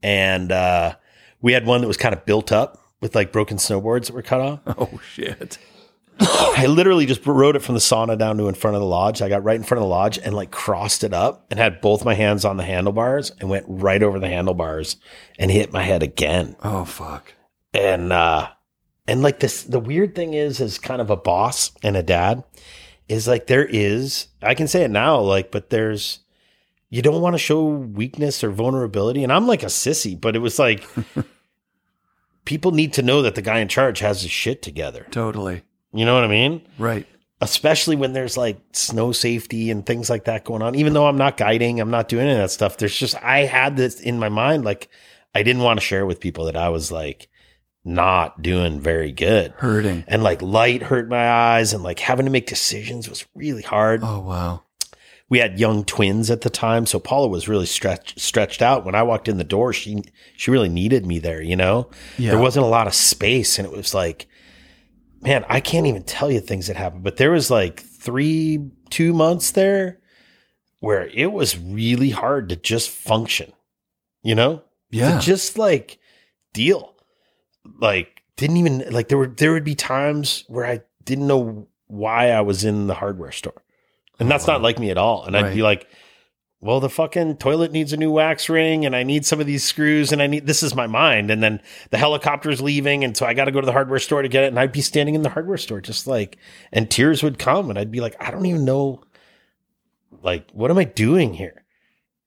And, 0.02 0.50
uh, 0.50 0.96
we 1.40 1.52
had 1.52 1.66
one 1.66 1.82
that 1.82 1.86
was 1.86 1.96
kind 1.96 2.14
of 2.14 2.24
built 2.24 2.50
up 2.50 2.78
with 3.00 3.14
like 3.14 3.32
broken 3.32 3.58
snowboards 3.58 4.06
that 4.06 4.14
were 4.14 4.22
cut 4.22 4.40
off. 4.40 4.60
Oh 4.66 4.98
shit. 5.12 5.58
I 6.18 6.64
literally 6.66 7.04
just 7.04 7.24
rode 7.26 7.56
it 7.56 7.62
from 7.62 7.74
the 7.74 7.80
sauna 7.80 8.16
down 8.18 8.38
to 8.38 8.48
in 8.48 8.54
front 8.54 8.74
of 8.74 8.80
the 8.80 8.86
lodge. 8.86 9.20
I 9.20 9.28
got 9.28 9.44
right 9.44 9.56
in 9.56 9.62
front 9.62 9.80
of 9.80 9.82
the 9.82 9.90
lodge 9.90 10.18
and 10.18 10.34
like 10.34 10.50
crossed 10.50 11.04
it 11.04 11.12
up 11.12 11.46
and 11.50 11.60
had 11.60 11.82
both 11.82 12.04
my 12.04 12.14
hands 12.14 12.44
on 12.46 12.56
the 12.56 12.64
handlebars 12.64 13.32
and 13.38 13.50
went 13.50 13.66
right 13.68 14.02
over 14.02 14.18
the 14.18 14.28
handlebars 14.28 14.96
and 15.38 15.50
hit 15.50 15.72
my 15.72 15.82
head 15.82 16.02
again. 16.02 16.56
Oh 16.64 16.86
fuck. 16.86 17.34
And 17.74 18.12
uh 18.12 18.48
and 19.08 19.22
like 19.22 19.40
this 19.40 19.62
the 19.62 19.80
weird 19.80 20.14
thing 20.14 20.34
is 20.34 20.60
as 20.60 20.78
kind 20.78 21.00
of 21.00 21.10
a 21.10 21.16
boss 21.16 21.72
and 21.82 21.96
a 21.96 22.02
dad 22.02 22.44
is 23.08 23.28
like 23.28 23.46
there 23.46 23.64
is 23.64 24.28
I 24.42 24.54
can 24.54 24.68
say 24.68 24.82
it 24.82 24.90
now 24.90 25.20
like 25.20 25.50
but 25.50 25.70
there's 25.70 26.20
you 26.90 27.02
don't 27.02 27.22
want 27.22 27.34
to 27.34 27.38
show 27.38 27.64
weakness 27.64 28.42
or 28.44 28.50
vulnerability 28.50 29.22
and 29.22 29.32
I'm 29.32 29.46
like 29.46 29.62
a 29.62 29.66
sissy 29.66 30.20
but 30.20 30.36
it 30.36 30.40
was 30.40 30.58
like 30.58 30.84
people 32.44 32.72
need 32.72 32.92
to 32.94 33.02
know 33.02 33.22
that 33.22 33.34
the 33.34 33.42
guy 33.42 33.58
in 33.58 33.68
charge 33.68 33.98
has 34.00 34.22
his 34.22 34.30
shit 34.30 34.62
together. 34.62 35.06
Totally. 35.10 35.62
You 35.92 36.04
know 36.04 36.14
what 36.14 36.24
I 36.24 36.28
mean? 36.28 36.62
Right. 36.78 37.06
especially 37.40 37.96
when 37.96 38.12
there's 38.12 38.36
like 38.36 38.58
snow 38.72 39.12
safety 39.12 39.70
and 39.70 39.84
things 39.84 40.08
like 40.08 40.24
that 40.24 40.44
going 40.44 40.62
on. 40.62 40.74
Even 40.74 40.92
though 40.94 41.06
I'm 41.06 41.18
not 41.18 41.36
guiding, 41.36 41.80
I'm 41.80 41.90
not 41.90 42.08
doing 42.08 42.24
any 42.24 42.32
of 42.32 42.38
that 42.38 42.50
stuff. 42.50 42.76
There's 42.76 42.96
just 42.96 43.14
I 43.22 43.40
had 43.40 43.76
this 43.76 44.00
in 44.00 44.18
my 44.18 44.28
mind, 44.28 44.64
like 44.64 44.88
I 45.34 45.42
didn't 45.42 45.62
want 45.62 45.78
to 45.78 45.84
share 45.84 46.06
with 46.06 46.20
people 46.20 46.46
that 46.46 46.56
I 46.56 46.70
was 46.70 46.90
like 46.90 47.28
not 47.86 48.42
doing 48.42 48.80
very 48.80 49.12
good. 49.12 49.52
Hurting. 49.56 50.04
And 50.08 50.22
like 50.22 50.42
light 50.42 50.82
hurt 50.82 51.08
my 51.08 51.30
eyes 51.30 51.72
and 51.72 51.82
like 51.82 52.00
having 52.00 52.26
to 52.26 52.32
make 52.32 52.46
decisions 52.46 53.08
was 53.08 53.24
really 53.34 53.62
hard. 53.62 54.00
Oh 54.02 54.20
wow. 54.20 54.62
We 55.28 55.38
had 55.38 55.58
young 55.58 55.84
twins 55.84 56.30
at 56.30 56.42
the 56.42 56.50
time, 56.50 56.86
so 56.86 57.00
Paula 57.00 57.28
was 57.28 57.48
really 57.48 57.66
stretched 57.66 58.20
stretched 58.20 58.62
out. 58.62 58.84
When 58.84 58.94
I 58.94 59.02
walked 59.02 59.28
in 59.28 59.38
the 59.38 59.44
door, 59.44 59.72
she 59.72 60.02
she 60.36 60.50
really 60.50 60.68
needed 60.68 61.06
me 61.06 61.18
there, 61.18 61.40
you 61.40 61.56
know? 61.56 61.90
Yeah. 62.18 62.32
There 62.32 62.40
wasn't 62.40 62.66
a 62.66 62.68
lot 62.68 62.86
of 62.86 62.94
space 62.94 63.58
and 63.58 63.66
it 63.66 63.76
was 63.76 63.94
like 63.94 64.28
man, 65.22 65.44
I 65.48 65.60
can't 65.60 65.86
even 65.86 66.02
tell 66.02 66.30
you 66.30 66.40
things 66.40 66.66
that 66.66 66.76
happened, 66.76 67.02
but 67.02 67.16
there 67.16 67.30
was 67.30 67.50
like 67.50 67.80
3 67.80 68.70
2 68.90 69.12
months 69.12 69.52
there 69.52 70.00
where 70.80 71.06
it 71.08 71.32
was 71.32 71.58
really 71.58 72.10
hard 72.10 72.48
to 72.48 72.56
just 72.56 72.90
function. 72.90 73.52
You 74.22 74.34
know? 74.34 74.62
yeah. 74.90 75.18
To 75.18 75.24
just 75.24 75.56
like 75.56 75.98
deal. 76.52 76.95
Like 77.78 78.22
didn't 78.36 78.58
even 78.58 78.84
like 78.90 79.08
there 79.08 79.18
were 79.18 79.28
there 79.28 79.52
would 79.52 79.64
be 79.64 79.74
times 79.74 80.44
where 80.48 80.66
I 80.66 80.80
didn't 81.04 81.26
know 81.26 81.66
why 81.86 82.30
I 82.30 82.40
was 82.40 82.64
in 82.64 82.86
the 82.86 82.94
hardware 82.94 83.32
store. 83.32 83.62
And 84.18 84.30
that's 84.30 84.46
not 84.46 84.60
oh. 84.60 84.62
like 84.62 84.78
me 84.78 84.90
at 84.90 84.98
all. 84.98 85.24
And 85.24 85.36
I'd 85.36 85.54
be 85.54 85.62
like, 85.62 85.86
well, 86.60 86.80
the 86.80 86.88
fucking 86.88 87.36
toilet 87.36 87.70
needs 87.70 87.92
a 87.92 87.98
new 87.98 88.10
wax 88.10 88.48
ring 88.48 88.86
and 88.86 88.96
I 88.96 89.02
need 89.02 89.26
some 89.26 89.40
of 89.40 89.46
these 89.46 89.62
screws 89.62 90.10
and 90.10 90.22
I 90.22 90.26
need 90.26 90.46
this 90.46 90.62
is 90.62 90.74
my 90.74 90.86
mind. 90.86 91.30
And 91.30 91.42
then 91.42 91.60
the 91.90 91.98
helicopter's 91.98 92.62
leaving. 92.62 93.04
And 93.04 93.16
so 93.16 93.26
I 93.26 93.34
got 93.34 93.44
to 93.44 93.52
go 93.52 93.60
to 93.60 93.66
the 93.66 93.72
hardware 93.72 93.98
store 93.98 94.22
to 94.22 94.28
get 94.28 94.44
it. 94.44 94.48
And 94.48 94.58
I'd 94.58 94.72
be 94.72 94.80
standing 94.80 95.14
in 95.14 95.22
the 95.22 95.28
hardware 95.28 95.58
store 95.58 95.80
just 95.80 96.06
like, 96.06 96.38
and 96.72 96.90
tears 96.90 97.22
would 97.22 97.38
come 97.38 97.68
and 97.68 97.78
I'd 97.78 97.92
be 97.92 98.00
like, 98.00 98.16
I 98.18 98.30
don't 98.30 98.46
even 98.46 98.64
know, 98.64 99.02
like, 100.22 100.50
what 100.52 100.70
am 100.70 100.78
I 100.78 100.84
doing 100.84 101.34
here? 101.34 101.62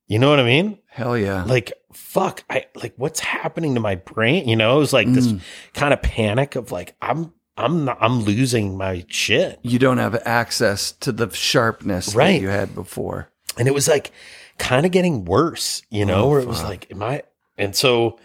You 0.06 0.18
know 0.18 0.30
what 0.30 0.40
I 0.40 0.44
mean? 0.44 0.78
Hell 0.86 1.18
yeah. 1.18 1.44
Like, 1.44 1.72
fuck, 1.92 2.44
I 2.50 2.66
like 2.74 2.94
what's 2.96 3.20
happening 3.20 3.74
to 3.74 3.80
my 3.80 3.94
brain? 3.96 4.48
You 4.48 4.56
know, 4.56 4.76
it 4.76 4.78
was 4.80 4.92
like 4.92 5.12
this 5.12 5.26
Mm. 5.28 5.40
kind 5.74 5.92
of 5.92 6.02
panic 6.02 6.56
of 6.56 6.70
like, 6.72 6.94
I'm, 7.02 7.32
I'm 7.56 7.84
not, 7.84 7.98
I'm 8.00 8.20
losing 8.20 8.76
my 8.76 9.04
shit. 9.08 9.58
you 9.62 9.78
don't 9.78 9.98
have 9.98 10.14
access 10.24 10.92
to 10.92 11.12
the 11.12 11.28
sharpness 11.30 12.14
Right. 12.14 12.32
that 12.34 12.40
you 12.40 12.48
had 12.48 12.74
before. 12.74 13.28
and 13.58 13.66
it 13.68 13.74
was 13.74 13.88
like 13.88 14.12
kind 14.58 14.86
of 14.86 14.92
getting 14.92 15.24
worse, 15.24 15.82
you 15.90 16.04
know, 16.06 16.24
Oh, 16.24 16.28
where 16.28 16.40
it 16.40 16.46
was 16.48 16.62
like, 16.62 16.90
am 16.90 17.02
I? 17.02 17.22
And 17.58 17.74
so 17.76 18.18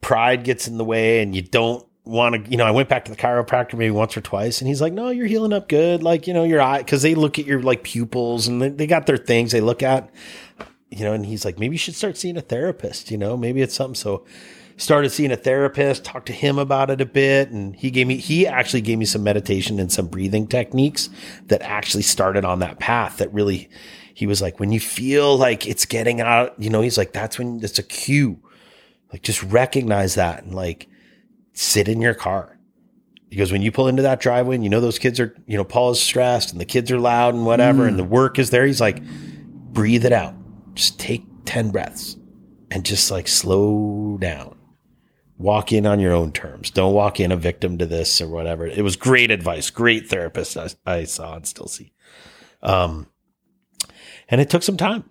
pride 0.00 0.44
gets 0.44 0.68
in 0.68 0.78
the 0.78 0.84
way, 0.84 1.22
and 1.22 1.34
you 1.34 1.42
don't 1.42 1.84
want 2.04 2.44
to. 2.44 2.50
You 2.50 2.56
know, 2.56 2.64
I 2.66 2.70
went 2.70 2.88
back 2.88 3.04
to 3.06 3.10
the 3.10 3.16
chiropractor 3.16 3.74
maybe 3.74 3.90
once 3.90 4.16
or 4.16 4.20
twice, 4.20 4.60
and 4.60 4.68
he's 4.68 4.80
like, 4.80 4.92
"No, 4.92 5.10
you're 5.10 5.26
healing 5.26 5.52
up 5.52 5.68
good. 5.68 6.02
Like, 6.02 6.26
you 6.26 6.34
know, 6.34 6.44
your 6.44 6.60
eye 6.60 6.78
because 6.78 7.02
they 7.02 7.14
look 7.14 7.38
at 7.38 7.46
your 7.46 7.62
like 7.62 7.82
pupils, 7.82 8.46
and 8.48 8.62
they, 8.62 8.68
they 8.68 8.86
got 8.86 9.06
their 9.06 9.16
things 9.16 9.52
they 9.52 9.60
look 9.60 9.82
at." 9.82 10.10
You 10.90 11.04
know, 11.04 11.12
and 11.12 11.24
he's 11.24 11.44
like, 11.44 11.58
maybe 11.58 11.74
you 11.74 11.78
should 11.78 11.94
start 11.94 12.16
seeing 12.16 12.36
a 12.36 12.40
therapist. 12.40 13.10
You 13.10 13.18
know, 13.18 13.36
maybe 13.36 13.62
it's 13.62 13.74
something. 13.74 13.94
So 13.94 14.24
started 14.76 15.10
seeing 15.10 15.30
a 15.30 15.36
therapist, 15.36 16.04
talked 16.04 16.26
to 16.26 16.32
him 16.32 16.58
about 16.58 16.90
it 16.90 17.00
a 17.00 17.06
bit, 17.06 17.50
and 17.50 17.76
he 17.76 17.90
gave 17.90 18.06
me 18.06 18.16
he 18.16 18.46
actually 18.46 18.80
gave 18.80 18.98
me 18.98 19.04
some 19.04 19.22
meditation 19.22 19.78
and 19.78 19.92
some 19.92 20.06
breathing 20.06 20.46
techniques 20.46 21.10
that 21.46 21.62
actually 21.62 22.02
started 22.02 22.44
on 22.44 22.58
that 22.60 22.78
path 22.78 23.18
that 23.18 23.32
really 23.32 23.68
he 24.14 24.26
was 24.26 24.42
like 24.42 24.58
when 24.58 24.72
you 24.72 24.80
feel 24.80 25.36
like 25.36 25.66
it's 25.66 25.84
getting 25.84 26.20
out, 26.20 26.54
you 26.60 26.70
know, 26.70 26.80
he's 26.80 26.98
like 26.98 27.12
that's 27.12 27.38
when 27.38 27.60
it's 27.62 27.78
a 27.78 27.82
cue 27.82 28.40
Like 29.12 29.22
just 29.22 29.42
recognize 29.44 30.14
that 30.16 30.44
and 30.44 30.54
like 30.54 30.88
sit 31.52 31.88
in 31.88 32.00
your 32.00 32.14
car. 32.14 32.58
Because 33.28 33.52
when 33.52 33.62
you 33.62 33.70
pull 33.70 33.86
into 33.86 34.02
that 34.02 34.20
driveway 34.20 34.56
and 34.56 34.64
you 34.64 34.70
know 34.70 34.80
those 34.80 34.98
kids 34.98 35.20
are, 35.20 35.36
you 35.46 35.56
know, 35.56 35.62
Paul 35.64 35.92
is 35.92 36.00
stressed 36.00 36.50
and 36.50 36.60
the 36.60 36.64
kids 36.64 36.90
are 36.90 36.98
loud 36.98 37.34
and 37.34 37.46
whatever 37.46 37.86
and 37.86 37.98
the 37.98 38.02
mm. 38.02 38.08
work 38.08 38.40
is 38.40 38.50
there, 38.50 38.66
he's 38.66 38.80
like, 38.80 39.00
breathe 39.72 40.04
it 40.04 40.12
out. 40.12 40.34
Just 40.74 40.98
take 40.98 41.24
10 41.44 41.70
breaths 41.70 42.16
and 42.70 42.84
just 42.84 43.10
like 43.10 43.28
slow 43.28 44.16
down. 44.20 44.56
Walk 45.38 45.72
in 45.72 45.86
on 45.86 46.00
your 46.00 46.12
own 46.12 46.32
terms. 46.32 46.70
Don't 46.70 46.92
walk 46.92 47.18
in 47.18 47.32
a 47.32 47.36
victim 47.36 47.78
to 47.78 47.86
this 47.86 48.20
or 48.20 48.28
whatever. 48.28 48.66
It 48.66 48.82
was 48.82 48.96
great 48.96 49.30
advice, 49.30 49.70
great 49.70 50.08
therapist 50.08 50.56
I, 50.56 50.68
I 50.84 51.04
saw 51.04 51.34
and 51.34 51.46
still 51.46 51.66
see. 51.66 51.92
Um, 52.62 53.08
and 54.28 54.40
it 54.40 54.50
took 54.50 54.62
some 54.62 54.76
time. 54.76 55.04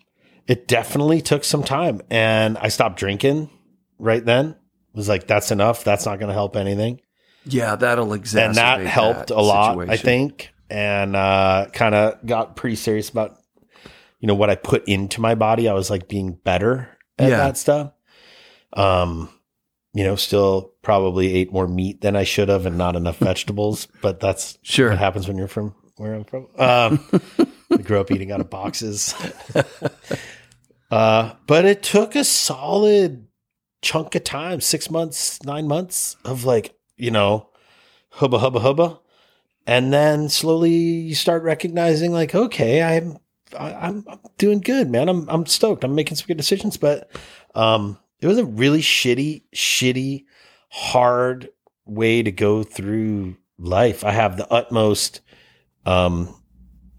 It 0.48 0.68
definitely 0.68 1.22
took 1.22 1.44
some 1.44 1.64
time. 1.64 2.02
And 2.10 2.58
I 2.60 2.70
stopped 2.70 2.98
drinking 2.98 3.50
right 3.98 4.24
then. 4.24 4.50
It 4.50 4.98
was 4.98 5.10
like, 5.10 5.28
that's 5.28 5.52
enough. 5.52 5.84
That's 5.84 6.06
not 6.06 6.20
going 6.20 6.30
to 6.30 6.34
help 6.34 6.56
anything. 6.56 7.02
Yeah, 7.46 7.76
that'll 7.76 8.08
exacerbate. 8.08 8.46
and 8.46 8.56
that 8.56 8.82
helped 8.82 9.28
that 9.28 9.38
a 9.38 9.42
lot, 9.42 9.90
I 9.90 9.98
think. 9.98 10.52
And 10.70 11.16
uh, 11.16 11.68
kind 11.74 11.96
of 11.96 12.24
got 12.26 12.56
pretty 12.56 12.76
serious 12.76 13.10
about, 13.10 13.39
you 14.20 14.28
know, 14.28 14.36
what 14.36 14.50
I 14.50 14.56
put 14.56 14.88
into 14.88 15.22
my 15.22 15.36
body. 15.36 15.68
I 15.70 15.74
was 15.74 15.90
like 15.90 16.08
being 16.08 16.34
better 16.34 16.90
at 17.18 17.30
Yeah. 17.30 17.38
that 17.38 17.58
stuff. 17.58 17.92
Um, 18.74 19.30
you 19.94 20.04
know, 20.04 20.16
still 20.16 20.74
probably 20.82 21.34
ate 21.34 21.52
more 21.52 21.68
meat 21.68 22.02
than 22.02 22.16
I 22.16 22.24
should 22.24 22.50
have 22.50 22.66
and 22.66 22.78
not 22.78 22.96
enough 22.96 23.18
vegetables, 23.20 23.88
but 24.02 24.20
that's 24.20 24.58
Sure. 24.62 24.90
what 24.90 25.00
happens 25.00 25.28
when 25.28 25.38
you're 25.38 25.48
from 25.48 25.74
where 25.98 26.14
I'm 26.14 26.24
from. 26.24 26.48
Um, 26.58 27.00
I 27.72 27.78
grew 27.78 28.00
up 28.00 28.12
eating 28.12 28.32
out 28.32 28.40
of 28.42 28.50
boxes. 28.50 29.14
uh, 30.92 31.34
but 31.48 31.66
it 31.66 31.84
took 31.84 32.16
a 32.16 32.24
solid 32.24 33.28
chunk 33.82 34.16
of 34.16 34.24
time, 34.24 34.62
six 34.62 34.90
months, 34.90 35.42
nine 35.44 35.68
months 35.68 36.16
of 36.26 36.44
like, 36.46 36.76
you 36.98 37.12
know, 37.12 37.50
hubba 38.12 38.40
hubba 38.40 38.60
hubba. 38.60 39.00
And 39.68 39.94
then 39.94 40.30
slowly 40.30 40.72
you 40.72 41.16
start 41.16 41.44
recognizing 41.44 42.12
like, 42.12 42.34
okay, 42.34 42.82
I'm 42.82 43.18
I, 43.58 43.74
I'm 43.74 44.04
I'm 44.08 44.20
doing 44.38 44.60
good, 44.60 44.90
man. 44.90 45.10
I'm 45.10 45.30
I'm 45.30 45.46
stoked. 45.46 45.84
I'm 45.84 45.96
making 45.96 46.18
some 46.18 46.28
good 46.28 46.38
decisions. 46.38 46.78
But 46.78 47.10
um 47.56 47.98
it 48.20 48.28
was 48.28 48.38
a 48.38 48.46
really 48.46 48.82
shitty, 48.82 49.44
shitty, 49.56 50.26
hard 50.70 51.50
way 51.86 52.22
to 52.22 52.32
go 52.32 52.64
through 52.64 53.38
life. 53.58 54.04
I 54.04 54.12
have 54.12 54.38
the 54.38 54.52
utmost 54.52 55.22
um 55.86 56.36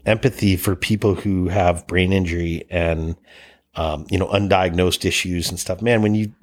empathy 0.05 0.55
for 0.57 0.75
people 0.75 1.15
who 1.15 1.47
have 1.47 1.85
brain 1.87 2.11
injury 2.11 2.65
and 2.69 3.15
um, 3.75 4.05
you 4.09 4.17
know, 4.17 4.27
undiagnosed 4.27 5.05
issues 5.05 5.49
and 5.49 5.59
stuff. 5.59 5.81
Man, 5.81 6.01
when 6.01 6.13
you 6.15 6.33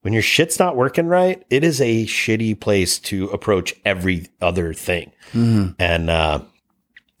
when 0.00 0.12
your 0.12 0.22
shit's 0.22 0.58
not 0.58 0.76
working 0.76 1.06
right, 1.06 1.44
it 1.48 1.62
is 1.62 1.80
a 1.80 2.06
shitty 2.06 2.58
place 2.58 2.98
to 3.00 3.26
approach 3.26 3.72
every 3.84 4.26
other 4.40 4.74
thing. 4.74 5.12
Mhm. 5.32 5.76
And 5.78 6.10
uh, 6.10 6.40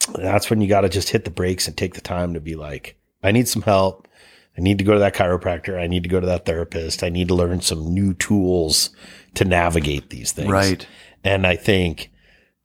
that's 0.06 0.50
when 0.50 0.60
you 0.60 0.68
got 0.68 0.82
to 0.82 0.88
just 0.88 1.10
hit 1.10 1.24
the 1.24 1.30
brakes 1.30 1.66
and 1.66 1.76
take 1.76 1.94
the 1.94 2.00
time 2.00 2.34
to 2.34 2.40
be 2.40 2.54
like, 2.54 2.96
I 3.22 3.32
need 3.32 3.48
some 3.48 3.62
help. 3.62 4.08
I 4.56 4.60
need 4.60 4.78
to 4.78 4.84
go 4.84 4.92
to 4.92 4.98
that 4.98 5.14
chiropractor. 5.14 5.80
I 5.80 5.86
need 5.86 6.02
to 6.02 6.08
go 6.08 6.20
to 6.20 6.26
that 6.26 6.44
therapist. 6.44 7.02
I 7.02 7.08
need 7.08 7.28
to 7.28 7.34
learn 7.34 7.60
some 7.60 7.94
new 7.94 8.12
tools 8.14 8.90
to 9.34 9.44
navigate 9.44 10.10
these 10.10 10.32
things. 10.32 10.50
Right. 10.50 10.86
And 11.24 11.46
I 11.46 11.56
think, 11.56 12.10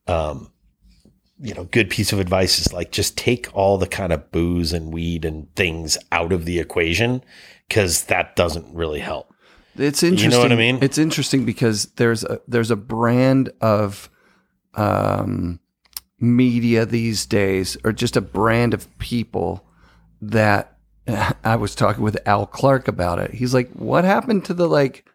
um, 0.07 0.51
you 1.39 1.53
know, 1.53 1.65
good 1.65 1.89
piece 1.89 2.11
of 2.11 2.19
advice 2.19 2.59
is 2.59 2.73
like 2.73 2.91
just 2.91 3.18
take 3.18 3.47
all 3.53 3.77
the 3.77 3.88
kind 3.88 4.11
of 4.11 4.31
booze 4.31 4.73
and 4.73 4.93
weed 4.93 5.23
and 5.23 5.53
things 5.55 5.97
out 6.11 6.34
of 6.34 6.45
the 6.45 6.59
equation 6.59 7.23
because 7.68 8.05
that 8.05 8.35
doesn't 8.35 8.73
really 8.73 8.99
help. 8.99 9.34
It's 9.77 10.01
interesting. 10.01 10.31
You 10.31 10.38
know 10.38 10.41
what 10.41 10.51
I 10.51 10.55
mean? 10.55 10.80
It's 10.81 10.97
interesting 10.97 11.45
because 11.45 11.85
there's 11.97 12.23
a 12.23 12.41
there's 12.47 12.72
a 12.72 12.76
brand 12.76 13.51
of 13.61 14.09
um, 14.73 15.59
media 16.19 16.85
these 16.85 17.26
days, 17.26 17.77
or 17.84 17.91
just 17.91 18.18
a 18.18 18.22
brand 18.22 18.73
of 18.73 18.98
people 18.98 19.64
that 20.22 20.77
I 21.44 21.56
was 21.56 21.76
talking 21.76 22.03
with 22.03 22.18
Al 22.27 22.45
Clark 22.45 22.88
about 22.88 23.19
it. 23.19 23.31
He's 23.34 23.53
like, 23.53 23.69
"What 23.73 24.03
happened 24.03 24.45
to 24.45 24.53
the 24.53 24.68
like 24.68 25.07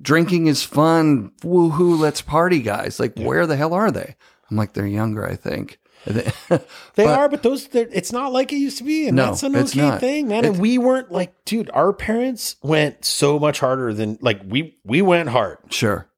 drinking 0.00 0.46
is 0.46 0.62
fun, 0.62 1.32
woohoo, 1.42 1.98
let's 1.98 2.22
party 2.22 2.60
guys? 2.60 3.00
Like, 3.00 3.16
where 3.18 3.46
the 3.46 3.56
hell 3.56 3.74
are 3.74 3.90
they?" 3.90 4.14
I'm 4.50 4.56
like, 4.56 4.72
"They're 4.72 4.86
younger, 4.86 5.26
I 5.26 5.36
think." 5.36 5.78
They 6.06 7.04
But- 7.04 7.18
are, 7.18 7.28
but 7.28 7.42
those 7.42 7.68
it's 7.72 8.10
not 8.12 8.32
like 8.32 8.52
it 8.52 8.56
used 8.56 8.78
to 8.78 8.84
be, 8.84 9.06
and 9.08 9.16
No, 9.16 9.26
that's 9.26 9.42
an 9.42 9.54
it's 9.54 9.76
okay 9.76 9.98
thing, 9.98 10.28
man. 10.28 10.44
And 10.44 10.58
we 10.58 10.78
weren't 10.78 11.12
like, 11.12 11.32
dude, 11.44 11.70
our 11.74 11.92
parents 11.92 12.56
went 12.62 13.04
so 13.04 13.38
much 13.38 13.60
harder 13.60 13.92
than 13.92 14.18
like 14.22 14.40
we 14.44 14.78
we 14.84 15.02
went 15.02 15.28
hard, 15.28 15.58
Sure. 15.70 16.08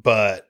but 0.00 0.48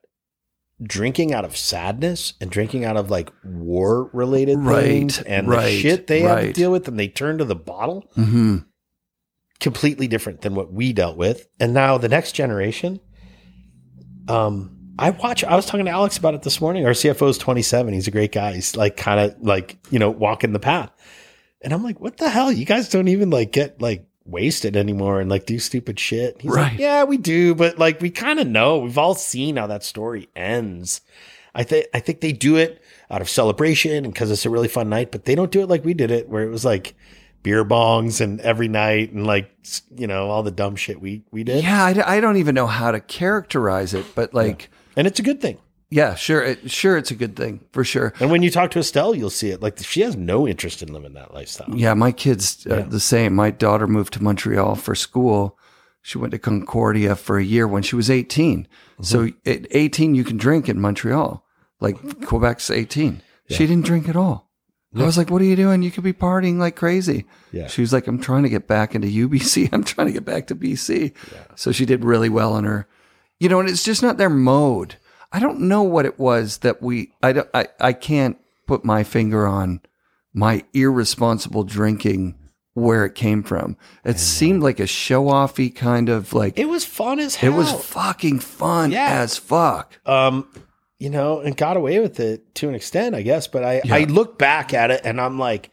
drinking 0.83 1.33
out 1.33 1.45
of 1.45 1.57
sadness 1.57 2.35
and 2.41 2.51
drinking 2.51 2.85
out 2.85 2.97
of 2.97 3.11
like 3.11 3.33
war 3.45 4.11
related 4.13 4.59
Right, 4.59 4.83
things 4.85 5.21
and 5.21 5.47
the 5.51 5.71
shit 5.71 6.07
they 6.07 6.21
have 6.21 6.39
to 6.41 6.53
deal 6.53 6.73
with, 6.73 6.89
and 6.89 6.99
they 6.99 7.09
turn 7.09 7.39
to 7.39 7.45
the 7.45 7.55
bottle. 7.57 8.11
hmm 8.15 8.59
completely 9.61 10.09
different 10.09 10.41
than 10.41 10.57
what 10.57 10.73
we 10.73 10.93
dealt 10.93 11.17
with. 11.17 11.47
And 11.61 11.73
now 11.73 11.97
the 11.97 12.09
next 12.09 12.33
generation, 12.33 12.99
um, 14.29 14.77
I 14.99 15.11
watch, 15.11 15.45
I 15.45 15.55
was 15.57 15.67
talking 15.67 15.87
to 15.87 15.91
Alex 15.93 16.19
about 16.19 16.35
it 16.35 16.43
this 16.43 16.61
morning. 16.61 16.85
Our 16.85 16.93
CFO 16.93 17.29
is 17.29 17.39
27. 17.39 17.93
He's 17.95 18.09
a 18.09 18.11
great 18.11 18.33
guy. 18.33 18.55
He's 18.55 18.77
like 18.77 18.97
kind 18.97 19.21
of 19.21 19.41
like, 19.41 19.79
you 19.91 19.99
know, 20.01 20.11
walking 20.11 20.53
the 20.53 20.59
path. 20.59 20.91
And 21.61 21.73
I'm 21.73 21.83
like, 21.85 22.01
what 22.01 22.17
the 22.17 22.29
hell? 22.29 22.51
You 22.51 22.65
guys 22.65 22.89
don't 22.89 23.07
even 23.07 23.31
like 23.31 23.53
get 23.53 23.81
like 23.81 24.05
wasted 24.25 24.77
anymore 24.77 25.21
and 25.21 25.29
like 25.31 25.47
do 25.47 25.59
stupid 25.59 25.99
shit. 25.99 26.41
He's 26.41 26.51
Right. 26.51 26.73
like, 26.73 26.79
yeah, 26.81 27.05
we 27.05 27.17
do. 27.17 27.55
But 27.55 27.79
like, 27.79 28.01
we 28.01 28.11
kind 28.11 28.39
of 28.41 28.47
know, 28.47 28.79
we've 28.79 28.99
all 28.99 29.15
seen 29.15 29.57
how 29.57 29.67
that 29.67 29.85
story 29.85 30.29
ends. 30.37 31.01
I 31.55 31.65
think, 31.65 31.87
I 31.93 32.01
think 32.01 32.21
they 32.21 32.33
do 32.33 32.57
it 32.57 32.81
out 33.11 33.21
of 33.21 33.29
celebration 33.29 34.05
and 34.05 34.13
because 34.15 34.31
it's 34.31 34.47
a 34.47 34.51
really 34.51 34.69
fun 34.69 34.89
night, 34.89 35.11
but 35.13 35.25
they 35.25 35.35
don't 35.35 35.51
do 35.51 35.61
it 35.63 35.69
like 35.69 35.85
we 35.85 35.93
did 35.95 36.11
it, 36.11 36.29
where 36.29 36.43
it 36.45 36.49
was 36.51 36.65
like, 36.65 36.95
beer 37.43 37.65
bongs 37.65 38.21
and 38.21 38.41
every 38.43 38.69
night 38.69 39.11
and 39.11 39.27
like 39.27 39.51
you 39.97 40.07
know 40.07 40.31
all 40.31 40.45
the 40.45 40.51
dumb 40.53 40.77
shit 40.77 41.01
we 41.01 41.25
we 41.33 41.43
did 41.43 41.65
Yeah, 41.65 41.85
I, 41.87 41.93
d- 41.93 42.01
I 42.01 42.21
don't 42.21 42.37
even 42.37 42.55
know 42.55 42.69
how 42.69 42.93
to 42.93 43.01
characterize 43.01 43.95
it, 43.95 44.07
but 44.15 44.33
like, 44.33 44.71
and 44.97 45.09
it's 45.09 45.19
a 45.19 45.25
good 45.25 45.41
thing 45.41 45.59
yeah, 45.93 46.15
sure, 46.15 46.43
it, 46.43 46.71
sure, 46.71 46.97
it's 46.97 47.11
a 47.11 47.15
good 47.15 47.37
thing 47.37 47.61
for 47.73 47.85
sure. 47.85 48.13
and 48.21 48.31
when 48.31 48.43
you 48.43 48.51
talk 48.51 48.71
to 48.73 48.79
estelle 48.79 49.15
you'll 49.15 49.31
see 49.31 49.51
it 49.51 49.63
like 49.63 49.79
she 49.79 50.01
has 50.01 50.17
no 50.17 50.49
interest 50.49 50.83
in 50.83 50.93
living 50.93 51.13
that 51.15 51.33
lifestyle 51.35 51.69
Yeah, 51.77 51.95
my 51.95 52.13
kids 52.13 52.65
Yeah. 52.69 52.81
the 52.83 53.01
same. 53.01 53.35
My 53.35 53.51
daughter 53.51 53.87
moved 53.87 54.13
to 54.15 54.23
Montreal 54.23 54.75
for 54.77 54.95
school. 54.95 55.59
She 56.01 56.19
went 56.19 56.33
to 56.33 56.39
Concordia 56.39 57.15
for 57.15 57.39
a 57.39 57.45
year 57.45 57.67
when 57.69 57.83
she 57.83 57.95
was 57.97 58.11
18. 58.11 58.67
So 59.03 59.27
Mm-hmm. 59.27 59.51
at 59.51 59.67
18, 59.71 60.15
you 60.15 60.25
can 60.25 60.37
drink 60.37 60.69
in 60.69 60.81
Montreal. 60.81 61.45
Like 61.81 61.97
Quebec's 62.27 62.71
18. 62.71 63.23
She 63.49 63.67
didn't 63.67 63.85
drink 63.85 64.09
at 64.09 64.17
all. 64.17 64.49
I 64.95 65.05
was 65.05 65.17
like, 65.17 65.31
what 65.31 65.41
are 65.43 65.47
you 65.47 65.57
doing? 65.57 65.83
You 65.83 65.91
could 65.91 66.05
be 66.05 66.13
partying 66.13 66.59
like 66.59 66.77
crazy. 66.77 67.25
Yeah. 67.51 67.67
She 67.67 67.81
was 67.81 67.93
like, 67.95 68.07
I'm 68.07 68.19
trying 68.21 68.43
to 68.43 68.49
get 68.51 68.67
back 68.69 68.95
into 68.95 69.09
UBC. 69.09 69.69
I'm 69.73 69.85
trying 69.85 70.07
to 70.09 70.13
get 70.13 70.25
back 70.25 70.47
to 70.49 70.55
BC. 70.55 71.13
So 71.57 71.73
she 71.73 71.87
did 71.87 72.05
really 72.05 72.29
well 72.29 72.57
in 72.59 72.65
her, 72.65 72.87
you 73.41 73.49
know, 73.49 73.59
and 73.61 73.69
it's 73.69 73.85
just 73.85 74.03
not 74.03 74.17
their 74.19 74.29
mode. 74.31 74.97
I 75.33 75.39
don't 75.41 75.61
know 75.63 75.83
what 75.83 76.05
it 76.07 76.19
was 76.19 76.59
that 76.59 76.83
we, 76.83 77.13
I, 77.23 77.33
don't, 77.33 77.49
I, 77.55 77.69
I 77.81 77.93
can't 77.93 78.37
put 78.67 78.85
my 78.85 79.03
finger 79.05 79.47
on 79.47 79.81
my 80.35 80.65
irresponsible 80.75 81.65
drinking 81.65 82.37
where 82.75 83.05
it 83.05 83.15
came 83.15 83.43
from. 83.43 83.77
It 84.05 84.19
seemed 84.19 84.63
like 84.63 84.81
a 84.81 84.87
show 84.87 85.25
offy 85.25 85.75
kind 85.75 86.09
of 86.09 86.33
like, 86.33 86.59
it 86.59 86.69
was 86.69 86.85
fun 86.85 87.19
as 87.21 87.35
hell. 87.37 87.53
it 87.53 87.57
was 87.57 87.71
fucking 87.85 88.39
fun 88.41 88.91
Yeah. 88.93 89.21
as 89.21 89.37
fuck. 89.37 89.99
um 90.07 90.47
you 90.99 91.11
know 91.11 91.41
and 91.41 91.57
got 91.57 91.77
away 91.77 91.99
with 91.99 92.21
it 92.21 92.55
to 92.55 92.69
an 92.69 92.77
extent 92.77 93.13
i 93.17 93.23
guess 93.23 93.49
but 93.49 93.65
i 93.65 93.81
i 93.91 94.05
look 94.05 94.39
back 94.39 94.73
at 94.73 94.93
it 94.93 95.01
and 95.05 95.21
i'm 95.21 95.37
like 95.37 95.73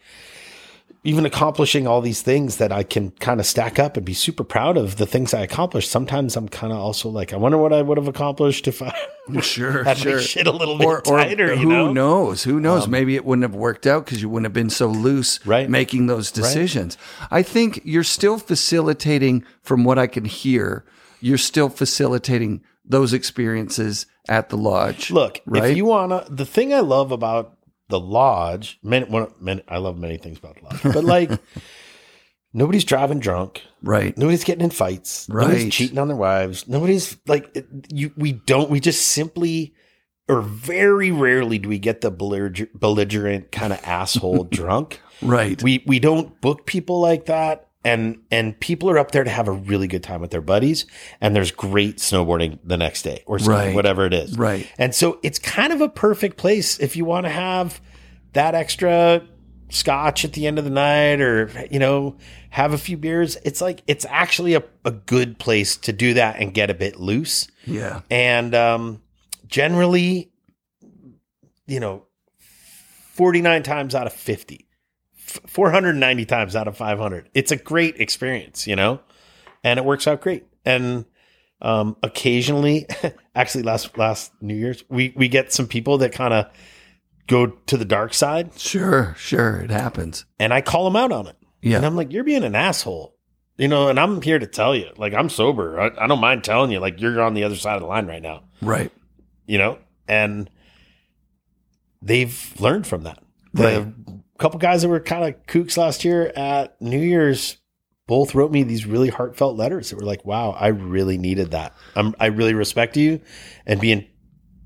even 1.03 1.25
accomplishing 1.25 1.87
all 1.87 2.01
these 2.01 2.21
things 2.21 2.57
that 2.57 2.71
I 2.73 2.83
can 2.83 3.11
kind 3.11 3.39
of 3.39 3.45
stack 3.45 3.79
up 3.79 3.95
and 3.95 4.05
be 4.05 4.13
super 4.13 4.43
proud 4.43 4.75
of 4.77 4.97
the 4.97 5.05
things 5.05 5.33
I 5.33 5.41
accomplished. 5.41 5.89
Sometimes 5.89 6.35
I'm 6.35 6.49
kind 6.49 6.73
of 6.73 6.79
also 6.79 7.07
like, 7.09 7.31
I 7.31 7.37
wonder 7.37 7.57
what 7.57 7.71
I 7.71 7.81
would 7.81 7.97
have 7.97 8.07
accomplished 8.09 8.67
if 8.67 8.81
I 8.81 8.93
Sure, 9.41 9.83
had 9.85 10.03
my 10.03 10.19
shit 10.19 10.45
a 10.47 10.51
little 10.51 10.77
bit 10.77 10.85
or, 10.87 10.97
or 11.07 11.19
tighter. 11.19 11.55
who 11.55 11.69
know? 11.69 11.87
Um, 11.87 11.93
knows? 11.93 12.43
Who 12.43 12.59
knows? 12.59 12.87
Maybe 12.87 13.15
it 13.15 13.23
wouldn't 13.23 13.43
have 13.43 13.55
worked 13.55 13.87
out 13.87 14.03
because 14.05 14.21
you 14.21 14.27
wouldn't 14.27 14.45
have 14.47 14.53
been 14.53 14.69
so 14.69 14.87
loose 14.87 15.39
Right. 15.45 15.69
making 15.69 16.07
those 16.07 16.31
decisions. 16.31 16.97
I 17.31 17.43
think 17.43 17.79
you're 17.85 18.03
still 18.03 18.37
facilitating, 18.37 19.45
from 19.61 19.83
what 19.83 19.97
I 19.99 20.07
can 20.07 20.25
hear, 20.25 20.83
you're 21.21 21.37
still 21.37 21.69
facilitating 21.69 22.61
those 22.83 23.13
experiences 23.13 24.05
at 24.27 24.49
the 24.49 24.57
lodge. 24.57 25.11
Look, 25.11 25.41
right? 25.45 25.71
if 25.71 25.77
you 25.77 25.85
wanna, 25.85 26.25
the 26.29 26.45
thing 26.45 26.73
I 26.73 26.79
love 26.79 27.11
about 27.11 27.55
the 27.89 27.99
lodge, 27.99 28.79
many, 28.83 29.05
one, 29.05 29.33
many, 29.39 29.61
I 29.67 29.77
love 29.79 29.97
many 29.97 30.17
things 30.17 30.37
about 30.37 30.55
the 30.57 30.63
lodge, 30.65 30.93
but 30.95 31.03
like 31.03 31.31
nobody's 32.53 32.83
driving 32.85 33.19
drunk, 33.19 33.61
right, 33.81 34.17
nobody's 34.17 34.43
getting 34.43 34.63
in 34.63 34.69
fights, 34.69 35.27
Right. 35.29 35.47
nobody's 35.47 35.73
cheating 35.73 35.97
on 35.97 36.07
their 36.07 36.17
wives, 36.17 36.67
nobody's 36.67 37.17
like 37.27 37.49
it- 37.55 37.67
you. 37.91 38.11
We 38.17 38.31
don't. 38.33 38.69
We 38.69 38.79
just 38.79 39.07
simply. 39.07 39.73
Or 40.27 40.41
very 40.43 41.09
rarely 41.09 41.57
do 41.57 41.67
we 41.69 41.79
get 41.79 42.01
the 42.01 42.11
belliger- 42.11 42.69
belligerent 42.75 43.51
kind 43.51 43.73
of 43.73 43.79
asshole 43.83 44.43
drunk. 44.51 45.01
right, 45.23 45.59
We 45.63 45.83
we 45.87 45.97
don't 45.97 46.39
book 46.39 46.67
people 46.67 46.99
like 47.01 47.25
that, 47.25 47.67
and 47.89 48.17
and 48.31 48.59
people 48.59 48.89
are 48.89 48.97
up 48.97 49.11
there 49.11 49.23
to 49.23 49.29
have 49.29 49.47
a 49.47 49.51
really 49.51 49.87
good 49.87 50.03
time 50.03 50.21
with 50.21 50.31
their 50.31 50.41
buddies, 50.41 50.85
and 51.21 51.35
there's 51.35 51.51
great 51.51 51.97
snowboarding 51.97 52.59
the 52.63 52.77
next 52.77 53.01
day 53.03 53.23
or 53.25 53.37
Right. 53.37 53.73
whatever 53.75 54.05
it 54.05 54.13
is. 54.13 54.37
Right. 54.37 54.67
And 54.77 54.93
so 54.95 55.19
it's 55.23 55.39
kind 55.39 55.73
of 55.73 55.81
a 55.81 55.89
perfect 55.89 56.37
place 56.37 56.79
if 56.79 56.95
you 56.95 57.05
want 57.05 57.25
to 57.25 57.29
have 57.31 57.81
that 58.33 58.55
extra 58.55 59.21
scotch 59.71 60.25
at 60.25 60.33
the 60.33 60.47
end 60.47 60.57
of 60.57 60.65
the 60.65 60.71
night 60.71 61.21
or 61.21 61.51
you 61.69 61.77
know 61.79 62.15
have 62.49 62.73
a 62.73 62.77
few 62.79 62.97
beers 62.97 63.37
it's 63.45 63.61
like 63.61 63.83
it's 63.85 64.03
actually 64.09 64.55
a, 64.55 64.63
a 64.83 64.89
good 64.89 65.37
place 65.37 65.77
to 65.77 65.93
do 65.93 66.15
that 66.15 66.39
and 66.39 66.55
get 66.55 66.71
a 66.71 66.73
bit 66.73 66.99
loose 66.99 67.47
Yeah. 67.67 68.01
and 68.09 68.55
um, 68.55 69.01
generally, 69.47 70.31
you 71.67 71.79
know, 71.79 72.05
49 73.13 73.63
times 73.63 73.93
out 73.95 74.07
of 74.07 74.13
50, 74.13 74.55
f- 74.55 74.68
490 75.47 76.25
times 76.25 76.55
out 76.55 76.67
of 76.67 76.77
500, 76.77 77.29
it's 77.33 77.51
a 77.51 77.57
great 77.57 77.99
experience, 77.99 78.67
you 78.67 78.75
know, 78.75 78.99
and 79.63 79.77
it 79.79 79.85
works 79.85 80.07
out 80.07 80.21
great. 80.21 80.45
And 80.65 81.05
um, 81.61 81.97
occasionally, 82.03 82.87
actually, 83.35 83.63
last 83.63 83.97
last 83.97 84.31
New 84.41 84.55
Year's, 84.55 84.83
we 84.89 85.13
we 85.15 85.27
get 85.27 85.51
some 85.53 85.67
people 85.67 85.97
that 85.99 86.11
kind 86.11 86.33
of 86.33 86.45
go 87.27 87.47
to 87.47 87.77
the 87.77 87.85
dark 87.85 88.13
side, 88.13 88.57
Sure. 88.59 89.13
Sure. 89.17 89.57
It 89.61 89.69
happens. 89.69 90.25
and 90.39 90.53
I 90.53 90.61
call 90.61 90.85
them 90.85 90.95
out 90.95 91.11
on 91.11 91.27
it. 91.27 91.35
Yeah. 91.61 91.77
And 91.77 91.85
I'm 91.85 91.95
like, 91.95 92.11
you're 92.11 92.23
being 92.23 92.43
an 92.43 92.55
asshole. 92.55 93.15
You 93.57 93.67
know, 93.67 93.89
and 93.89 93.99
I'm 93.99 94.21
here 94.21 94.39
to 94.39 94.47
tell 94.47 94.73
you, 94.73 94.89
like, 94.95 95.13
I'm 95.13 95.27
sober. 95.29 95.79
I, 95.81 96.05
I 96.05 96.07
don't 96.07 96.21
mind 96.21 96.45
telling 96.45 96.71
you, 96.71 96.79
like, 96.79 97.01
you're 97.01 97.19
on 97.21 97.33
the 97.33 97.43
other 97.43 97.57
side 97.57 97.75
of 97.75 97.81
the 97.81 97.87
line 97.87 98.07
right 98.07 98.21
now, 98.21 98.43
Right. 98.61 98.89
you 99.47 99.57
know? 99.57 99.79
And 100.07 100.49
they've 102.01 102.53
learned 102.59 102.87
from 102.87 103.03
that. 103.03 103.21
The 103.53 103.63
Right. 103.63 103.93
Couple 104.39 104.59
guys 104.59 104.81
that 104.81 104.89
were 104.89 104.99
kind 104.99 105.23
of 105.23 105.45
kooks 105.45 105.77
last 105.77 106.03
year 106.03 106.31
at 106.35 106.81
New 106.81 106.99
Year's 106.99 107.57
both 108.07 108.33
wrote 108.33 108.51
me 108.51 108.63
these 108.63 108.87
really 108.87 109.09
heartfelt 109.09 109.55
letters 109.55 109.91
that 109.91 109.97
were 109.97 110.05
like, 110.05 110.25
wow, 110.25 110.51
I 110.51 110.67
really 110.67 111.19
needed 111.19 111.51
that. 111.51 111.75
I'm, 111.95 112.15
I 112.19 112.27
really 112.27 112.55
respect 112.55 112.97
you. 112.97 113.21
And 113.67 113.79
being 113.79 114.07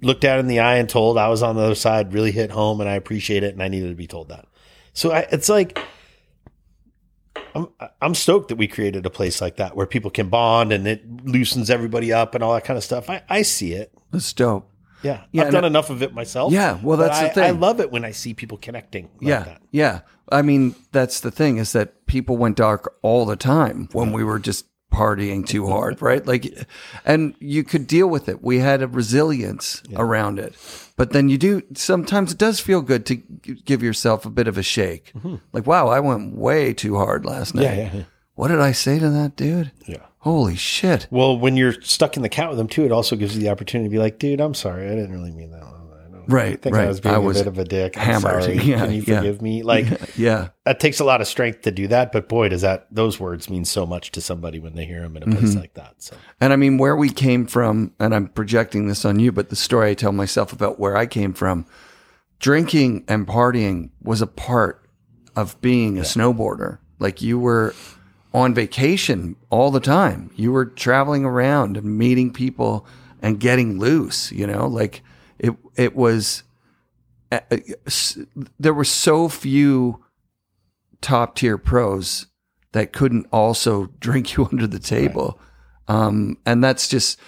looked 0.02 0.24
at 0.24 0.40
in 0.40 0.48
the 0.48 0.62
eye 0.62 0.76
and 0.76 0.88
told 0.88 1.18
I 1.18 1.28
was 1.28 1.44
on 1.44 1.58
the 1.58 1.64
other 1.64 1.76
side 1.76 2.14
really 2.14 2.32
hit 2.32 2.52
home 2.52 2.80
and 2.80 2.90
I 2.90 2.96
appreciate 2.96 3.44
it. 3.44 3.54
And 3.54 3.62
I 3.62 3.68
needed 3.68 3.90
to 3.90 3.96
be 3.96 4.08
told 4.08 4.30
that. 4.30 4.46
So 4.94 5.12
I, 5.12 5.28
it's 5.32 5.50
like, 5.50 5.78
I'm 7.56 7.68
I'm 8.02 8.16
stoked 8.16 8.50
that 8.50 8.56
we 8.56 8.68
created 8.68 9.06
a 9.06 9.10
place 9.10 9.42
like 9.42 9.58
that 9.58 9.76
where 9.76 9.86
people 9.86 10.10
can 10.10 10.30
bond 10.30 10.72
and 10.72 10.88
it 10.88 11.26
loosens 11.26 11.70
everybody 11.70 12.14
up 12.14 12.36
and 12.36 12.44
all 12.44 12.54
that 12.54 12.64
kind 12.64 12.78
of 12.78 12.84
stuff. 12.84 13.10
I, 13.10 13.24
I 13.30 13.42
see 13.42 13.74
it. 13.74 13.92
That's 14.12 14.32
dope. 14.34 14.70
Yeah, 15.04 15.24
Yeah, 15.32 15.44
I've 15.44 15.52
done 15.52 15.64
I- 15.64 15.68
enough 15.68 15.90
of 15.90 16.02
it 16.02 16.14
myself. 16.14 16.52
Yeah, 16.54 16.80
well, 16.82 16.98
that's 16.98 17.20
the 17.20 17.26
I, 17.26 17.30
thing. 17.30 17.44
I 17.44 17.50
love 17.52 17.80
it 17.80 17.92
when 17.92 18.04
I 18.06 18.12
see 18.12 18.34
people 18.34 18.58
connecting. 18.58 19.06
Like 19.16 19.28
yeah. 19.30 19.44
that. 19.44 19.62
Yeah. 19.72 20.00
I 20.32 20.42
mean, 20.42 20.76
that's 20.92 21.20
the 21.20 21.32
thing 21.32 21.58
is 21.58 21.74
that 21.74 22.06
people 22.06 22.38
went 22.38 22.58
dark 22.58 22.96
all 23.02 23.26
the 23.26 23.36
time 23.36 23.90
when 23.92 24.14
we 24.14 24.24
were 24.24 24.40
just 24.40 24.66
partying 24.92 25.46
too 25.46 25.68
hard, 25.68 26.02
right? 26.02 26.26
Like, 26.26 26.66
and 27.06 27.36
you 27.40 27.64
could 27.64 27.88
deal 27.88 28.08
with 28.08 28.30
it. 28.30 28.44
We 28.44 28.60
had 28.60 28.82
a 28.82 28.88
resilience 28.88 29.84
around 29.96 30.40
it. 30.40 30.56
But 30.96 31.12
then 31.12 31.28
you 31.30 31.38
do, 31.38 31.62
sometimes 31.74 32.32
it 32.32 32.38
does 32.38 32.60
feel 32.60 32.82
good 32.82 33.06
to 33.08 33.16
give 33.16 33.84
yourself 33.84 34.26
a 34.26 34.30
bit 34.30 34.48
of 34.48 34.58
a 34.58 34.64
shake. 34.64 35.12
Mm-hmm. 35.14 35.36
Like, 35.52 35.68
wow, 35.68 35.88
I 35.88 36.00
went 36.00 36.36
way 36.36 36.74
too 36.74 36.96
hard 36.98 37.26
last 37.26 37.54
night. 37.56 37.64
Yeah, 37.64 37.74
yeah, 37.76 37.92
yeah. 37.94 38.04
What 38.36 38.48
did 38.48 38.60
I 38.62 38.72
say 38.72 38.98
to 39.00 39.10
that 39.10 39.36
dude? 39.36 39.72
Yeah. 39.86 40.06
Holy 40.24 40.56
shit. 40.56 41.08
Well, 41.12 41.38
when 41.38 41.58
you're 41.58 41.74
stuck 41.82 42.16
in 42.18 42.24
the 42.24 42.30
cat 42.30 42.50
with 42.50 42.58
them 42.58 42.68
too, 42.70 42.86
it 42.86 42.92
also 42.92 43.16
gives 43.16 43.36
you 43.36 43.42
the 43.42 43.50
opportunity 43.50 43.90
to 43.90 43.92
be 43.92 44.00
like, 44.00 44.20
dude, 44.20 44.40
I'm 44.40 44.54
sorry, 44.54 44.86
I 44.88 44.96
didn't 44.96 45.12
really 45.12 45.32
mean 45.32 45.52
that. 45.52 45.62
one. 45.62 45.70
Right, 46.26 46.54
I 46.54 46.56
think 46.56 46.76
right. 46.78 46.86
I 46.86 46.88
was 46.88 47.02
being 47.02 47.16
I 47.16 47.18
a 47.18 47.22
was 47.22 47.38
bit 47.40 47.48
of 47.48 47.58
a 47.60 47.66
dick. 47.66 47.98
I'm 47.98 48.04
hammered. 48.22 48.44
sorry. 48.44 48.58
Yeah, 48.64 48.86
Can 48.86 48.94
you 48.94 49.04
yeah. 49.06 49.18
forgive 49.18 49.42
me? 49.42 49.62
Like 49.62 49.86
Yeah. 50.18 50.52
that 50.64 50.80
takes 50.80 51.02
a 51.02 51.04
lot 51.04 51.20
of 51.20 51.28
strength 51.28 51.64
to 51.64 51.72
do 51.72 51.90
that. 51.90 52.14
But 52.14 52.30
boy, 52.30 52.48
does 52.48 52.62
that 52.62 52.88
those 52.90 53.20
words 53.20 53.50
mean 53.50 53.66
so 53.66 53.86
much 53.86 54.12
to 54.12 54.22
somebody 54.22 54.58
when 54.58 54.74
they 54.76 54.86
hear 54.86 55.02
them 55.02 55.18
in 55.18 55.24
a 55.24 55.26
Mm-hmm. 55.26 55.38
place 55.40 55.56
like 55.56 55.74
that. 55.74 55.96
So 56.02 56.16
And 56.40 56.54
I 56.54 56.56
mean, 56.56 56.78
where 56.78 56.96
we 56.96 57.10
came 57.10 57.46
from, 57.46 57.92
and 58.00 58.16
I'm 58.16 58.30
projecting 58.30 58.88
this 58.88 59.04
on 59.04 59.20
you, 59.20 59.34
but 59.34 59.50
the 59.50 59.58
story 59.58 59.90
I 59.92 59.94
tell 59.96 60.14
myself 60.14 60.54
about 60.54 60.80
where 60.80 60.96
I 60.96 61.06
came 61.08 61.34
from, 61.34 61.66
drinking 62.40 63.04
and 63.10 63.28
partying 63.28 63.90
was 64.02 64.22
a 64.22 64.28
part 64.28 64.86
of 65.36 65.60
being 65.60 65.98
a 65.98 66.04
snowboarder. 66.04 66.78
Like 67.00 67.22
you 67.22 67.38
were 67.38 67.74
on 68.34 68.54
vacation 68.54 69.36
all 69.50 69.70
the 69.70 69.80
time. 69.80 70.32
You 70.36 70.52
were 70.52 70.66
traveling 70.66 71.24
around 71.24 71.78
and 71.78 71.98
meeting 71.98 72.34
people 72.34 72.86
and 73.22 73.40
getting 73.40 73.80
loose, 73.80 74.32
you 74.32 74.48
know, 74.48 74.68
like 74.68 75.04
it, 75.38 75.56
it 75.76 75.96
was, 75.96 76.44
there 78.60 78.74
were 78.74 78.84
so 78.84 79.30
few 79.30 80.04
top 81.02 81.36
tier 81.36 81.58
pros 81.58 82.28
that 82.72 82.92
couldn't 82.92 83.28
also 83.32 83.86
drink 84.00 84.36
you 84.36 84.46
under 84.52 84.68
the 84.68 84.80
table. 84.80 85.40
Um, 85.88 86.38
and 86.46 86.64
that's 86.64 86.88
just, 86.88 87.20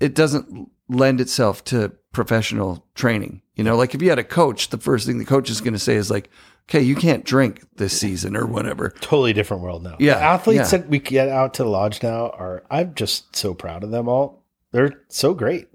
it 0.00 0.14
doesn't 0.14 0.70
lend 0.88 1.20
itself 1.20 1.64
to 1.64 1.92
professional 2.12 2.86
training. 2.94 3.40
You 3.54 3.64
know, 3.64 3.76
like 3.76 3.94
if 3.94 4.02
you 4.02 4.10
had 4.10 4.18
a 4.18 4.24
coach, 4.24 4.68
the 4.68 4.78
first 4.78 5.06
thing 5.06 5.18
the 5.18 5.24
coach 5.24 5.48
is 5.48 5.60
going 5.60 5.72
to 5.72 5.78
say 5.78 5.94
is 5.94 6.10
like, 6.10 6.28
okay, 6.68 6.80
you 6.82 6.96
can't 6.96 7.24
drink 7.24 7.64
this 7.76 7.98
season 7.98 8.36
or 8.36 8.46
whatever. 8.46 8.90
totally 9.00 9.32
different 9.32 9.62
world 9.62 9.82
now. 9.82 9.96
Yeah, 9.98 10.14
The 10.14 10.20
athletes 10.22 10.72
yeah. 10.72 10.78
that 10.78 10.88
we 10.88 10.98
get 10.98 11.28
out 11.28 11.54
to 11.54 11.64
the 11.64 11.68
lodge 11.68 12.02
now 12.02 12.30
are 12.30 12.64
I'm 12.70 12.94
just 12.94 13.34
so 13.36 13.54
proud 13.54 13.84
of 13.84 13.90
them 13.90 14.08
all. 14.08 14.44
They're 14.72 15.02
so 15.08 15.34
great. 15.34 15.68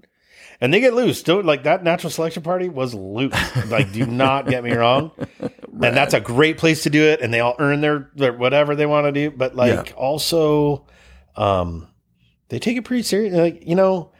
And 0.62 0.74
they 0.74 0.80
get 0.80 0.92
loose. 0.92 1.22
Don't 1.22 1.46
like 1.46 1.62
that 1.62 1.82
natural 1.82 2.10
selection 2.10 2.42
party 2.42 2.68
was 2.68 2.92
loose. 2.94 3.32
like, 3.70 3.92
do 3.92 4.04
not 4.04 4.46
get 4.46 4.62
me 4.62 4.72
wrong. 4.74 5.10
And 5.40 5.96
that's 5.96 6.12
a 6.12 6.20
great 6.20 6.58
place 6.58 6.82
to 6.82 6.90
do 6.90 7.02
it. 7.02 7.22
And 7.22 7.32
they 7.32 7.40
all 7.40 7.56
earn 7.58 7.80
their, 7.80 8.10
their 8.14 8.34
whatever 8.34 8.76
they 8.76 8.84
want 8.84 9.06
to 9.06 9.12
do. 9.12 9.30
But 9.30 9.56
like 9.56 9.88
Yeah. 9.88 9.94
also, 9.96 10.86
um, 11.36 11.88
they 12.50 12.58
take 12.58 12.76
it 12.76 12.84
pretty 12.84 13.04
serious. 13.04 13.34
Like, 13.34 13.66
you 13.66 13.74
know, 13.74 14.12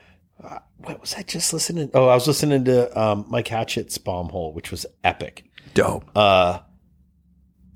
uh, 0.42 0.60
what 0.78 0.98
was 1.02 1.14
I 1.14 1.22
just 1.24 1.52
listening? 1.52 1.90
Oh, 1.92 2.08
I 2.08 2.14
was 2.14 2.26
listening 2.26 2.64
to 2.64 2.98
um, 2.98 3.26
Mike 3.28 3.48
Hatchett's 3.48 3.98
Bomb 3.98 4.30
Hole, 4.30 4.54
which 4.54 4.70
was 4.70 4.86
epic. 5.04 5.44
Dope. 5.74 6.04
Uh, 6.14 6.60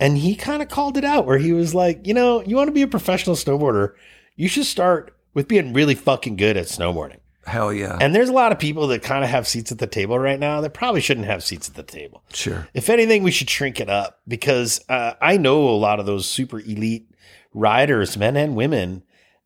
and 0.00 0.18
he 0.18 0.34
kind 0.34 0.62
of 0.62 0.68
called 0.68 0.96
it 0.96 1.04
out 1.04 1.26
where 1.26 1.38
he 1.38 1.52
was 1.52 1.74
like, 1.74 2.06
you 2.06 2.14
know, 2.14 2.42
you 2.42 2.56
want 2.56 2.68
to 2.68 2.72
be 2.72 2.82
a 2.82 2.88
professional 2.88 3.36
snowboarder, 3.36 3.94
you 4.36 4.48
should 4.48 4.66
start 4.66 5.16
with 5.32 5.48
being 5.48 5.72
really 5.72 5.94
fucking 5.94 6.36
good 6.36 6.56
at 6.56 6.66
snowboarding. 6.66 7.18
Hell 7.46 7.72
yeah. 7.72 7.98
And 8.00 8.14
there's 8.14 8.28
a 8.28 8.32
lot 8.32 8.52
of 8.52 8.58
people 8.58 8.86
that 8.88 9.02
kind 9.02 9.22
of 9.22 9.30
have 9.30 9.46
seats 9.46 9.70
at 9.70 9.78
the 9.78 9.86
table 9.86 10.18
right 10.18 10.40
now 10.40 10.60
that 10.62 10.70
probably 10.70 11.00
shouldn't 11.00 11.26
have 11.26 11.44
seats 11.44 11.68
at 11.68 11.74
the 11.74 11.82
table. 11.82 12.22
sure. 12.32 12.68
If 12.72 12.88
anything, 12.88 13.22
we 13.22 13.30
should 13.30 13.50
shrink 13.50 13.80
it 13.80 13.90
up 13.90 14.20
because 14.26 14.82
uh, 14.88 15.12
I 15.20 15.36
know 15.36 15.68
a 15.68 15.76
lot 15.76 16.00
of 16.00 16.06
those 16.06 16.28
super 16.28 16.60
elite 16.60 17.10
riders, 17.52 18.16
men 18.16 18.36
and 18.36 18.56
women, 18.56 19.02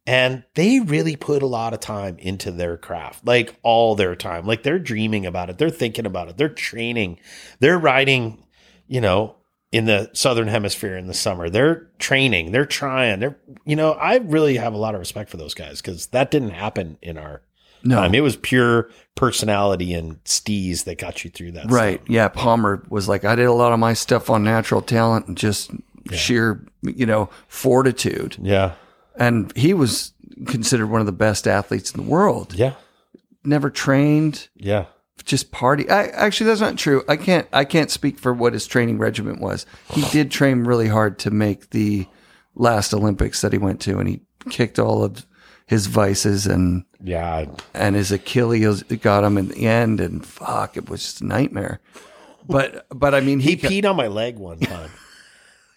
and 0.09 0.43
they 0.55 0.80
really 0.80 1.16
put 1.16 1.43
a 1.43 1.47
lot 1.47 1.74
of 1.74 1.80
time 1.80 2.16
into 2.18 2.51
their 2.51 2.76
craft, 2.78 3.26
like 3.26 3.55
all 3.62 3.94
their 3.94 4.16
time. 4.16 4.47
Like 4.47 4.62
they're 4.62 4.78
dreaming 4.78 5.26
about 5.26 5.51
it, 5.51 5.59
they're 5.59 5.68
thinking 5.70 6.06
about 6.06 6.28
it, 6.28 6.36
they're 6.39 6.48
training, 6.48 7.20
they're 7.60 7.78
riding, 7.78 8.43
you 8.86 9.01
know, 9.02 9.35
in 9.70 9.85
the 9.85 10.10
southern 10.14 10.48
hemisphere 10.48 10.97
in 10.97 11.09
the 11.09 11.14
summer. 11.14 11.51
They're 11.51 11.90
training, 11.98 12.52
they're 12.52 12.64
trying. 12.64 13.20
They're, 13.20 13.36
you 13.66 13.76
know, 13.76 13.93
I 13.93 14.16
really 14.16 14.56
have 14.56 14.72
a 14.72 14.78
lot 14.78 14.94
of 14.94 14.98
respect 15.01 15.28
for 15.28 15.36
those 15.36 15.52
guys 15.52 15.82
because 15.82 16.06
that 16.06 16.30
didn't 16.30 16.51
happen 16.52 16.97
in 17.02 17.18
our 17.18 17.43
No. 17.85 17.97
time. 17.97 18.14
It 18.14 18.22
was 18.22 18.36
pure 18.36 18.89
personality 19.14 19.93
and 19.93 20.24
steez 20.24 20.85
that 20.85 20.97
got 20.97 21.22
you 21.22 21.30
through 21.30 21.52
that. 21.52 21.70
Right. 21.70 22.01
Yeah. 22.09 22.28
Palmer 22.28 22.82
was 22.89 23.09
like, 23.09 23.26
I 23.26 23.35
did 23.35 23.44
a 23.44 23.52
lot 23.52 23.74
of 23.74 23.78
my 23.78 23.93
stuff 23.93 24.30
on 24.30 24.43
natural 24.43 24.80
talent 24.80 25.26
and 25.28 25.36
just 25.36 25.70
sheer, 26.12 26.64
you 26.82 27.05
know, 27.05 27.28
fortitude. 27.47 28.39
Yeah. 28.40 28.72
And 29.18 29.54
he 29.56 29.74
was 29.74 30.12
considered 30.46 30.86
one 30.86 31.00
of 31.00 31.06
the 31.06 31.12
best 31.12 31.46
athletes 31.46 31.90
in 31.92 32.02
the 32.02 32.08
world. 32.08 32.54
Yeah. 32.54 32.74
Never 33.44 33.68
trained, 33.70 34.48
Yeah. 34.56 34.86
just 35.24 35.50
party. 35.50 35.88
I, 35.90 36.04
actually, 36.08 36.46
that's 36.48 36.60
not 36.60 36.76
true. 36.78 37.02
I 37.08 37.16
can't. 37.16 37.46
I 37.52 37.64
can't 37.64 37.90
speak 37.90 38.18
for 38.18 38.32
what 38.32 38.52
his 38.52 38.66
training 38.66 38.98
regimen 38.98 39.40
was. 39.40 39.66
He 39.92 40.02
did 40.10 40.30
train 40.30 40.64
really 40.64 40.88
hard 40.88 41.18
to 41.20 41.30
make 41.30 41.70
the 41.70 42.06
last 42.54 42.94
Olympics 42.94 43.40
that 43.42 43.52
he 43.52 43.58
went 43.58 43.80
to, 43.82 43.98
and 43.98 44.08
he 44.08 44.20
kicked 44.50 44.78
all 44.78 45.02
of 45.04 45.26
his 45.66 45.86
vices 45.86 46.46
and 46.46 46.84
Yeah. 47.02 47.44
and 47.74 47.94
his 47.94 48.10
Achilles 48.12 48.82
got 48.84 49.24
him 49.24 49.36
in 49.36 49.48
the 49.48 49.66
end. 49.66 50.00
And 50.00 50.24
fuck, 50.24 50.76
it 50.76 50.88
was 50.88 51.02
just 51.02 51.20
a 51.20 51.26
nightmare. 51.26 51.80
But 52.48 52.86
but 52.90 53.14
I 53.14 53.20
mean, 53.20 53.40
he, 53.40 53.56
He 53.56 53.82
peed 53.82 53.88
on 53.88 53.96
my 53.96 54.06
leg 54.06 54.38
one 54.38 54.60
time. 54.60 54.90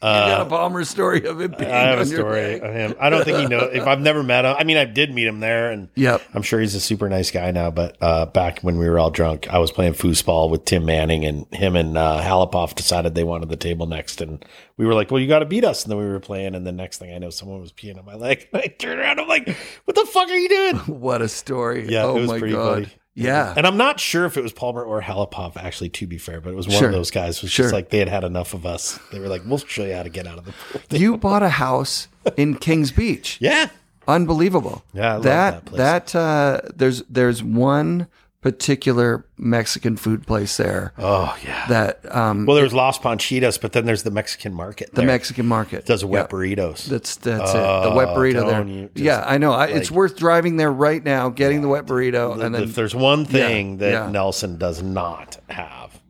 You 0.04 0.10
got 0.10 0.42
a 0.42 0.46
bomber 0.46 0.84
story 0.84 1.26
of 1.26 1.40
him. 1.40 1.54
Being 1.58 1.70
I 1.72 1.82
have 1.90 2.00
a 2.00 2.06
story 2.06 2.60
of 2.60 2.74
him. 2.74 2.96
I 3.00 3.10
don't 3.10 3.24
think 3.24 3.38
he 3.38 3.46
knows. 3.46 3.70
If 3.74 3.86
I've 3.86 4.02
never 4.02 4.24
met 4.24 4.46
him, 4.46 4.56
I 4.58 4.64
mean, 4.64 4.78
I 4.78 4.86
did 4.86 5.14
meet 5.14 5.28
him 5.28 5.40
there, 5.40 5.72
and 5.72 5.90
Yep. 5.96 6.22
I'm 6.34 6.42
sure 6.42 6.60
he's 6.60 6.74
a 6.76 6.80
super 6.80 7.08
nice 7.08 7.30
guy 7.30 7.52
now. 7.52 7.70
But 7.72 7.98
uh, 8.02 8.26
back 8.26 8.62
when 8.62 8.78
we 8.78 8.90
were 8.90 8.98
all 8.98 9.12
drunk, 9.12 9.48
I 9.54 9.60
was 9.60 9.72
playing 9.72 9.94
foosball 9.94 10.50
with 10.50 10.66
Tim 10.66 10.86
Manning, 10.86 11.24
and 11.26 11.46
him 11.54 11.76
and 11.76 11.98
uh, 11.98 12.20
Halapoff 12.22 12.74
decided 12.76 13.14
they 13.16 13.24
wanted 13.24 13.50
the 13.50 13.58
table 13.58 13.86
next, 13.86 14.22
and 14.22 14.44
we 14.78 14.86
were 14.86 14.94
like, 14.96 15.12
"Well, 15.12 15.20
you 15.20 15.28
got 15.28 15.40
to 15.40 15.46
beat 15.46 15.64
us." 15.64 15.84
And 15.84 15.92
then 15.92 16.00
we 16.00 16.06
were 16.06 16.20
playing, 16.20 16.56
and 16.56 16.66
the 16.66 16.72
next 16.72 16.98
thing 16.98 17.14
I 17.14 17.18
know, 17.20 17.30
someone 17.30 17.62
was 17.62 17.72
peeing 17.72 17.98
on 18.00 18.06
my 18.06 18.16
leg. 18.16 18.48
I 18.54 18.68
turned 18.68 19.00
around, 19.00 19.20
I'm 19.20 19.28
like, 19.28 19.56
"What 19.86 19.96
the 19.96 20.06
fuck 20.06 20.30
are 20.30 20.36
you 20.36 20.50
doing?" 20.50 20.78
What 21.02 21.22
a 21.22 21.28
story! 21.28 21.88
Yeah, 21.90 22.06
oh 22.06 22.18
it 22.18 22.22
was 22.22 22.30
my 22.30 22.40
pretty 22.40 22.54
god. 22.56 22.74
funny. 22.86 22.96
Yeah. 23.14 23.54
And 23.58 23.68
I'm 23.68 23.78
not 23.78 24.00
sure 24.00 24.26
if 24.26 24.38
it 24.38 24.42
was 24.42 24.54
Palmer 24.54 24.84
or 24.84 25.02
Halipov, 25.02 25.58
actually, 25.58 25.90
to 25.90 26.08
be 26.08 26.18
fair, 26.18 26.40
but 26.40 26.52
it 26.52 26.56
was 26.56 26.68
one 26.68 26.78
Sure. 26.78 26.88
of 26.88 26.94
those 26.94 27.12
guys. 27.12 27.38
It 27.38 27.44
was 27.44 27.52
Sure. 27.52 27.66
just 27.66 27.74
like 27.74 27.90
they 27.90 27.98
had 28.00 28.08
had 28.08 28.24
enough 28.24 28.54
of 28.54 28.66
us. 28.66 29.00
They 29.12 29.20
were 29.20 29.28
like, 29.28 29.42
we'll 29.46 29.58
show 29.58 29.84
you 29.84 29.94
how 29.96 30.04
to 30.04 30.10
get 30.10 30.28
out 30.28 30.38
of 30.38 30.46
the 30.46 30.54
pool. 30.80 31.00
you 31.00 31.18
bought 31.18 31.44
a 31.44 31.50
house 31.50 32.08
in 32.38 32.56
Kings 32.56 32.92
Beach. 32.92 33.38
yeah. 33.42 33.68
Unbelievable. 34.08 34.84
Yeah, 34.94 35.10
I 35.10 35.14
love 35.16 35.24
that 35.24 35.52
that 35.52 35.66
place. 35.66 35.78
that 35.78 36.16
uh, 36.16 36.62
there's 36.76 37.04
there's 37.10 37.44
one 37.44 38.08
particular 38.42 39.26
Mexican 39.38 39.96
food 39.96 40.26
place 40.26 40.58
there 40.58 40.94
Oh, 40.98 41.38
yeah. 41.46 41.68
that 41.68 42.14
um, 42.16 42.46
well, 42.46 42.56
there's 42.56 42.74
Los 42.74 42.98
Panchitas, 42.98 43.62
but 43.62 43.72
then 43.74 43.86
there's 43.86 44.04
the 44.04 44.12
Mexican 44.12 44.54
market. 44.54 44.90
the 44.92 44.98
there. 44.98 45.06
Mexican 45.08 45.46
market 45.46 45.86
does 45.86 46.04
wet 46.04 46.28
Yeah. 46.32 46.36
burritos. 46.38 46.86
That's 46.86 47.16
that's 47.18 47.52
it. 47.52 47.58
The 47.90 47.94
wet 47.96 48.10
Oh, 48.10 48.16
burrito 48.18 48.50
there. 48.50 48.90
yeah, 49.04 49.24
I 49.26 49.38
know. 49.38 49.52
I, 49.54 49.68
it's 49.68 49.92
worth 49.92 50.18
driving 50.18 50.58
there 50.58 50.72
right 50.72 51.04
now, 51.04 51.30
getting 51.30 51.62
the 51.62 51.68
wet 51.68 51.86
burrito, 51.86 52.34
and 52.44 52.56
if 52.56 52.62
then 52.62 52.72
there's 52.72 52.96
one 52.96 53.26
thing 53.26 53.78
that 53.78 53.92
yeah. 53.92 54.10
Nelson 54.10 54.58
does 54.58 54.82
not 54.82 55.38
have, 55.50 56.02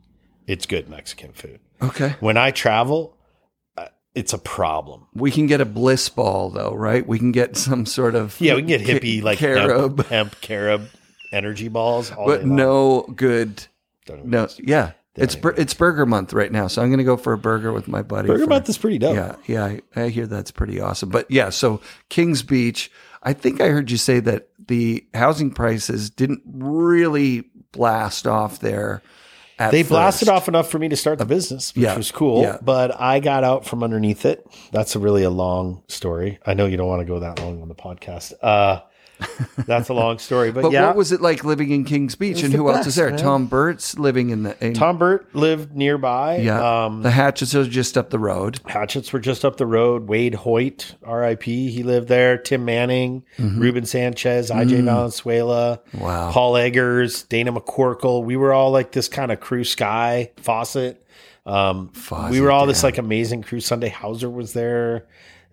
it's 0.46 0.64
good 0.66 0.88
Mexican 0.88 1.32
food. 1.32 1.60
okay, 1.82 2.14
When 2.20 2.36
I 2.38 2.50
travel, 2.50 3.16
uh, 3.76 3.86
it's 4.14 4.32
a 4.32 4.38
problem. 4.38 5.06
we 5.14 5.30
can 5.30 5.46
get 5.46 5.60
a 5.60 5.66
bliss 5.66 6.08
ball 6.08 6.48
though, 6.50 6.72
right? 6.74 7.06
We 7.06 7.18
can 7.18 7.32
get 7.32 7.56
some 7.58 7.84
sort 7.84 8.14
of 8.14 8.40
Yeah, 8.40 8.54
we 8.54 8.62
can 8.62 8.68
get 8.68 8.86
ca- 8.86 8.98
hippie 9.00 9.22
like 9.22 9.38
carob, 9.38 9.98
hemp, 9.98 10.08
hemp 10.08 10.40
carob 10.40 10.88
energy 11.32 11.68
balls, 11.68 12.10
all 12.12 12.26
but 12.26 12.44
no 12.46 13.02
good. 13.16 13.66
No, 14.24 14.48
yeah, 14.58 14.92
it's 15.14 15.36
bur- 15.36 15.54
it's 15.56 15.74
Burger 15.74 16.06
Month 16.06 16.32
right 16.32 16.50
now, 16.50 16.66
so 16.66 16.82
I'm 16.82 16.88
going 16.88 16.98
to 16.98 17.04
go 17.04 17.16
for 17.16 17.32
a 17.32 17.38
burger 17.38 17.72
with 17.72 17.88
my 17.88 18.02
buddy. 18.02 18.28
Burger 18.28 18.44
for- 18.44 18.50
Month 18.50 18.68
is 18.68 18.78
pretty 18.78 18.98
dope. 18.98 19.14
Yeah, 19.14 19.36
yeah, 19.46 19.64
I, 19.64 19.80
I 19.96 20.08
hear 20.08 20.26
that's 20.26 20.50
pretty 20.50 20.80
awesome. 20.80 21.08
But 21.08 21.30
yeah, 21.30 21.50
so 21.50 21.80
Kings 22.08 22.42
Beach, 22.42 22.90
I 23.22 23.32
think 23.32 23.60
I 23.60 23.68
heard 23.68 23.90
you 23.90 23.96
say 23.96 24.20
that 24.20 24.48
the 24.66 25.04
housing 25.14 25.50
prices 25.50 26.10
didn't 26.10 26.42
really 26.46 27.44
blast 27.72 28.26
off 28.26 28.58
there. 28.60 29.02
At 29.58 29.70
They 29.70 29.82
first. 29.82 29.90
blasted 29.90 30.28
off 30.28 30.48
enough 30.48 30.70
for 30.70 30.78
me 30.78 30.88
to 30.88 30.96
start 30.96 31.18
the 31.18 31.26
business, 31.26 31.74
which 31.74 31.84
yeah, 31.84 31.96
was 31.96 32.10
cool. 32.10 32.42
yeah. 32.42 32.58
But 32.62 32.98
I 32.98 33.20
got 33.20 33.44
out 33.44 33.66
from 33.66 33.84
underneath 33.84 34.24
it. 34.24 34.44
That's 34.72 34.96
a 34.96 34.98
really 34.98 35.22
a 35.22 35.30
long 35.30 35.82
story. 35.88 36.38
I 36.46 36.54
know 36.54 36.66
you 36.66 36.76
don't 36.76 36.88
want 36.88 37.00
to 37.00 37.04
go 37.06 37.20
that 37.20 37.38
long 37.38 37.60
on 37.62 37.68
the 37.68 37.74
podcast. 37.74 38.32
Uh, 38.42 38.80
that's 39.66 39.88
a 39.88 39.94
long 39.94 40.18
story, 40.18 40.50
but, 40.52 40.62
But 40.62 40.72
yeah. 40.72 40.86
what 40.86 40.96
was 40.96 41.12
it 41.12 41.20
like 41.20 41.44
living 41.44 41.70
in 41.70 41.84
Kings 41.84 42.14
Beach, 42.14 42.42
and 42.42 42.52
the 42.52 42.58
who 42.58 42.70
else 42.70 42.86
is 42.86 42.94
there? 42.96 43.10
man. 43.10 43.18
Tom 43.18 43.46
Burt's 43.46 43.98
living 43.98 44.30
in 44.30 44.42
the 44.44 44.64
in, 44.64 44.74
Tom 44.74 44.98
Burt 44.98 45.34
lived 45.34 45.74
nearby. 45.76 46.36
Yeah, 46.38 46.84
Um, 46.86 47.02
the 47.02 47.10
Hatchetts 47.10 47.54
are 47.54 47.68
just 47.68 47.96
up 47.98 48.10
the 48.10 48.18
road. 48.18 48.60
Hatchetts 48.64 49.12
were 49.12 49.20
just 49.20 49.44
up 49.44 49.56
the 49.56 49.66
road. 49.66 50.08
Wade 50.08 50.34
Hoyt, 50.34 50.94
R.I.P. 51.04 51.70
He 51.70 51.82
lived 51.82 52.08
there. 52.08 52.36
Tim 52.38 52.64
Manning, 52.64 53.22
Ruben 53.38 53.84
Sanchez, 53.86 54.50
I.J. 54.50 54.80
Valenzuela, 54.82 55.80
Mm-hmm. 55.92 56.00
Wow. 56.00 56.30
Paul 56.32 56.56
Eggers, 56.56 57.24
Dana 57.24 57.52
McCorkle. 57.52 58.24
We 58.24 58.36
were 58.36 58.52
all 58.52 58.70
like 58.70 58.92
this 58.92 59.08
kind 59.08 59.30
of 59.32 59.40
crew 59.40 59.64
sky 59.64 60.30
faucet. 60.38 61.04
Um, 61.44 61.90
we 62.30 62.40
were 62.40 62.50
all 62.52 62.66
this 62.66 62.82
like 62.82 62.98
amazing 62.98 63.42
crew. 63.42 63.60
Sunday 63.60 63.88
Hauser 63.88 64.30
was 64.30 64.52
there. 64.52 65.06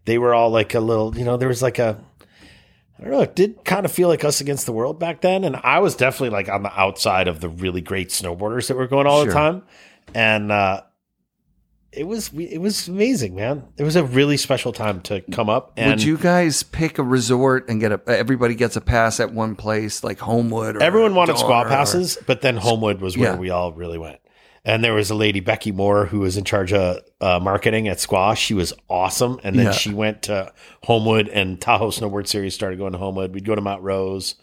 They 0.06 0.18
were 0.18 0.34
all 0.34 0.50
like 0.50 0.74
a 0.76 0.80
little, 0.80 1.18
you 1.18 1.26
know, 1.26 1.38
there 1.38 1.48
was 1.48 1.62
like 1.62 1.80
a, 1.80 2.00
I 3.00 3.04
don't 3.04 3.12
know, 3.12 3.22
it 3.22 3.36
did 3.36 3.64
kind 3.64 3.86
of 3.86 3.92
feel 3.92 4.10
like 4.10 4.24
us 4.26 4.42
against 4.42 4.66
the 4.66 4.74
world 4.74 5.00
back 5.00 5.22
then. 5.22 5.44
And 5.46 5.56
I 5.56 5.80
was 5.80 5.96
definitely 5.96 6.32
like 6.32 6.50
on 6.50 6.64
the 6.64 6.80
outside 6.80 7.28
of 7.30 7.40
the 7.40 7.48
really 7.50 7.82
great 7.82 8.10
snowboarders 8.10 8.68
that 8.68 8.76
were 8.76 8.88
going 8.88 9.08
all 9.08 9.26
the 9.26 9.32
time. 9.32 9.64
And, 10.14 10.52
uh, 10.52 10.82
it 11.92 12.06
was 12.06 12.30
it 12.38 12.60
was 12.60 12.88
amazing, 12.88 13.34
man. 13.36 13.64
It 13.78 13.84
was 13.84 13.96
a 13.96 14.04
really 14.04 14.38
special 14.38 14.72
time 14.72 15.02
to 15.02 15.22
come 15.32 15.50
up. 15.50 15.72
And 15.76 15.90
Would 15.90 16.04
you 16.04 16.20
guys 16.20 16.62
pick 16.62 17.00
a 17.00 17.04
resort 17.04 17.68
and 17.68 17.80
get 17.82 17.92
a? 17.92 18.00
Everybody 18.06 18.54
gets 18.54 18.76
a 18.76 18.82
pass 18.82 19.20
at 19.20 19.34
one 19.34 19.56
place, 19.56 20.04
like 20.04 20.20
Homewood. 20.20 20.76
Or 20.76 20.84
everyone 20.84 21.16
wanted 21.16 21.38
squaw 21.38 21.66
or- 21.66 21.68
passes, 21.68 22.16
but 22.28 22.42
then 22.42 22.58
Homewood 22.58 23.02
was 23.02 23.18
where 23.18 23.32
Yeah. 23.34 23.40
we 23.40 23.50
all 23.50 23.74
really 23.74 23.98
went. 23.98 24.20
And 24.66 24.84
there 24.84 24.94
was 24.94 25.10
a 25.10 25.16
lady, 25.16 25.40
Becky 25.40 25.72
Moore, 25.72 26.06
who 26.06 26.20
was 26.20 26.36
in 26.38 26.44
charge 26.44 26.74
of 26.74 27.00
uh, 27.22 27.40
marketing 27.42 27.88
at 27.88 27.98
Squaw. 27.98 28.36
She 28.36 28.54
was 28.54 28.74
awesome. 28.90 29.40
And 29.44 29.58
then 29.58 29.68
Yeah. 29.68 29.72
she 29.72 29.94
went 29.94 30.24
to 30.24 30.52
Homewood 30.84 31.28
and 31.30 31.60
Tahoe 31.62 31.92
Snowboard 31.92 32.28
Series 32.28 32.54
started 32.54 32.78
going 32.78 32.92
to 32.92 32.98
Homewood. 33.00 33.34
We'd 33.34 33.46
go 33.46 33.56
to 33.56 33.62
Mount 33.62 33.82
Rose 33.84 34.36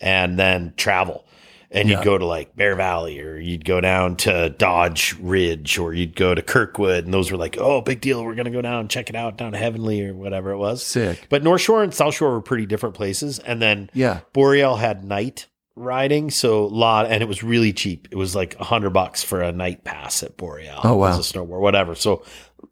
and 0.00 0.38
then 0.38 0.72
travel. 0.76 1.24
And 1.68 1.88
you'd 1.90 2.04
go 2.04 2.16
to 2.16 2.24
like 2.24 2.54
Bear 2.54 2.76
Valley 2.76 3.20
or 3.20 3.36
you'd 3.38 3.64
go 3.64 3.80
down 3.80 4.16
to 4.18 4.48
Dodge 4.50 5.16
Ridge 5.20 5.78
or 5.78 5.92
you'd 5.92 6.14
go 6.14 6.32
to 6.32 6.40
Kirkwood. 6.40 7.04
And 7.04 7.12
those 7.12 7.30
were 7.32 7.36
like, 7.36 7.58
oh, 7.58 7.80
big 7.80 8.00
deal. 8.00 8.24
We're 8.24 8.36
going 8.36 8.44
to 8.46 8.52
go 8.52 8.62
down 8.62 8.80
and 8.80 8.88
check 8.90 9.10
it 9.10 9.16
out 9.16 9.36
down 9.36 9.50
to 9.52 9.58
Heavenly 9.58 10.06
or 10.06 10.14
whatever 10.14 10.52
it 10.52 10.58
was. 10.58 10.82
Sick. 10.82 11.26
But 11.28 11.42
North 11.42 11.60
Shore 11.60 11.82
and 11.82 11.92
South 11.92 12.14
Shore 12.14 12.30
were 12.30 12.40
pretty 12.40 12.66
different 12.66 12.94
places. 12.94 13.40
And 13.40 13.60
then 13.60 13.90
Yeah. 13.92 14.20
Boreal 14.32 14.76
had 14.76 15.04
night 15.04 15.46
riding, 15.76 16.30
so 16.30 16.64
a 16.64 16.66
lot, 16.66 17.06
and 17.06 17.22
it 17.22 17.26
was 17.26 17.42
really 17.42 17.72
cheap. 17.72 18.08
It 18.10 18.16
was 18.16 18.34
like 18.34 18.58
a 18.58 18.64
hundred 18.64 18.90
bucks 18.90 19.22
for 19.22 19.42
a 19.42 19.52
night 19.52 19.84
pass 19.84 20.22
at 20.22 20.36
Boreal. 20.36 20.80
Oh, 20.82 20.96
wow. 20.96 21.08
as 21.08 21.18
a 21.18 21.32
snowboard, 21.32 21.60
whatever. 21.60 21.94
So, 21.94 22.24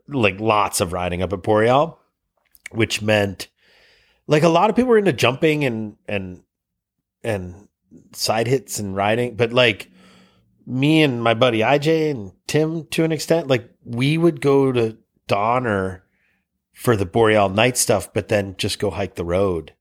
like 0.08 0.40
lots 0.40 0.80
of 0.80 0.92
riding 0.92 1.22
up 1.22 1.32
at 1.32 1.42
Boreal, 1.42 1.98
which 2.72 3.02
meant 3.02 3.48
like 4.26 4.42
a 4.42 4.48
lot 4.48 4.70
of 4.70 4.76
people 4.76 4.90
were 4.90 4.98
into 4.98 5.12
jumping 5.12 5.64
and 5.64 5.96
and 6.08 6.42
and 7.22 7.68
side 8.12 8.46
hits 8.46 8.78
and 8.78 8.96
riding, 8.96 9.36
but 9.36 9.52
like 9.52 9.90
me 10.66 11.02
and 11.02 11.22
my 11.22 11.34
buddy 11.34 11.60
IJ 11.60 12.10
and 12.10 12.32
Tim 12.46 12.86
to 12.88 13.04
an 13.04 13.12
extent, 13.12 13.48
like 13.48 13.70
we 13.84 14.18
would 14.18 14.40
go 14.40 14.72
to 14.72 14.96
Donner 15.26 16.04
for 16.72 16.96
the 16.96 17.06
Boreal 17.06 17.48
night 17.48 17.76
stuff, 17.76 18.12
but 18.12 18.28
then 18.28 18.56
just 18.56 18.78
go 18.78 18.90
hike 18.90 19.14
the 19.14 19.24
road 19.24 19.74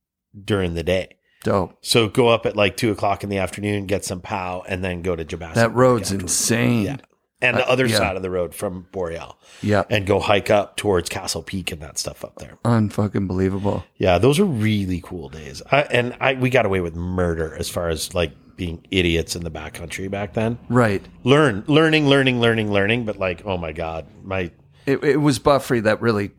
during 0.44 0.74
the 0.74 0.84
day. 0.84 1.18
Dope. 1.44 1.78
So 1.82 2.08
go 2.08 2.30
up 2.30 2.46
at 2.46 2.56
like 2.56 2.78
two 2.78 2.92
o'clock 2.92 3.24
in 3.24 3.30
the 3.30 3.38
afternoon, 3.38 3.86
get 3.86 4.06
some 4.06 4.22
pow, 4.22 4.64
and 4.68 4.84
then 4.84 5.02
go 5.02 5.16
to 5.16 5.24
Jabasco. 5.26 5.56
That 5.56 5.74
road's 5.74 6.12
insane. 6.12 6.84
Yeah. 6.86 6.96
And 7.42 7.58
the 7.58 7.68
Uh, 7.68 7.72
other 7.74 7.86
yeah. 7.86 7.98
side 7.98 8.16
of 8.16 8.22
the 8.22 8.30
road 8.30 8.56
from 8.56 8.88
Boreal, 8.94 9.38
Yeah. 9.62 9.84
and 9.90 10.06
go 10.08 10.22
hike 10.22 10.50
up 10.50 10.78
towards 10.78 11.10
Castle 11.10 11.44
Peak 11.44 11.74
and 11.74 11.82
that 11.82 11.98
stuff 11.98 12.24
up 12.24 12.36
there. 12.40 12.58
Unfucking 12.64 13.28
believable. 13.28 13.84
Yeah, 13.98 14.18
those 14.18 14.40
are 14.40 14.46
really 14.46 15.02
cool 15.04 15.28
days. 15.28 15.62
I, 15.70 15.82
and 15.82 16.16
I 16.22 16.36
we 16.36 16.50
got 16.50 16.66
away 16.66 16.80
with 16.80 16.96
murder 16.96 17.54
as 17.60 17.68
far 17.68 17.90
as 17.90 18.14
like 18.16 18.32
being 18.56 18.86
idiots 18.92 19.36
in 19.36 19.44
the 19.44 19.52
backcountry 19.52 20.10
back 20.10 20.34
then. 20.36 20.58
Right. 20.70 21.04
Learn, 21.26 21.66
learning, 21.68 22.08
learning, 22.08 22.40
learning, 22.40 22.72
learning. 22.72 23.04
But 23.04 23.18
like, 23.20 23.42
oh 23.46 23.58
my 23.58 23.74
god, 23.74 24.06
my 24.24 24.52
It, 24.86 25.04
it 25.04 25.18
was 25.18 25.38
Buffery 25.40 25.82
that 25.82 26.02
really 26.02 26.32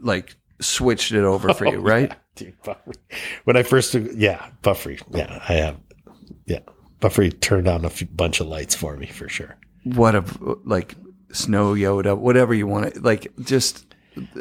like 0.00 0.34
switched 0.60 1.12
it 1.12 1.24
over 1.24 1.52
for 1.54 1.66
you, 1.72 1.78
right? 1.78 2.12
dude, 2.34 2.54
Buffery. 2.62 2.94
When 3.44 3.56
I 3.56 3.62
first, 3.62 3.94
yeah, 3.94 4.48
Buffery. 4.62 5.00
Yeah, 5.12 5.42
I 5.48 5.54
have. 5.54 5.76
Yeah, 6.46 6.60
Buffery 7.00 7.30
turned 7.40 7.68
on 7.68 7.84
a 7.84 7.90
few, 7.90 8.06
bunch 8.06 8.40
of 8.40 8.46
lights 8.46 8.74
for 8.74 8.96
me 8.96 9.06
for 9.06 9.28
sure. 9.28 9.56
What 9.84 10.14
a 10.14 10.24
like 10.64 10.94
snow 11.32 11.74
Yoda, 11.74 12.16
whatever 12.16 12.54
you 12.54 12.66
want 12.66 12.94
to 12.94 13.00
like. 13.00 13.32
Just 13.40 13.86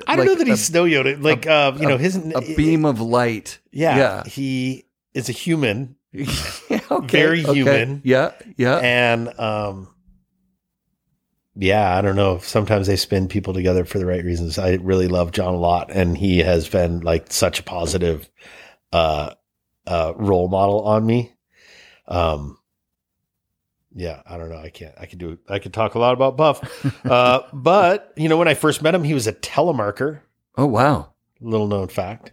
I 0.07 0.15
don't 0.15 0.19
like 0.19 0.26
know 0.27 0.35
that 0.35 0.48
a- 0.48 0.52
he's 0.52 0.65
snow 0.65 0.85
Yoda. 0.85 1.22
Like, 1.22 1.45
uh, 1.48 1.73
you 1.80 1.88
know, 1.88 1.98
his 1.98 2.15
a 2.18 2.56
beam 2.56 2.85
of 2.85 2.99
light. 3.02 3.60
Yeah, 3.72 3.98
yeah, 3.98 4.23
he 4.26 4.85
is 5.14 5.30
a 5.30 5.34
human, 5.34 5.95
yeah 6.11 6.26
okay, 6.91 7.07
Very 7.19 7.44
okay. 7.45 7.53
human. 7.53 8.02
Yeah, 8.03 8.31
yeah. 8.57 8.77
and 8.77 9.39
um, 9.39 9.94
yeah, 11.59 11.97
I 11.97 12.01
don't 12.01 12.15
know. 12.15 12.38
Sometimes 12.39 12.88
they 12.88 12.95
spin 12.95 13.27
people 13.27 13.53
together 13.53 13.84
for 13.85 13.99
the 13.99 14.05
right 14.05 14.23
reasons. 14.23 14.57
I 14.59 14.73
really 14.75 15.07
love 15.07 15.31
John 15.31 15.53
a 15.53 15.57
lot, 15.57 15.89
and 15.91 16.17
he 16.17 16.39
has 16.39 16.67
been 16.69 16.99
like 17.01 17.31
such 17.31 17.59
a 17.59 17.63
positive 17.63 18.29
uh, 18.93 19.34
uh, 19.85 20.13
role 20.15 20.47
model 20.47 20.81
on 20.85 21.05
me. 21.05 21.34
Um, 22.07 22.57
yeah, 23.95 24.21
I 24.25 24.38
don't 24.38 24.49
know. 24.49 24.57
I 24.59 24.69
can't. 24.69 24.93
I 24.99 25.05
could 25.07 25.19
do. 25.19 25.38
I 25.49 25.59
could 25.59 25.73
talk 25.73 25.95
a 25.95 25.99
lot 25.99 26.13
about 26.13 26.38
Buff, 26.38 26.61
uh, 27.05 27.41
but 27.51 28.13
you 28.15 28.29
know, 28.29 28.38
when 28.38 28.47
I 28.47 28.53
first 28.53 28.81
met 28.81 28.93
him, 28.95 29.03
he 29.03 29.13
was 29.13 29.27
a 29.27 29.34
telemarker. 29.34 30.21
oh 30.57 30.67
wow, 30.67 31.13
Little 31.41 31.67
known 31.67 31.88
fact. 31.88 32.31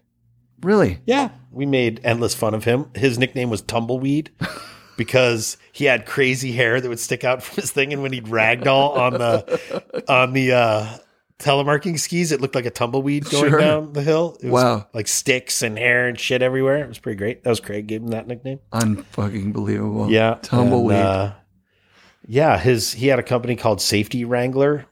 really? 0.61 1.01
Yeah, 1.07 1.31
we 1.51 1.65
made 1.67 2.01
endless 2.05 2.35
fun 2.35 2.53
of 2.55 2.65
him. 2.65 2.91
His 2.95 3.19
nickname 3.19 3.49
was 3.51 3.63
Tumbleweed 3.63 4.31
because 4.97 5.57
he 5.73 5.85
had 5.87 6.07
crazy 6.07 6.53
hair 6.53 6.81
that 6.81 6.89
would 6.89 7.01
stick 7.01 7.25
out 7.25 7.43
from 7.45 7.57
his 7.63 7.71
thing, 7.71 7.93
and 7.93 8.03
when 8.03 8.13
he'd 8.13 8.27
ragdoll 8.27 8.97
on 8.97 9.13
the 9.15 10.05
on 10.09 10.33
the 10.33 10.53
uh, 10.53 10.97
telemarking 11.39 11.99
skis, 11.99 12.33
it 12.33 12.41
looked 12.41 12.55
like 12.55 12.65
a 12.67 12.71
tumbleweed 12.71 13.25
going 13.29 13.51
Sure. 13.51 13.59
down 13.61 13.93
the 13.93 14.03
hill. 14.03 14.37
It 14.43 14.51
was 14.51 14.63
Wow. 14.65 14.87
like 14.95 15.09
sticks 15.09 15.63
and 15.63 15.77
hair 15.77 16.07
and 16.09 16.19
shit 16.19 16.43
everywhere. 16.43 16.79
It 16.85 16.89
was 16.89 16.99
pretty 16.99 17.17
great. 17.19 17.43
That 17.45 17.51
was 17.51 17.61
Craig 17.61 17.87
gave 17.87 18.03
him 18.03 18.09
that 18.09 18.27
nickname. 18.29 18.61
Unfucking 18.73 19.53
believable. 19.53 20.11
Yeah, 20.11 20.39
tumbleweed. 20.43 20.97
And, 20.99 21.07
uh, 21.09 21.33
yeah, 22.27 22.59
his 22.59 22.93
he 22.93 23.09
had 23.09 23.19
a 23.19 23.23
company 23.23 23.57
called 23.57 23.81
Safety 23.81 24.25
Wrangler. 24.25 24.87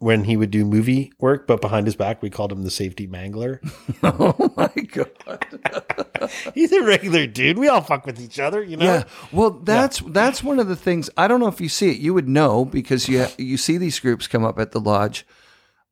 When 0.00 0.22
he 0.24 0.36
would 0.36 0.52
do 0.52 0.64
movie 0.64 1.12
work, 1.18 1.48
but 1.48 1.60
behind 1.60 1.88
his 1.88 1.96
back, 1.96 2.22
we 2.22 2.30
called 2.30 2.52
him 2.52 2.62
the 2.62 2.70
safety 2.70 3.08
mangler. 3.08 3.58
oh 4.04 4.52
my 4.56 4.70
god. 4.92 6.30
He's 6.54 6.70
a 6.70 6.84
regular 6.84 7.26
dude. 7.26 7.58
We 7.58 7.66
all 7.66 7.80
fuck 7.80 8.06
with 8.06 8.20
each 8.20 8.38
other, 8.38 8.62
you 8.62 8.76
know. 8.76 8.84
Yeah. 8.84 9.04
Well, 9.32 9.50
that's 9.50 9.98
that's 10.00 10.40
one 10.42 10.60
of 10.60 10.68
the 10.68 10.76
things. 10.76 11.10
I 11.16 11.26
don't 11.26 11.40
know 11.40 11.48
if 11.48 11.60
you 11.60 11.68
see 11.68 11.90
it. 11.90 11.98
You 11.98 12.14
would 12.14 12.28
know 12.28 12.64
because 12.64 13.08
you 13.08 13.26
you 13.38 13.56
see 13.56 13.76
these 13.76 13.98
groups 13.98 14.28
come 14.28 14.44
up 14.44 14.60
at 14.60 14.70
the 14.70 14.78
lodge. 14.80 15.26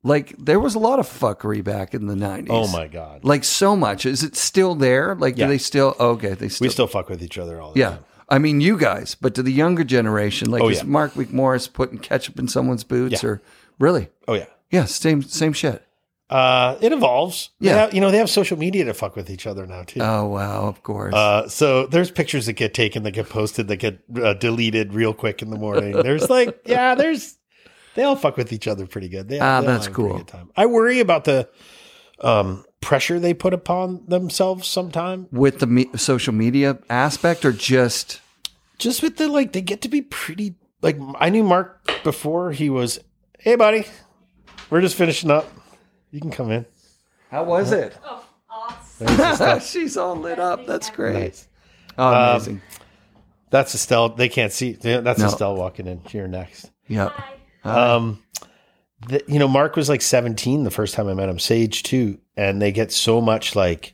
Like 0.03 0.33
there 0.37 0.59
was 0.59 0.73
a 0.73 0.79
lot 0.79 0.99
of 0.99 1.07
fuckery 1.07 1.61
back 1.61 1.93
in 1.93 2.07
the 2.07 2.15
nineties. 2.15 2.47
Oh 2.51 2.67
my 2.69 2.87
god. 2.87 3.25
Like 3.25 3.43
so 3.43 3.75
much. 3.75 4.05
Is 4.05 4.23
it 4.23 4.37
still 4.37 4.73
there? 4.73 5.15
Like 5.15 5.37
Yeah. 5.37 5.47
do 5.47 5.51
they 5.51 5.57
still? 5.57 5.95
Oh, 5.99 6.11
okay, 6.11 6.33
they 6.33 6.47
still. 6.47 6.63
We 6.65 6.69
still 6.69 6.87
fuck 6.87 7.09
with 7.09 7.21
each 7.21 7.37
other 7.37 7.59
all 7.59 7.73
the 7.73 7.81
time. 7.81 7.91
yeah. 7.91 7.95
time. 7.97 8.05
I 8.29 8.39
mean, 8.39 8.61
you 8.61 8.77
guys, 8.77 9.15
but 9.15 9.35
to 9.35 9.43
the 9.43 9.51
younger 9.53 9.83
generation, 9.83 10.49
like 10.51 10.61
Oh, 10.61 10.69
is 10.69 10.77
yeah. 10.79 10.83
Mark 10.83 11.13
McMorris 11.13 11.71
putting 11.71 11.97
ketchup 11.97 12.37
in 12.39 12.47
someone's 12.47 12.83
boots, 12.83 13.23
Yeah. 13.23 13.29
or 13.29 13.41
really? 13.79 14.09
Oh 14.27 14.33
yeah. 14.33 14.45
Yeah, 14.71 14.85
same 14.85 15.21
same 15.23 15.53
shit. 15.53 15.83
Uh, 16.29 16.77
it 16.81 16.91
evolves. 16.91 17.51
Yeah. 17.61 17.75
have- 17.77 17.93
you 17.93 18.01
know, 18.01 18.11
they 18.11 18.17
have 18.17 18.29
social 18.29 18.57
media 18.57 18.83
to 18.85 18.93
fuck 18.93 19.15
with 19.15 19.29
each 19.29 19.47
other 19.47 19.65
now 19.65 19.83
too. 19.83 20.01
Oh 20.01 20.25
wow, 20.27 20.63
of 20.67 20.83
course. 20.83 21.13
Uh, 21.13 21.47
so 21.47 21.85
there's 21.87 22.11
pictures 22.11 22.47
that 22.47 22.53
get 22.53 22.73
taken 22.73 23.03
that 23.03 23.11
get 23.11 23.29
posted 23.29 23.69
that 23.69 23.77
get 23.77 23.99
uh, 24.21 24.33
deleted 24.33 24.93
real 24.93 25.13
quick 25.13 25.41
in 25.41 25.49
the 25.51 25.57
morning. 25.57 25.93
There's 25.93 26.29
like, 26.29 26.59
yeah, 26.65 26.95
there's 26.95 27.37
they 27.95 28.03
all 28.03 28.15
fuck 28.17 28.35
with 28.35 28.51
each 28.51 28.67
other 28.67 28.85
pretty 28.85 29.07
good. 29.07 29.29
They, 29.29 29.39
Ah, 29.39 29.61
they 29.61 29.67
that's 29.67 29.85
have 29.85 29.93
a 29.93 29.95
pretty 29.95 30.09
cool. 30.09 30.17
good 30.17 30.27
time. 30.27 30.51
I 30.57 30.65
worry 30.65 30.99
about 30.99 31.23
the 31.23 31.47
um, 32.21 32.65
pressure 32.81 33.19
they 33.19 33.33
put 33.33 33.53
upon 33.53 34.03
themselves 34.07 34.67
sometime. 34.67 35.27
With 35.31 35.59
the 35.59 35.67
me- 35.67 35.89
social 35.95 36.33
media 36.33 36.77
aspect, 36.89 37.45
or 37.45 37.51
just 37.53 38.19
Just 38.79 39.01
with 39.01 39.15
the 39.17 39.29
like, 39.29 39.53
they 39.53 39.61
get 39.61 39.81
to 39.83 39.87
be 39.89 40.01
pretty. 40.01 40.55
Like 40.81 40.97
I 41.19 41.29
knew 41.29 41.43
Mark 41.43 41.89
before 42.03 42.51
he 42.51 42.69
was. 42.69 42.99
Hey, 43.39 43.55
buddy, 43.55 43.85
we're 44.69 44.81
just 44.81 44.95
finishing 44.95 45.31
up. 45.31 45.49
You 46.11 46.19
can 46.21 46.31
come 46.31 46.51
in. 46.51 46.65
how 47.29 47.43
was 47.43 47.71
it? 47.71 47.95
Oh, 48.03 48.25
awesome. 48.49 49.59
She's 49.61 49.97
all 49.97 50.15
lit 50.15 50.39
up. 50.39 50.65
That's 50.65 50.89
great. 50.89 51.13
Nice. 51.13 51.47
Oh, 51.97 52.07
Um, 52.07 52.29
amazing. 52.31 52.61
That's 53.49 53.73
Estelle. 53.75 54.09
They 54.09 54.29
can't 54.29 54.51
see. 54.51 54.73
That's 54.73 55.19
No. 55.19 55.27
Estelle 55.27 55.55
walking 55.55 55.87
in 55.87 56.01
here 56.09 56.27
next. 56.27 56.71
yeah. 56.87 57.09
Hi. 57.63 57.93
Um, 57.93 58.23
the, 59.07 59.21
you 59.27 59.39
know, 59.39 59.47
Mark 59.47 59.75
was 59.75 59.89
like 59.89 60.01
17 60.01 60.63
the 60.63 60.71
first 60.71 60.93
time 60.95 61.07
I 61.07 61.13
met 61.13 61.29
him. 61.29 61.37
Sage 61.39 61.83
too, 61.83 62.19
and 62.35 62.61
they 62.61 62.71
get 62.71 62.91
so 62.91 63.21
much 63.21 63.55
like, 63.55 63.93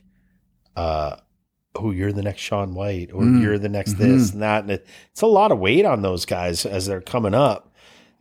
uh, 0.76 1.16
oh, 1.74 1.90
you're 1.90 2.12
the 2.12 2.22
next 2.22 2.40
Shaun 2.40 2.74
White, 2.74 3.10
or 3.12 3.22
Mm. 3.22 3.42
you're 3.42 3.58
the 3.58 3.68
next 3.68 3.94
Mhm. 3.94 3.98
this 3.98 4.32
and 4.32 4.42
that, 4.42 4.62
and 4.62 4.70
it, 4.72 4.86
it's 5.12 5.20
a 5.22 5.26
lot 5.26 5.50
of 5.52 5.58
weight 5.58 5.84
on 5.84 6.02
those 6.02 6.24
guys 6.24 6.64
as 6.64 6.86
they're 6.86 7.00
coming 7.00 7.34
up. 7.34 7.73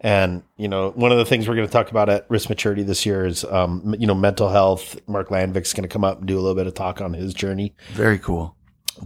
And 0.03 0.43
you 0.57 0.67
know, 0.67 0.91
one 0.91 1.11
of 1.13 1.17
the 1.17 1.23
things 1.25 1.47
we're 1.47 1.55
going 1.55 1.67
to 1.67 1.71
talk 1.71 1.89
about 1.89 2.09
at 2.09 2.25
Risk 2.29 2.49
Maturity 2.49 2.83
this 2.83 3.05
year 3.05 3.25
is, 3.25 3.45
um, 3.45 3.95
you 3.97 4.05
know, 4.05 4.13
mental 4.13 4.49
health. 4.49 4.99
Mark 5.07 5.29
Landvik's 5.29 5.71
going 5.73 5.83
to 5.83 5.87
come 5.89 6.03
up 6.03 6.19
and 6.19 6.27
do 6.27 6.35
a 6.35 6.41
little 6.41 6.55
bit 6.55 6.67
of 6.67 6.73
talk 6.73 6.99
on 6.99 7.13
his 7.13 7.33
journey 7.33 7.73
Very 7.93 8.19
cool. 8.19 8.55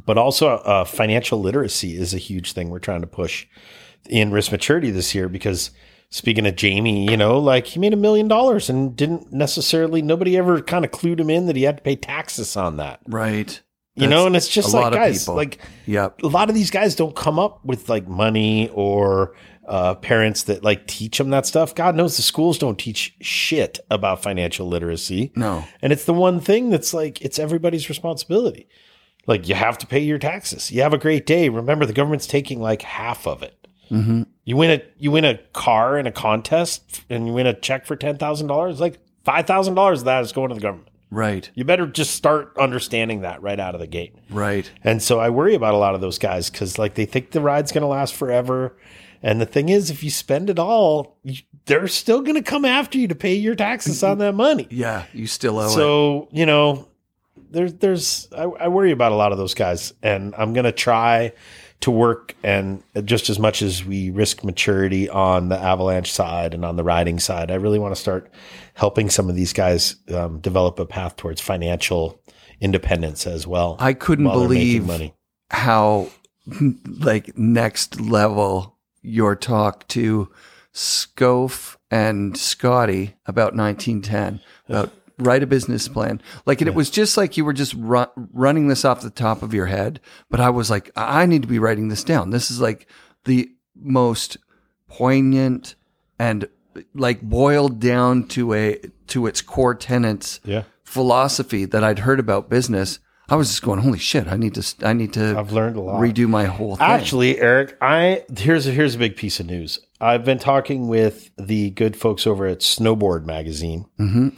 but 0.07 0.17
also 0.17 0.47
uh, 0.49 0.83
financial 0.85 1.39
literacy 1.39 1.95
is 1.95 2.13
a 2.15 2.17
huge 2.17 2.53
thing 2.53 2.69
we're 2.71 2.79
trying 2.79 3.01
to 3.01 3.07
push 3.07 3.45
in 4.09 4.31
risk 4.31 4.51
maturity 4.51 4.89
this 4.89 5.13
year 5.13 5.29
because 5.29 5.69
speaking 6.09 6.47
of 6.47 6.55
Jamie, 6.55 7.09
you 7.11 7.17
know, 7.17 7.37
like 7.37 7.67
he 7.67 7.79
made 7.79 7.93
a 7.93 7.97
million 7.97 8.27
dollars 8.27 8.67
and 8.69 8.95
didn't 8.95 9.31
necessarily 9.31 10.01
nobody 10.01 10.35
ever 10.35 10.61
kind 10.61 10.83
of 10.83 10.89
clued 10.91 11.19
him 11.19 11.29
in 11.29 11.45
that 11.45 11.55
he 11.55 11.63
had 11.63 11.77
to 11.77 11.83
pay 11.83 11.95
taxes 11.95 12.55
on 12.57 12.77
that. 12.77 13.01
Right. 13.07 13.61
You 13.95 14.05
know, 14.07 14.27
and 14.27 14.35
it's 14.35 14.47
just 14.47 14.69
a 14.69 14.77
like 14.77 14.83
lot 14.83 14.93
of 14.93 14.99
guys, 14.99 15.23
people. 15.23 15.35
like 15.35 15.57
Yep. 15.87 16.21
a 16.21 16.27
lot 16.27 16.49
of 16.49 16.55
these 16.55 16.69
guys 16.71 16.93
don't 16.95 17.15
come 17.15 17.39
up 17.39 17.65
with 17.65 17.89
like 17.89 18.07
money 18.07 18.69
or 18.69 19.35
uh, 19.67 19.95
parents 19.95 20.43
that 20.43 20.63
like 20.63 20.87
teach 20.87 21.17
them 21.17 21.29
that 21.31 21.45
stuff. 21.45 21.75
God 21.75 21.95
knows 21.95 22.15
the 22.15 22.23
schools 22.23 22.57
don't 22.57 22.79
teach 22.79 23.13
shit 23.21 23.79
about 23.91 24.23
financial 24.23 24.67
literacy. 24.67 25.31
No. 25.35 25.65
And 25.81 25.91
it's 25.91 26.05
the 26.05 26.13
one 26.13 26.39
thing 26.39 26.69
that's 26.69 26.93
like, 26.93 27.21
it's 27.21 27.37
everybody's 27.37 27.89
responsibility. 27.89 28.67
Like, 29.25 29.49
you 29.49 29.55
have 29.55 29.77
to 29.79 29.87
pay 29.87 29.99
your 29.99 30.19
taxes. 30.19 30.71
You 30.71 30.81
have 30.83 30.93
a 30.93 30.97
great 30.97 31.25
day. 31.25 31.49
Remember, 31.49 31.85
the 31.85 31.91
government's 31.93 32.27
taking 32.27 32.61
like 32.61 32.81
half 32.81 33.27
of 33.27 33.43
it. 33.43 33.67
hmm 33.89 34.23
You 34.45 34.55
win 34.55 34.71
a 34.79 34.81
you 34.97 35.11
win 35.11 35.25
a 35.25 35.37
car 35.53 35.97
in 35.99 36.07
a 36.07 36.11
contest, 36.13 37.03
and 37.09 37.27
you 37.27 37.33
win 37.33 37.45
a 37.45 37.53
check 37.53 37.85
for 37.85 37.97
ten 37.97 38.17
thousand 38.17 38.47
dollars. 38.47 38.79
Like 38.79 38.99
five 39.25 39.45
thousand 39.45 39.75
dollars 39.75 39.99
of 39.99 40.05
that 40.05 40.23
is 40.23 40.31
going 40.31 40.49
to 40.49 40.55
the 40.55 40.61
government. 40.61 40.87
Right. 41.09 41.49
You 41.55 41.63
better 41.65 41.87
just 41.87 42.15
start 42.15 42.53
understanding 42.59 43.21
that 43.21 43.41
right 43.41 43.59
out 43.59 43.75
of 43.75 43.79
the 43.81 43.87
gate. 43.87 44.13
Right. 44.29 44.69
And 44.83 45.01
so 45.01 45.19
I 45.19 45.29
worry 45.29 45.55
about 45.55 45.73
a 45.73 45.77
lot 45.77 45.95
of 45.95 46.01
those 46.01 46.17
guys 46.19 46.49
because 46.49 46.77
like 46.77 46.95
they 46.95 47.05
think 47.05 47.31
the 47.31 47.41
ride's 47.41 47.71
going 47.71 47.81
to 47.83 47.87
last 47.87 48.13
forever. 48.13 48.75
And 49.21 49.41
the 49.41 49.45
thing 49.45 49.69
is, 49.69 49.89
if 49.89 50.03
you 50.03 50.09
spend 50.09 50.49
it 50.49 50.59
all, 50.59 51.17
you, 51.23 51.41
they're 51.65 51.87
still 51.87 52.21
going 52.21 52.35
to 52.35 52.43
come 52.43 52.65
after 52.65 52.97
you 52.97 53.07
to 53.07 53.15
pay 53.15 53.35
your 53.35 53.55
taxes 53.55 54.03
on 54.03 54.19
that 54.19 54.33
money. 54.33 54.67
Yeah. 54.69 55.05
You 55.13 55.27
still 55.27 55.59
owe 55.59 55.67
it. 55.67 55.71
So 55.71 56.27
you 56.31 56.45
know, 56.45 56.87
there's 57.51 57.73
there's 57.73 58.27
I, 58.35 58.43
I 58.43 58.67
worry 58.67 58.91
about 58.91 59.11
a 59.11 59.15
lot 59.15 59.31
of 59.31 59.37
those 59.37 59.53
guys, 59.53 59.93
and 60.03 60.33
I'm 60.37 60.53
gonna 60.53 60.71
try 60.71 61.33
to 61.79 61.91
work 61.91 62.35
and 62.43 62.81
just 63.05 63.29
as 63.29 63.37
much 63.37 63.61
as 63.61 63.85
we 63.85 64.09
risk 64.09 64.43
maturity 64.43 65.07
on 65.09 65.49
the 65.49 65.57
avalanche 65.57 66.11
side 66.11 66.55
and 66.55 66.65
on 66.65 66.75
the 66.75 66.83
riding 66.83 67.19
side, 67.19 67.51
I 67.51 67.55
really 67.55 67.77
want 67.77 67.93
to 67.93 68.01
start 68.01 68.31
helping 68.73 69.11
some 69.11 69.29
of 69.29 69.35
these 69.35 69.53
guys 69.53 69.95
um, 70.09 70.39
develop 70.39 70.79
a 70.79 70.87
path 70.87 71.17
towards 71.17 71.39
financial 71.39 72.19
independence 72.59 73.27
as 73.27 73.45
well. 73.45 73.75
I 73.79 73.93
couldn't 73.93 74.25
while 74.25 74.39
they're 74.39 74.49
making 74.49 74.87
believe 74.87 75.11
how 75.51 76.09
like 76.99 77.37
next 77.37 78.01
level 78.01 78.76
your 79.07 79.35
talk 79.35 79.87
to 79.89 80.29
Scof 80.73 81.77
and 81.89 82.37
Scotty 82.37 83.15
about 83.25 83.55
1910 83.55 84.39
about 84.69 84.91
write 85.17 85.41
a 85.41 85.47
business 85.47 85.87
plan. 85.87 86.21
Like 86.45 86.61
and 86.61 86.67
it 86.67 86.75
was 86.75 86.89
just 86.91 87.17
like 87.17 87.37
you 87.37 87.45
were 87.45 87.53
just 87.53 87.73
ru- 87.73 88.05
running 88.33 88.67
this 88.67 88.85
off 88.85 89.01
the 89.01 89.09
top 89.09 89.41
of 89.41 89.53
your 89.53 89.65
head 89.65 89.99
but 90.29 90.39
I 90.39 90.49
was 90.51 90.69
like 90.69 90.91
I 90.95 91.23
I 91.23 91.25
need 91.25 91.41
to 91.41 91.47
be 91.47 91.57
writing 91.59 91.87
this 91.87 92.03
down. 92.03 92.29
This 92.29 92.51
is 92.51 92.61
like 92.61 92.87
the 93.25 93.49
most 93.75 94.37
poignant 94.87 95.75
and 96.19 96.47
like 96.93 97.21
boiled 97.21 97.79
down 97.79 98.27
to 98.29 98.53
a 98.53 98.79
to 99.07 99.25
its 99.25 99.41
core 99.41 99.73
tenets 99.75 100.39
Yeah. 100.43 100.63
philosophy 100.83 101.65
that 101.65 101.83
I'd 101.83 101.99
heard 101.99 102.19
about 102.19 102.49
business, 102.49 102.99
I 103.29 103.35
was 103.35 103.49
just 103.49 103.61
going, 103.61 103.79
"Holy 103.79 103.99
shit! 103.99 104.27
I 104.27 104.37
need 104.37 104.55
to, 104.55 104.87
I 104.87 104.93
need 104.93 105.13
to 105.13 105.37
I've 105.37 105.51
learned 105.51 105.75
a 105.75 105.81
lot. 105.81 105.99
redo 106.01 106.27
my 106.29 106.45
whole 106.45 106.75
thing." 106.75 106.87
Actually, 106.87 107.39
Eric, 107.39 107.75
I 107.81 108.23
here's 108.37 108.67
a, 108.67 108.71
here's 108.71 108.95
a 108.95 108.97
big 108.97 109.15
piece 109.17 109.39
of 109.39 109.45
news. 109.47 109.79
I've 109.99 110.23
been 110.23 110.39
talking 110.39 110.87
with 110.87 111.31
the 111.37 111.71
good 111.71 111.95
folks 111.97 112.25
over 112.27 112.45
at 112.47 112.59
Snowboard 112.59 113.25
Magazine. 113.25 113.85
hmm 113.97 114.29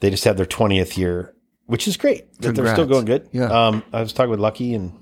They 0.00 0.10
just 0.10 0.24
had 0.24 0.36
their 0.36 0.46
20th 0.46 0.96
year, 0.96 1.34
which 1.66 1.86
is 1.88 1.96
great. 1.96 2.32
That 2.40 2.54
they're 2.54 2.72
still 2.72 2.86
going 2.86 3.04
good. 3.04 3.28
Yeah. 3.32 3.44
Um, 3.46 3.82
I 3.92 4.00
was 4.00 4.12
talking 4.12 4.30
with 4.30 4.40
Lucky 4.40 4.74
and 4.74 4.92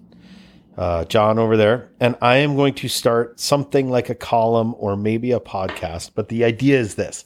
uh, 0.77 1.05
John 1.07 1.39
over 1.41 1.57
there, 1.57 1.91
and 1.99 2.17
I 2.23 2.37
am 2.37 2.55
going 2.55 2.75
to 2.75 2.89
start 2.89 3.41
something 3.41 3.91
like 3.91 4.11
a 4.11 4.15
column 4.15 4.75
or 4.79 4.97
maybe 4.97 5.33
a 5.33 5.41
podcast. 5.41 6.13
But 6.15 6.29
the 6.29 6.45
idea 6.45 6.79
is 6.79 6.95
this 6.95 7.25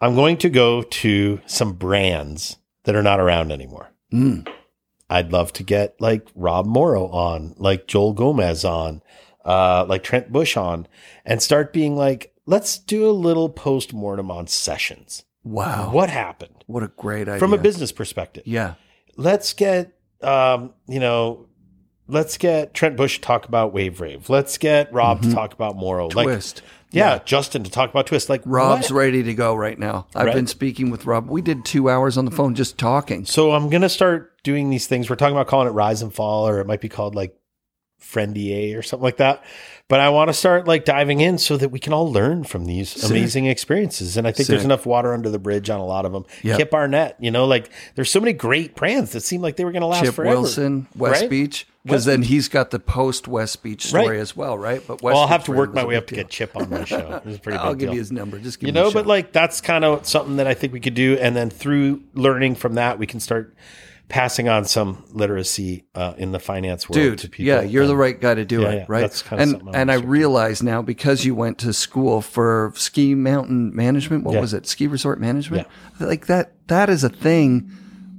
I'm 0.00 0.14
going 0.14 0.38
to 0.38 0.48
go 0.48 0.82
to 0.82 1.40
some 1.46 1.74
brands 1.74 2.56
that 2.84 2.94
are 2.96 3.02
not 3.02 3.20
around 3.20 3.52
anymore. 3.52 3.90
Mm. 4.12 4.48
I'd 5.12 5.32
love 5.32 5.52
to 5.54 5.62
get 5.62 6.00
like 6.00 6.26
Rob 6.34 6.66
Morrow 6.66 7.06
on, 7.08 7.54
like 7.58 7.86
Joel 7.86 8.12
Gomez 8.14 8.64
on, 8.64 9.02
uh, 9.44 9.84
like 9.88 10.02
Trent 10.02 10.32
Bush 10.32 10.56
on, 10.56 10.86
and 11.24 11.42
start 11.42 11.72
being 11.72 11.96
like, 11.96 12.32
let's 12.46 12.78
do 12.78 13.08
a 13.08 13.12
little 13.12 13.48
post 13.48 13.92
mortem 13.92 14.30
on 14.30 14.46
sessions. 14.46 15.24
Wow, 15.44 15.90
What 15.92 16.08
happened 16.08 16.64
what 16.66 16.82
a 16.84 16.88
great 16.88 17.28
idea 17.28 17.38
from 17.40 17.52
a 17.52 17.58
business 17.58 17.90
perspective? 17.92 18.44
Yeah, 18.46 18.74
Let's 19.16 19.52
get, 19.52 19.92
um, 20.22 20.72
you 20.86 21.00
know, 21.00 21.46
let's 22.08 22.38
get 22.38 22.72
Trent 22.74 22.96
Bush 22.96 23.16
to 23.16 23.20
talk 23.22 23.46
about 23.46 23.72
Wave 23.74 24.00
Rave. 24.00 24.30
Let's 24.30 24.56
get 24.56 24.92
Rob 24.92 25.20
to 25.22 25.32
talk 25.32 25.52
about 25.52 25.76
Morrow. 25.76 26.06
Like, 26.06 26.14
Mm-hmm. 26.14 26.24
twist. 26.34 26.62
yeah, 26.92 27.18
Justin 27.24 27.64
to 27.64 27.70
talk 27.70 27.90
about 27.90 28.06
Twist. 28.06 28.28
Like, 28.28 28.42
Rob's 28.44 28.90
what? 28.90 28.98
ready 28.98 29.22
to 29.24 29.34
go 29.34 29.54
right 29.54 29.78
now. 29.78 30.06
I've 30.14 30.26
Right. 30.26 30.34
been 30.34 30.46
speaking 30.46 30.90
with 30.90 31.06
Rob. 31.06 31.28
We 31.28 31.42
did 31.42 31.64
two 31.64 31.90
hours 31.90 32.16
on 32.16 32.24
the 32.24 32.30
phone 32.30 32.54
just 32.54 32.78
talking. 32.78 33.24
So 33.26 33.52
I'm 33.52 33.68
gonna 33.68 33.88
start 33.88 34.31
doing 34.42 34.70
these 34.70 34.86
things. 34.86 35.08
We're 35.10 35.16
talking 35.16 35.36
about 35.36 35.46
calling 35.46 35.68
it 35.68 35.72
Rise 35.72 36.02
and 36.02 36.12
Fall, 36.12 36.48
or 36.48 36.60
it 36.60 36.66
might 36.66 36.80
be 36.80 36.88
called 36.88 37.14
like 37.14 37.36
Friendier 38.00 38.76
or 38.78 38.82
something 38.82 39.04
like 39.04 39.18
that. 39.18 39.44
But 39.88 40.00
I 40.00 40.08
want 40.08 40.28
to 40.28 40.32
start 40.34 40.66
like 40.66 40.84
diving 40.84 41.20
in 41.20 41.38
so 41.38 41.56
that 41.56 41.68
we 41.68 41.78
can 41.78 41.92
all 41.92 42.10
learn 42.10 42.44
from 42.44 42.64
these 42.64 42.88
Sick. 42.90 43.10
amazing 43.10 43.46
experiences. 43.46 44.16
And 44.16 44.26
I 44.26 44.32
think 44.32 44.48
there's 44.48 44.64
enough 44.64 44.86
water 44.86 45.12
under 45.12 45.28
the 45.28 45.38
bridge 45.38 45.68
on 45.70 45.80
a 45.80 45.84
lot 45.84 46.04
of 46.06 46.12
them. 46.12 46.24
Yep. 46.42 46.58
Kip 46.58 46.74
Arnett, 46.74 47.16
you 47.20 47.30
know, 47.30 47.44
like 47.44 47.70
there's 47.94 48.10
so 48.10 48.18
many 48.18 48.32
great 48.32 48.74
brands 48.74 49.12
that 49.12 49.20
seem 49.20 49.42
like 49.42 49.56
they 49.56 49.64
were 49.64 49.70
going 49.72 49.82
to 49.82 49.86
last 49.86 50.04
Chip 50.04 50.14
forever. 50.14 50.34
Wilson, 50.40 50.88
West 50.96 51.20
right? 51.22 51.30
Beach, 51.30 51.66
because 51.84 52.06
then 52.06 52.22
he's 52.22 52.48
got 52.48 52.70
the 52.70 52.78
post 52.80 53.28
West 53.28 53.62
Beach 53.62 53.86
story 53.86 54.08
Right. 54.08 54.20
as 54.20 54.34
well, 54.34 54.56
right? 54.56 54.80
But 54.84 55.02
West 55.02 55.14
Well, 55.14 55.18
I'll 55.18 55.28
have 55.28 55.44
to 55.44 55.52
work 55.52 55.74
my 55.74 55.84
way 55.84 55.96
up 55.96 56.06
to 56.06 56.14
get 56.14 56.28
Chip 56.30 56.56
on 56.56 56.70
my 56.70 56.84
show. 56.86 57.20
It's 57.26 57.36
a 57.36 57.40
pretty 57.40 57.58
I'll 57.58 57.74
give 57.74 57.88
deal. 57.88 57.94
you 57.94 57.98
his 58.00 58.10
number. 58.10 58.38
Just 58.38 58.60
give 58.60 58.68
you 58.68 58.72
me 58.72 58.80
a 58.80 58.84
know, 58.84 58.90
but 58.92 59.06
like 59.06 59.32
that's 59.32 59.60
kind 59.60 59.84
of 59.84 60.06
something 60.06 60.36
that 60.36 60.46
I 60.46 60.54
think 60.54 60.72
we 60.72 60.80
could 60.80 60.94
do, 60.94 61.18
and 61.20 61.36
then 61.36 61.50
through 61.50 62.02
learning 62.14 62.54
from 62.56 62.74
that, 62.74 62.98
we 62.98 63.06
can 63.06 63.20
start 63.20 63.54
passing 64.12 64.46
on 64.48 64.64
some 64.66 65.02
literacy 65.10 65.84
uh, 65.94 66.12
in 66.18 66.32
the 66.32 66.38
finance 66.38 66.86
world 66.88 66.94
dude 66.96 67.18
to 67.18 67.28
people. 67.28 67.46
yeah 67.46 67.62
you're 67.62 67.86
the 67.86 67.96
right 67.96 68.20
guy 68.20 68.34
to 68.34 68.44
do 68.44 68.60
Yeah, 68.60 68.68
it 68.68 68.74
yeah, 68.80 68.84
right? 68.86 69.32
and 69.32 69.70
I 69.74 69.80
and 69.80 69.90
i 69.90 69.94
realize 69.94 70.62
now 70.62 70.82
because 70.82 71.24
you 71.24 71.34
went 71.34 71.58
to 71.60 71.72
school 71.72 72.20
for 72.20 72.72
ski 72.76 73.14
mountain 73.14 73.74
management 73.74 74.24
what 74.24 74.34
Yeah. 74.34 74.40
was 74.42 74.52
it? 74.54 74.66
Ski 74.66 74.86
resort 74.86 75.18
management? 75.18 75.66
Like 75.98 76.26
that 76.26 76.52
that 76.68 76.90
is 76.90 77.02
a 77.04 77.08
thing. 77.08 77.70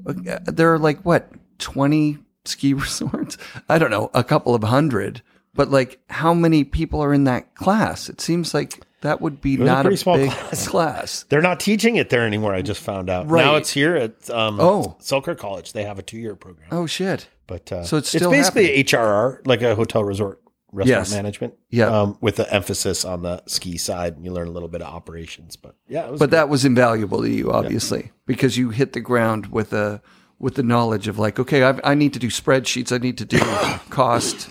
There 0.06 0.74
are 0.74 0.80
like 0.80 1.02
what 1.06 1.30
20 1.60 2.18
ski 2.45 2.74
resorts? 2.86 3.38
I 3.70 3.78
don't 3.78 3.91
know 3.91 4.10
a 4.14 4.24
couple 4.24 4.56
of 4.56 4.64
hundred. 4.64 5.22
But 5.56 5.70
like 5.70 5.99
how 6.10 6.34
many 6.34 6.64
people 6.64 7.02
are 7.03 7.14
in 7.14 7.26
that 7.26 7.53
class? 7.56 8.10
It 8.10 8.20
seems 8.20 8.53
like 8.56 8.82
that 9.04 9.22
would 9.22 9.40
be 9.40 9.56
was 9.58 9.70
a 9.70 9.72
not 9.72 9.86
a, 9.86 9.96
small 9.96 10.18
big 10.18 10.32
class. 10.32 10.68
class. 10.74 11.24
They're 11.30 11.42
not 11.42 11.60
teaching 11.62 11.96
it 11.96 12.10
there 12.10 12.26
anymore. 12.28 12.54
I 12.54 12.62
just 12.62 12.82
found 12.82 13.10
out. 13.10 13.30
Right. 13.30 13.46
Now 13.46 13.56
it's 13.56 13.70
here 13.70 13.96
at 13.96 14.30
um, 14.30 14.60
Oh. 14.60 14.98
Selkirk 15.00 15.38
College. 15.40 15.72
They 15.74 15.84
have 15.86 16.00
a 16.00 16.04
two 16.04 16.18
year 16.18 16.36
program. 16.36 16.68
oh 16.72 16.86
shit 16.88 17.28
But 17.48 17.72
uh, 17.72 17.84
So 17.86 17.98
it's 17.98 18.10
still 18.10 18.32
basically 18.32 18.72
a 18.72 18.84
HRR, 18.84 19.46
like 19.46 19.62
a 19.62 19.76
hotel 19.76 20.04
resort 20.04 20.42
restaurant 20.72 21.00
Yes. 21.08 21.12
management. 21.14 21.54
Yeah. 21.70 21.88
um, 22.02 22.18
with 22.20 22.38
the 22.38 22.52
emphasis 22.52 23.06
on 23.06 23.22
the 23.22 23.44
ski 23.46 23.78
side, 23.78 24.16
and 24.16 24.26
you 24.26 24.32
learn 24.32 24.48
a 24.48 24.52
little 24.52 24.70
bit 24.70 24.82
of 24.82 24.92
operations. 24.92 25.56
But 25.56 25.76
yeah, 25.88 26.06
it 26.08 26.12
was 26.12 26.20
but 26.20 26.26
good. 26.32 26.38
that 26.38 26.50
was 26.50 26.66
invaluable 26.66 27.22
to 27.22 27.30
you, 27.30 27.52
obviously, 27.52 28.12
because 28.26 28.58
you 28.58 28.72
hit 28.72 28.94
the 28.94 29.00
ground 29.02 29.48
with 29.52 29.72
a 29.74 30.02
with 30.40 30.56
the 30.56 30.64
knowledge 30.64 31.08
of 31.08 31.20
like, 31.20 31.40
okay, 31.40 31.62
I've, 31.64 31.80
I 31.84 31.94
need 31.94 32.12
to 32.14 32.20
do 32.20 32.28
spreadsheets, 32.28 32.92
I 32.92 32.98
need 32.98 33.18
to 33.20 33.26
do 33.26 33.38
cost 33.92 34.50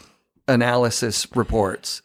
analysis 0.48 1.26
reports. 1.34 2.02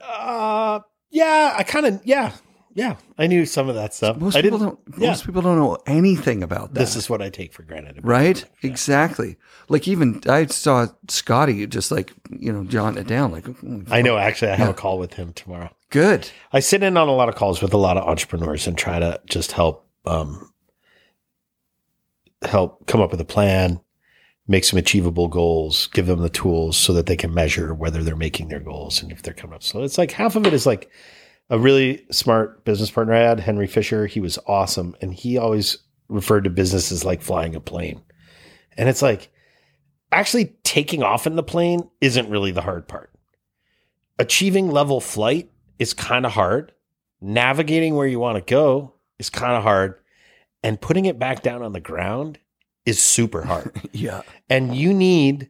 uh, 0.00 0.80
yeah, 1.12 1.54
I 1.56 1.62
kind 1.62 1.86
of 1.86 2.00
yeah, 2.04 2.32
yeah, 2.74 2.96
I 3.18 3.26
knew 3.26 3.44
some 3.44 3.68
of 3.68 3.74
that 3.74 3.92
stuff. 3.92 4.16
Most 4.16 4.34
I 4.34 4.42
people 4.42 4.58
didn't. 4.58 4.84
don't. 4.86 4.98
yeah. 4.98 5.08
Most 5.10 5.26
people 5.26 5.42
don't 5.42 5.58
know 5.58 5.76
anything 5.86 6.42
about 6.42 6.72
that. 6.72 6.80
This 6.80 6.96
is 6.96 7.08
what 7.08 7.20
I 7.20 7.28
take 7.28 7.52
for 7.52 7.62
granted. 7.62 7.98
about 7.98 8.08
right. 8.08 8.42
it. 8.42 8.50
Exactly. 8.62 9.36
Like 9.68 9.86
even 9.86 10.22
I 10.26 10.46
saw 10.46 10.86
Scotty 11.08 11.66
just 11.66 11.90
like 11.90 12.12
you 12.30 12.50
know 12.52 12.64
jotting 12.64 12.98
it 12.98 13.06
down. 13.06 13.30
Like 13.30 13.44
mm, 13.44 13.86
I 13.90 14.00
know. 14.02 14.16
Actually, 14.16 14.52
I 14.52 14.56
have 14.56 14.70
a 14.70 14.74
call 14.74 14.98
with 14.98 15.14
him 15.14 15.32
tomorrow. 15.34 15.70
good. 15.90 16.30
I 16.52 16.60
sit 16.60 16.82
in 16.82 16.96
on 16.96 17.08
a 17.08 17.12
lot 17.12 17.28
of 17.28 17.34
calls 17.34 17.60
with 17.60 17.74
a 17.74 17.78
lot 17.78 17.96
of 17.98 18.08
entrepreneurs 18.08 18.66
and 18.66 18.76
try 18.76 18.98
to 18.98 19.20
just 19.26 19.52
help 19.52 19.86
um, 20.06 20.50
help 22.42 22.86
come 22.86 23.02
up 23.02 23.10
with 23.10 23.20
a 23.20 23.26
plan, 23.26 23.80
make 24.48 24.64
some 24.64 24.78
achievable 24.78 25.28
goals, 25.28 25.86
give 25.88 26.06
them 26.06 26.20
the 26.20 26.28
tools 26.28 26.76
so 26.76 26.92
that 26.92 27.06
they 27.06 27.16
can 27.16 27.32
measure 27.32 27.74
whether 27.74 28.02
they're 28.02 28.16
making 28.16 28.48
their 28.48 28.60
goals 28.60 29.02
and 29.02 29.12
if 29.12 29.22
they're 29.22 29.34
coming 29.34 29.54
up. 29.54 29.62
So 29.62 29.82
it's 29.82 29.98
like 29.98 30.10
half 30.12 30.36
of 30.36 30.46
it 30.46 30.52
is 30.52 30.66
like 30.66 30.90
a 31.48 31.58
really 31.58 32.04
smart 32.10 32.64
business 32.64 32.90
partner 32.90 33.14
I 33.14 33.20
had, 33.20 33.40
Henry 33.40 33.66
Fisher. 33.66 34.06
He 34.06 34.20
was 34.20 34.38
awesome, 34.46 34.96
and 35.00 35.14
he 35.14 35.38
always 35.38 35.78
referred 36.08 36.44
to 36.44 36.50
business 36.50 36.90
as 36.90 37.04
like 37.04 37.22
flying 37.22 37.54
a 37.54 37.60
plane. 37.60 38.02
And 38.76 38.88
it's 38.88 39.02
like 39.02 39.30
actually 40.10 40.56
taking 40.64 41.02
off 41.02 41.26
in 41.26 41.36
the 41.36 41.42
plane 41.42 41.88
isn't 42.00 42.30
really 42.30 42.52
the 42.52 42.62
hard 42.62 42.88
part. 42.88 43.10
Achieving 44.18 44.70
level 44.70 45.00
flight 45.00 45.50
is 45.78 45.94
kind 45.94 46.26
of 46.26 46.32
hard. 46.32 46.72
Navigating 47.20 47.94
where 47.94 48.06
you 48.06 48.18
want 48.18 48.36
to 48.36 48.50
go 48.50 48.94
is 49.18 49.30
kind 49.30 49.56
of 49.56 49.62
hard. 49.62 49.94
And 50.62 50.80
putting 50.80 51.06
it 51.06 51.18
back 51.18 51.42
down 51.42 51.62
on 51.62 51.72
the 51.72 51.80
ground 51.80 52.38
is 52.86 53.00
super 53.00 53.42
hard. 53.42 53.72
Yeah. 53.92 54.22
and 54.50 54.74
you 54.76 54.92
need 54.94 55.48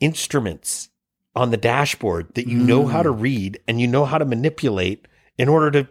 instruments 0.00 0.88
on 1.36 1.50
the 1.50 1.56
dashboard 1.56 2.34
that 2.34 2.48
you 2.48 2.58
know 2.58 2.86
how 2.86 3.02
to 3.02 3.12
mm. 3.12 3.20
read 3.20 3.60
and 3.68 3.80
you 3.80 3.86
know 3.86 4.04
how 4.04 4.18
to 4.18 4.24
manipulate 4.24 5.06
in 5.38 5.48
order 5.48 5.70
to 5.70 5.88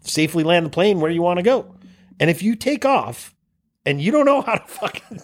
safely 0.00 0.42
land 0.44 0.66
the 0.66 0.70
plane 0.70 1.00
where 1.00 1.10
you 1.10 1.22
want 1.22 1.38
to 1.38 1.42
go. 1.42 1.76
And 2.18 2.30
if 2.30 2.42
you 2.42 2.56
take 2.56 2.84
off 2.84 3.34
and 3.84 4.00
you 4.00 4.10
don't 4.10 4.24
know 4.26 4.40
how 4.40 4.54
to 4.54 4.66
fucking 4.66 5.20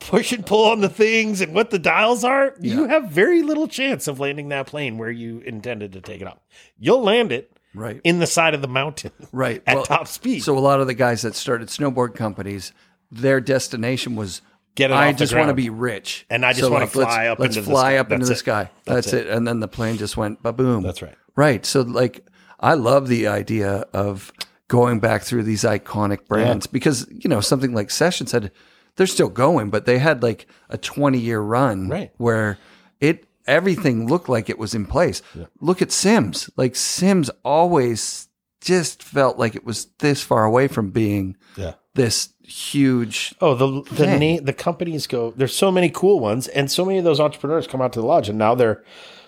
push 0.00 0.32
and 0.32 0.44
pull 0.44 0.66
on 0.70 0.80
the 0.80 0.88
things 0.88 1.40
and 1.40 1.54
what 1.54 1.70
the 1.70 1.78
dials 1.78 2.24
are, 2.24 2.54
you 2.60 2.86
have 2.88 3.10
very 3.10 3.42
little 3.42 3.68
chance 3.68 4.06
of 4.08 4.20
landing 4.20 4.48
that 4.48 4.66
plane 4.66 4.98
where 4.98 5.10
you 5.10 5.38
intended 5.40 5.92
to 5.92 6.00
take 6.00 6.20
it 6.20 6.26
off. 6.26 6.38
You'll 6.78 7.02
land 7.02 7.32
it 7.32 7.52
Right. 7.74 8.00
in 8.02 8.18
the 8.18 8.26
side 8.26 8.54
of 8.54 8.62
the 8.62 8.68
mountain 8.68 9.12
Right. 9.30 9.62
at 9.66 9.76
Well, 9.76 9.84
top 9.84 10.08
speed. 10.08 10.42
So 10.42 10.56
a 10.56 10.60
lot 10.60 10.80
of 10.80 10.86
the 10.86 10.94
guys 10.94 11.22
that 11.22 11.34
started 11.34 11.68
snowboard 11.68 12.14
companies, 12.14 12.72
their 13.10 13.40
destination 13.40 14.16
was 14.16 14.42
Get 14.74 14.92
it 14.92 14.94
I 14.94 15.12
just 15.12 15.34
want 15.34 15.48
to 15.48 15.54
be 15.54 15.70
rich, 15.70 16.24
And 16.30 16.46
I 16.46 16.52
just 16.52 16.70
wanna 16.70 16.84
let's- 16.84 16.92
fly 16.92 17.26
up 17.26 17.40
Let's 17.40 17.56
into 17.56 17.66
the 17.66 17.72
fly 17.72 17.92
sky. 17.94 17.96
up 17.98 18.12
into 18.12 18.18
That's 18.26 18.28
the 18.28 18.34
it. 18.34 18.38
sky. 18.38 18.70
That's 18.84 19.10
That's, 19.10 19.12
it. 19.12 19.26
And 19.26 19.44
then 19.46 19.58
the 19.58 19.66
plane 19.66 19.96
just 19.96 20.16
went 20.16 20.40
ba 20.40 20.52
boom. 20.52 20.84
That's 20.84 21.02
right. 21.02 21.16
Right. 21.34 21.66
So 21.66 21.80
like, 21.80 22.24
I 22.60 22.74
love 22.74 23.08
the 23.08 23.26
idea 23.26 23.84
of 23.92 24.32
going 24.68 25.00
back 25.00 25.22
through 25.22 25.42
these 25.42 25.62
iconic 25.64 26.28
brands 26.28 26.68
because 26.68 27.06
you 27.10 27.28
know 27.28 27.40
something 27.40 27.74
like 27.74 27.90
Sessions 27.90 28.30
had, 28.30 28.52
they're 28.94 29.06
still 29.08 29.28
going, 29.28 29.70
but 29.70 29.84
they 29.84 29.98
had 29.98 30.22
like 30.22 30.46
a 30.68 30.78
twenty 30.78 31.18
year 31.18 31.40
run, 31.40 31.88
Right. 31.88 32.12
Where 32.18 32.58
it 33.00 33.24
everything 33.48 34.06
looked 34.06 34.28
like 34.28 34.48
it 34.48 34.58
was 34.60 34.74
in 34.76 34.86
place. 34.86 35.22
Look 35.60 35.82
at 35.82 35.90
Sims. 35.90 36.50
Like 36.56 36.76
Sims 36.76 37.30
always 37.44 38.28
just 38.60 39.02
felt 39.02 39.38
like 39.38 39.56
it 39.56 39.64
was 39.64 39.86
this 39.98 40.22
far 40.22 40.44
away 40.44 40.68
from 40.68 40.90
being 40.90 41.36
Yeah. 41.56 41.74
this 41.94 42.28
huge. 42.48 43.34
Oh, 43.40 43.54
the 43.54 43.82
the 43.90 43.96
thing. 44.06 44.36
na- 44.36 44.42
the 44.42 44.52
companies 44.52 45.06
go. 45.06 45.32
There's 45.36 45.54
so 45.56 45.70
many 45.70 45.90
cool 45.90 46.18
ones, 46.20 46.48
and 46.48 46.70
so 46.70 46.84
many 46.84 46.98
of 46.98 47.04
those 47.04 47.20
entrepreneurs 47.20 47.66
come 47.66 47.80
out 47.82 47.92
to 47.94 48.00
the 48.00 48.06
lodge, 48.06 48.28
and 48.28 48.38
now 48.38 48.54
they're 48.54 48.82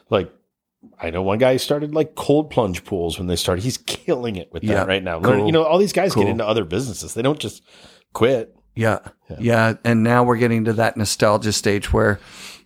like, 0.08 0.32
I 0.98 1.10
know 1.10 1.22
one 1.22 1.38
guy 1.38 1.56
started 1.58 1.94
like 1.94 2.14
cold 2.14 2.50
plunge 2.50 2.84
pools 2.84 3.18
when 3.18 3.26
they 3.26 3.36
started. 3.36 3.62
He's 3.62 3.78
killing 3.78 4.36
it 4.36 4.52
with 4.52 4.62
that 4.66 4.88
right 4.88 5.02
now. 5.02 5.20
cool. 5.20 5.30
Learn- 5.32 5.46
you 5.46 5.52
know, 5.52 5.62
all 5.64 5.78
these 5.78 5.92
guys 5.92 6.14
Cool. 6.14 6.24
get 6.24 6.30
into 6.30 6.46
other 6.46 6.64
businesses. 6.64 7.14
They 7.14 7.22
don't 7.22 7.38
just 7.38 7.62
quit. 8.12 8.54
Yeah, 8.74 9.00
yeah, 9.38 9.74
and 9.84 10.02
now 10.04 10.22
we're 10.22 10.36
getting 10.38 10.64
to 10.66 10.72
that 10.74 10.96
nostalgia 10.96 11.52
stage 11.52 11.92
where 11.92 12.20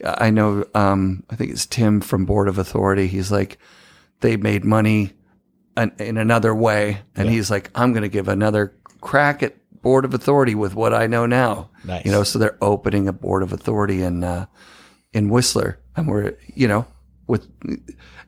I 0.04 0.30
know. 0.30 0.64
Um, 0.74 1.24
I 1.30 1.34
think 1.36 1.50
it's 1.50 1.66
Tim 1.66 2.00
from 2.02 2.24
Board 2.26 2.46
of 2.46 2.58
Authority. 2.58 3.06
He's 3.08 3.32
like, 3.32 3.58
they 4.20 4.36
made 4.36 4.64
money 4.64 5.14
an, 5.78 5.92
in 5.98 6.18
another 6.18 6.54
way, 6.54 6.98
and 7.16 7.28
he's 7.30 7.50
like, 7.50 7.70
I'm 7.74 7.92
going 7.92 8.02
to 8.02 8.08
give 8.10 8.28
another 8.28 8.76
crack 9.00 9.42
at 9.42 9.56
Board 9.84 10.04
of 10.04 10.14
Authority 10.14 10.54
with 10.54 10.74
what 10.74 10.92
I 10.92 11.06
know 11.06 11.26
now. 11.26 11.70
Nice. 11.84 12.04
You 12.04 12.10
know, 12.10 12.24
so 12.24 12.38
they're 12.38 12.58
opening 12.60 13.06
a 13.06 13.12
Board 13.12 13.42
of 13.42 13.52
Authority 13.52 14.02
in 14.02 14.24
uh, 14.24 14.46
in 15.12 15.28
Whistler, 15.28 15.78
and 15.94 16.08
we're 16.08 16.36
you 16.54 16.66
know 16.66 16.86
with 17.28 17.46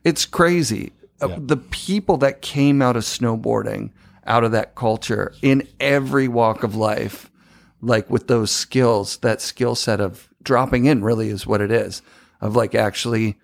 it's 0.03 0.25
crazy. 0.25 0.93
Uh, 1.19 1.35
The 1.39 1.57
people 1.57 2.17
that 2.17 2.41
came 2.41 2.81
out 2.81 2.95
of 2.95 3.03
snowboarding, 3.03 3.91
out 4.25 4.43
of 4.43 4.51
that 4.51 4.75
culture, 4.75 5.33
in 5.41 5.67
every 5.79 6.27
walk 6.27 6.63
of 6.63 6.75
life, 6.75 7.31
like 7.81 8.09
with 8.09 8.27
those 8.27 8.51
skills, 8.51 9.17
that 9.17 9.41
skill 9.41 9.75
set 9.75 9.99
of 9.99 10.29
dropping 10.43 10.85
in 10.85 11.03
really 11.03 11.29
is 11.29 11.47
what 11.47 11.61
it 11.61 11.71
is, 11.71 12.01
of 12.39 12.55
like 12.55 12.75
actually 12.75 13.35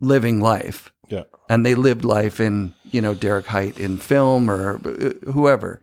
living 0.00 0.40
life. 0.40 0.92
Yeah. 1.08 1.24
And 1.48 1.66
they 1.66 1.74
lived 1.74 2.04
life 2.04 2.40
in, 2.40 2.72
you 2.84 3.00
know, 3.02 3.14
Derek 3.14 3.46
Height 3.46 3.78
in 3.78 3.98
film 3.98 4.48
or 4.48 4.76
uh, 4.76 5.30
whoever. 5.32 5.80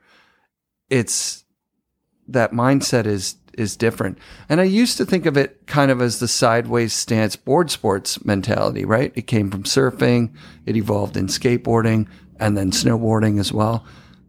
It's 0.89 1.43
that 2.31 2.51
mindset 2.51 3.05
is 3.05 3.35
is 3.57 3.75
different. 3.75 4.17
And 4.47 4.61
I 4.61 4.63
used 4.63 4.95
to 4.97 5.05
think 5.05 5.25
of 5.25 5.35
it 5.35 5.67
kind 5.67 5.91
of 5.91 6.01
as 6.01 6.19
the 6.19 6.27
sideways 6.29 6.93
stance 6.93 7.35
board 7.35 7.69
sports 7.69 8.23
mentality, 8.23 8.85
right? 8.85 9.11
It 9.15 9.23
came 9.27 9.51
from 9.51 9.63
surfing, 9.63 10.33
it 10.65 10.77
evolved 10.77 11.17
in 11.17 11.27
skateboarding 11.27 12.07
and 12.39 12.55
then 12.55 12.71
snowboarding 12.71 13.37
as 13.37 13.51
well. 13.51 13.83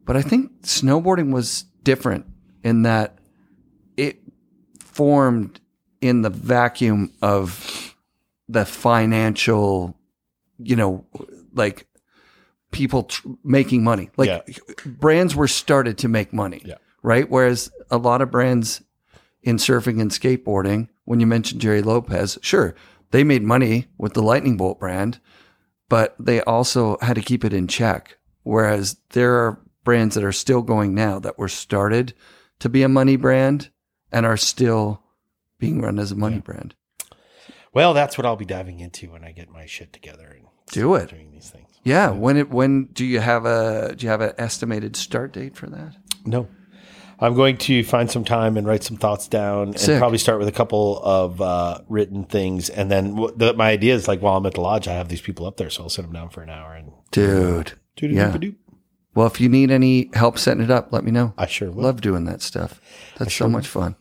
But 0.04 0.16
I 0.16 0.22
think 0.22 0.62
snowboarding 0.62 1.32
was 1.32 1.64
different 1.84 2.26
in 2.64 2.82
that 2.82 3.18
it 3.96 4.18
formed 4.80 5.60
in 6.00 6.22
the 6.22 6.30
vacuum 6.30 7.12
of 7.22 7.94
the 8.48 8.64
financial, 8.64 9.96
you 10.58 10.74
know, 10.74 11.04
like 11.54 11.86
people 12.72 13.04
tr- 13.04 13.28
making 13.44 13.84
money. 13.84 14.10
Like 14.16 14.28
Yeah. 14.28 14.62
brands 14.86 15.36
were 15.36 15.46
started 15.48 15.98
to 15.98 16.08
make 16.08 16.32
money, 16.32 16.62
Yeah. 16.64 16.76
Right? 17.02 17.28
Whereas 17.28 17.70
a 17.90 17.96
lot 17.96 18.20
of 18.22 18.30
brands 18.30 18.82
in 19.42 19.56
surfing 19.56 20.00
and 20.00 20.10
skateboarding, 20.10 20.88
when 21.04 21.18
you 21.20 21.26
mentioned 21.26 21.60
Gerry 21.60 21.82
Lopez, 21.82 22.38
sure, 22.42 22.74
they 23.10 23.24
made 23.24 23.42
money 23.42 23.86
with 23.98 24.12
the 24.14 24.22
Lightning 24.22 24.56
Bolt 24.56 24.78
brand, 24.78 25.18
but 25.88 26.14
they 26.18 26.40
also 26.42 26.98
had 27.00 27.14
to 27.16 27.22
keep 27.22 27.44
it 27.44 27.52
in 27.52 27.66
check. 27.66 28.18
Whereas 28.42 28.96
there 29.10 29.34
are 29.34 29.60
brands 29.82 30.14
that 30.14 30.24
are 30.24 30.32
still 30.32 30.62
going 30.62 30.94
now 30.94 31.18
that 31.18 31.38
were 31.38 31.48
started 31.48 32.12
to 32.60 32.68
be 32.68 32.82
a 32.82 32.88
money 32.88 33.16
brand 33.16 33.70
and 34.12 34.26
are 34.26 34.36
still 34.36 35.02
being 35.58 35.80
run 35.80 35.98
as 35.98 36.12
a 36.12 36.16
money 36.16 36.40
brand. 36.40 36.74
Well, 37.72 37.94
that's 37.94 38.18
what 38.18 38.26
I'll 38.26 38.36
be 38.36 38.44
diving 38.44 38.80
into 38.80 39.10
when 39.12 39.24
I 39.24 39.32
get 39.32 39.48
my 39.48 39.64
shit 39.66 39.92
together 39.92 40.28
and 40.36 40.46
Do 40.70 40.94
it. 40.96 41.10
doing 41.10 41.30
these 41.32 41.48
things. 41.50 41.68
Yeah. 41.84 42.10
When 42.10 42.36
it 42.36 42.50
when 42.50 42.86
do 42.86 43.04
you 43.04 43.20
have 43.20 43.46
a 43.46 43.94
do 43.96 44.04
you 44.04 44.10
have 44.10 44.20
an 44.20 44.32
estimated 44.38 44.96
start 44.96 45.32
date 45.32 45.56
for 45.56 45.68
that? 45.68 45.96
No. 46.24 46.48
I'm 47.20 47.34
going 47.34 47.58
to 47.58 47.84
find 47.84 48.10
some 48.10 48.24
time 48.24 48.56
and 48.56 48.66
write 48.66 48.82
some 48.82 48.96
thoughts 48.96 49.28
down 49.28 49.74
and 49.74 49.98
probably 49.98 50.16
start 50.16 50.38
with 50.38 50.48
a 50.48 50.52
couple 50.52 51.00
of 51.02 51.40
uh, 51.40 51.80
written 51.88 52.24
things. 52.24 52.70
And 52.70 52.90
then 52.90 53.14
w- 53.14 53.34
the, 53.36 53.52
my 53.52 53.70
idea 53.70 53.94
is 53.94 54.08
like 54.08 54.22
while 54.22 54.38
I'm 54.38 54.46
at 54.46 54.54
the 54.54 54.62
lodge, 54.62 54.88
I 54.88 54.94
have 54.94 55.08
these 55.08 55.20
people 55.20 55.44
up 55.44 55.58
there. 55.58 55.68
So 55.68 55.82
I'll 55.82 55.90
sit 55.90 56.02
them 56.02 56.12
down 56.12 56.30
for 56.30 56.42
an 56.42 56.48
hour 56.48 56.74
and 56.74 56.92
Dude. 57.96 58.12
Yeah. 58.12 58.36
Well, 59.14 59.26
if 59.26 59.40
you 59.40 59.50
need 59.50 59.70
any 59.70 60.08
help 60.14 60.38
setting 60.38 60.62
it 60.62 60.70
up, 60.70 60.92
let 60.92 61.04
me 61.04 61.10
know. 61.10 61.34
I 61.36 61.46
sure 61.46 61.70
will. 61.70 61.82
Love 61.82 62.00
doing 62.00 62.24
that 62.24 62.40
stuff. 62.40 62.80
That's 63.18 63.34
so 63.34 63.48
much 63.48 63.66
fun. 63.66 63.96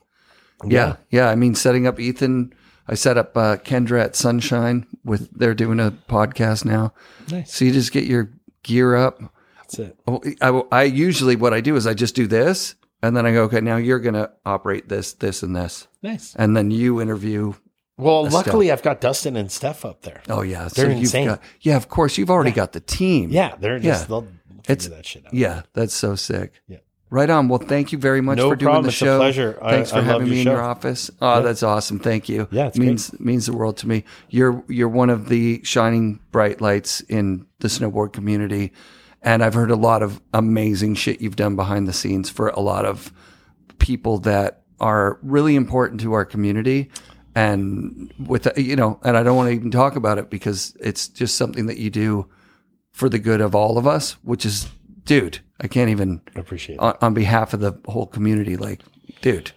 Yeah. 0.64 0.96
yeah. 1.10 1.30
I 1.30 1.36
mean, 1.36 1.56
setting 1.56 1.88
up 1.88 2.00
Ethan, 2.00 2.54
I 2.88 2.94
set 2.94 3.18
up 3.18 3.36
uh, 3.36 3.58
Kendra 3.58 4.02
at 4.02 4.16
Sunshine 4.16 4.88
with, 5.04 5.30
they're 5.38 5.54
doing 5.54 5.80
a 5.80 5.92
podcast 6.08 6.64
now. 6.64 6.94
Nice. 7.30 7.54
So 7.54 7.66
you 7.66 7.74
just 7.74 7.92
get 7.92 8.06
your 8.06 8.32
gear 8.64 8.96
up. 8.96 9.20
That's 9.58 9.80
it. 9.80 10.00
Oh, 10.08 10.22
I, 10.42 10.80
I 10.80 10.84
usually, 10.84 11.36
what 11.36 11.54
I 11.54 11.60
do 11.60 11.76
is 11.76 11.86
I 11.86 11.94
just 11.94 12.16
do 12.16 12.26
this 12.26 12.76
and 13.02 13.16
then 13.16 13.26
I 13.26 13.32
go, 13.32 13.44
okay, 13.44 13.62
now 13.62 13.78
you're 13.78 14.00
going 14.00 14.16
to 14.16 14.32
operate 14.46 14.90
this, 14.90 15.14
this, 15.14 15.44
and 15.44 15.56
this. 15.56 15.88
Nice. 16.04 16.36
And 16.36 16.56
then 16.56 16.72
you 16.72 17.02
interview. 17.02 17.54
Well, 17.98 18.30
luckily 18.30 18.72
I've 18.72 18.82
got 18.84 19.02
Dustin 19.02 19.36
and 19.36 19.52
Steph 19.52 19.84
up 19.84 20.04
there. 20.04 20.22
Oh, 20.30 20.42
yeah. 20.42 20.70
They're 20.74 20.90
you've 20.90 21.00
insane. 21.00 21.28
got, 21.28 21.42
yeah, 21.62 21.76
of 21.76 21.90
course. 21.90 22.18
You've 22.18 22.30
already 22.30 22.52
got 22.52 22.72
the 22.72 22.80
team. 22.80 23.30
Yeah, 23.30 23.56
they're 23.60 23.80
just 23.80 24.04
Yeah. 24.04 24.08
they'll 24.08 24.28
It's- 24.68 24.84
figure 24.86 24.96
that 24.98 25.06
shit 25.06 25.26
out. 25.26 25.34
Yeah. 25.34 25.62
That's 25.74 25.94
so 25.94 26.16
sick. 26.16 26.54
Yeah. 26.68 26.78
Right 27.12 27.30
on. 27.30 27.48
Well, 27.50 27.58
thank 27.60 27.92
you 27.92 27.98
very 27.98 28.22
much 28.22 28.38
No 28.38 28.50
for 28.50 28.56
doing 28.56 28.68
problem. 28.68 28.84
the 28.84 28.90
It's 28.90 29.02
a 29.02 29.06
show. 29.06 29.18
pleasure. 29.18 29.58
I- 29.62 29.72
Thanks 29.72 29.90
for 29.92 29.98
I 29.98 30.02
having 30.02 30.28
your 30.28 30.36
me 30.36 30.40
in 30.42 30.46
show. 30.46 30.52
your 30.52 30.62
office. 30.62 31.10
Oh, 31.20 31.42
that's 31.42 31.64
awesome. 31.64 31.98
Thank 32.00 32.30
you. 32.30 32.48
Yeah, 32.52 32.68
it's 32.68 32.78
means 32.78 33.20
means 33.20 33.48
the 33.48 33.54
world 33.54 33.78
to 33.78 33.88
me. 33.88 34.04
You're 34.30 34.64
you're 34.70 34.88
one 34.90 35.10
of 35.10 35.28
the 35.28 35.60
shining 35.64 36.20
bright 36.32 36.62
lights 36.62 37.02
in 37.02 37.48
the 37.62 37.68
snowboard 37.68 38.14
community, 38.14 38.72
and 39.22 39.44
I've 39.44 39.54
heard 39.54 39.72
a 39.72 39.76
lot 39.76 40.02
of 40.02 40.22
amazing 40.34 40.96
shit 40.96 41.22
you've 41.22 41.36
done 41.36 41.56
behind 41.56 41.88
the 41.88 41.94
scenes 41.94 42.30
for 42.30 42.50
a 42.50 42.60
lot 42.60 42.86
of 42.86 43.12
people 43.78 44.20
that 44.20 44.64
are 44.80 45.20
really 45.22 45.56
important 45.56 46.02
to 46.02 46.14
our 46.14 46.26
community. 46.26 46.90
And 47.36 48.14
with 48.18 48.48
you 48.58 48.76
know, 48.76 49.00
and 49.04 49.16
I 49.16 49.24
don't 49.24 49.36
want 49.38 49.50
to 49.50 49.56
even 49.56 49.72
talk 49.72 49.96
about 49.96 50.18
it 50.18 50.30
because 50.30 50.76
it's 50.80 51.08
just 51.08 51.36
something 51.36 51.68
that 51.68 51.78
you 51.78 51.90
do 51.90 52.28
for 52.92 53.08
the 53.08 53.20
good 53.20 53.40
of 53.40 53.56
all 53.56 53.78
of 53.78 53.86
us, 53.86 54.14
which 54.24 54.46
is, 54.46 54.68
dude, 55.06 55.40
I 55.62 55.68
can't 55.68 55.90
even 55.90 56.22
I 56.36 56.40
appreciate 56.40 56.80
on, 56.80 56.98
on 57.02 57.14
behalf 57.14 57.54
of 57.54 57.60
the 57.60 57.80
whole 57.86 58.08
community. 58.08 58.58
Like, 58.58 58.82
dude, 59.22 59.52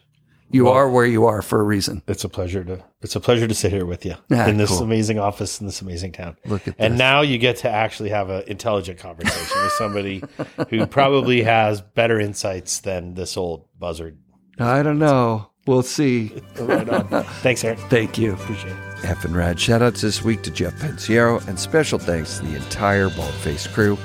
you 0.52 0.68
are 0.68 0.88
where 0.88 1.06
you 1.06 1.26
are 1.26 1.42
for 1.42 1.60
a 1.60 1.64
reason. 1.64 2.02
It's 2.06 2.24
a 2.24 2.28
pleasure 2.28 2.62
to 2.64 2.84
it's 3.00 3.16
a 3.16 3.20
pleasure 3.20 3.48
to 3.48 3.54
sit 3.54 3.72
here 3.72 3.84
with 3.86 4.04
you 4.06 4.14
Ah, 4.30 4.46
in 4.46 4.56
this 4.58 4.70
cool. 4.70 4.82
amazing 4.82 5.18
office 5.18 5.60
in 5.60 5.66
this 5.66 5.82
amazing 5.82 6.12
town. 6.12 6.36
Look 6.46 6.68
at 6.68 6.74
and 6.78 6.94
this. 6.94 6.98
now 6.98 7.22
you 7.22 7.38
get 7.38 7.56
to 7.58 7.68
actually 7.70 8.10
have 8.10 8.30
an 8.30 8.44
intelligent 8.46 8.98
conversation 8.98 9.62
with 9.62 9.72
somebody 9.72 10.22
who 10.70 10.86
probably 10.86 11.42
has 11.42 11.80
better 11.80 12.20
insights 12.20 12.80
than 12.80 13.14
this 13.14 13.36
old 13.36 13.66
buzzard. 13.78 14.18
I 14.58 14.82
don't 14.82 14.98
know. 14.98 15.48
We'll 15.66 15.82
see. 15.84 16.32
Right 16.58 16.88
on. 16.88 17.08
Thanks, 17.42 17.62
Aaron. 17.64 17.78
Thank 17.88 18.18
you. 18.18 18.32
Appreciate 18.34 18.72
it. 18.72 18.76
Effin' 19.02 19.34
Rad 19.34 19.56
shoutouts 19.58 20.00
this 20.00 20.22
week 20.22 20.42
to 20.42 20.50
Jeff 20.50 20.74
Pensiero 20.80 21.38
and 21.48 21.58
special 21.58 21.98
thanks 22.00 22.38
to 22.38 22.46
the 22.46 22.56
entire 22.56 23.08
Baldface 23.10 23.72
crew. 23.72 23.96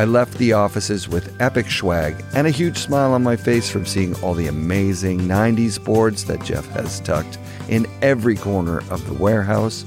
I 0.00 0.04
left 0.04 0.38
the 0.38 0.54
offices 0.54 1.10
with 1.10 1.38
epic 1.42 1.70
swag 1.70 2.24
and 2.32 2.46
a 2.46 2.50
huge 2.50 2.78
smile 2.78 3.12
on 3.12 3.22
my 3.22 3.36
face 3.36 3.68
from 3.68 3.84
seeing 3.84 4.14
all 4.22 4.32
the 4.32 4.46
amazing 4.46 5.20
90s 5.20 5.78
boards 5.84 6.24
that 6.24 6.42
Jeff 6.42 6.66
has 6.70 7.00
tucked 7.00 7.36
in 7.68 7.86
every 8.00 8.34
corner 8.34 8.78
of 8.90 9.06
the 9.06 9.12
warehouse. 9.12 9.84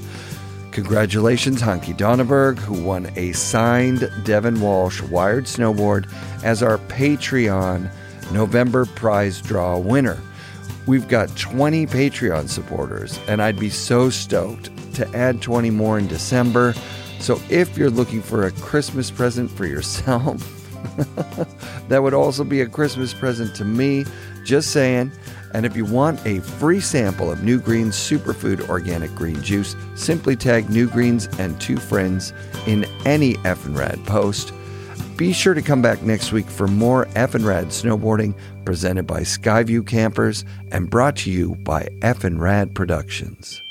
Congratulations, 0.70 1.60
Hunky 1.60 1.94
Donneberg, 1.94 2.58
who 2.58 2.80
won 2.80 3.10
a 3.16 3.32
signed 3.32 4.02
Devun 4.22 4.60
Walsh 4.60 5.02
wired 5.02 5.46
snowboard 5.46 6.08
as 6.44 6.62
our 6.62 6.78
Patreon 6.78 7.90
November 8.30 8.86
prize 8.86 9.42
draw 9.42 9.76
winner. 9.78 10.20
We've 10.86 11.08
got 11.08 11.36
20 11.36 11.86
Patreon 11.86 12.48
supporters, 12.48 13.18
and 13.26 13.42
I'd 13.42 13.58
be 13.58 13.68
so 13.68 14.10
stoked 14.10 14.70
to 14.94 15.12
add 15.16 15.42
20 15.42 15.70
more 15.70 15.98
in 15.98 16.06
December. 16.06 16.72
So 17.24 17.40
if 17.48 17.78
you're 17.78 17.88
looking 17.88 18.20
for 18.20 18.44
a 18.44 18.50
Christmas 18.50 19.10
present 19.10 19.50
for 19.50 19.64
yourself, 19.64 20.36
that 21.88 22.02
would 22.02 22.12
also 22.12 22.44
be 22.44 22.60
a 22.60 22.66
Christmas 22.66 23.14
present 23.14 23.56
to 23.56 23.64
me. 23.64 24.04
Just 24.44 24.72
saying. 24.72 25.10
And 25.54 25.64
if 25.64 25.74
you 25.74 25.86
want 25.86 26.20
a 26.26 26.40
free 26.40 26.80
sample 26.80 27.32
of 27.32 27.42
New 27.42 27.58
Green's 27.58 27.96
superfood 27.96 28.68
organic 28.68 29.14
green 29.14 29.40
juice, 29.42 29.74
simply 29.94 30.36
tag 30.36 30.68
New 30.68 30.86
Greens 30.86 31.26
and 31.38 31.58
two 31.58 31.78
friends 31.78 32.34
in 32.66 32.84
any 33.06 33.36
Effin' 33.36 33.74
Rad 33.74 34.04
post. 34.04 34.52
Be 35.16 35.32
sure 35.32 35.54
to 35.54 35.62
come 35.62 35.80
back 35.80 36.02
next 36.02 36.30
week 36.30 36.50
for 36.50 36.66
more 36.66 37.06
Effin' 37.14 37.46
Rad 37.46 37.68
snowboarding 37.68 38.34
presented 38.66 39.06
by 39.06 39.20
Skyview 39.20 39.86
Campers 39.86 40.44
and 40.70 40.90
brought 40.90 41.16
to 41.18 41.30
you 41.30 41.54
by 41.64 41.88
Effin' 42.02 42.38
Rad 42.38 42.74
Productions. 42.74 43.63